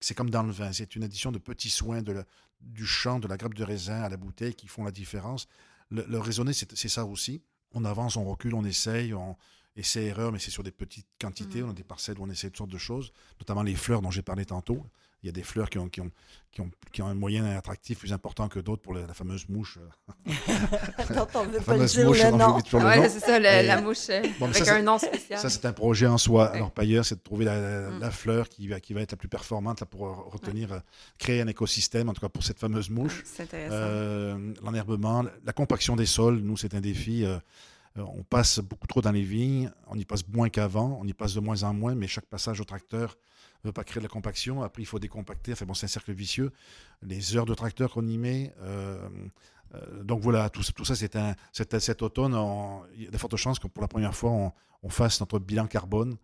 C'est 0.00 0.14
comme 0.14 0.30
dans 0.30 0.42
le 0.42 0.52
vin, 0.52 0.72
c'est 0.72 0.94
une 0.96 1.02
addition 1.02 1.32
de 1.32 1.38
petits 1.38 1.70
soins 1.70 2.02
de 2.02 2.24
du 2.60 2.86
champ, 2.86 3.20
de 3.20 3.28
la 3.28 3.36
grappe 3.36 3.54
de 3.54 3.62
raisin 3.64 4.02
à 4.02 4.08
la 4.08 4.16
bouteille 4.16 4.54
qui 4.54 4.66
font 4.66 4.84
la 4.84 4.90
différence. 4.90 5.46
Le, 5.90 6.18
raisonner, 6.18 6.52
c'est 6.52 6.88
ça 6.88 7.04
aussi. 7.04 7.40
On 7.72 7.84
avance, 7.84 8.16
on 8.16 8.24
recule, 8.24 8.54
on 8.54 8.64
essaye, 8.64 9.14
on 9.14 9.36
essaie 9.78 10.04
erreur, 10.04 10.32
mais 10.32 10.38
c'est 10.38 10.50
sur 10.50 10.62
des 10.62 10.70
petites 10.70 11.06
quantités. 11.20 11.62
Mmh. 11.62 11.66
On 11.66 11.70
a 11.70 11.74
des 11.74 11.84
parcelles 11.84 12.18
où 12.18 12.24
on 12.24 12.30
essaie 12.30 12.48
toutes 12.48 12.58
sortes 12.58 12.70
de 12.70 12.78
choses, 12.78 13.12
notamment 13.40 13.62
les 13.62 13.74
fleurs 13.74 14.02
dont 14.02 14.10
j'ai 14.10 14.22
parlé 14.22 14.44
tantôt. 14.44 14.84
Il 15.22 15.26
y 15.26 15.28
a 15.28 15.32
des 15.32 15.42
fleurs 15.42 15.68
qui 15.68 15.78
ont, 15.78 15.88
qui 15.88 16.00
ont, 16.00 16.12
qui 16.52 16.60
ont, 16.60 16.70
qui 16.92 17.02
ont 17.02 17.08
un 17.08 17.14
moyen 17.14 17.44
attractif 17.44 17.98
plus 17.98 18.12
important 18.12 18.48
que 18.48 18.60
d'autres 18.60 18.82
pour 18.82 18.94
la, 18.94 19.12
fameuse 19.14 19.48
mouche. 19.48 19.76
on 20.26 21.44
veut 21.44 21.60
pas 21.60 21.76
dire 21.76 22.08
le 22.08 22.30
nom. 22.36 22.56
Oui, 22.56 23.10
c'est 23.10 23.18
ça, 23.18 23.40
la 23.40 23.80
mouche 23.80 24.10
euh, 24.10 24.22
avec 24.40 24.68
un 24.68 24.82
nom 24.82 24.96
spécial. 24.96 25.40
Ça, 25.40 25.50
c'est 25.50 25.64
un 25.64 25.72
projet 25.72 26.06
en 26.06 26.18
soi. 26.18 26.46
Alors, 26.50 26.70
pailleur, 26.70 27.04
c'est 27.04 27.16
de 27.16 27.20
trouver 27.20 27.44
la, 27.44 27.90
mm. 27.90 27.98
la, 27.98 28.10
fleur 28.12 28.48
qui 28.48 28.68
va, 28.68 28.78
qui 28.78 28.92
va 28.92 29.00
être 29.00 29.10
la 29.10 29.16
plus 29.16 29.28
performante 29.28 29.80
là, 29.80 29.86
pour 29.86 30.30
retenir, 30.30 30.72
euh, 30.72 30.78
créer 31.18 31.40
un 31.40 31.48
écosystème, 31.48 32.08
en 32.08 32.14
tout 32.14 32.20
cas 32.20 32.28
pour 32.28 32.44
cette 32.44 32.60
fameuse 32.60 32.88
mouche. 32.88 33.24
C'est 33.24 33.42
intéressant. 33.42 33.74
Euh, 33.74 34.54
L'enherbement, 34.62 35.24
la 35.44 35.52
compaction 35.52 35.96
des 35.96 36.06
sols, 36.06 36.38
nous, 36.38 36.56
c'est 36.56 36.74
un 36.74 36.80
défi. 36.80 37.24
Euh, 37.24 37.38
on 38.00 38.22
passe 38.22 38.60
beaucoup 38.60 38.86
trop 38.86 39.00
dans 39.00 39.12
les 39.12 39.22
vignes, 39.22 39.70
on 39.88 39.96
y 39.98 40.04
passe 40.04 40.26
moins 40.28 40.48
qu'avant, 40.48 40.98
on 41.00 41.06
y 41.06 41.12
passe 41.12 41.34
de 41.34 41.40
moins 41.40 41.62
en 41.62 41.74
moins, 41.74 41.94
mais 41.94 42.06
chaque 42.06 42.26
passage 42.26 42.60
au 42.60 42.64
tracteur 42.64 43.16
ne 43.64 43.68
veut 43.68 43.72
pas 43.72 43.84
créer 43.84 44.00
de 44.00 44.04
la 44.04 44.08
compaction. 44.08 44.62
Après, 44.62 44.82
il 44.82 44.86
faut 44.86 44.98
décompacter. 44.98 45.52
Enfin 45.52 45.66
bon, 45.66 45.74
c'est 45.74 45.86
un 45.86 45.88
cercle 45.88 46.12
vicieux. 46.12 46.52
Les 47.02 47.36
heures 47.36 47.46
de 47.46 47.54
tracteur 47.54 47.92
qu'on 47.92 48.06
y 48.06 48.18
met. 48.18 48.54
Euh, 48.60 49.08
euh, 49.74 50.02
donc 50.02 50.20
voilà, 50.20 50.48
tout, 50.48 50.62
tout 50.74 50.84
ça, 50.84 50.94
c'est 50.94 51.16
un, 51.16 51.34
cet, 51.52 52.02
automne, 52.02 52.36
il 52.94 53.04
y 53.04 53.06
a 53.06 53.10
de 53.10 53.18
fortes 53.18 53.36
chances 53.36 53.58
que 53.58 53.66
pour 53.66 53.82
la 53.82 53.88
première 53.88 54.14
fois, 54.14 54.52
on, 54.82 54.88
fasse 54.88 55.20
notre 55.20 55.38
bilan 55.38 55.66
carbone. 55.66 56.16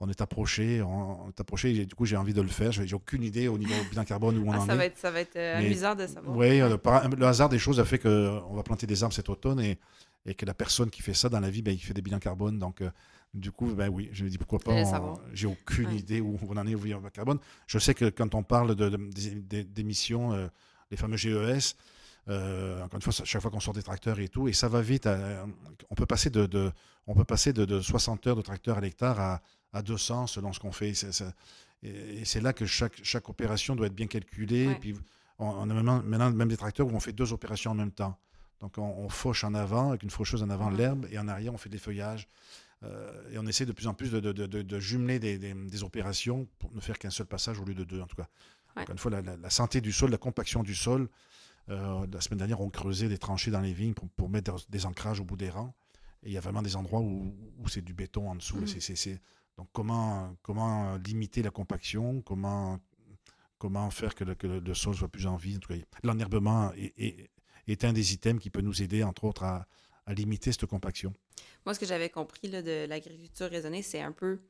On 0.00 0.08
est 0.08 0.20
approché, 0.20 0.82
on, 0.82 1.28
est 1.28 1.40
approché. 1.40 1.74
Et 1.74 1.86
du 1.86 1.94
coup, 1.94 2.04
j'ai 2.04 2.16
envie 2.16 2.34
de 2.34 2.42
le 2.42 2.48
faire. 2.48 2.72
J'ai 2.72 2.94
aucune 2.94 3.22
idée 3.22 3.48
au 3.48 3.56
niveau 3.56 3.74
bilan 3.90 4.04
carbone 4.04 4.38
où 4.38 4.48
on 4.48 4.52
ah, 4.52 4.58
en 4.58 4.66
ça 4.66 4.74
est. 4.74 4.76
Va 4.76 4.84
être, 4.84 4.98
ça 4.98 5.10
va 5.10 5.20
être 5.20 5.36
euh, 5.36 5.58
amusant 5.58 5.94
de 5.94 6.06
savoir. 6.06 6.36
Oui, 6.36 6.58
le, 6.58 7.26
hasard 7.26 7.48
des 7.48 7.58
choses 7.58 7.80
a 7.80 7.84
fait 7.84 7.98
qu'on 7.98 8.54
va 8.54 8.62
planter 8.62 8.86
des 8.86 9.02
arbres 9.02 9.14
cet 9.14 9.28
automne 9.28 9.60
et, 9.60 9.78
et, 10.26 10.34
que 10.34 10.46
la 10.46 10.54
personne 10.54 10.90
qui 10.90 11.02
fait 11.02 11.14
ça 11.14 11.28
dans 11.28 11.40
la 11.40 11.50
vie, 11.50 11.62
ben, 11.62 11.72
il 11.72 11.78
fait 11.78 11.94
des 11.94 12.02
bilans 12.02 12.18
carbone. 12.18 12.58
Donc, 12.58 12.82
du 13.34 13.50
coup, 13.50 13.74
ben 13.74 13.88
oui, 13.88 14.10
je 14.12 14.24
me 14.24 14.28
dis 14.28 14.36
pourquoi 14.36 14.58
pas. 14.58 14.82
J'ai 15.32 15.46
aucune 15.46 15.90
idée 15.92 16.20
où 16.20 16.38
on 16.46 16.56
en 16.56 16.66
est 16.66 16.74
au 16.74 16.78
bilan 16.78 17.00
carbone. 17.12 17.38
Je 17.66 17.78
sais 17.78 17.94
que 17.94 18.10
quand 18.10 18.34
on 18.34 18.42
parle 18.42 18.74
d'émissions, 18.74 20.30
de, 20.30 20.36
de, 20.36 20.42
euh, 20.42 20.48
les 20.90 20.96
fameux 20.98 21.16
GES, 21.16 21.76
euh, 22.28 22.82
encore 22.82 22.96
une 22.96 23.02
fois, 23.02 23.24
chaque 23.24 23.40
fois 23.40 23.50
qu'on 23.50 23.60
sort 23.60 23.72
des 23.72 23.82
tracteurs 23.82 24.20
et 24.20 24.28
tout, 24.28 24.48
et 24.48 24.52
ça 24.52 24.68
va 24.68 24.82
vite. 24.82 25.06
Euh, 25.06 25.46
on 25.88 25.94
peut 25.94 26.04
passer 26.04 26.28
de, 26.28 26.70
on 27.06 27.14
peut 27.14 27.24
passer 27.24 27.54
de, 27.54 27.80
60 27.80 28.26
heures 28.26 28.36
de 28.36 28.42
tracteur 28.42 28.76
à 28.76 28.80
l'hectare 28.82 29.18
à, 29.18 29.40
à, 29.72 29.82
200 29.82 30.26
selon 30.26 30.52
ce 30.52 30.60
qu'on 30.60 30.72
fait. 30.72 30.92
et 31.82 32.24
c'est 32.24 32.40
là 32.40 32.52
que 32.52 32.66
chaque, 32.66 33.02
chaque 33.02 33.30
opération 33.30 33.74
doit 33.74 33.86
être 33.86 33.94
bien 33.94 34.08
calculée. 34.08 34.64
Et 34.64 34.74
puis, 34.74 34.94
on, 35.38 35.70
a 35.70 35.74
maintenant, 35.74 36.30
même 36.30 36.48
des 36.48 36.58
tracteurs 36.58 36.86
où 36.86 36.90
on 36.90 37.00
fait 37.00 37.12
deux 37.12 37.32
opérations 37.32 37.70
en 37.70 37.74
même 37.74 37.92
temps. 37.92 38.18
Donc, 38.62 38.78
on, 38.78 39.08
fauche 39.08 39.42
en 39.42 39.54
avant, 39.54 39.88
avec 39.88 40.04
une 40.04 40.10
faucheuse 40.10 40.40
en 40.44 40.48
avant 40.48 40.70
l'herbe, 40.70 41.06
et 41.10 41.18
en 41.18 41.26
arrière, 41.26 41.52
on 41.52 41.58
fait 41.58 41.68
des 41.68 41.78
feuillages. 41.78 42.28
Euh, 42.84 43.32
et 43.32 43.38
on 43.38 43.46
essaie 43.46 43.66
de 43.66 43.72
plus 43.72 43.88
en 43.88 43.94
plus 43.94 44.12
de, 44.12 44.78
jumeler 44.78 45.18
des, 45.18 45.82
opérations 45.82 46.46
pour 46.60 46.72
ne 46.72 46.80
faire 46.80 46.96
qu'un 46.96 47.10
seul 47.10 47.26
passage 47.26 47.58
au 47.58 47.64
lieu 47.64 47.74
de 47.74 47.82
deux, 47.82 48.00
en 48.00 48.06
tout 48.06 48.16
cas. 48.16 48.28
Encore 48.76 48.92
une 48.92 48.98
fois, 48.98 49.10
la, 49.10 49.50
santé 49.50 49.80
du 49.80 49.90
sol, 49.90 50.10
la 50.10 50.16
compaction 50.16 50.62
du 50.62 50.76
sol. 50.76 51.08
Euh, 51.68 52.06
la 52.12 52.20
semaine 52.20 52.38
dernière, 52.38 52.60
on 52.60 52.70
creusait 52.70 53.08
des 53.08 53.18
tranchées 53.18 53.50
dans 53.50 53.60
les 53.60 53.72
vignes 53.72 53.94
pour, 53.94 54.28
mettre 54.28 54.54
des 54.68 54.86
ancrages 54.86 55.18
au 55.18 55.24
bout 55.24 55.36
des 55.36 55.50
rangs. 55.50 55.74
Et 56.22 56.28
il 56.28 56.32
y 56.32 56.38
a 56.38 56.40
vraiment 56.40 56.62
des 56.62 56.76
endroits 56.76 57.00
où, 57.00 57.34
c'est 57.68 57.84
du 57.84 57.94
béton 57.94 58.30
en 58.30 58.36
dessous. 58.36 58.58
Mm. 58.58 59.16
Donc, 59.58 59.68
comment, 59.72 60.36
comment 60.42 60.96
limiter 60.98 61.42
la 61.42 61.50
compaction? 61.50 62.22
Comment, 62.22 62.78
comment 63.58 63.90
faire 63.90 64.14
que 64.14 64.22
le, 64.24 64.74
sol 64.74 64.94
soit 64.94 65.08
plus 65.08 65.26
en 65.26 65.34
vie? 65.34 65.58
L'enherbement 66.04 66.72
est, 66.76 67.31
est, 67.68 67.84
un 67.84 67.92
des 67.92 68.12
items 68.12 68.42
qui 68.42 68.50
peut 68.50 68.60
nous 68.60 68.82
aider, 68.82 69.02
entre 69.02 69.24
autres, 69.24 69.44
à, 69.44 69.66
à 70.06 70.14
limiter 70.14 70.52
cette 70.52 70.66
compaction. 70.66 71.12
Moi, 71.64 71.74
ce 71.74 71.80
que 71.80 71.86
j'avais 71.86 72.10
compris 72.10 72.48
de 72.48 72.86
l'agriculture 72.86 73.48
raisonnée, 73.48 73.82
c'est 73.82 74.00
un 74.00 74.12
peu. 74.12 74.40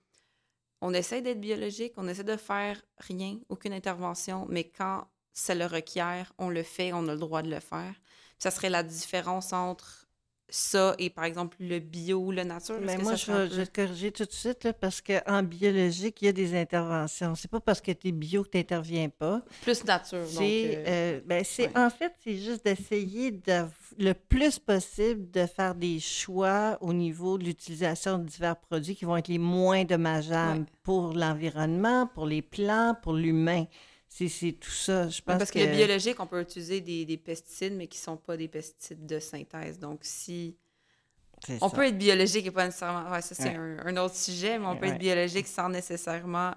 On 0.80 0.92
essaie 0.94 1.22
d'être 1.22 1.40
biologique, 1.40 1.92
on 1.96 2.08
essaie 2.08 2.24
de 2.24 2.36
faire 2.36 2.82
rien, 2.98 3.38
aucune 3.48 3.72
intervention, 3.72 4.46
mais 4.48 4.64
quand 4.64 5.06
ça 5.32 5.54
le 5.54 5.66
requiert, 5.66 6.32
on 6.38 6.50
le 6.50 6.62
fait, 6.62 6.92
on 6.92 7.06
a 7.08 7.14
le 7.14 7.18
droit 7.20 7.42
de 7.42 7.50
le 7.50 7.60
faire. 7.60 7.94
ça 8.38 8.50
serait 8.50 8.70
la 8.70 8.82
différence 8.82 9.52
entre 9.52 10.08
ça 10.48 10.94
et 10.98 11.08
par 11.10 11.24
exemple 11.24 11.56
le 11.60 11.78
bio 11.78 12.18
ou 12.18 12.32
le 12.32 12.44
nature? 12.44 12.78
Mais 12.80 12.98
moi, 12.98 13.14
je, 13.14 13.32
vais, 13.32 13.66
te 13.66 13.82
corriger 13.82 14.12
tout 14.12 14.24
de 14.24 14.32
suite 14.32 14.64
là, 14.64 14.72
parce 14.72 15.00
qu'en 15.00 15.42
biologique, 15.42 16.20
il 16.22 16.26
y 16.26 16.28
a 16.28 16.32
des 16.32 16.54
interventions. 16.54 17.34
C'est 17.34 17.50
pas 17.50 17.60
parce 17.60 17.80
que 17.80 17.92
tu 17.92 18.08
es 18.08 18.12
bio 18.12 18.42
que 18.44 18.50
tu 18.50 18.58
n'interviens 18.58 19.08
pas. 19.08 19.42
Plus 19.62 19.84
nature. 19.84 20.26
C'est, 20.26 20.76
euh, 20.76 20.84
euh, 20.86 21.20
ben, 21.24 21.42
c'est, 21.44 21.76
En 21.76 21.90
fait, 21.90 22.12
c'est 22.22 22.36
juste 22.36 22.64
d'essayer 22.64 23.34
le 23.98 24.12
plus 24.12 24.58
possible 24.58 25.30
de 25.30 25.46
faire 25.46 25.74
des 25.74 26.00
choix 26.00 26.78
au 26.80 26.92
niveau 26.92 27.38
de 27.38 27.44
l'utilisation 27.44 28.18
de 28.18 28.24
divers 28.24 28.56
produits 28.56 28.94
qui 28.94 29.04
vont 29.04 29.16
être 29.16 29.28
les 29.28 29.38
moins 29.38 29.84
dommageables 29.84 30.66
pour 30.82 31.14
l'environnement, 31.14 32.06
pour 32.06 32.26
les 32.26 32.42
plants, 32.42 32.96
pour 33.02 33.14
l'humain. 33.14 33.64
C'est 34.14 34.52
tout 34.52 34.70
ça. 34.70 35.08
Je 35.08 35.22
pense 35.22 35.38
parce 35.38 35.50
que, 35.50 35.58
le 35.58 35.74
biologique, 35.74 36.20
on 36.20 36.26
peut 36.26 36.40
utiliser 36.40 36.80
des, 36.80 37.16
pesticides, 37.16 37.74
mais 37.74 37.86
qui 37.86 37.98
ne 37.98 38.02
sont 38.02 38.16
pas 38.16 38.36
des 38.36 38.48
pesticides 38.48 39.06
de 39.06 39.18
synthèse. 39.18 39.78
Donc, 39.78 40.00
si. 40.02 40.56
On 41.60 41.70
peut 41.70 41.86
être 41.86 41.98
biologique 41.98 42.46
et 42.46 42.50
pas 42.50 42.66
nécessairement. 42.66 43.10
Ouais, 43.10 43.22
ça, 43.22 43.34
c'est 43.34 43.56
un, 43.56 43.96
autre 43.96 44.14
sujet, 44.14 44.58
mais 44.58 44.66
on 44.66 44.76
peut 44.76 44.86
être 44.86 44.98
biologique 44.98 45.46
sans 45.46 45.68
nécessairement. 45.68 46.52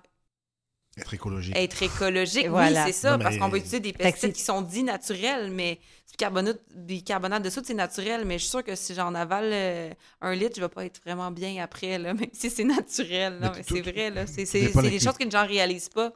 Être 0.97 1.13
écologique. 1.13 1.55
Être 1.57 1.83
écologique, 1.83 2.47
oui, 2.49 2.73
c'est 2.85 2.93
ça, 2.93 3.17
parce 3.17 3.37
qu'on 3.37 3.49
peut 3.49 3.57
utiliser 3.57 3.79
des 3.79 3.93
pesticides 3.93 4.33
qui 4.33 4.41
sont 4.41 4.61
dits 4.61 4.83
naturels, 4.83 5.51
mais 5.51 5.79
du 6.09 6.17
carbonate, 6.17 6.61
bicarbonate 6.73 7.43
de 7.43 7.49
soude, 7.49 7.65
c'est 7.65 7.73
naturel, 7.73 8.23
mais 8.25 8.35
je 8.35 8.43
suis 8.43 8.51
sûre 8.51 8.63
que 8.63 8.75
si 8.75 8.93
j'en 8.93 9.13
avale 9.13 9.49
euh, 9.51 9.89
un 10.21 10.35
litre, 10.35 10.53
je 10.55 10.61
ne 10.61 10.67
vais 10.67 10.73
pas 10.73 10.85
être 10.85 11.01
vraiment 11.01 11.31
bien 11.31 11.61
après, 11.61 11.97
là, 11.97 12.13
même 12.13 12.29
si 12.31 12.49
c'est 12.49 12.63
naturel. 12.63 13.39
Non, 13.41 13.51
mais, 13.53 13.63
c'est 13.63 13.81
vrai, 13.81 14.09
là. 14.09 14.25
C'est 14.27 14.45
des 14.45 14.71
choses 14.99 15.17
que 15.17 15.23
les 15.23 15.31
gens 15.31 15.43
ne 15.43 15.47
réalisent 15.47 15.89
pas. 15.89 16.13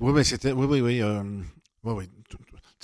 Oui, 0.00 0.12
oui, 0.12 0.24
c'était, 0.24 0.52
oui, 0.52 0.66
oui, 0.66 0.80
oui, 0.80 1.02
euh, 1.02 1.22
oui, 1.84 2.08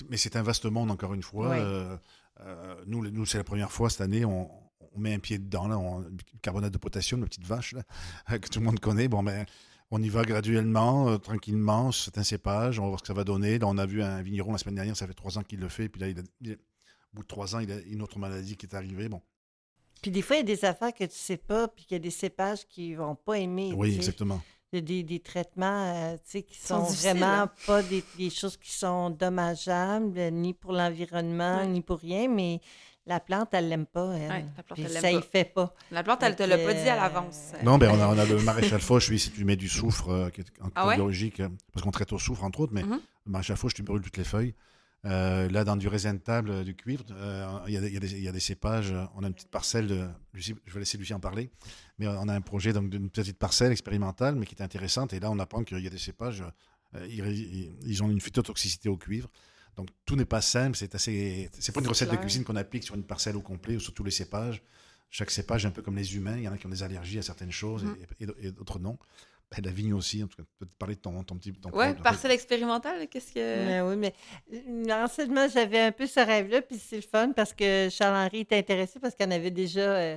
mais 0.09 0.17
c'est 0.17 0.37
un 0.37 0.43
vaste 0.43 0.65
monde, 0.67 0.91
encore 0.91 1.15
une 1.15 1.23
fois. 1.23 1.51
Euh, 1.53 1.97
euh, 2.41 2.75
nous, 2.87 3.09
nous 3.11 3.27
c'est 3.27 3.39
la 3.39 3.45
première 3.45 3.71
fois 3.71 3.91
cette 3.91 4.01
année, 4.01 4.25
on, 4.25 4.51
on, 4.95 4.99
met 4.99 5.15
un 5.15 5.19
pied 5.19 5.39
dedans, 5.39 5.69
là, 5.69 5.79
on, 5.79 6.05
carbonate 6.43 6.73
de 6.73 6.79
potassium, 6.79 7.21
la 7.21 7.27
petite 7.27 7.47
vache, 7.47 7.73
là, 7.73 7.83
que 8.39 8.49
tout 8.49 8.61
le 8.61 8.67
monde 8.67 8.81
connaît. 8.81 9.09
Bon, 9.09 9.23
mais 9.23 9.45
ben, 9.45 9.47
on 9.91 10.03
y 10.03 10.09
va 10.09 10.23
graduellement, 10.23 11.19
tranquillement, 11.19 11.93
c'est 11.93 12.17
un 12.19 12.23
cépage, 12.23 12.79
on 12.79 12.83
va 12.83 12.89
voir 12.89 12.99
ce 13.01 13.03
que 13.03 13.09
ça 13.09 13.15
va 13.15 13.25
donner. 13.25 13.59
Là, 13.59 13.67
on 13.69 13.79
a 13.79 13.87
vu 13.87 14.03
un 14.03 14.23
vigneron 14.23 14.53
la 14.53 14.59
semaine 14.59 14.77
dernière, 14.77 14.97
ça 14.97 15.07
fait 15.07 15.15
trois 15.15 15.39
ans 15.39 15.43
qu'il 15.43 15.61
le 15.61 15.69
fait, 15.69 15.89
puis 15.89 16.01
là, 16.01 16.09
il 16.09 16.57
au 17.13 17.17
bout 17.17 17.23
de 17.23 17.29
trois 17.29 17.55
ans, 17.55 17.59
il 17.59 17.71
a 17.71 17.79
une 17.81 18.01
autre 18.01 18.19
maladie 18.19 18.57
qui 18.57 18.65
est 18.65 18.75
arrivée. 18.75 19.11
Bon. 19.11 19.21
Puis 20.01 20.11
des 20.11 20.23
fois, 20.23 20.37
il 20.37 20.39
y 20.39 20.43
a 20.43 20.57
des 20.57 20.65
affaires 20.65 20.95
que 20.95 21.05
tu 21.05 21.15
sais 21.15 21.37
pas, 21.37 21.69
puis 21.69 21.85
qu'il 21.85 21.95
y 21.97 22.01
a 22.01 22.03
des 22.03 22.11
cépages 22.11 22.67
qui 22.67 22.95
vont 22.95 23.15
pas 23.15 23.39
aimer. 23.39 23.73
Oui, 23.77 23.95
exactement 23.95 24.41
des, 24.81 25.03
des 25.03 25.21
traitements 25.21 25.95
euh, 25.95 26.17
qui 26.33 26.59
sont, 26.59 26.87
sont 26.87 26.93
vraiment 26.95 27.27
hein? 27.27 27.51
pas 27.67 27.83
des, 27.83 28.03
des, 28.17 28.31
choses 28.31 28.57
qui 28.57 28.73
sont 28.73 29.11
dommageables, 29.11 30.31
ni 30.33 30.55
pour 30.55 30.73
l'environnement, 30.73 31.65
ni 31.67 31.83
pour 31.83 31.99
rien, 31.99 32.29
mais 32.29 32.61
la 33.07 33.21
plante, 33.21 33.49
elle 33.53 33.69
l'aime 33.69 33.87
pas. 33.87 34.15
Elle. 34.15 34.47
la 34.57 34.63
plante, 34.63 34.79
elle 34.79 34.91
ça 34.91 35.13
y 35.13 35.21
fait 35.21 35.45
pas. 35.45 35.75
La 35.91 36.03
plante, 36.03 36.23
elle 36.23 36.37
te 36.37 36.43
l'a 36.45 36.57
pas 36.57 36.73
dit 36.73 36.89
à 36.89 36.97
l'avance. 36.97 37.53
Non, 37.65 37.77
ben 37.77 37.91
on 37.93 38.01
a, 38.01 38.09
on 38.09 38.19
a 38.19 38.25
le 38.25 38.39
maréchal 38.39 38.81
Foch, 38.81 39.09
lui, 39.09 39.19
si 39.19 39.31
tu 39.31 39.45
mets 39.45 39.57
du 39.57 39.69
soufre, 39.69 40.09
euh, 40.11 40.31
qui 40.31 40.41
est 40.43 40.47
ah 40.75 40.95
biologique, 40.95 41.41
euh, 41.41 41.49
parce 41.73 41.85
qu'on 41.85 41.91
traite 41.91 42.13
au 42.13 42.19
soufre, 42.19 42.45
entre 42.45 42.61
autres, 42.61 42.73
mais 42.73 42.83
mm-hmm. 42.83 43.01
le 43.27 43.33
maréchal 43.33 43.57
Foch, 43.57 43.75
tu 43.75 43.83
brûles 43.83 44.03
toutes 44.03 44.17
les 44.17 44.25
feuilles. 44.25 44.55
Euh, 45.05 45.49
là, 45.49 45.65
dans 45.65 45.77
du 45.77 45.89
raisin 45.89 46.15
de 46.15 46.21
table, 46.21 46.65
du 46.65 46.77
cuivre, 46.77 47.05
euh, 47.11 47.59
il 47.67 47.75
y, 47.75 48.29
a 48.29 48.33
des 48.33 48.41
cépages. 48.41 48.95
On 49.17 49.25
a 49.25 49.27
une 49.27 49.35
petite 49.35 49.51
parcelle. 49.51 49.87
De, 49.89 50.09
je 50.35 50.55
vais 50.55 50.79
laisser 50.79 50.97
Lucie 50.97 51.15
en 51.15 51.21
parler. 51.21 51.51
Mais 51.99 52.07
on 52.07 52.29
a 52.29 52.35
un 52.35 52.41
projet 52.41 52.73
d'une 52.73 53.11
petite 53.11 53.39
parcelle 53.39 53.73
expérimentale, 53.73 54.37
mais 54.37 54.47
qui 54.47 54.55
est 54.55 54.63
intéressante. 54.63 55.13
Et 55.13 55.21
là, 55.21 55.31
on 55.31 55.39
apprend 55.39 55.65
qu'il 55.65 55.81
y 55.81 55.87
a 55.87 55.91
des 55.91 55.99
cépages. 55.99 56.45
Euh, 56.95 57.07
ils, 57.85 58.03
ont 58.03 58.11
une 58.11 58.21
phytotoxicité 58.21 58.89
au 58.89 58.97
cuivre. 58.97 59.31
Donc 59.77 59.89
tout 60.05 60.17
n'est 60.17 60.27
pas 60.27 60.43
simple, 60.43 60.77
c'est 60.77 60.95
assez, 60.95 61.49
c'est 61.59 61.73
pas 61.73 61.81
une 61.81 61.89
recette 61.89 62.11
de 62.11 62.17
cuisine 62.17 62.45
qu'on 62.45 62.57
applique 62.57 62.85
sur 62.85 62.95
une 62.95 63.05
parcelle 63.05 63.37
au 63.37 63.41
complet 63.41 63.77
ou 63.77 63.81
sur 63.81 63.95
tous 63.95 64.05
les 64.05 64.11
cépages. 64.11 64.63
Chaque 65.09 65.31
cépage 65.31 65.65
est 65.65 65.69
un 65.69 65.71
peu 65.71 65.81
comme 65.81 65.97
les 65.97 66.15
humains, 66.15 66.37
il 66.37 66.43
y 66.43 66.49
en 66.49 66.53
a 66.53 66.59
qui 66.59 66.67
ont 66.67 66.71
des 66.71 66.83
allergies 66.83 67.19
à 67.19 67.23
certaines 67.23 67.51
choses 67.53 67.87
et, 68.21 68.25
et- 68.25 68.49
et 68.49 68.53
d'autres 68.53 68.79
non. 68.79 68.99
La 69.63 69.71
vigne 69.71 69.93
aussi, 69.93 70.23
en 70.23 70.27
tout 70.29 70.37
cas, 70.39 70.45
peut-être 70.59 70.75
parler 70.77 70.95
de 70.95 71.01
ton, 71.01 71.23
ton 71.25 71.37
petit. 71.37 71.53
Ton 71.53 71.71
Ouais, 71.71 71.95
ton- 71.95 72.03
parcelle 72.03 72.31
expérimentale, 72.31 73.07
qu'est-ce 73.09 73.33
que. 73.33 73.39
Mais 73.67 73.81
oui, 73.83 73.97
mais 73.97 74.15
euh, 74.55 75.05
enseignement, 75.05 75.47
j'avais 75.49 75.81
un 75.81 75.93
peu 75.93 76.07
ce 76.07 76.21
rêve-là, 76.21 76.63
puis 76.63 76.79
c'est 76.79 76.97
le 76.97 77.03
fun 77.03 77.33
parce 77.33 77.53
que 77.53 77.89
Charles-Henri 77.91 78.41
était 78.41 78.57
intéressé 78.59 78.99
parce 78.99 79.15
qu'il 79.15 79.27
en 79.27 79.31
avait 79.31 79.51
déjà. 79.51 79.81
euh, 79.81 80.17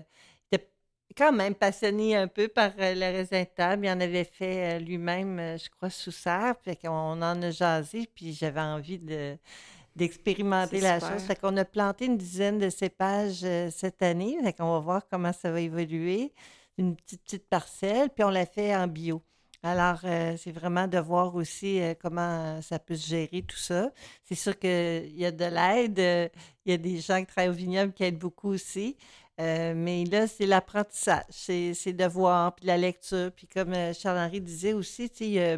il 0.51 0.55
était 0.55 0.69
quand 1.17 1.33
même 1.33 1.55
passionné 1.55 2.15
un 2.15 2.27
peu 2.27 2.47
par 2.47 2.71
euh, 2.79 2.93
le 2.93 3.01
raisin 3.17 3.41
de 3.41 3.47
table. 3.55 3.86
Il 3.86 3.89
en 3.89 3.99
avait 3.99 4.23
fait 4.23 4.75
euh, 4.75 4.79
lui-même, 4.79 5.38
euh, 5.39 5.57
je 5.57 5.69
crois, 5.69 5.89
sous 5.89 6.11
serre. 6.11 6.55
Fait 6.63 6.75
qu'on 6.77 6.89
en 7.21 7.41
a 7.41 7.51
jasé, 7.51 8.09
puis 8.15 8.33
j'avais 8.33 8.61
envie 8.61 8.99
de 8.99 9.38
d'expérimenter 9.95 10.81
la 10.81 10.99
super. 10.99 11.13
chose. 11.17 11.25
Fait 11.27 11.39
qu'on 11.39 11.55
a 11.57 11.63
planté 11.65 12.05
une 12.05 12.17
dizaine 12.17 12.59
de 12.59 12.69
cépages 12.69 13.41
euh, 13.43 13.69
cette 13.71 14.01
année. 14.01 14.38
Fait 14.43 14.53
qu'on 14.53 14.71
va 14.73 14.79
voir 14.79 15.01
comment 15.09 15.31
ça 15.33 15.51
va 15.51 15.61
évoluer. 15.61 16.33
Une 16.78 16.95
petite, 16.95 17.23
petite 17.23 17.47
parcelle, 17.49 18.09
puis 18.09 18.23
on 18.23 18.30
l'a 18.30 18.45
fait 18.45 18.76
en 18.76 18.88
bio. 18.88 19.21
Alors, 19.63 20.01
euh, 20.03 20.36
c'est 20.38 20.51
vraiment 20.51 20.88
de 20.88 20.97
voir 20.99 21.34
aussi 21.36 21.82
euh, 21.82 21.93
comment 21.99 22.61
ça 22.61 22.78
peut 22.80 22.95
se 22.95 23.07
gérer 23.07 23.41
tout 23.43 23.57
ça. 23.57 23.91
C'est 24.23 24.36
sûr 24.36 24.57
qu'il 24.59 25.17
y 25.17 25.26
a 25.26 25.32
de 25.32 25.45
l'aide. 25.45 25.99
euh, 25.99 26.30
Il 26.65 26.71
y 26.71 26.76
a 26.76 26.78
des 26.78 26.99
gens 26.99 27.19
qui 27.21 27.26
travaillent 27.28 27.49
au 27.49 27.53
vignoble 27.53 27.93
qui 27.93 28.03
aident 28.03 28.19
beaucoup 28.19 28.49
aussi. 28.49 28.95
Euh, 29.41 29.73
mais 29.76 30.03
là, 30.05 30.28
c'est 30.28 30.45
l'apprentissage. 30.45 31.23
C'est 31.30 31.93
de 31.93 32.05
voir, 32.05 32.53
puis 32.55 32.65
la 32.67 32.78
lecture. 32.78 33.32
Puis 33.36 33.47
comme 33.47 33.73
euh, 33.73 33.93
Charles-Henri 33.93 34.41
disait 34.41 34.73
aussi, 34.73 35.09
euh, 35.39 35.57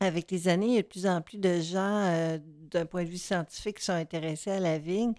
avec 0.00 0.30
les 0.30 0.48
années, 0.48 0.66
il 0.66 0.74
y 0.74 0.78
a 0.78 0.82
de 0.82 0.86
plus 0.86 1.06
en 1.06 1.22
plus 1.22 1.38
de 1.38 1.60
gens, 1.60 2.04
euh, 2.06 2.38
d'un 2.70 2.84
point 2.86 3.04
de 3.04 3.08
vue 3.08 3.18
scientifique, 3.18 3.78
qui 3.78 3.84
sont 3.84 3.92
intéressés 3.92 4.50
à 4.50 4.60
la 4.60 4.78
vigne. 4.78 5.14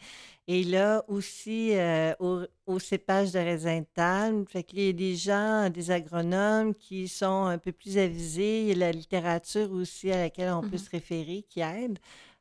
Et 0.47 0.63
là 0.63 1.03
aussi, 1.07 1.75
euh, 1.75 2.13
au, 2.19 2.41
au 2.67 2.77
cépage 2.79 3.31
de 3.31 3.39
raisin 3.39 3.79
de 3.79 3.85
table. 3.93 4.45
Fait 4.47 4.63
qu'il 4.63 4.79
y 4.81 4.89
a 4.89 4.93
des 4.93 5.15
gens, 5.15 5.69
des 5.71 5.89
agronomes 5.91 6.75
qui 6.75 7.07
sont 7.07 7.45
un 7.45 7.57
peu 7.57 7.71
plus 7.71 7.97
avisés. 7.97 8.61
Il 8.63 8.67
y 8.67 8.71
a 8.73 8.75
la 8.75 8.91
littérature 8.91 9.71
aussi 9.71 10.11
à 10.11 10.17
laquelle 10.19 10.51
on 10.53 10.61
peut 10.61 10.69
Mhm. 10.73 10.77
se 10.77 10.89
référer 10.91 11.45
qui 11.49 11.61
aide. 11.61 11.97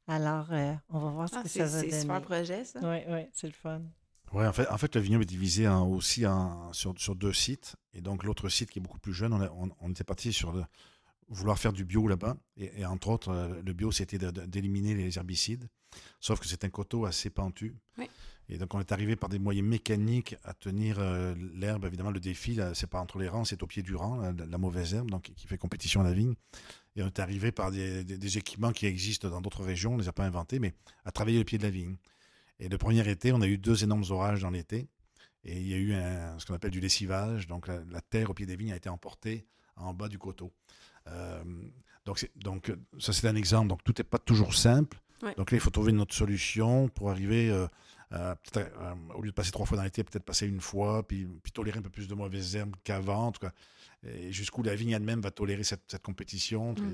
Alors, 0.06 0.48
euh, 0.50 0.74
on 0.90 0.98
va 0.98 1.10
voir 1.10 1.28
ce 1.30 1.36
Ah, 1.38 1.42
que 1.44 1.48
ça 1.48 1.64
va 1.64 1.68
c'est 1.80 1.94
un 1.94 2.00
super 2.00 2.14
donner. 2.20 2.26
projet, 2.26 2.64
ça. 2.64 2.80
Oui, 2.82 2.98
oui, 3.08 3.20
c'est 3.32 3.46
le 3.46 3.54
fun. 3.54 3.80
Ouais, 4.34 4.46
en 4.46 4.52
fait, 4.52 4.68
en 4.68 4.76
fait, 4.76 4.94
le 4.96 5.00
vignoble 5.00 5.22
est 5.22 5.26
divisé 5.26 5.66
en- 5.66 5.88
aussi 5.88 6.26
en- 6.26 6.72
sur, 6.74 6.92
sur 6.98 7.14
deux 7.14 7.32
sites. 7.32 7.76
Et 7.94 8.02
donc, 8.02 8.24
l'autre 8.24 8.48
site 8.50 8.68
qui 8.70 8.80
est 8.80 8.82
beaucoup 8.82 8.98
plus 8.98 9.14
jeune, 9.14 9.32
on, 9.32 9.40
a- 9.40 9.50
on- 9.50 9.70
on 9.80 9.90
était 9.92 10.04
parti 10.04 10.30
sur 10.32 10.52
le- 10.52 10.64
vouloir 11.28 11.58
faire 11.58 11.72
du 11.72 11.84
bio 11.84 12.06
là-bas. 12.08 12.36
Et, 12.56 12.80
et 12.80 12.86
entre 12.86 13.08
autres, 13.08 13.28
euh, 13.30 13.62
le 13.62 13.72
bio, 13.72 13.90
c'était 13.92 14.18
d'éliminer 14.18 14.94
les 14.94 15.16
herbicides. 15.18 15.68
Sauf 16.20 16.40
que 16.40 16.46
c'est 16.46 16.64
un 16.64 16.70
coteau 16.70 17.06
assez 17.06 17.30
pentu. 17.30 17.76
Oui. 17.98 18.08
Et 18.48 18.58
donc, 18.58 18.74
on 18.74 18.80
est 18.80 18.92
arrivé 18.92 19.16
par 19.16 19.30
des 19.30 19.38
moyens 19.38 19.66
mécaniques 19.66 20.36
à 20.44 20.52
tenir 20.52 20.98
euh, 20.98 21.34
l'herbe. 21.54 21.86
Évidemment, 21.86 22.10
le 22.10 22.20
défi, 22.20 22.58
c'est 22.74 22.88
pas 22.90 23.00
entre 23.00 23.18
les 23.18 23.28
rangs, 23.28 23.44
c'est 23.46 23.62
au 23.62 23.66
pied 23.66 23.82
du 23.82 23.94
rang, 23.94 24.20
la, 24.20 24.32
la 24.32 24.58
mauvaise 24.58 24.92
herbe, 24.92 25.10
donc 25.10 25.22
qui 25.34 25.46
fait 25.46 25.56
compétition 25.56 26.02
à 26.02 26.04
la 26.04 26.12
vigne. 26.12 26.34
Et 26.96 27.02
on 27.02 27.06
est 27.06 27.18
arrivé 27.20 27.52
par 27.52 27.70
des, 27.70 28.04
des- 28.04 28.18
des 28.18 28.38
équipements 28.38 28.72
qui 28.72 28.84
existent 28.86 29.30
dans 29.30 29.40
d'autres 29.40 29.64
régions, 29.64 29.94
on 29.94 29.96
ne 29.96 30.02
les 30.02 30.08
a 30.08 30.12
pas 30.12 30.26
inventés, 30.26 30.58
mais 30.58 30.74
à 31.04 31.10
travailler 31.10 31.38
le 31.38 31.44
pied 31.44 31.56
de 31.58 31.62
la 31.62 31.70
vigne. 31.70 31.96
Et 32.58 32.68
le 32.68 32.76
premier 32.76 33.08
été, 33.08 33.32
on 33.32 33.40
a 33.40 33.46
eu 33.46 33.56
deux 33.56 33.82
énormes 33.82 34.04
orages 34.10 34.42
dans 34.42 34.50
l'été. 34.50 34.88
Et 35.44 35.60
il 35.60 35.66
y 35.68 35.74
a 35.74 35.78
eu 35.78 35.94
un- 35.94 36.38
ce 36.38 36.44
qu'on 36.46 36.54
appelle 36.54 36.70
du 36.70 36.80
lessivage. 36.80 37.46
Donc 37.46 37.66
la, 37.66 37.82
la 37.90 38.00
terre 38.00 38.30
au 38.30 38.34
pied 38.34 38.46
des 38.46 38.56
vignes 38.56 38.72
a 38.72 38.76
été 38.76 38.88
emportée 38.88 39.46
en 39.76 39.94
bas 39.94 40.08
du 40.08 40.18
coteau. 40.18 40.52
Euh, 41.08 41.42
donc, 42.04 42.26
ça, 42.98 43.12
c'est 43.12 43.28
un 43.28 43.36
exemple. 43.36 43.68
Donc 43.68 43.82
tout 43.84 43.94
n'est 43.96 44.04
pas 44.04 44.18
toujours 44.18 44.54
simple. 44.54 44.98
Ouais. 45.22 45.34
Donc 45.36 45.50
là, 45.50 45.56
il 45.56 45.60
faut 45.60 45.70
trouver 45.70 45.92
une 45.92 46.00
autre 46.00 46.14
solution 46.14 46.88
pour 46.88 47.10
arriver, 47.10 47.50
euh, 47.50 47.66
euh, 48.12 48.34
au 49.14 49.22
lieu 49.22 49.30
de 49.30 49.34
passer 49.34 49.50
trois 49.50 49.64
fois 49.64 49.76
dans 49.78 49.84
l'été, 49.84 50.04
peut-être 50.04 50.24
passer 50.24 50.46
une 50.46 50.60
fois, 50.60 51.06
puis, 51.06 51.26
puis 51.42 51.50
tolérer 51.52 51.78
un 51.78 51.82
peu 51.82 51.88
plus 51.90 52.08
de 52.08 52.14
mauvaises 52.14 52.56
herbes 52.56 52.74
qu'avant. 52.84 53.32
Et 54.06 54.32
jusqu'où 54.32 54.62
la 54.62 54.74
vigne 54.74 54.90
elle-même 54.90 55.22
va 55.22 55.30
tolérer 55.30 55.64
cette, 55.64 55.84
cette 55.90 56.02
compétition. 56.02 56.74
Puis, 56.74 56.84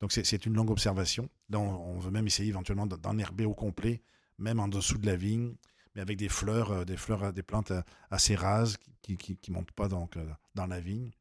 Donc 0.00 0.10
c'est 0.10 0.46
une 0.46 0.54
longue 0.54 0.70
observation. 0.70 1.28
Là, 1.48 1.60
on, 1.60 1.94
on 1.94 1.98
veut 2.00 2.10
même 2.10 2.26
essayer 2.26 2.48
éventuellement 2.48 2.86
d'en- 2.86 2.96
d'enherber 2.96 3.44
au 3.44 3.54
complet, 3.54 4.02
même 4.38 4.58
en 4.58 4.66
dessous 4.66 4.98
de 4.98 5.06
la 5.06 5.14
vigne, 5.14 5.54
mais 5.94 6.02
avec 6.02 6.16
des 6.18 6.28
fleurs, 6.28 6.84
des 6.84 6.96
fleurs, 6.96 7.32
des 7.32 7.44
plantes 7.44 7.72
assez 8.10 8.34
rases 8.34 8.78
qui 9.02 9.16
qui 9.16 9.50
montent 9.52 9.70
pas 9.70 9.86
donc 9.86 10.18
dans 10.56 10.66
la 10.66 10.80
vigne. 10.80 11.12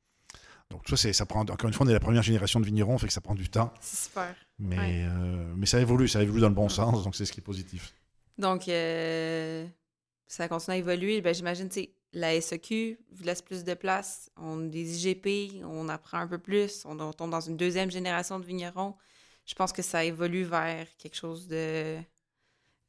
Donc 0.71 0.81
ça, 0.89 0.97
c'est- 0.97 1.13
ça 1.13 1.25
prend. 1.25 1.41
Encore 1.41 1.67
une 1.67 1.73
fois, 1.73 1.85
on 1.85 1.89
est 1.89 1.93
la 1.93 1.99
première 1.99 2.23
génération 2.23 2.59
de 2.59 2.65
vignerons, 2.65 2.97
fait 2.97 3.07
que 3.07 3.13
ça 3.13 3.21
prend 3.21 3.35
du 3.35 3.49
temps, 3.49 3.71
C'est 3.81 4.05
super. 4.07 4.35
mais 4.59 4.77
Ouais. 4.77 5.05
euh, 5.09 5.53
mais 5.55 5.65
ça 5.65 5.79
évolue, 5.79 6.07
ça 6.07 6.21
évolue 6.23 6.41
dans 6.41 6.49
le 6.49 6.55
bon 6.55 6.69
sens, 6.69 7.03
donc 7.03 7.15
c'est 7.15 7.25
ce 7.25 7.31
qui 7.31 7.39
est 7.39 7.43
positif. 7.43 7.93
Donc, 8.37 8.67
euh, 8.67 9.65
ça 10.27 10.47
continue 10.49 10.75
à 10.75 10.77
évoluer. 10.77 11.21
Ben, 11.21 11.33
J'imagine, 11.33 11.69
tu 11.69 11.81
sais, 11.81 11.93
la 12.13 12.33
SEQ 12.35 12.97
vous 13.11 13.23
laisse 13.23 13.41
plus 13.41 13.63
de 13.63 13.73
place. 13.73 14.29
On 14.37 14.65
a 14.65 14.67
des 14.67 14.97
IGP, 15.07 15.63
on 15.63 15.87
apprend 15.89 16.17
un 16.19 16.27
peu 16.27 16.37
plus. 16.39 16.83
On, 16.85 16.99
on 16.99 17.13
tombe 17.13 17.31
dans 17.31 17.41
une 17.41 17.57
deuxième 17.57 17.91
génération 17.91 18.39
de 18.39 18.45
vignerons. 18.45 18.95
Je 19.45 19.53
pense 19.53 19.71
que 19.71 19.81
ça 19.81 20.03
évolue 20.03 20.43
vers 20.43 20.87
quelque 20.97 21.15
chose 21.15 21.47
de, 21.47 21.97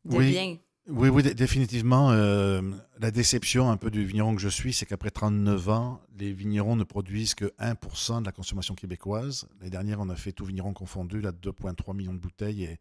de 0.04 0.16
Oui. 0.16 0.30
bien. 0.30 0.56
Oui, 0.88 1.08
oui, 1.08 1.22
dé- 1.24 1.34
définitivement. 1.34 2.12
euh, 2.12 2.62
la 3.00 3.10
déception 3.10 3.70
un 3.70 3.76
peu 3.76 3.90
du 3.90 4.04
vigneron 4.04 4.36
que 4.36 4.40
je 4.40 4.48
suis, 4.48 4.72
c'est 4.72 4.86
qu'après 4.86 5.10
39 5.10 5.68
ans, 5.68 6.00
les 6.16 6.32
vignerons 6.32 6.76
ne 6.76 6.84
produisent 6.84 7.34
que 7.34 7.52
1% 7.58 8.20
de 8.20 8.26
la 8.26 8.32
consommation 8.32 8.74
québécoise. 8.76 9.48
L'année 9.58 9.70
dernière, 9.70 10.00
on 10.00 10.08
a 10.10 10.14
fait 10.16 10.30
tout 10.32 10.44
vigneron 10.44 10.72
confondu, 10.72 11.20
là, 11.20 11.32
2,3 11.32 11.92
millions 11.96 12.14
de 12.14 12.18
bouteilles. 12.20 12.64
Et 12.64 12.78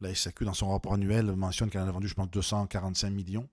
la 0.00 0.14
SAQ, 0.14 0.46
dans 0.46 0.54
son 0.54 0.70
rapport 0.70 0.94
annuel, 0.94 1.26
mentionne 1.36 1.68
qu'elle 1.68 1.82
en 1.82 1.88
a 1.88 1.92
vendu, 1.92 2.08
je 2.08 2.14
pense, 2.14 2.30
245 2.30 3.10
millions. 3.10 3.48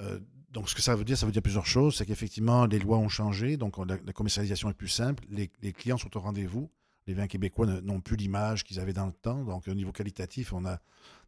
Euh, 0.00 0.18
donc, 0.50 0.70
ce 0.70 0.74
que 0.74 0.80
ça 0.82 0.96
veut 0.96 1.04
dire, 1.04 1.18
ça 1.18 1.26
veut 1.26 1.32
dire 1.32 1.42
plusieurs 1.42 1.66
choses. 1.66 1.96
C'est 1.96 2.06
qu'effectivement, 2.06 2.64
les 2.64 2.78
lois 2.78 2.96
ont 2.98 3.08
changé, 3.10 3.58
donc 3.58 3.76
on- 3.78 3.84
la, 3.84 3.98
commercialisation 4.14 4.70
est 4.70 4.74
plus 4.74 4.88
simple. 4.88 5.22
Les, 5.30 5.48
clients 5.74 5.98
sont 5.98 6.14
au 6.16 6.20
rendez-vous. 6.20 6.70
Les 7.06 7.14
vins 7.14 7.26
québécois 7.26 7.66
n'ont 7.66 8.00
plus 8.00 8.16
l'image 8.16 8.64
qu'ils 8.64 8.80
avaient 8.80 8.92
dans 8.94 9.06
le 9.06 9.12
temps. 9.12 9.44
Donc, 9.44 9.68
au 9.68 9.74
niveau 9.74 9.92
qualitatif, 9.92 10.52
on 10.54 10.64
a 10.64 10.78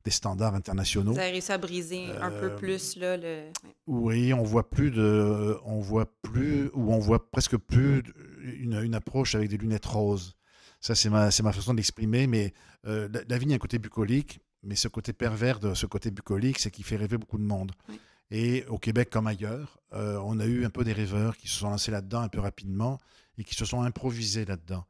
des 0.04 0.10
standards 0.10 0.54
internationaux. 0.54 1.12
Vous 1.12 1.18
avez 1.18 1.30
réussi 1.30 1.50
à 1.52 1.58
briser 1.58 2.06
un 2.20 2.30
peu 2.30 2.50
Euh, 2.50 2.56
plus 2.56 2.96
là, 2.96 3.16
le. 3.16 3.44
Oui, 3.86 4.34
on 4.34 4.42
voit 4.42 4.68
plus 4.68 4.90
de, 4.90 5.56
on 5.64 5.80
voit 5.80 6.06
plus 6.22 6.68
ou 6.74 6.92
on 6.92 6.98
voit 6.98 7.30
presque 7.30 7.56
plus 7.56 8.02
une, 8.42 8.80
une 8.82 8.94
approche 8.94 9.34
avec 9.34 9.48
des 9.48 9.56
lunettes 9.56 9.86
roses. 9.86 10.34
Ça, 10.80 10.94
c'est 10.94 11.08
ma, 11.08 11.30
c'est 11.30 11.42
ma 11.42 11.52
façon 11.52 11.72
de 11.72 11.78
l'exprimer. 11.78 12.26
Mais 12.26 12.52
euh, 12.86 13.08
la, 13.12 13.20
la 13.26 13.38
vigne 13.38 13.52
a 13.52 13.54
un 13.54 13.58
côté 13.58 13.78
bucolique, 13.78 14.40
mais 14.62 14.76
ce 14.76 14.88
côté 14.88 15.14
pervers 15.14 15.58
de 15.58 15.72
ce 15.72 15.86
côté 15.86 16.10
bucolique, 16.10 16.58
c'est 16.58 16.70
qu'il 16.70 16.84
fait 16.84 16.96
rêver 16.96 17.16
beaucoup 17.16 17.38
de 17.38 17.44
monde. 17.44 17.72
Oui. 17.88 17.98
Et 18.30 18.64
au 18.66 18.78
Québec 18.78 19.08
comme 19.10 19.26
ailleurs, 19.26 19.78
euh, 19.94 20.18
on 20.24 20.38
a 20.40 20.44
eu 20.46 20.64
un 20.64 20.70
peu 20.70 20.84
des 20.84 20.92
rêveurs 20.92 21.36
qui 21.36 21.48
se 21.48 21.58
sont 21.60 21.70
lancés 21.70 21.90
là-dedans 21.90 22.20
un 22.20 22.28
peu 22.28 22.40
rapidement 22.40 22.98
et 23.38 23.44
qui 23.44 23.54
se 23.54 23.64
sont 23.64 23.82
improvisés 23.82 24.44
là-dedans. 24.44 24.84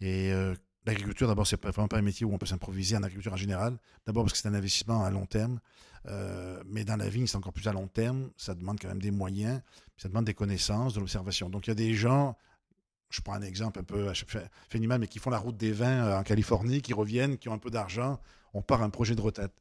Et 0.00 0.32
euh, 0.32 0.54
l'agriculture, 0.84 1.28
d'abord, 1.28 1.46
c'est 1.46 1.62
vraiment 1.62 1.88
pas 1.88 1.98
un 1.98 2.02
métier 2.02 2.26
où 2.26 2.32
on 2.32 2.38
peut 2.38 2.46
s'improviser 2.46 2.96
en 2.96 3.02
agriculture 3.02 3.32
en 3.32 3.36
général. 3.36 3.78
D'abord 4.06 4.24
parce 4.24 4.32
que 4.32 4.38
c'est 4.38 4.48
un 4.48 4.54
investissement 4.54 5.04
à 5.04 5.10
long 5.10 5.26
terme. 5.26 5.60
Euh, 6.06 6.62
mais 6.66 6.84
dans 6.84 6.96
la 6.96 7.08
vigne, 7.08 7.26
c'est 7.26 7.36
encore 7.36 7.52
plus 7.52 7.66
à 7.68 7.72
long 7.72 7.88
terme. 7.88 8.30
Ça 8.36 8.54
demande 8.54 8.78
quand 8.80 8.88
même 8.88 9.00
des 9.00 9.10
moyens, 9.10 9.60
ça 9.96 10.08
demande 10.08 10.26
des 10.26 10.34
connaissances, 10.34 10.94
de 10.94 11.00
l'observation. 11.00 11.48
Donc, 11.48 11.66
il 11.66 11.70
y 11.70 11.72
a 11.72 11.76
des 11.76 11.94
gens, 11.94 12.36
je 13.10 13.20
prends 13.22 13.34
un 13.34 13.42
exemple 13.42 13.78
un 13.80 13.84
peu 13.84 14.12
animal, 14.74 15.00
mais 15.00 15.08
qui 15.08 15.18
font 15.18 15.30
la 15.30 15.38
route 15.38 15.56
des 15.56 15.72
vins 15.72 16.04
euh, 16.04 16.18
en 16.18 16.22
Californie, 16.22 16.82
qui 16.82 16.92
reviennent, 16.92 17.38
qui 17.38 17.48
ont 17.48 17.54
un 17.54 17.58
peu 17.58 17.70
d'argent. 17.70 18.20
On 18.52 18.62
part 18.62 18.82
un 18.82 18.90
projet 18.90 19.14
de 19.14 19.20
retraite. 19.20 19.52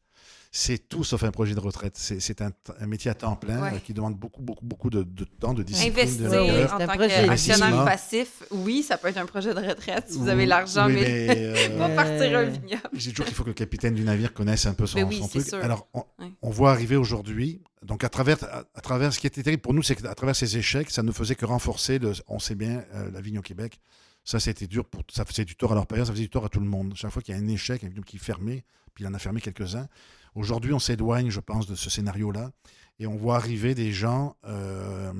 C'est 0.55 0.87
tout 0.87 1.03
sauf 1.03 1.23
un 1.23 1.31
projet 1.31 1.55
de 1.55 1.59
retraite. 1.59 1.95
C'est 1.97 2.41
un, 2.41 2.51
un 2.79 2.85
métier 2.85 3.09
à 3.09 3.15
temps 3.15 3.35
plein 3.35 3.59
Ouais. 3.59 3.73
euh, 3.73 3.79
qui 3.79 3.91
demande 3.93 4.15
beaucoup, 4.15 4.41
beaucoup, 4.41 4.63
beaucoup 4.63 4.89
de, 4.91 5.01
de 5.01 5.23
temps, 5.23 5.53
de 5.55 5.63
discipline, 5.63 5.93
Investir 5.93 6.29
de 6.29 6.37
rigueur. 6.37 6.73
en 6.73 6.77
c'est 6.77 6.83
un 6.83 6.87
tant 6.87 6.93
projet 6.93 7.25
qu'actionnaire 7.25 7.85
passif, 7.85 8.43
oui, 8.51 8.83
ça 8.83 8.97
peut 8.99 9.07
être 9.07 9.17
un 9.17 9.25
projet 9.25 9.53
de 9.55 9.59
retraite 9.59 10.05
si 10.09 10.19
vous 10.19 10.27
avez 10.27 10.45
l'argent, 10.45 10.85
oui, 10.87 10.93
mais, 10.93 11.25
mais, 11.27 11.69
pas 11.77 11.89
euh, 11.89 11.95
partir 11.95 12.37
un 12.37 12.43
vignoble. 12.43 12.81
Dis 12.93 13.09
toujours 13.09 13.25
qu'il 13.25 13.35
faut 13.35 13.43
que 13.43 13.49
le 13.49 13.53
capitaine 13.55 13.95
du 13.95 14.03
navire 14.03 14.31
connaisse 14.31 14.67
un 14.67 14.73
peu 14.75 14.85
son, 14.85 14.99
Mais 14.99 15.03
oui, 15.05 15.17
son 15.17 15.27
c'est 15.27 15.39
truc. 15.39 15.47
sûr. 15.49 15.57
Alors, 15.63 15.87
on, 15.95 16.03
Ouais. 16.19 16.31
on 16.43 16.51
voit 16.51 16.69
arriver 16.71 16.95
aujourd'hui, 16.97 17.59
donc 17.83 18.03
à 18.03 18.09
travers, 18.09 18.37
à, 18.43 18.63
à 18.75 18.81
travers 18.81 19.11
ce 19.11 19.19
qui 19.19 19.25
était 19.25 19.41
terrible 19.41 19.61
pour 19.63 19.73
nous, 19.73 19.81
c'est 19.81 19.95
qu'à 19.95 20.13
travers 20.13 20.35
ces 20.35 20.55
échecs, 20.55 20.91
ça 20.91 21.01
ne 21.01 21.11
faisait 21.11 21.33
que 21.35 21.45
renforcer, 21.45 21.97
le, 21.97 22.11
on 22.27 22.37
sait 22.37 22.53
bien, 22.55 22.83
euh, 22.93 23.09
la 23.11 23.21
vigne 23.21 23.39
au 23.39 23.41
Québec. 23.41 23.79
Ça, 24.23 24.39
c'était 24.39 24.67
dur, 24.67 24.85
pour, 24.85 25.01
ça 25.11 25.25
faisait 25.25 25.43
du 25.45 25.55
tort 25.55 25.71
à 25.71 25.75
leur 25.75 25.85
période, 25.87 26.05
ça 26.07 26.13
faisait 26.13 26.23
du 26.23 26.29
tort 26.29 26.45
à 26.45 26.49
tout 26.49 26.59
le 26.61 26.65
monde. 26.67 26.93
Chaque 26.95 27.11
fois 27.11 27.21
qu'il 27.23 27.35
y 27.35 27.37
a 27.37 27.41
un 27.41 27.47
échec, 27.47 27.83
un 27.83 27.87
vignoble 27.87 28.05
qui 28.05 28.15
est 28.17 28.19
fermé, 28.19 28.63
puis 28.93 29.03
il 29.03 29.07
en 29.07 29.13
a 29.13 29.19
fermé 29.19 29.41
quelques-uns. 29.41 29.87
Aujourd'hui, 30.35 30.73
on 30.73 30.79
s'éloigne, 30.79 31.29
je 31.29 31.39
pense, 31.39 31.67
de 31.67 31.75
ce 31.75 31.89
scénario-là, 31.89 32.51
et 32.99 33.07
on 33.07 33.15
voit 33.15 33.35
arriver 33.35 33.75
des 33.75 33.91
gens 33.91 34.35
euh, 34.45 35.13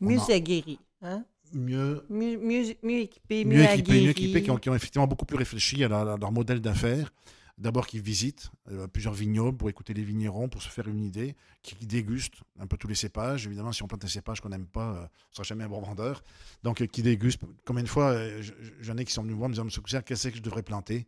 Mieux 0.00 0.18
en- 0.18 0.24
aguerris. 0.26 0.78
Hein? 1.02 1.24
mieux, 1.52 2.04
Mieux, 2.08 2.38
mieux, 2.38 2.74
mieux 2.82 2.98
équipés, 3.00 3.44
mieux, 3.44 3.56
mieux 3.58 3.64
équipés, 3.64 4.00
mieux 4.02 4.10
équipés, 4.10 4.42
qui 4.42 4.50
ont, 4.50 4.56
qui 4.56 4.70
ont 4.70 4.74
effectivement 4.74 5.06
beaucoup 5.06 5.26
plus 5.26 5.36
réfléchi 5.36 5.84
à, 5.84 5.88
leur- 5.88 6.08
à 6.08 6.16
leur 6.16 6.32
modèle 6.32 6.60
d'affaires. 6.60 7.12
D'abord, 7.56 7.86
qui 7.86 8.00
visitent 8.00 8.50
euh, 8.72 8.88
plusieurs 8.88 9.14
vignobles 9.14 9.56
pour 9.56 9.68
écouter 9.70 9.94
les 9.94 10.02
vignerons, 10.02 10.48
pour 10.48 10.60
se 10.60 10.68
faire 10.68 10.88
une 10.88 11.04
idée, 11.04 11.36
qui, 11.62 11.76
qui 11.76 11.86
dégustent 11.86 12.40
un 12.58 12.66
peu 12.66 12.76
tous 12.76 12.88
les 12.88 12.96
cépages. 12.96 13.46
Évidemment, 13.46 13.70
si 13.70 13.84
on 13.84 13.86
plante 13.86 14.04
un 14.04 14.08
cépage 14.08 14.40
qu'on 14.40 14.48
n'aime 14.48 14.66
pas, 14.66 14.88
euh, 14.90 14.96
on 14.98 15.02
ne 15.02 15.34
sera 15.36 15.42
jamais 15.44 15.62
un 15.62 15.68
bon 15.68 15.80
vendeur. 15.80 16.24
Donc, 16.64 16.80
euh, 16.82 16.86
qui 16.86 17.02
dégustent. 17.02 17.42
Combien 17.64 17.84
de 17.84 17.88
fois, 17.88 18.16
je- 18.40 18.52
j'en 18.80 18.96
ai 18.96 19.04
qui 19.04 19.12
sont 19.12 19.22
venus 19.22 19.34
me 19.34 19.38
voir, 19.38 19.48
me 19.50 19.54
disant, 19.54 19.64
Monsieur 19.64 19.82
qu'est-ce 19.82 20.28
que 20.30 20.36
je 20.36 20.42
devrais 20.42 20.64
planter? 20.64 21.06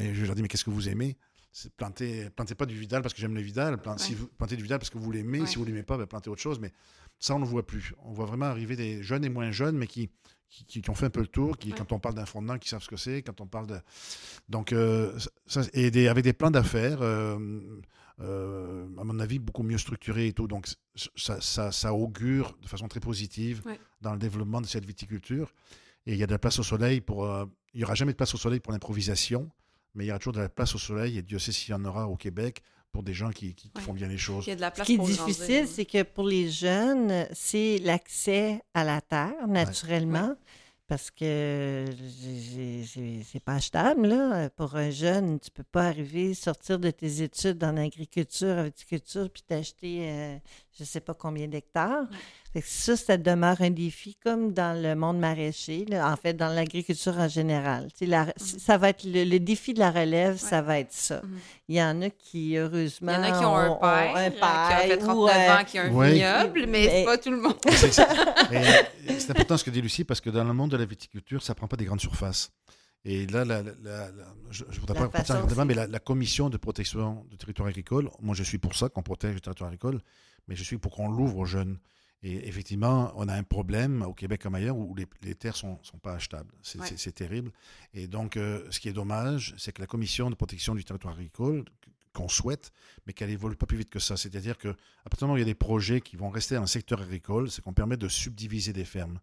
Et 0.00 0.14
Je 0.14 0.24
leur 0.26 0.34
dis, 0.34 0.42
mais 0.42 0.48
qu'est-ce 0.48 0.64
que 0.64 0.70
vous 0.70 0.88
aimez? 0.88 1.16
C'est 1.52 1.72
planter, 1.72 2.30
plantez 2.30 2.56
pas 2.56 2.66
du 2.66 2.76
Vidal 2.76 3.00
parce 3.02 3.14
que 3.14 3.20
j'aime 3.20 3.34
le 3.34 3.40
Vidal. 3.40 3.80
Plantez, 3.80 4.02
Ouais. 4.02 4.08
si 4.08 4.14
vous, 4.14 4.26
plantez 4.26 4.56
du 4.56 4.62
Vidal 4.64 4.78
parce 4.80 4.90
que 4.90 4.98
vous 4.98 5.12
l'aimez. 5.12 5.42
Ouais. 5.42 5.46
Si 5.46 5.56
vous 5.56 5.64
l'aimez 5.64 5.84
pas, 5.84 5.96
ben, 5.96 6.06
plantez 6.06 6.28
autre 6.28 6.40
chose. 6.42 6.58
Mais 6.58 6.72
ça, 7.20 7.36
on 7.36 7.38
ne 7.38 7.44
voit 7.44 7.64
plus. 7.64 7.94
On 8.02 8.12
voit 8.12 8.26
vraiment 8.26 8.46
arriver 8.46 8.74
des 8.74 9.02
jeunes 9.04 9.24
et 9.24 9.28
moins 9.28 9.52
jeunes, 9.52 9.76
mais 9.76 9.86
qui, 9.86 10.10
qui, 10.48 10.82
ont 10.90 10.94
fait 10.94 11.06
un 11.06 11.10
peu 11.10 11.20
le 11.20 11.28
tour, 11.28 11.56
qui, 11.56 11.68
Ouais. 11.70 11.78
quand 11.78 11.92
on 11.92 12.00
parle 12.00 12.16
d'un 12.16 12.26
fondement, 12.26 12.58
qui 12.58 12.68
savent 12.68 12.82
ce 12.82 12.88
que 12.88 12.96
c'est, 12.96 13.22
quand 13.22 13.40
on 13.40 13.46
parle 13.46 13.68
de... 13.68 13.78
Donc, 14.48 14.72
euh, 14.72 15.16
ça, 15.46 15.62
et 15.74 15.92
des, 15.92 16.08
avec 16.08 16.24
des 16.24 16.32
plans 16.32 16.50
d'affaires, 16.50 17.02
euh, 17.02 17.38
euh, 18.20 18.86
à 18.98 19.04
mon 19.04 19.18
avis, 19.20 19.38
beaucoup 19.38 19.62
mieux 19.62 19.78
structurés 19.78 20.26
et 20.28 20.32
tout. 20.32 20.48
Donc, 20.48 20.66
ça, 21.16 21.40
ça, 21.40 21.70
ça 21.72 21.94
augure 21.94 22.56
de 22.62 22.66
façon 22.68 22.88
très 22.88 23.00
positive 23.00 23.62
dans 24.00 24.12
le 24.12 24.18
développement 24.18 24.60
de 24.60 24.66
cette 24.66 24.84
viticulture. 24.84 25.52
Et 26.06 26.12
il 26.14 26.18
y 26.18 26.22
a 26.22 26.26
de 26.26 26.32
la 26.32 26.38
place 26.38 26.58
au 26.58 26.62
soleil 26.64 27.00
pour... 27.00 27.26
il 27.72 27.78
n'y 27.78 27.84
aura 27.84 27.94
jamais 27.94 28.12
de 28.12 28.16
place 28.16 28.34
au 28.34 28.38
soleil 28.38 28.60
pour 28.60 28.72
l'improvisation, 28.72 29.50
mais 29.94 30.04
il 30.04 30.08
y 30.08 30.10
aura 30.10 30.18
toujours 30.18 30.32
de 30.34 30.40
la 30.40 30.48
place 30.48 30.74
au 30.74 30.78
soleil, 30.78 31.18
et 31.18 31.22
Dieu 31.22 31.38
sait 31.38 31.52
s'il 31.52 31.70
y 31.70 31.74
en 31.74 31.84
aura 31.84 32.08
au 32.08 32.16
Québec, 32.16 32.62
pour 32.92 33.02
des 33.02 33.14
gens 33.14 33.30
qui, 33.30 33.54
qui- 33.54 33.70
qui 33.70 33.78
Ouais. 33.78 33.82
font 33.82 33.92
bien 33.92 34.06
les 34.08 34.18
choses. 34.18 34.44
Il 34.46 34.50
y 34.50 34.52
a 34.52 34.56
de 34.56 34.60
la 34.60 34.72
Ce 34.74 34.82
qui 34.82 34.94
est 34.94 34.98
difficile, 34.98 35.66
c'est 35.66 35.84
que 35.84 36.02
pour 36.04 36.26
les 36.28 36.48
jeunes, 36.50 37.26
c'est 37.32 37.78
l'accès 37.78 38.60
à 38.72 38.84
la 38.84 39.00
terre, 39.00 39.48
naturellement, 39.48 40.36
parce 40.86 41.10
que 41.10 41.86
c'est 43.26 43.42
pas 43.44 43.54
achetable. 43.54 44.06
Là. 44.06 44.50
Pour 44.50 44.76
un 44.76 44.90
jeune, 44.90 45.40
tu 45.40 45.50
peux 45.50 45.64
pas 45.64 45.86
arriver, 45.88 46.34
sortir 46.34 46.78
de 46.78 46.90
tes 46.90 47.22
études 47.22 47.62
en 47.64 47.76
agriculture, 47.76 48.54
en 48.58 48.64
viticulture, 48.64 49.28
puis 49.30 49.42
t'acheter 49.42 50.08
euh, 50.10 50.36
je 50.78 50.84
sais 50.84 51.00
pas 51.00 51.14
combien 51.14 51.46
d'hectares. 51.48 52.04
Ça, 52.62 52.96
ça 52.96 53.16
demeure 53.16 53.60
un 53.62 53.70
défi, 53.70 54.16
comme 54.22 54.52
dans 54.52 54.80
le 54.80 54.94
monde 54.94 55.18
maraîcher, 55.18 55.84
là, 55.88 56.12
en 56.12 56.16
fait, 56.16 56.34
dans 56.34 56.54
l'agriculture 56.54 57.18
en 57.18 57.26
général. 57.28 57.88
Tu 57.92 58.04
sais, 58.04 58.06
la- 58.06 58.32
Ça 58.36 58.78
va 58.78 58.90
être 58.90 59.02
le, 59.04 59.24
le 59.24 59.40
défi 59.40 59.74
de 59.74 59.80
la 59.80 59.90
relève, 59.90 60.36
ça 60.36 60.62
va 60.62 60.78
être 60.78 60.92
ça. 60.92 61.20
Mhm. 61.24 61.38
Il 61.68 61.76
y 61.76 61.82
en 61.82 62.00
a 62.02 62.10
qui, 62.10 62.56
heureusement, 62.56 63.12
Il 63.12 63.14
y 63.14 63.18
en 63.18 63.22
a 63.34 63.38
qui 63.38 63.44
ont 63.44 63.56
un 63.56 63.68
ont- 63.70 63.72
ont 63.76 63.80
père, 63.80 64.16
un 64.16 64.20
euh, 64.20 64.30
qui 64.30 64.38
a 64.40 64.76
fait 64.78 64.88
père 64.88 64.98
39 64.98 65.16
ou, 65.16 65.28
euh, 65.28 65.30
ans, 65.60 65.64
qui 65.64 65.78
a 65.78 65.82
un 65.82 65.90
Ouais. 65.92 66.12
vignoble, 66.12 66.60
mais 66.60 66.66
Mais- 66.68 66.88
c'est 66.90 67.04
pas 67.04 67.18
tout 67.18 67.30
le 67.32 67.40
monde. 67.40 67.56
Et 67.66 69.18
C'est 69.18 69.30
important 69.30 69.56
ce 69.56 69.64
que 69.64 69.70
dit 69.70 69.82
Lucie, 69.82 70.04
parce 70.04 70.20
que 70.20 70.30
dans 70.30 70.44
le 70.44 70.52
monde 70.52 70.70
de 70.70 70.76
la 70.76 70.84
viticulture, 70.84 71.42
ça 71.42 71.54
ne 71.54 71.56
prend 71.56 71.66
pas 71.66 71.76
des 71.76 71.84
grandes 71.86 72.00
surfaces. 72.00 72.52
Et 73.04 73.26
là, 73.26 73.44
la- 73.44 73.62
la- 73.62 73.72
la- 73.82 74.10
la- 74.10 74.34
je 74.50 74.64
ne 74.64 74.70
voudrais 74.80 74.98
pas 74.98 75.08
partir 75.08 75.36
en 75.36 75.46
débat, 75.46 75.64
mais 75.64 75.74
la, 75.74 75.98
commission 75.98 76.48
de 76.48 76.56
protection 76.56 77.24
du 77.30 77.36
territoire 77.36 77.68
agricole, 77.68 78.08
moi 78.20 78.34
je 78.34 78.42
suis 78.42 78.58
pour 78.58 78.74
ça, 78.74 78.88
qu'on 78.88 79.02
protège 79.02 79.34
le 79.34 79.40
territoire 79.40 79.68
agricole, 79.68 80.00
mais 80.48 80.56
je 80.56 80.62
suis 80.64 80.78
pour 80.78 80.92
qu'on 80.92 81.08
l'ouvre 81.10 81.36
aux 81.38 81.44
jeunes. 81.44 81.78
Et 82.22 82.48
effectivement, 82.48 83.12
on 83.16 83.28
a 83.28 83.34
un 83.34 83.42
problème 83.42 84.00
au 84.00 84.14
Québec 84.14 84.40
comme 84.42 84.54
ailleurs 84.54 84.78
où 84.78 84.94
les, 84.94 85.06
les 85.22 85.34
terres 85.34 85.52
ne 85.52 85.58
sont, 85.58 85.78
sont 85.82 85.98
pas 85.98 86.14
achetables. 86.14 86.50
C'est 86.62 86.80
Ouais. 86.80 87.12
terrible. 87.12 87.52
Et 87.92 88.06
donc, 88.06 88.38
euh, 88.38 88.66
ce 88.70 88.80
qui 88.80 88.88
est 88.88 88.94
dommage, 88.94 89.54
c'est 89.58 89.72
que 89.72 89.82
la 89.82 89.86
commission 89.86 90.30
de 90.30 90.34
protection 90.34 90.74
du 90.74 90.84
territoire 90.84 91.12
agricole, 91.12 91.64
qu'on 92.14 92.28
souhaite, 92.28 92.70
mais 93.06 93.12
qu'elle 93.12 93.28
évolue 93.28 93.56
pas 93.56 93.66
plus 93.66 93.76
vite 93.76 93.90
que 93.90 93.98
ça. 93.98 94.16
C'est-à-dire 94.16 94.56
qu'à 94.56 94.72
partir 95.04 95.18
du 95.18 95.24
moment 95.24 95.34
où 95.34 95.36
il 95.36 95.40
y 95.40 95.42
a 95.42 95.46
des 95.46 95.54
projets 95.54 96.00
qui 96.00 96.16
vont 96.16 96.30
rester 96.30 96.54
dans 96.54 96.62
le 96.62 96.66
secteur 96.68 97.02
agricole, 97.02 97.50
c'est 97.50 97.60
qu'on 97.60 97.74
permet 97.74 97.96
de 97.98 98.08
subdiviser 98.08 98.72
des 98.72 98.84
fermes. 98.86 99.18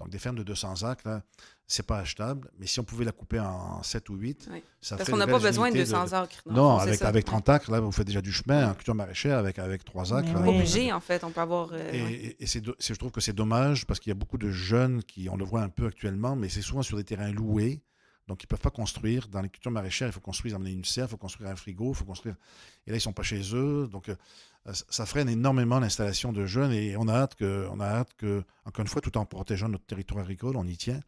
Donc, 0.00 0.10
des 0.10 0.18
fermes 0.18 0.36
de 0.36 0.42
200 0.42 0.82
acres, 0.84 1.06
là, 1.06 1.22
c'est 1.66 1.86
pas 1.86 1.98
achetable, 1.98 2.50
mais 2.58 2.66
si 2.66 2.80
on 2.80 2.84
pouvait 2.84 3.04
la 3.04 3.12
couper 3.12 3.38
en 3.38 3.82
7 3.82 4.08
ou 4.08 4.16
8, 4.16 4.48
Oui. 4.50 4.62
ça 4.80 4.96
Parce 4.96 5.08
qu'on 5.08 5.16
n'a 5.16 5.26
pas 5.26 5.38
besoin 5.38 5.70
de 5.70 5.76
unités 5.76 5.90
200 5.92 6.12
acres. 6.14 6.42
Non, 6.50 6.78
avec, 6.78 7.00
avec 7.02 7.26
Ouais. 7.26 7.30
30 7.30 7.48
acres, 7.50 7.70
là, 7.70 7.78
vous 7.80 7.92
faites 7.92 8.06
déjà 8.06 8.20
du 8.20 8.32
chemin 8.32 8.70
en 8.70 8.74
culture 8.74 8.94
maraîchère 8.94 9.38
avec, 9.38 9.58
avec 9.60 9.84
3 9.84 10.12
acres. 10.14 10.32
Pas 10.32 10.40
obligé, 10.48 10.92
en 10.92 11.00
fait. 11.00 11.22
On 11.22 11.30
peut 11.30 11.40
avoir. 11.40 11.68
euh, 11.72 11.90
Et, 11.92 11.98
et- 11.98 12.42
et 12.42 12.46
c'est 12.46 12.60
do- 12.60 12.74
c'est- 12.78 12.94
je 12.94 12.98
trouve 12.98 13.12
que 13.12 13.20
c'est 13.20 13.32
dommage 13.34 13.86
parce 13.86 14.00
qu'il 14.00 14.10
y 14.10 14.12
a 14.12 14.16
beaucoup 14.16 14.38
de 14.38 14.50
jeunes 14.50 15.02
qui, 15.04 15.28
on 15.28 15.36
le 15.36 15.44
voit 15.44 15.62
un 15.62 15.68
peu 15.68 15.86
actuellement, 15.86 16.34
mais 16.34 16.48
c'est 16.48 16.62
souvent 16.62 16.82
sur 16.82 16.96
des 16.96 17.04
terrains 17.04 17.30
loués. 17.30 17.82
Donc, 18.30 18.44
ils 18.44 18.46
ne 18.46 18.50
peuvent 18.50 18.60
pas 18.60 18.70
construire. 18.70 19.26
Dans 19.26 19.40
les 19.42 19.48
cultures 19.48 19.72
maraîchères, 19.72 20.06
il 20.08 20.12
faut 20.12 20.20
construire, 20.20 20.54
amener 20.54 20.70
une 20.70 20.84
serre, 20.84 21.06
il 21.06 21.10
faut 21.10 21.16
construire 21.16 21.50
un 21.50 21.56
frigo, 21.56 21.90
il 21.90 21.96
faut 21.96 22.04
construire. 22.04 22.36
Et 22.86 22.90
là, 22.90 22.94
ils 22.94 22.98
ne 22.98 23.00
sont 23.00 23.12
pas 23.12 23.24
chez 23.24 23.42
eux. 23.56 23.88
Donc, 23.90 24.08
euh, 24.08 24.14
ça- 24.72 24.84
ça 24.88 25.04
freine 25.04 25.28
énormément 25.28 25.80
l'installation 25.80 26.32
de 26.32 26.46
jeunes 26.46 26.70
et 26.70 26.96
on 26.96 27.08
a 27.08 27.12
hâte 27.14 27.34
que, 27.34 27.66
on 27.72 27.80
a 27.80 27.86
hâte 27.86 28.14
que, 28.16 28.44
encore 28.64 28.82
une 28.82 28.88
fois, 28.88 29.00
tout 29.02 29.18
en 29.18 29.24
protégeant 29.24 29.68
notre 29.68 29.84
territoire 29.84 30.20
agricole, 30.22 30.56
on 30.56 30.64
y 30.64 30.76
tient, 30.76 31.00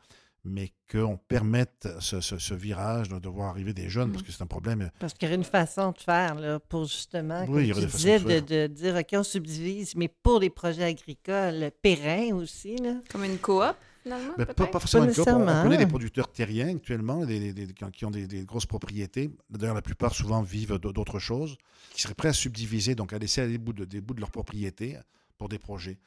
mais 0.45 0.73
qu'on 0.91 1.17
permette 1.17 1.89
ce, 2.01 2.21
ce- 2.21 2.39
ce 2.39 2.55
virage 2.55 3.09
de, 3.09 3.29
voir 3.29 3.51
arriver 3.51 3.73
des 3.73 3.89
jeunes 3.89 4.11
parce 4.11 4.25
que 4.25 4.33
c'est 4.33 4.43
un 4.43 4.47
problème. 4.49 4.91
Parce 4.99 5.15
qu'il 5.15 5.29
y 5.29 5.31
aurait 5.31 5.37
une 5.37 5.45
façon 5.45 5.93
de 5.93 5.99
faire 5.99 6.35
là, 6.35 6.59
pour 6.59 6.87
justement, 6.87 7.43
Oui, 7.43 7.47
comme 7.47 7.61
il 7.61 7.67
y 7.69 7.73
aurait 7.73 7.81
tu 7.83 7.87
des 7.87 7.93
disais, 7.93 8.19
de 8.19 8.25
de, 8.25 8.29
faire. 8.31 8.43
de 8.43 8.67
dire, 8.75 8.97
OK, 8.97 9.09
on 9.13 9.23
subdivise, 9.23 9.95
mais 9.95 10.09
pour 10.09 10.41
les 10.41 10.51
projets 10.51 10.83
agricoles 10.83 11.71
pérennes 11.83 12.33
aussi. 12.33 12.75
Là. 12.79 12.95
Comme 13.13 13.23
une 13.23 13.39
coop, 13.39 13.63
finalement. 14.03 14.35
Ben, 14.39 14.47
pas, 14.47 14.67
forcément 14.67 15.05
une 15.05 15.13
coop. 15.15 15.27
On, 15.29 15.45
connaît 15.63 15.79
des 15.79 15.87
producteurs 15.87 16.31
terriens 16.31 16.69
actuellement, 16.77 17.25
des, 17.25 17.53
des- 17.53 17.67
des- 17.67 17.75
qui 17.93 18.05
ont- 18.05 18.11
des, 18.11 18.27
des 18.27 18.45
grosses 18.45 18.67
propriétés. 18.67 19.31
D'ailleurs, 19.51 19.75
la 19.75 19.83
plupart 19.83 20.15
souvent 20.15 20.43
vivent 20.43 20.79
d'autres 20.79 21.19
choses, 21.19 21.57
qui 21.95 22.03
seraient 22.03 22.15
prêts 22.15 22.29
à 22.29 22.33
subdiviser, 22.33 22.95
donc 22.95 23.13
à 23.13 23.19
laisser 23.19 23.41
aller 23.41 23.53
des 23.53 23.59
bouts 23.59 23.73
de, 23.73 23.85
des 23.85 24.01
bouts 24.01 24.15
de 24.15 24.21
leur 24.21 24.31
propriété 24.31 24.97
pour 25.39 25.49
des 25.49 25.59
projets. 25.59 25.99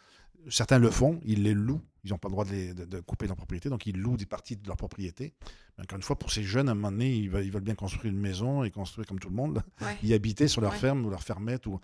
Certains 0.49 0.77
le 0.77 0.91
font, 0.91 1.19
ils 1.25 1.41
les 1.43 1.53
louent. 1.55 1.81
Ils 2.03 2.11
n'ont 2.11 2.19
pas 2.19 2.27
le 2.27 2.33
droit 2.33 2.45
de, 2.45 2.51
les- 2.51 2.73
de- 2.75 2.85
de 2.85 2.99
couper 2.99 3.25
leur 3.25 3.35
propriété, 3.35 3.67
donc 3.69 3.87
ils 3.87 3.97
louent 3.97 4.17
des 4.17 4.27
parties 4.27 4.55
de 4.55 4.67
leur 4.67 4.77
propriété. 4.77 5.33
Mais 5.77 5.83
encore 5.85 5.95
une 5.97 6.03
fois, 6.03 6.19
pour 6.19 6.31
ces 6.31 6.43
jeunes, 6.43 6.69
à 6.69 6.73
un 6.73 6.75
moment 6.75 6.91
donné, 6.91 7.15
ils 7.15 7.29
veulent, 7.29 7.43
ils 7.45 7.51
veulent 7.51 7.63
bien 7.63 7.73
construire 7.75 8.13
une 8.13 8.19
maison 8.19 8.63
et 8.63 8.69
construire 8.69 9.07
comme 9.07 9.17
tout 9.19 9.29
le 9.29 9.35
monde. 9.35 9.63
Ouais. 9.81 9.97
y 10.03 10.13
habiter 10.13 10.47
sur 10.47 10.61
leur 10.61 10.73
Ouais. 10.73 10.77
ferme 10.77 11.03
ou 11.05 11.09
leur 11.09 11.23
fermette. 11.23 11.65
Ou... 11.65 11.79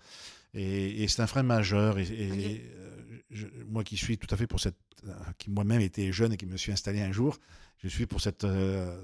Et, 0.54 1.02
et 1.02 1.08
c'est 1.08 1.22
un 1.22 1.26
frein 1.26 1.42
majeur. 1.42 1.98
Et, 1.98 2.02
et, 2.04 2.30
Ok. 2.30 3.01
Je- 3.32 3.46
moi 3.68 3.82
qui 3.84 3.96
suis 3.96 4.18
tout 4.18 4.32
à 4.32 4.36
fait 4.36 4.46
pour 4.46 4.60
cette. 4.60 4.76
euh, 5.08 5.12
qui 5.38 5.50
moi-même 5.50 5.80
était 5.80 6.12
jeune 6.12 6.32
et 6.32 6.36
qui 6.36 6.46
me 6.46 6.56
suis 6.56 6.70
installé 6.70 7.00
un 7.02 7.10
jour, 7.10 7.36
je 7.82 7.88
suis 7.88 8.06
pour 8.06 8.20
cette, 8.20 8.44
euh, 8.44 8.96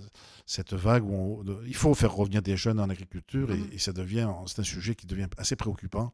cette 0.47 0.73
vague 0.75 1.05
où 1.05 1.13
on- 1.13 1.63
il 1.67 1.75
faut 1.75 1.93
faire 1.95 2.15
revenir 2.15 2.41
des 2.41 2.57
jeunes 2.57 2.79
en 2.79 2.89
agriculture 2.89 3.49
Mhm. 3.49 3.69
et, 3.73 3.75
et 3.75 3.79
ça 3.79 3.93
devient. 3.93 4.31
C'est 4.47 4.61
un 4.61 4.65
sujet 4.65 4.95
qui 4.95 5.07
devient 5.07 5.27
assez 5.39 5.57
préoccupant. 5.57 6.13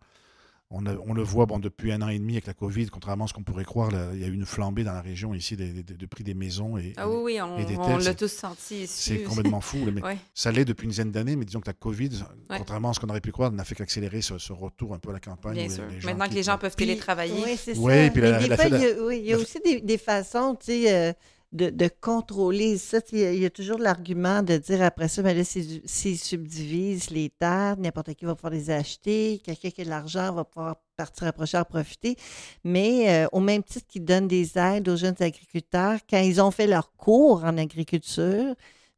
On, 0.77 0.87
a- 0.87 0.97
on 1.07 1.15
le 1.15 1.23
voit 1.23 1.47
bon, 1.47 1.59
depuis 1.61 1.93
un 1.93 2.03
an 2.03 2.09
et 2.09 2.19
demi 2.19 2.33
avec 2.35 2.47
la 2.47 2.53
Covid, 2.55 2.87
contrairement 2.89 3.27
à 3.27 3.29
ce 3.29 3.33
qu'on 3.33 3.45
pourrait 3.45 3.65
croire, 3.65 3.91
là, 3.93 4.09
il 4.13 4.21
y 4.21 4.25
a 4.25 4.27
eu 4.27 4.33
une 4.35 4.45
flambée 4.45 4.83
dans 4.83 4.93
la 4.93 5.01
région 5.03 5.33
ici 5.33 5.57
des, 5.57 5.69
des- 5.69 5.95
des 5.95 6.07
prix 6.09 6.25
des 6.25 6.35
maisons. 6.35 6.77
Et, 6.79 6.93
Ah 6.97 7.09
oui, 7.09 7.17
oui, 7.23 7.41
on, 7.41 7.59
et 7.59 7.65
des 7.65 7.77
on 7.77 7.97
l'a 7.99 8.15
tous 8.15 8.27
senti 8.33 8.87
c'est 8.89 9.23
complètement 9.23 9.61
fou. 9.61 9.79
Mais 9.93 10.03
Ouais. 10.05 10.19
ça 10.35 10.51
l'est 10.51 10.65
depuis 10.65 10.85
une 10.85 10.91
dizaine 10.91 11.13
d'années, 11.13 11.37
mais 11.37 11.45
disons 11.45 11.61
que 11.61 11.69
la 11.69 11.75
COVID, 11.75 12.11
contrairement 12.49 12.91
à 12.91 12.95
ce 12.95 13.01
qu'on 13.01 13.09
aurait 13.09 13.21
pu 13.21 13.31
croire, 13.33 13.53
n'a 13.53 13.65
fait 13.65 13.75
qu'accélérer 13.77 14.21
ce, 14.21 14.39
ce 14.39 14.53
retour 14.53 14.95
un 14.95 14.99
peu 14.99 15.11
à 15.11 15.13
la 15.15 15.21
campagne. 15.21 15.55
Bien 15.55 15.67
où 15.67 15.69
les- 15.69 15.75
sûr. 15.75 15.85
les 15.89 16.01
gens 16.01 16.09
Maintenant 16.09 16.29
que 16.29 16.35
les 16.35 16.43
gens 16.43 16.59
peuvent 16.59 16.77
télétravailler. 16.77 17.43
Oui, 17.45 17.57
c'est 17.57 17.75
ça. 17.75 17.81
puis 17.81 18.21
Mais 18.21 18.31
la- 18.31 18.39
des 18.39 18.49
la- 18.49 18.57
fois, 18.57 18.69
la- 18.69 18.79
il 18.79 18.83
y 18.83 18.87
a, 18.87 19.03
oui, 19.05 19.19
il 19.21 19.27
y 19.27 19.33
a 19.33 19.37
la- 19.37 19.43
aussi 19.43 19.59
des, 19.65 19.81
des 19.81 19.99
façons, 19.99 20.57
tu 20.59 20.67
sais, 20.67 20.93
euh, 20.93 21.13
de, 21.55 21.89
contrôler 22.01 22.77
ça. 22.79 22.99
Il 23.13 23.37
y, 23.37 23.47
a- 23.47 23.51
toujours 23.51 23.79
l'argument 23.79 24.43
de 24.43 24.57
dire 24.57 24.83
après 24.83 25.09
ça, 25.09 25.23
mais 25.23 25.35
là, 25.35 25.45
s'ils 25.45 26.19
subdivisent 26.19 27.11
les 27.11 27.31
terres, 27.31 27.77
n'importe 27.79 28.15
qui 28.15 28.25
va 28.25 28.35
pouvoir 28.35 28.53
les 28.53 28.71
acheter, 28.71 29.41
quelqu'un 29.45 29.71
qui 29.71 29.81
a 29.83 29.85
de 29.85 29.91
l'argent 29.91 30.33
va 30.33 30.45
pouvoir 30.45 30.77
partir 30.97 31.29
après 31.29 31.47
cher 31.47 31.65
profiter. 31.65 32.17
Mais 32.65 33.25
euh, 33.25 33.29
au 33.33 33.41
même 33.41 33.63
titre 33.63 33.87
qu'ils 33.87 34.05
donnent 34.05 34.29
des 34.29 34.59
aides 34.59 34.89
aux 34.89 34.97
jeunes 34.97 35.17
agriculteurs, 35.21 36.01
quand 36.11 36.19
ils 36.21 36.41
ont 36.43 36.51
fait 36.51 36.67
leur 36.67 36.93
cours 36.97 37.45
en 37.45 37.57
agriculture, 37.57 38.55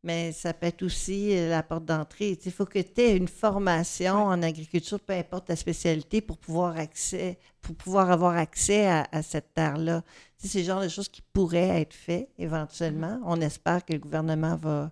mais 0.07 0.33
ça 0.33 0.55
peut 0.55 0.67
être 0.69 0.83
aussi 0.85 1.37
euh, 1.37 1.51
la 1.51 1.63
porte 1.63 1.85
d'entrée. 1.85 2.39
Il 2.47 2.53
faut 2.53 2.65
que 2.65 2.79
tu 2.79 3.01
aies 3.03 3.17
une 3.17 3.29
formation 3.29 4.15
en 4.15 4.41
agriculture, 4.43 5.01
peu 5.01 5.13
importe 5.13 5.49
ta 5.49 5.57
spécialité, 5.57 6.21
pour 6.21 6.39
pouvoir, 6.39 6.77
accès, 6.79 7.39
pour 7.61 7.75
pouvoir 7.75 8.11
avoir 8.11 8.37
accès 8.37 8.87
à, 8.87 9.07
à 9.11 9.23
cette 9.23 9.53
terre-là. 9.53 10.03
C'est 10.39 10.61
le 10.61 10.65
genre 10.65 10.81
de 10.83 10.89
choses 10.89 11.09
qui 11.09 11.23
pourraient 11.33 11.81
être 11.83 11.93
faites 11.95 12.29
éventuellement. 12.39 13.21
On 13.25 13.41
espère 13.41 13.85
que 13.85 13.93
le 13.95 13.99
gouvernement 13.99 14.55
va, 14.57 14.91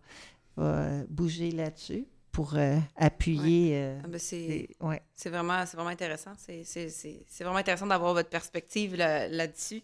va 0.57 0.89
bouger 1.09 1.51
là-dessus 1.53 2.07
pour 2.33 2.55
euh, 2.57 2.77
appuyer. 2.97 3.77
euh, 3.77 4.01
Ah 4.03 4.09
ben, 4.09 4.19
c'est 4.19 4.69
ouais. 4.81 5.01
vraiment, 5.27 5.65
c'est 5.67 5.77
vraiment 5.77 5.91
intéressant. 5.91 6.33
C'est- 6.37 6.65
C'est 6.65 6.89
c'est- 6.89 7.25
c'est 7.29 7.45
vraiment 7.45 7.59
intéressant 7.61 7.87
d'avoir 7.87 8.13
votre 8.15 8.29
perspective 8.31 8.97
là- 8.97 9.29
là-dessus. 9.29 9.83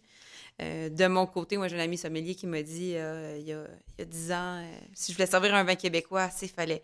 Euh, 0.60 0.88
de 0.90 1.06
mon 1.06 1.26
côté, 1.26 1.56
moi, 1.56 1.68
j'ai 1.68 1.76
un 1.76 1.84
ami 1.84 1.96
sommelier 1.96 2.34
qui 2.34 2.46
m'a 2.46 2.62
dit 2.62 2.94
euh, 2.96 3.36
il, 3.38 3.46
y 3.46 3.52
a, 3.52 3.64
il 3.96 4.00
y 4.00 4.02
a 4.02 4.04
10 4.04 4.32
ans, 4.32 4.58
euh, 4.58 4.78
si 4.92 5.12
je 5.12 5.16
voulais 5.16 5.26
servir 5.26 5.54
un 5.54 5.64
vin 5.64 5.74
québécois, 5.74 6.28
il 6.42 6.48
fallait, 6.48 6.82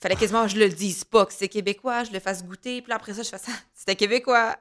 fallait 0.00 0.16
quasiment 0.16 0.44
que 0.44 0.50
je 0.50 0.58
le 0.58 0.68
dise 0.68 1.04
pas 1.04 1.26
que 1.26 1.32
c'est 1.32 1.48
québécois, 1.48 2.04
je 2.04 2.12
le 2.12 2.18
fasse 2.18 2.44
goûter, 2.44 2.82
puis 2.82 2.92
après 2.92 3.14
ça, 3.14 3.22
je 3.22 3.28
fasse 3.28 3.46
ah, 3.48 3.58
c'était 3.74 3.96
québécois. 3.96 4.56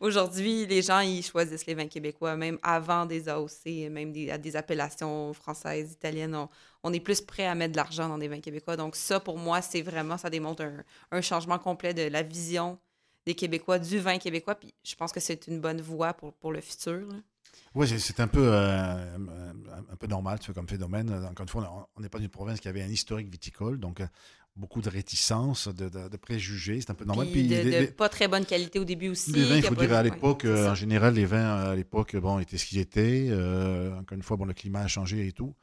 Aujourd'hui, 0.00 0.66
les 0.66 0.82
gens, 0.82 1.00
ils 1.00 1.22
choisissent 1.22 1.66
les 1.66 1.74
vins 1.74 1.86
québécois, 1.86 2.34
même 2.36 2.58
avant 2.62 3.06
des 3.06 3.28
AOC, 3.28 3.90
même 3.90 4.12
des, 4.12 4.28
à 4.28 4.38
des 4.38 4.56
appellations 4.56 5.32
françaises, 5.34 5.92
italiennes. 5.92 6.36
On, 6.82 6.92
est 6.92 6.98
plus 6.98 7.20
prêt 7.20 7.46
à 7.46 7.54
mettre 7.54 7.72
de 7.72 7.76
l'argent 7.76 8.08
dans 8.08 8.18
des 8.18 8.26
vins 8.26 8.40
québécois. 8.40 8.76
Donc, 8.76 8.96
ça, 8.96 9.20
pour 9.20 9.38
moi, 9.38 9.62
c'est 9.62 9.82
vraiment, 9.82 10.18
ça 10.18 10.30
démontre 10.30 10.64
un, 11.12 11.20
changement 11.20 11.60
complet 11.60 11.94
de 11.94 12.02
la 12.02 12.22
vision 12.24 12.78
des 13.24 13.34
Québécois, 13.34 13.78
du 13.78 13.98
vin 14.00 14.18
québécois. 14.18 14.56
Puis 14.56 14.74
je 14.82 14.96
pense 14.96 15.12
que 15.12 15.20
c'est 15.20 15.46
une 15.46 15.60
bonne 15.60 15.80
voie 15.80 16.14
pour, 16.14 16.32
pour 16.32 16.50
le 16.50 16.60
futur. 16.60 17.06
Oui, 17.78 17.88
c'est 17.98 18.20
un 18.20 18.26
peu, 18.26 18.42
euh, 18.42 19.16
un, 19.90 19.96
peu 19.96 20.08
normal 20.08 20.38
comme 20.54 20.68
phénomène. 20.68 21.10
Encore 21.12 21.44
une 21.44 21.48
fois, 21.48 21.88
on 21.96 22.00
n'est 22.00 22.08
pas 22.08 22.18
d'une 22.18 22.28
province 22.28 22.58
qui 22.60 22.68
avait 22.68 22.82
un 22.82 22.88
historique 22.88 23.30
viticole, 23.30 23.78
donc 23.78 24.02
beaucoup 24.56 24.82
de 24.82 24.88
réticences, 24.88 25.68
de, 25.68 26.16
préjugés, 26.16 26.80
c'est 26.80 26.90
un 26.90 26.94
peu 26.94 27.04
normal. 27.04 27.28
Puis, 27.30 27.46
de, 27.46 27.86
pas 27.86 28.08
très 28.08 28.26
bonne 28.26 28.44
qualité 28.44 28.80
au 28.80 28.84
début 28.84 29.10
aussi. 29.10 29.32
Les 29.32 29.44
vins, 29.44 29.56
il 29.56 29.62
faut 29.62 29.76
dire, 29.76 29.92
à 29.92 30.02
l'époque, 30.02 30.44
en 30.44 30.74
général, 30.74 31.14
les 31.14 31.24
vins 31.24 31.70
à 31.70 31.74
l'époque, 31.76 32.16
bon, 32.16 32.40
étaient 32.40 32.58
ce 32.58 32.66
qu'ils 32.66 32.78
étaient. 32.78 33.30
encore 33.96 34.16
une 34.16 34.24
fois, 34.24 34.36
bon, 34.36 34.44
le 34.44 34.54
climat 34.54 34.80
a 34.80 34.88
changé 34.88 35.26
et 35.26 35.32
tout. 35.32 35.54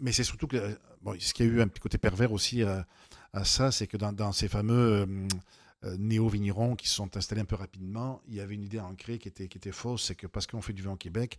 mais 0.00 0.12
c'est 0.12 0.24
surtout 0.24 0.46
que, 0.46 0.78
bon, 1.00 1.16
ce 1.18 1.32
qui 1.32 1.42
a 1.42 1.46
eu 1.46 1.62
un 1.62 1.68
petit 1.68 1.80
côté 1.80 1.98
pervers 1.98 2.32
aussi 2.32 2.62
à 3.34 3.44
ça, 3.44 3.72
c'est 3.72 3.86
que 3.86 3.96
dans, 3.96 4.32
ces 4.32 4.48
fameux 4.48 4.74
euh, 4.74 5.06
néo-vignerons 5.98 6.76
qui 6.76 6.88
se 6.88 6.94
sont 6.94 7.16
installés 7.16 7.40
un 7.40 7.46
peu 7.46 7.56
rapidement, 7.56 8.22
il 8.28 8.34
y 8.34 8.40
avait 8.40 8.54
une 8.54 8.62
idée 8.62 8.80
ancrée 8.80 9.18
qui 9.18 9.28
était, 9.28 9.48
qui 9.48 9.58
était 9.58 9.72
fausse, 9.72 10.04
c'est 10.04 10.14
que 10.14 10.26
parce 10.26 10.46
qu'on 10.46 10.62
fait 10.62 10.72
du 10.72 10.82
vin 10.82 10.92
au 10.92 10.96
Québec, 10.96 11.38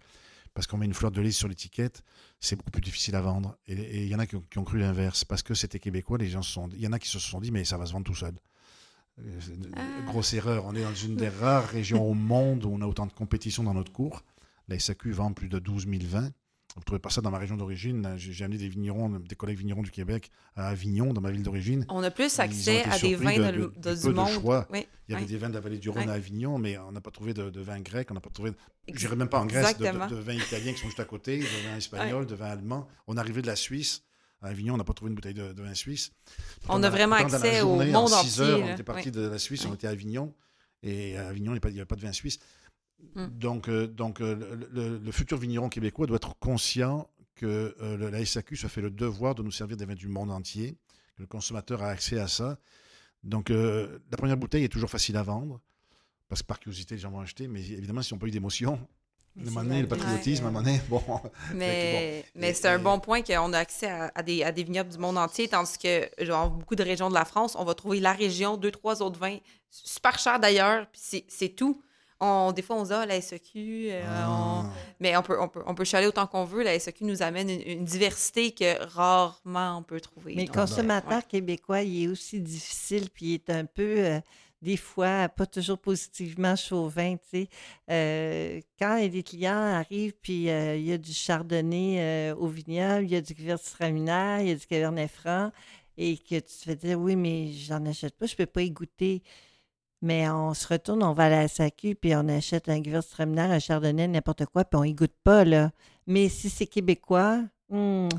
parce 0.53 0.67
qu'on 0.67 0.77
met 0.77 0.85
une 0.85 0.93
fleur 0.93 1.11
de 1.11 1.21
lys 1.21 1.35
sur 1.35 1.47
l'étiquette, 1.47 2.03
c'est 2.39 2.55
beaucoup 2.55 2.71
plus 2.71 2.81
difficile 2.81 3.15
à 3.15 3.21
vendre. 3.21 3.57
Et 3.67 4.03
il 4.03 4.07
y 4.07 4.15
en 4.15 4.19
a 4.19 4.27
qui 4.27 4.35
ont, 4.35 4.63
cru 4.63 4.77
l'inverse. 4.77 5.25
Parce 5.25 5.41
que 5.41 5.53
c'était 5.53 5.79
québécois, 5.79 6.17
les 6.17 6.29
gens 6.29 6.43
sont, 6.43 6.69
il 6.69 6.81
y 6.81 6.87
en 6.87 6.93
a 6.93 6.99
qui 6.99 7.09
se 7.09 7.19
sont 7.19 7.41
dit, 7.41 7.51
mais 7.51 7.65
ça 7.65 7.77
va 7.77 7.85
se 7.85 7.93
vendre 7.93 8.05
tout 8.05 8.15
seul. 8.15 8.35
Euh, 9.19 9.39
ah. 9.75 9.81
Grosse 10.05 10.33
erreur. 10.33 10.65
On 10.65 10.75
est 10.75 10.83
dans 10.83 10.93
une 10.93 11.15
des 11.15 11.29
rares 11.29 11.67
régions 11.67 12.07
au 12.07 12.13
monde 12.13 12.65
où 12.65 12.69
on 12.71 12.81
a 12.81 12.85
autant 12.85 13.07
de 13.07 13.13
compétition 13.13 13.63
dans 13.63 13.73
notre 13.73 13.91
cours. 13.91 14.23
La 14.67 14.79
SAQ 14.79 15.11
vend 15.11 15.33
plus 15.33 15.49
de 15.49 15.59
12 15.59 15.87
000 15.87 16.01
vins. 16.05 16.31
Vous 16.75 16.81
ne 16.81 16.85
trouvez 16.85 16.99
pas 16.99 17.09
ça 17.09 17.21
dans 17.21 17.29
ma 17.29 17.37
région 17.37 17.55
d'origine. 17.55 18.15
J'ai 18.17 18.43
amené 18.43 18.57
des 18.57 18.67
vignerons, 18.67 19.09
des 19.09 19.35
collègues 19.35 19.59
vignerons 19.59 19.83
du 19.83 19.91
Québec 19.91 20.31
à 20.55 20.69
Avignon, 20.69 21.13
dans 21.13 21.21
ma 21.21 21.29
ville 21.29 21.43
d'origine. 21.43 21.85
On 21.89 22.01
a 22.01 22.09
plus 22.09 22.39
accès 22.39 22.83
à 22.83 22.97
des 22.97 23.15
vins 23.15 23.35
de, 23.35 23.95
du 23.95 24.09
monde. 24.09 24.65
Il 25.07 25.13
y 25.13 25.15
avait 25.15 25.25
des 25.25 25.37
vins 25.37 25.49
de 25.49 25.53
la 25.53 25.59
vallée 25.59 25.77
du 25.77 25.89
Rhône 25.89 26.09
à 26.09 26.13
Avignon, 26.13 26.57
mais 26.57 26.77
on 26.77 26.91
n'a 26.91 27.01
pas 27.01 27.11
trouvé 27.11 27.33
de, 27.33 27.61
vins 27.61 27.79
grecs, 27.79 28.09
on 28.09 28.15
n'a 28.15 28.21
pas 28.21 28.29
trouvé. 28.31 28.51
Je 28.91 28.99
n'irais 28.99 29.15
même 29.15 29.29
pas 29.29 29.39
en 29.39 29.45
Grèce 29.45 29.77
de, 29.77 30.15
vins 30.15 30.33
italiens 30.33 30.73
qui 30.73 30.79
sont 30.79 30.87
juste 30.87 30.99
à 30.99 31.05
côté, 31.05 31.39
de 31.39 31.69
vins 31.69 31.77
espagnols, 31.77 32.25
de 32.25 32.35
vins 32.35 32.51
allemands. 32.51 32.87
On 33.07 33.17
arrivait 33.17 33.41
de 33.41 33.47
la 33.47 33.55
Suisse. 33.55 34.03
À 34.41 34.47
Avignon, 34.47 34.73
on 34.73 34.77
n'a 34.77 34.83
pas 34.83 34.91
trouvé 34.91 35.07
une 35.09 35.15
bouteille 35.15 35.33
de, 35.33 35.53
vin 35.55 35.73
suisse. 35.73 36.11
on 36.67 36.83
a 36.83 36.89
vraiment 36.89 37.15
accès 37.15 37.61
au 37.61 37.75
monde 37.75 37.95
en 37.95 38.07
6 38.07 38.41
heures, 38.41 38.59
on 38.61 38.73
était 38.73 38.83
parti 38.83 39.09
de 39.09 39.21
la 39.21 39.39
Suisse, 39.39 39.65
on 39.65 39.73
était 39.73 39.87
à 39.87 39.91
Avignon. 39.91 40.33
Et 40.83 41.17
à 41.17 41.29
Avignon, 41.29 41.55
il 41.55 41.71
n'y 41.71 41.79
avait 41.79 41.85
pas 41.85 41.95
de 41.95 42.01
vin 42.01 42.11
suisse. 42.11 42.39
Mm. 43.15 43.25
Donc, 43.37 43.69
euh, 43.69 43.87
donc 43.87 44.21
euh, 44.21 44.57
le, 44.73 45.11
futur 45.11 45.37
vigneron 45.37 45.69
québécois 45.69 46.07
doit 46.07 46.17
être 46.17 46.37
conscient 46.39 47.09
que 47.35 47.75
euh, 47.81 48.09
la 48.09 48.25
SAQ 48.25 48.55
se 48.55 48.67
fait 48.67 48.81
le 48.81 48.89
devoir 48.89 49.35
de 49.35 49.43
nous 49.43 49.51
servir 49.51 49.77
des 49.77 49.85
vins 49.85 49.95
du 49.95 50.07
monde 50.07 50.31
entier, 50.31 50.75
que 51.15 51.21
le 51.21 51.27
consommateur 51.27 51.83
a 51.83 51.89
accès 51.89 52.19
à 52.19 52.27
ça. 52.27 52.57
Donc, 53.23 53.49
la 53.49 54.17
première 54.17 54.35
bouteille 54.35 54.65
est 54.65 54.69
toujours 54.69 54.89
facile 54.89 55.15
à 55.15 55.23
vendre, 55.23 55.61
parce 56.27 56.41
que 56.41 56.47
par 56.47 56.59
curiosité, 56.59 56.95
les 56.95 57.01
gens 57.01 57.09
vont 57.09 57.21
acheter, 57.21 57.47
mais 57.47 57.61
évidemment, 57.61 58.01
si 58.01 58.11
on 58.11 58.17
n'a 58.17 58.19
pas 58.19 58.27
eu 58.27 58.31
d'émotion, 58.31 58.77
le 59.37 59.81
le 59.81 59.87
patriotisme, 59.87 60.43
à 60.43 60.47
un 60.49 60.51
moment 60.51 60.63
donné, 60.65 60.81
bon. 60.89 61.01
Mais, 61.55 62.25
mais 62.35 62.53
c'est 62.53 62.67
un 62.67 62.77
bon 62.77 62.99
point 62.99 63.23
qu'on 63.23 63.53
a 63.53 63.59
accès 63.59 63.89
à, 64.13 64.21
des, 64.21 64.43
à 64.43 64.51
des 64.51 64.63
vignobles 64.63 64.91
du 64.91 64.97
monde 64.97 65.17
entier, 65.17 65.47
tandis 65.47 65.77
que, 65.77 66.07
genre, 66.19 66.51
beaucoup 66.51 66.75
de 66.75 66.83
régions 66.83 67.09
de 67.09 67.15
la 67.15 67.25
France, 67.25 67.55
on 67.57 67.63
va 67.63 67.73
trouver 67.73 67.99
la 67.99 68.13
région, 68.13 68.57
deux, 68.57 68.71
trois 68.71 69.01
autres 69.01 69.19
vins, 69.19 69.37
super 69.71 70.19
chers 70.19 70.39
d'ailleurs, 70.39 70.85
puis 70.91 71.25
c'est 71.29 71.49
tout 71.49 71.81
des 72.53 72.61
fois, 72.61 72.77
on 72.77 72.83
se 72.83 72.89
dit, 72.89 72.95
ah, 72.95 73.05
la 73.05 73.19
SEQ, 73.21 73.89
euh, 73.89 74.03
ah. 74.07 74.63
mais 74.99 75.15
on 75.17 75.21
peut, 75.21 75.39
on, 75.39 75.47
peut, 75.47 75.61
on 75.65 75.75
peut 75.75 75.83
chialer 75.83 76.07
autant 76.07 76.27
qu'on 76.27 76.45
veut. 76.45 76.63
La 76.63 76.77
SEQ 76.79 77.05
nous 77.05 77.21
amène 77.21 77.49
une, 77.49 77.83
diversité 77.83 78.51
que 78.51 78.83
rarement 78.93 79.77
on 79.77 79.83
peut 79.83 79.99
trouver. 79.99 80.33
Mais 80.35 80.45
le 80.45 80.51
consommateur 80.51 81.27
québécois, 81.27 81.81
il 81.81 82.03
est 82.03 82.07
aussi 82.07 82.39
difficile, 82.39 83.09
puis 83.09 83.25
il 83.25 83.33
est 83.35 83.49
un 83.49 83.65
peu, 83.65 83.97
euh, 83.99 84.19
des 84.61 84.77
fois, 84.77 85.27
pas 85.29 85.45
toujours 85.45 85.77
positivement 85.77 86.55
chauvin. 86.55 87.15
Tu 87.15 87.39
sais. 87.39 87.49
Euh, 87.89 88.61
quand 88.79 88.97
des 88.99 89.23
clients 89.23 89.53
arrivent, 89.53 90.15
puis 90.21 90.45
il 90.45 90.85
y 90.85 90.93
a 90.93 90.97
du 90.97 91.13
chardonnay 91.13 92.31
au 92.37 92.47
vignoble, 92.47 93.03
il 93.03 93.11
y 93.11 93.15
a 93.15 93.21
du 93.21 93.33
gewürztraminer, 93.33 94.37
il 94.41 94.47
y 94.47 94.51
a 94.51 94.55
du 94.55 94.65
cabernet 94.65 95.09
franc, 95.09 95.51
et 95.97 96.17
que 96.17 96.35
tu 96.35 96.41
te 96.41 96.63
fais 96.63 96.75
dire, 96.75 96.99
oui, 96.99 97.15
mais 97.15 97.51
j'en 97.51 97.85
achète 97.85 98.15
pas, 98.17 98.25
je 98.25 98.35
peux 98.35 98.45
pas 98.45 98.61
y 98.61 98.71
goûter. 98.71 99.21
Mais 100.03 100.29
on 100.29 100.53
se 100.53 100.67
retourne, 100.67 101.01
on 101.01 101.13
va 101.13 101.23
à 101.23 101.29
la 101.29 101.47
SAQ, 101.47 101.95
puis 101.95 102.13
on 102.13 102.27
achète 102.27 102.67
un 102.67 102.83
Gewürztraminer, 102.83 103.43
un 103.43 103.59
Chardonnay, 103.59 104.09
n'importe 104.09 104.45
quoi, 104.47 104.65
puis 104.65 104.77
on 104.77 104.83
y 104.83 104.93
goûte 104.93 105.15
pas, 105.23 105.45
là. 105.45 105.71
Mais 106.07 106.27
si 106.27 106.49
c'est 106.49 106.65
québécois, 106.65 107.39
hmm, 107.69 108.09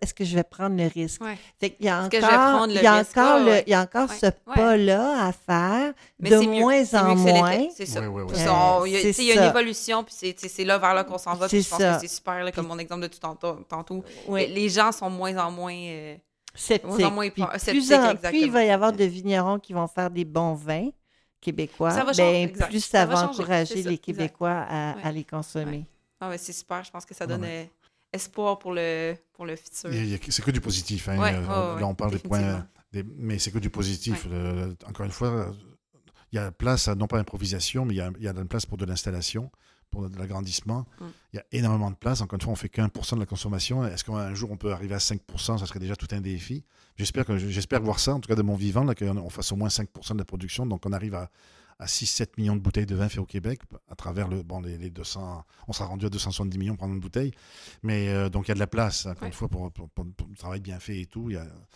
est-ce 0.00 0.14
que 0.14 0.24
je 0.24 0.36
vais 0.36 0.42
prendre 0.42 0.74
le 0.74 0.86
risque? 0.86 1.20
Fait 1.60 1.76
il 1.78 1.84
y 1.84 1.90
a 1.90 1.98
encore, 1.98 2.66
il 2.70 2.76
y 2.76 2.86
a 2.86 2.98
encore, 2.98 3.38
le, 3.40 3.60
il 3.66 3.70
y 3.70 3.74
a 3.74 3.82
encore 3.82 4.10
ce 4.10 4.28
pas-là 4.54 5.26
à 5.26 5.32
faire 5.32 5.92
de 6.18 6.36
moins 6.46 6.94
en 6.94 7.14
moins. 7.14 7.66
C'est 7.76 7.84
ça. 7.84 8.00
il 8.86 9.24
y 9.26 9.32
a, 9.32 9.34
une 9.34 9.50
évolution, 9.50 10.02
puis 10.02 10.34
c'est 10.34 10.64
là 10.64 10.78
vers 10.78 10.94
là 10.94 11.04
qu'on 11.04 11.18
s'en 11.18 11.34
va. 11.34 11.46
Puis 11.46 11.60
je 11.60 11.68
pense 11.68 11.78
que 11.78 12.00
c'est 12.00 12.08
super, 12.08 12.50
comme 12.52 12.68
mon 12.68 12.78
exemple 12.78 13.02
de 13.02 13.08
tout 13.08 13.20
tantôt. 13.20 14.02
Les 14.30 14.70
gens 14.70 14.92
sont 14.92 15.10
moins 15.10 15.36
en 15.36 15.50
moins... 15.50 15.76
Euh, 15.76 16.16
sceptiques. 16.54 17.12
Moins 17.12 17.28
puis 17.28 17.42
plus, 17.42 17.92
en, 17.92 18.14
plus 18.14 18.40
il 18.40 18.50
va 18.50 18.64
y 18.64 18.70
avoir 18.70 18.92
de 18.92 19.04
vignerons 19.04 19.58
qui 19.58 19.72
vont 19.72 19.88
faire 19.88 20.08
des 20.08 20.24
bons 20.24 20.54
vins 20.54 20.88
québécois, 21.44 21.90
ben, 22.16 22.48
plus 22.68 22.84
ça, 22.84 23.06
va, 23.06 23.28
encourager 23.28 23.82
les 23.82 23.98
Québécois 23.98 24.66
à, 24.68 25.12
les 25.12 25.24
consommer. 25.24 25.86
Ah 26.20 26.30
c'est 26.38 26.52
super. 26.52 26.82
Je 26.82 26.90
pense 26.90 27.04
que 27.04 27.14
ça 27.14 27.26
donne 27.26 27.44
euh, 27.44 27.64
espoir 28.12 28.58
pour 28.58 28.72
le, 28.72 29.14
pour 29.32 29.44
le 29.44 29.56
futur. 29.56 29.90
C'est 30.28 30.42
que 30.42 30.50
du 30.50 30.60
positif. 30.60 31.08
Hein. 31.08 31.18
Euh, 31.20 31.78
là, 31.78 31.86
on 31.86 31.94
parle 31.94 32.12
des 32.12 32.18
points, 32.18 32.66
mais 33.18 33.38
c'est 33.38 33.50
que 33.50 33.58
du 33.58 33.70
positif. 33.70 34.26
encore 34.86 35.04
une 35.04 35.12
fois, 35.12 35.52
il 36.32 36.36
y 36.36 36.38
a 36.38 36.50
place 36.50 36.88
à 36.88 36.94
non 36.94 37.06
pas 37.06 37.18
improvisation, 37.18 37.84
mais 37.84 37.94
il 37.94 37.98
y 37.98 38.00
a, 38.00 38.10
il 38.18 38.24
y 38.24 38.28
a 38.28 38.32
de 38.32 38.38
la 38.38 38.44
place 38.44 38.64
pour 38.64 38.78
de 38.78 38.86
l'installation 38.86 39.50
pour 39.90 40.08
de 40.08 40.18
l'agrandissement. 40.18 40.86
Mm. 41.00 41.04
Il 41.32 41.36
y 41.36 41.38
a 41.38 41.44
énormément 41.52 41.90
de 41.90 41.96
place. 41.96 42.20
Encore 42.20 42.36
une 42.36 42.42
fois, 42.42 42.52
on 42.52 42.56
fait 42.56 42.68
qu'un 42.68 42.88
pour 42.88 43.04
cent 43.04 43.16
de 43.16 43.20
la 43.20 43.26
consommation. 43.26 43.84
Est-ce 43.86 44.04
qu'un 44.04 44.34
jour 44.34 44.50
on 44.50 44.56
peut 44.56 44.72
arriver 44.72 44.94
à 44.94 44.98
5% 44.98 45.58
Ça 45.58 45.66
serait 45.66 45.80
déjà 45.80 45.96
tout 45.96 46.08
un 46.12 46.20
défi. 46.20 46.64
J'espère 46.96 47.24
que 47.24 47.36
j'espère 47.36 47.82
voir 47.82 47.98
ça, 47.98 48.14
en 48.14 48.20
tout 48.20 48.28
cas 48.28 48.36
de 48.36 48.42
mon 48.42 48.54
vivant, 48.54 48.86
qu'on 48.94 49.30
fasse 49.30 49.52
au 49.52 49.56
moins 49.56 49.68
5% 49.68 50.12
de 50.12 50.18
la 50.18 50.24
production. 50.24 50.66
Donc 50.66 50.86
on 50.86 50.92
arrive 50.92 51.14
à, 51.14 51.30
à 51.78 51.86
6-7 51.86 52.28
millions 52.38 52.56
de 52.56 52.60
bouteilles 52.60 52.86
de 52.86 52.94
vin 52.94 53.08
fait 53.08 53.18
au 53.18 53.26
Québec 53.26 53.60
à 53.88 53.94
travers 53.94 54.28
le, 54.28 54.42
bon, 54.42 54.60
les, 54.60 54.90
200. 54.90 55.44
On 55.68 55.72
sera 55.72 55.86
rendu 55.86 56.06
à 56.06 56.10
270 56.10 56.58
millions 56.58 56.76
pour 56.76 56.86
une 56.86 57.00
bouteille. 57.00 57.32
Mais 57.82 58.08
euh, 58.08 58.28
donc 58.28 58.46
il 58.46 58.50
y 58.50 58.52
a 58.52 58.54
de 58.54 58.60
la 58.60 58.66
place, 58.66 59.06
encore 59.06 59.26
une 59.26 59.32
fois, 59.32 59.48
pour, 59.48 59.70
pour, 59.72 60.04
le 60.06 60.36
travail 60.36 60.60
bien 60.60 60.78
fait 60.78 61.00
et 61.00 61.06
tout. 61.06 61.30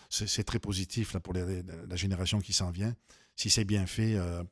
C'est 0.09 0.44
très 0.44 0.59
positif 0.59 1.14
là, 1.14 1.20
pour 1.20 1.35
la 1.35 1.97
génération 1.97 2.39
qui 2.40 2.52
s'en 2.52 2.70
vient. 2.70 2.94
Si 3.36 3.51
c'est 3.51 3.64
bien 3.64 3.86
fait, 3.86 4.14
euh, 4.16 4.43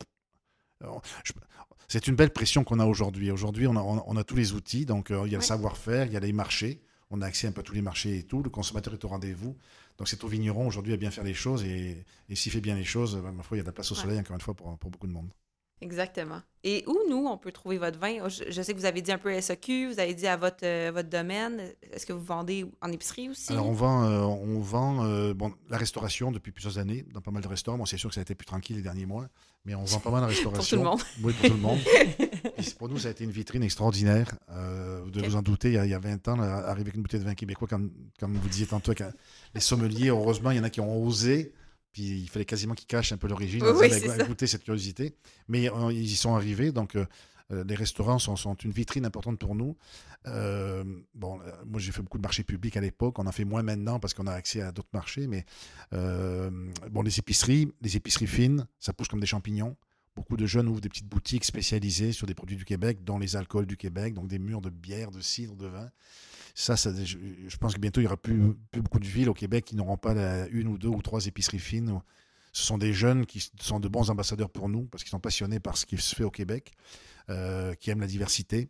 c'est 1.87 2.07
une 2.07 2.15
belle 2.15 2.31
pression 2.31 2.63
qu'on 2.63 2.79
a 2.79 2.85
aujourd'hui. 2.85 3.31
Aujourd'hui, 3.31 3.67
on 3.67 4.17
a, 4.17 4.23
tous 4.23 4.35
les 4.35 4.53
outils, 4.53 4.85
donc 4.85 5.11
euh, 5.11 5.23
il 5.25 5.31
y 5.31 5.35
a 5.35 5.37
le 5.37 5.43
savoir-faire, 5.43 6.05
il 6.05 6.13
y 6.13 6.17
a 6.17 6.19
les 6.19 6.33
marchés, 6.33 6.81
on 7.09 7.21
a 7.21 7.25
accès 7.25 7.47
un 7.47 7.51
peu 7.51 7.61
à 7.61 7.63
tous 7.63 7.73
les 7.73 7.81
marchés 7.81 8.17
et 8.17 8.23
tout, 8.23 8.43
le 8.43 8.49
consommateur 8.49 8.93
est 8.93 9.05
au 9.05 9.07
rendez-vous. 9.07 9.55
Donc 9.97 10.07
c'est 10.07 10.23
au 10.23 10.27
vigneron 10.27 10.67
aujourd'hui 10.67 10.93
à 10.93 10.97
bien 10.97 11.11
faire 11.11 11.23
les 11.23 11.33
choses 11.33 11.63
et, 11.63 12.05
s'il 12.33 12.51
fait 12.51 12.61
bien 12.61 12.75
les 12.75 12.83
choses, 12.83 13.15
ma 13.15 13.41
foi, 13.41 13.57
il 13.57 13.59
y 13.59 13.61
a 13.61 13.63
de 13.63 13.67
la 13.67 13.73
place 13.73 13.91
au 13.91 13.95
soleil, 13.95 14.19
encore 14.19 14.35
une 14.35 14.41
fois, 14.41 14.53
pour 14.53 14.91
beaucoup 14.91 15.07
de 15.07 15.13
monde. 15.13 15.31
Exactement. 15.81 16.41
Et 16.63 16.83
où, 16.87 16.97
nous, 17.07 17.27
on 17.27 17.37
peut 17.37 17.51
trouver 17.51 17.77
votre 17.77 17.99
vin? 17.99 18.27
Je, 18.27 18.61
sais 18.61 18.73
que 18.73 18.79
vous 18.79 18.85
avez 18.85 19.01
dit 19.01 19.11
un 19.11 19.19
peu 19.19 19.39
SEQ, 19.39 19.93
vous 19.93 19.99
avez 19.99 20.15
dit 20.15 20.25
à 20.25 20.35
votre, 20.35 20.65
euh, 20.65 20.91
votre 20.93 21.07
domaine. 21.07 21.61
Est-ce 21.93 22.05
que 22.05 22.13
vous 22.13 22.23
vendez 22.23 22.65
en 22.81 22.91
épicerie 22.91 23.29
aussi? 23.29 23.53
Alors, 23.53 23.67
on 23.67 23.73
vend, 23.73 24.03
euh, 24.03 24.21
on 24.21 24.59
vend 24.59 25.05
euh, 25.05 25.33
bon, 25.33 25.53
la 25.69 25.77
restauration 25.77 26.31
depuis 26.31 26.51
plusieurs 26.51 26.79
années, 26.79 27.05
dans 27.13 27.21
pas 27.21 27.31
mal 27.31 27.43
de 27.43 27.47
restaurants. 27.47 27.77
Bon, 27.77 27.85
c'est 27.85 27.97
sûr 27.97 28.09
que 28.09 28.15
ça 28.15 28.21
a 28.21 28.23
été 28.23 28.33
plus 28.33 28.45
tranquille 28.45 28.75
les 28.75 28.81
derniers 28.81 29.05
mois, 29.05 29.27
mais 29.65 29.75
on 29.75 29.83
vend 29.83 29.99
pas 29.99 30.09
mal 30.09 30.21
la 30.21 30.27
restauration. 30.33 30.51
pour 30.51 30.67
tout 30.67 30.75
le 30.75 30.81
monde. 30.83 31.01
Oui, 31.23 31.33
pour 31.33 31.49
tout 31.49 31.55
le 31.55 31.61
monde. 31.61 31.79
pour 32.79 32.89
nous, 32.89 32.97
ça 32.97 33.09
a 33.09 33.11
été 33.11 33.23
une 33.23 33.31
vitrine 33.31 33.63
extraordinaire. 33.63 34.35
vous 35.03 35.11
devez 35.11 35.27
vous 35.27 35.35
en 35.35 35.43
douter, 35.43 35.69
il 35.69 35.89
y, 35.89 35.93
a, 35.93 35.99
20 35.99 36.27
ans, 36.27 36.39
arriver 36.39 36.81
avec 36.81 36.95
une 36.95 37.03
bouteille 37.03 37.19
de 37.19 37.25
vin 37.25 37.35
québécois, 37.35 37.67
comme, 37.67 37.91
comme 38.19 38.33
vous 38.33 38.49
disiez 38.49 38.65
tantôt, 38.65 38.93
les 39.53 39.61
sommeliers, 39.61 40.09
heureusement, 40.09 40.51
il 40.51 40.57
y 40.57 40.59
en 40.59 40.63
a 40.63 40.71
qui 40.71 40.81
ont 40.81 41.01
osé 41.05 41.53
il 41.97 42.29
fallait 42.29 42.45
quasiment 42.45 42.73
qu'ils 42.73 42.87
cachent 42.87 43.11
un 43.11 43.17
peu 43.17 43.27
l'origine, 43.27 43.63
oui, 43.63 43.89
goûter 44.27 44.47
cette 44.47 44.63
curiosité. 44.63 45.15
Mais 45.47 45.69
euh, 45.69 45.91
ils 45.91 46.03
y 46.03 46.15
sont 46.15 46.35
arrivés, 46.35 46.71
donc 46.71 46.95
euh, 46.95 47.05
euh, 47.51 47.63
les 47.67 47.75
restaurants 47.75 48.19
sont, 48.19 48.35
sont, 48.35 48.55
une 48.55 48.71
vitrine 48.71 49.05
importante 49.05 49.39
pour 49.39 49.55
nous. 49.55 49.75
bon, 50.25 51.39
moi 51.65 51.79
j'ai 51.79 51.91
fait 51.91 52.01
beaucoup 52.01 52.17
de 52.17 52.23
marchés 52.23 52.43
publics 52.43 52.77
à 52.77 52.81
l'époque, 52.81 53.19
on 53.19 53.25
en 53.27 53.31
fait 53.31 53.45
moins 53.45 53.63
maintenant 53.63 53.99
parce 53.99 54.13
qu'on 54.13 54.27
a 54.27 54.33
accès 54.33 54.61
à 54.61 54.71
d'autres 54.71 54.89
marchés, 54.93 55.27
mais 55.27 55.45
bon, 55.91 57.01
les 57.01 57.19
épiceries, 57.19 57.71
les 57.81 57.95
épiceries 57.95 58.27
fines, 58.27 58.67
ça 58.79 58.93
pousse 58.93 59.07
comme 59.07 59.21
des 59.21 59.27
champignons. 59.27 59.75
Beaucoup 60.15 60.35
de 60.35 60.47
jeunes 60.47 60.67
ouvrent 60.67 60.81
des 60.81 60.89
petites 60.89 61.07
boutiques 61.07 61.45
spécialisées 61.45 62.11
sur 62.11 62.25
des 62.25 62.33
produits 62.33 62.57
du 62.57 62.65
Québec, 62.65 63.03
dont 63.03 63.19
les 63.19 63.35
alcools 63.35 63.67
du 63.67 63.77
Québec, 63.77 64.15
donc 64.15 64.27
des 64.27 64.39
murs 64.39 64.61
de 64.61 64.71
bière, 64.71 65.11
de 65.11 65.21
cidre, 65.21 65.55
de 65.55 65.67
vin. 65.67 65.91
Ça, 66.59 66.73
je, 66.75 67.57
pense 67.57 67.75
que 67.75 67.79
bientôt, 67.79 68.01
il 68.01 68.05
n'y 68.05 68.07
aura 68.07 68.17
plus, 68.17 68.57
beaucoup 68.73 68.97
de 68.97 69.05
villes 69.05 69.29
au 69.29 69.35
Québec 69.35 69.63
qui 69.63 69.75
n'auront 69.75 69.95
pas 69.95 70.15
une 70.49 70.67
ou 70.69 70.79
deux 70.79 70.87
ou 70.87 71.03
trois 71.03 71.27
épiceries 71.27 71.59
fines. 71.59 72.01
Ce 72.51 72.63
sont 72.63 72.79
des 72.79 72.93
jeunes 72.93 73.27
qui 73.27 73.47
sont 73.61 73.79
de 73.79 73.87
bons 73.87 74.09
ambassadeurs 74.09 74.49
pour 74.49 74.67
nous 74.67 74.85
parce 74.85 75.03
qu'ils 75.03 75.11
sont 75.11 75.19
passionnés 75.19 75.59
par 75.59 75.77
ce 75.77 75.85
qui 75.85 75.97
se 75.97 76.15
fait 76.15 76.23
au 76.23 76.31
Québec, 76.31 76.71
euh, 77.29 77.75
qui 77.75 77.91
aiment 77.91 77.99
la 77.99 78.07
diversité. 78.07 78.69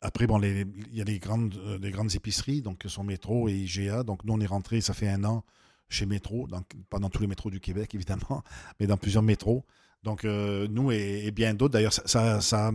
Après, 0.00 0.26
bon, 0.26 0.42
il 0.42 0.66
y 0.92 1.00
a 1.00 1.04
des 1.04 1.20
grandes, 1.20 1.54
euh, 1.54 1.78
des 1.78 1.92
grandes 1.92 2.12
épiceries, 2.16 2.62
donc 2.62 2.82
sont 2.88 3.04
Métro 3.04 3.48
et 3.48 3.52
IGA. 3.52 4.02
Donc, 4.02 4.24
nous, 4.24 4.34
on 4.34 4.40
est 4.40 4.46
rentré, 4.46 4.80
ça 4.80 4.92
fait 4.92 5.08
un 5.08 5.22
an 5.22 5.44
chez 5.88 6.06
Métro, 6.06 6.48
donc 6.48 6.66
pas 6.90 6.98
dans 6.98 7.10
tous 7.10 7.20
les 7.20 7.28
métros 7.28 7.48
du 7.48 7.60
Québec, 7.60 7.94
évidemment, 7.94 8.42
mais 8.80 8.88
dans 8.88 8.96
plusieurs 8.96 9.22
métros. 9.22 9.64
Donc, 10.02 10.24
euh, 10.24 10.66
nous 10.68 10.90
et, 10.90 11.30
bien 11.30 11.54
d'autres, 11.54 11.74
d'ailleurs, 11.74 11.92
ça, 11.92 12.08
ça, 12.08 12.40
Ça 12.40 12.72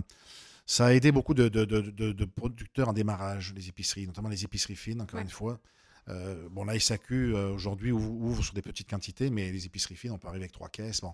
a 0.85 0.93
aidé 0.93 1.11
beaucoup 1.11 1.33
de, 1.33 1.47
de- 1.49 1.65
de- 1.65 1.81
de- 1.81 2.11
de 2.11 2.25
producteurs 2.25 2.89
en 2.89 2.93
démarrage, 2.93 3.53
les 3.55 3.67
épiceries, 3.69 4.05
notamment 4.07 4.29
les 4.29 4.43
épiceries 4.43 4.75
fines, 4.75 5.01
encore 5.01 5.17
Ouais. 5.17 5.23
une 5.23 5.29
fois. 5.31 5.59
Euh, 6.07 6.47
bon, 6.49 6.63
la 6.63 6.75
SAQ, 6.79 7.35
euh, 7.35 7.49
aujourd'hui, 7.53 7.91
ouvre, 7.91 8.09
ouvre 8.11 8.43
sur 8.43 8.53
des 8.53 8.61
petites 8.61 8.89
quantités, 8.89 9.29
mais 9.29 9.51
les 9.51 9.65
épiceries 9.65 9.95
fines, 9.95 10.11
on 10.11 10.17
peut 10.17 10.27
arriver 10.27 10.43
avec 10.45 10.51
trois 10.53 10.69
caisses. 10.69 11.01
Bon. 11.01 11.13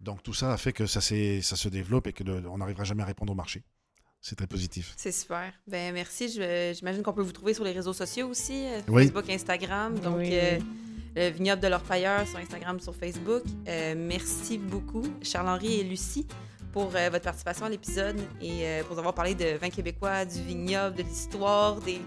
Donc, 0.00 0.22
tout 0.22 0.34
ça 0.34 0.52
a 0.52 0.56
fait 0.56 0.72
que 0.72 0.86
ça, 0.86 1.00
ça 1.00 1.56
se 1.56 1.68
développe 1.68 2.06
et 2.06 2.12
qu'on 2.12 2.58
n'arrivera 2.58 2.84
jamais 2.84 3.02
à 3.02 3.06
répondre 3.06 3.32
au 3.32 3.36
marché. 3.36 3.62
C'est 4.20 4.36
très 4.36 4.46
positif. 4.46 4.92
C'est 4.96 5.12
super. 5.12 5.52
Ben 5.66 5.92
merci. 5.94 6.28
J'imagine 6.74 7.02
qu'on 7.02 7.12
peut 7.12 7.22
vous 7.22 7.32
trouver 7.32 7.54
sur 7.54 7.64
les 7.64 7.72
réseaux 7.72 7.92
sociaux 7.92 8.28
aussi, 8.28 8.66
euh, 8.66 8.80
Oui. 8.88 9.04
Facebook, 9.04 9.30
Instagram. 9.30 9.98
Donc, 10.00 10.18
Oui, 10.18 10.30
euh, 10.32 10.58
oui. 10.58 10.64
le 11.16 11.28
vignoble 11.30 11.62
de 11.62 11.68
l'Orpailleur 11.68 12.26
sur 12.26 12.38
Instagram, 12.38 12.80
sur 12.80 12.94
Facebook. 12.94 13.42
Euh, 13.68 13.94
merci 13.96 14.58
beaucoup, 14.58 15.04
Charles-Henri 15.22 15.80
et 15.80 15.84
Lucie, 15.84 16.26
pour 16.76 16.94
euh, 16.94 17.08
votre 17.10 17.24
participation 17.24 17.64
à 17.64 17.70
l'épisode 17.70 18.20
et 18.38 18.66
euh, 18.66 18.82
pour 18.82 18.98
avoir 18.98 19.14
parlé 19.14 19.34
de 19.34 19.56
vin 19.56 19.70
québécois, 19.70 20.26
du 20.26 20.42
vignoble, 20.42 20.94
de 20.94 21.04
l'histoire, 21.04 21.76
des, 21.80 22.02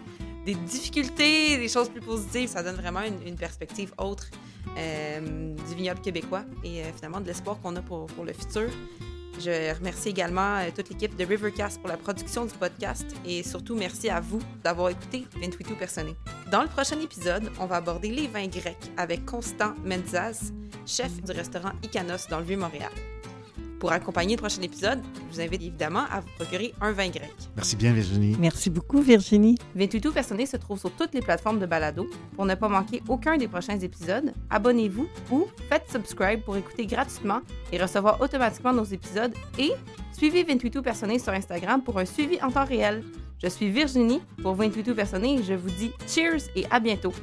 difficultés, 0.45 1.57
des 1.57 1.67
choses 1.67 1.89
plus 1.89 2.01
positives. 2.01 2.49
Ça 2.49 2.61
donne 2.61 2.75
vraiment 2.75 3.01
une, 3.01 3.35
perspective 3.35 3.91
autre 3.97 4.29
euh, 4.77 5.55
du 5.55 5.75
vignoble 5.75 6.01
québécois 6.01 6.43
et 6.63 6.83
euh, 6.83 6.93
finalement 6.95 7.19
de 7.19 7.25
l'espoir 7.25 7.59
qu'on 7.61 7.75
a 7.77 7.81
pour, 7.81 8.05
pour 8.05 8.23
le 8.25 8.31
futur. 8.31 8.69
Je 9.39 9.75
remercie 9.75 10.09
également 10.09 10.59
toute 10.75 10.89
l'équipe 10.89 11.15
de 11.15 11.25
Rivercast 11.25 11.79
pour 11.79 11.89
la 11.89 11.97
production 11.97 12.45
du 12.45 12.53
podcast 12.53 13.07
et 13.25 13.41
surtout 13.41 13.75
merci 13.75 14.07
à 14.09 14.19
vous 14.19 14.41
d'avoir 14.63 14.89
écouté 14.89 15.25
28 15.41 15.79
Personné. 15.79 16.15
Dans 16.51 16.61
le 16.61 16.67
prochain 16.67 16.99
épisode, 16.99 17.49
on 17.59 17.65
va 17.65 17.77
aborder 17.77 18.09
les 18.11 18.27
vins 18.27 18.47
grecs 18.47 18.91
avec 18.97 19.25
Constant 19.25 19.73
Menzas, 19.83 20.51
chef 20.85 21.23
du 21.23 21.31
restaurant 21.31 21.71
Icanos 21.81 22.27
dans 22.29 22.37
le 22.37 22.45
Vieux-Montréal. 22.45 22.91
Pour 23.79 23.93
accompagner 23.93 24.35
le 24.35 24.41
prochain 24.41 24.61
épisode, 24.61 24.99
je 25.15 25.35
vous 25.35 25.41
invite 25.41 25.61
évidemment 25.61 26.03
à 26.11 26.19
vous 26.19 26.27
procurer 26.37 26.73
un 26.81 26.91
vin 26.91 27.09
grec. 27.09 27.33
Merci 27.55 27.75
bien, 27.77 27.93
Virginie. 27.93 28.35
Merci 28.37 28.69
beaucoup, 28.69 29.01
Virginie. 29.01 29.55
28 29.75 30.11
Personné 30.11 30.45
se 30.45 30.57
trouve 30.57 30.79
sur 30.79 30.91
toutes 30.91 31.13
les 31.13 31.21
plateformes 31.21 31.59
de 31.59 31.65
balado. 31.65 32.07
Pour 32.35 32.45
ne 32.45 32.55
pas 32.55 32.67
manquer 32.67 33.01
aucun 33.07 33.37
des 33.37 33.47
prochains 33.47 33.79
épisodes, 33.79 34.33
abonnez-vous 34.49 35.07
ou 35.31 35.47
faites 35.69 35.89
subscribe 35.89 36.41
pour 36.41 36.57
écouter 36.57 36.85
gratuitement 36.85 37.39
et 37.71 37.81
recevoir 37.81 38.19
automatiquement 38.19 38.73
nos 38.73 38.83
épisodes 38.83 39.33
et 39.57 39.71
suivez 40.11 40.43
28 40.43 40.81
Personné 40.81 41.17
sur 41.17 41.31
Instagram 41.31 41.81
pour 41.81 41.97
un 41.99 42.05
suivi 42.05 42.37
en 42.41 42.51
temps 42.51 42.65
réel. 42.65 43.03
Je 43.41 43.47
suis 43.47 43.69
Virginie 43.69 44.21
pour 44.41 44.55
28 44.55 44.93
Personné 44.93 45.35
et 45.39 45.43
je 45.43 45.53
vous 45.53 45.69
dis 45.69 45.91
cheers 46.05 46.49
et 46.55 46.65
à 46.69 46.81
bientôt. 46.81 47.13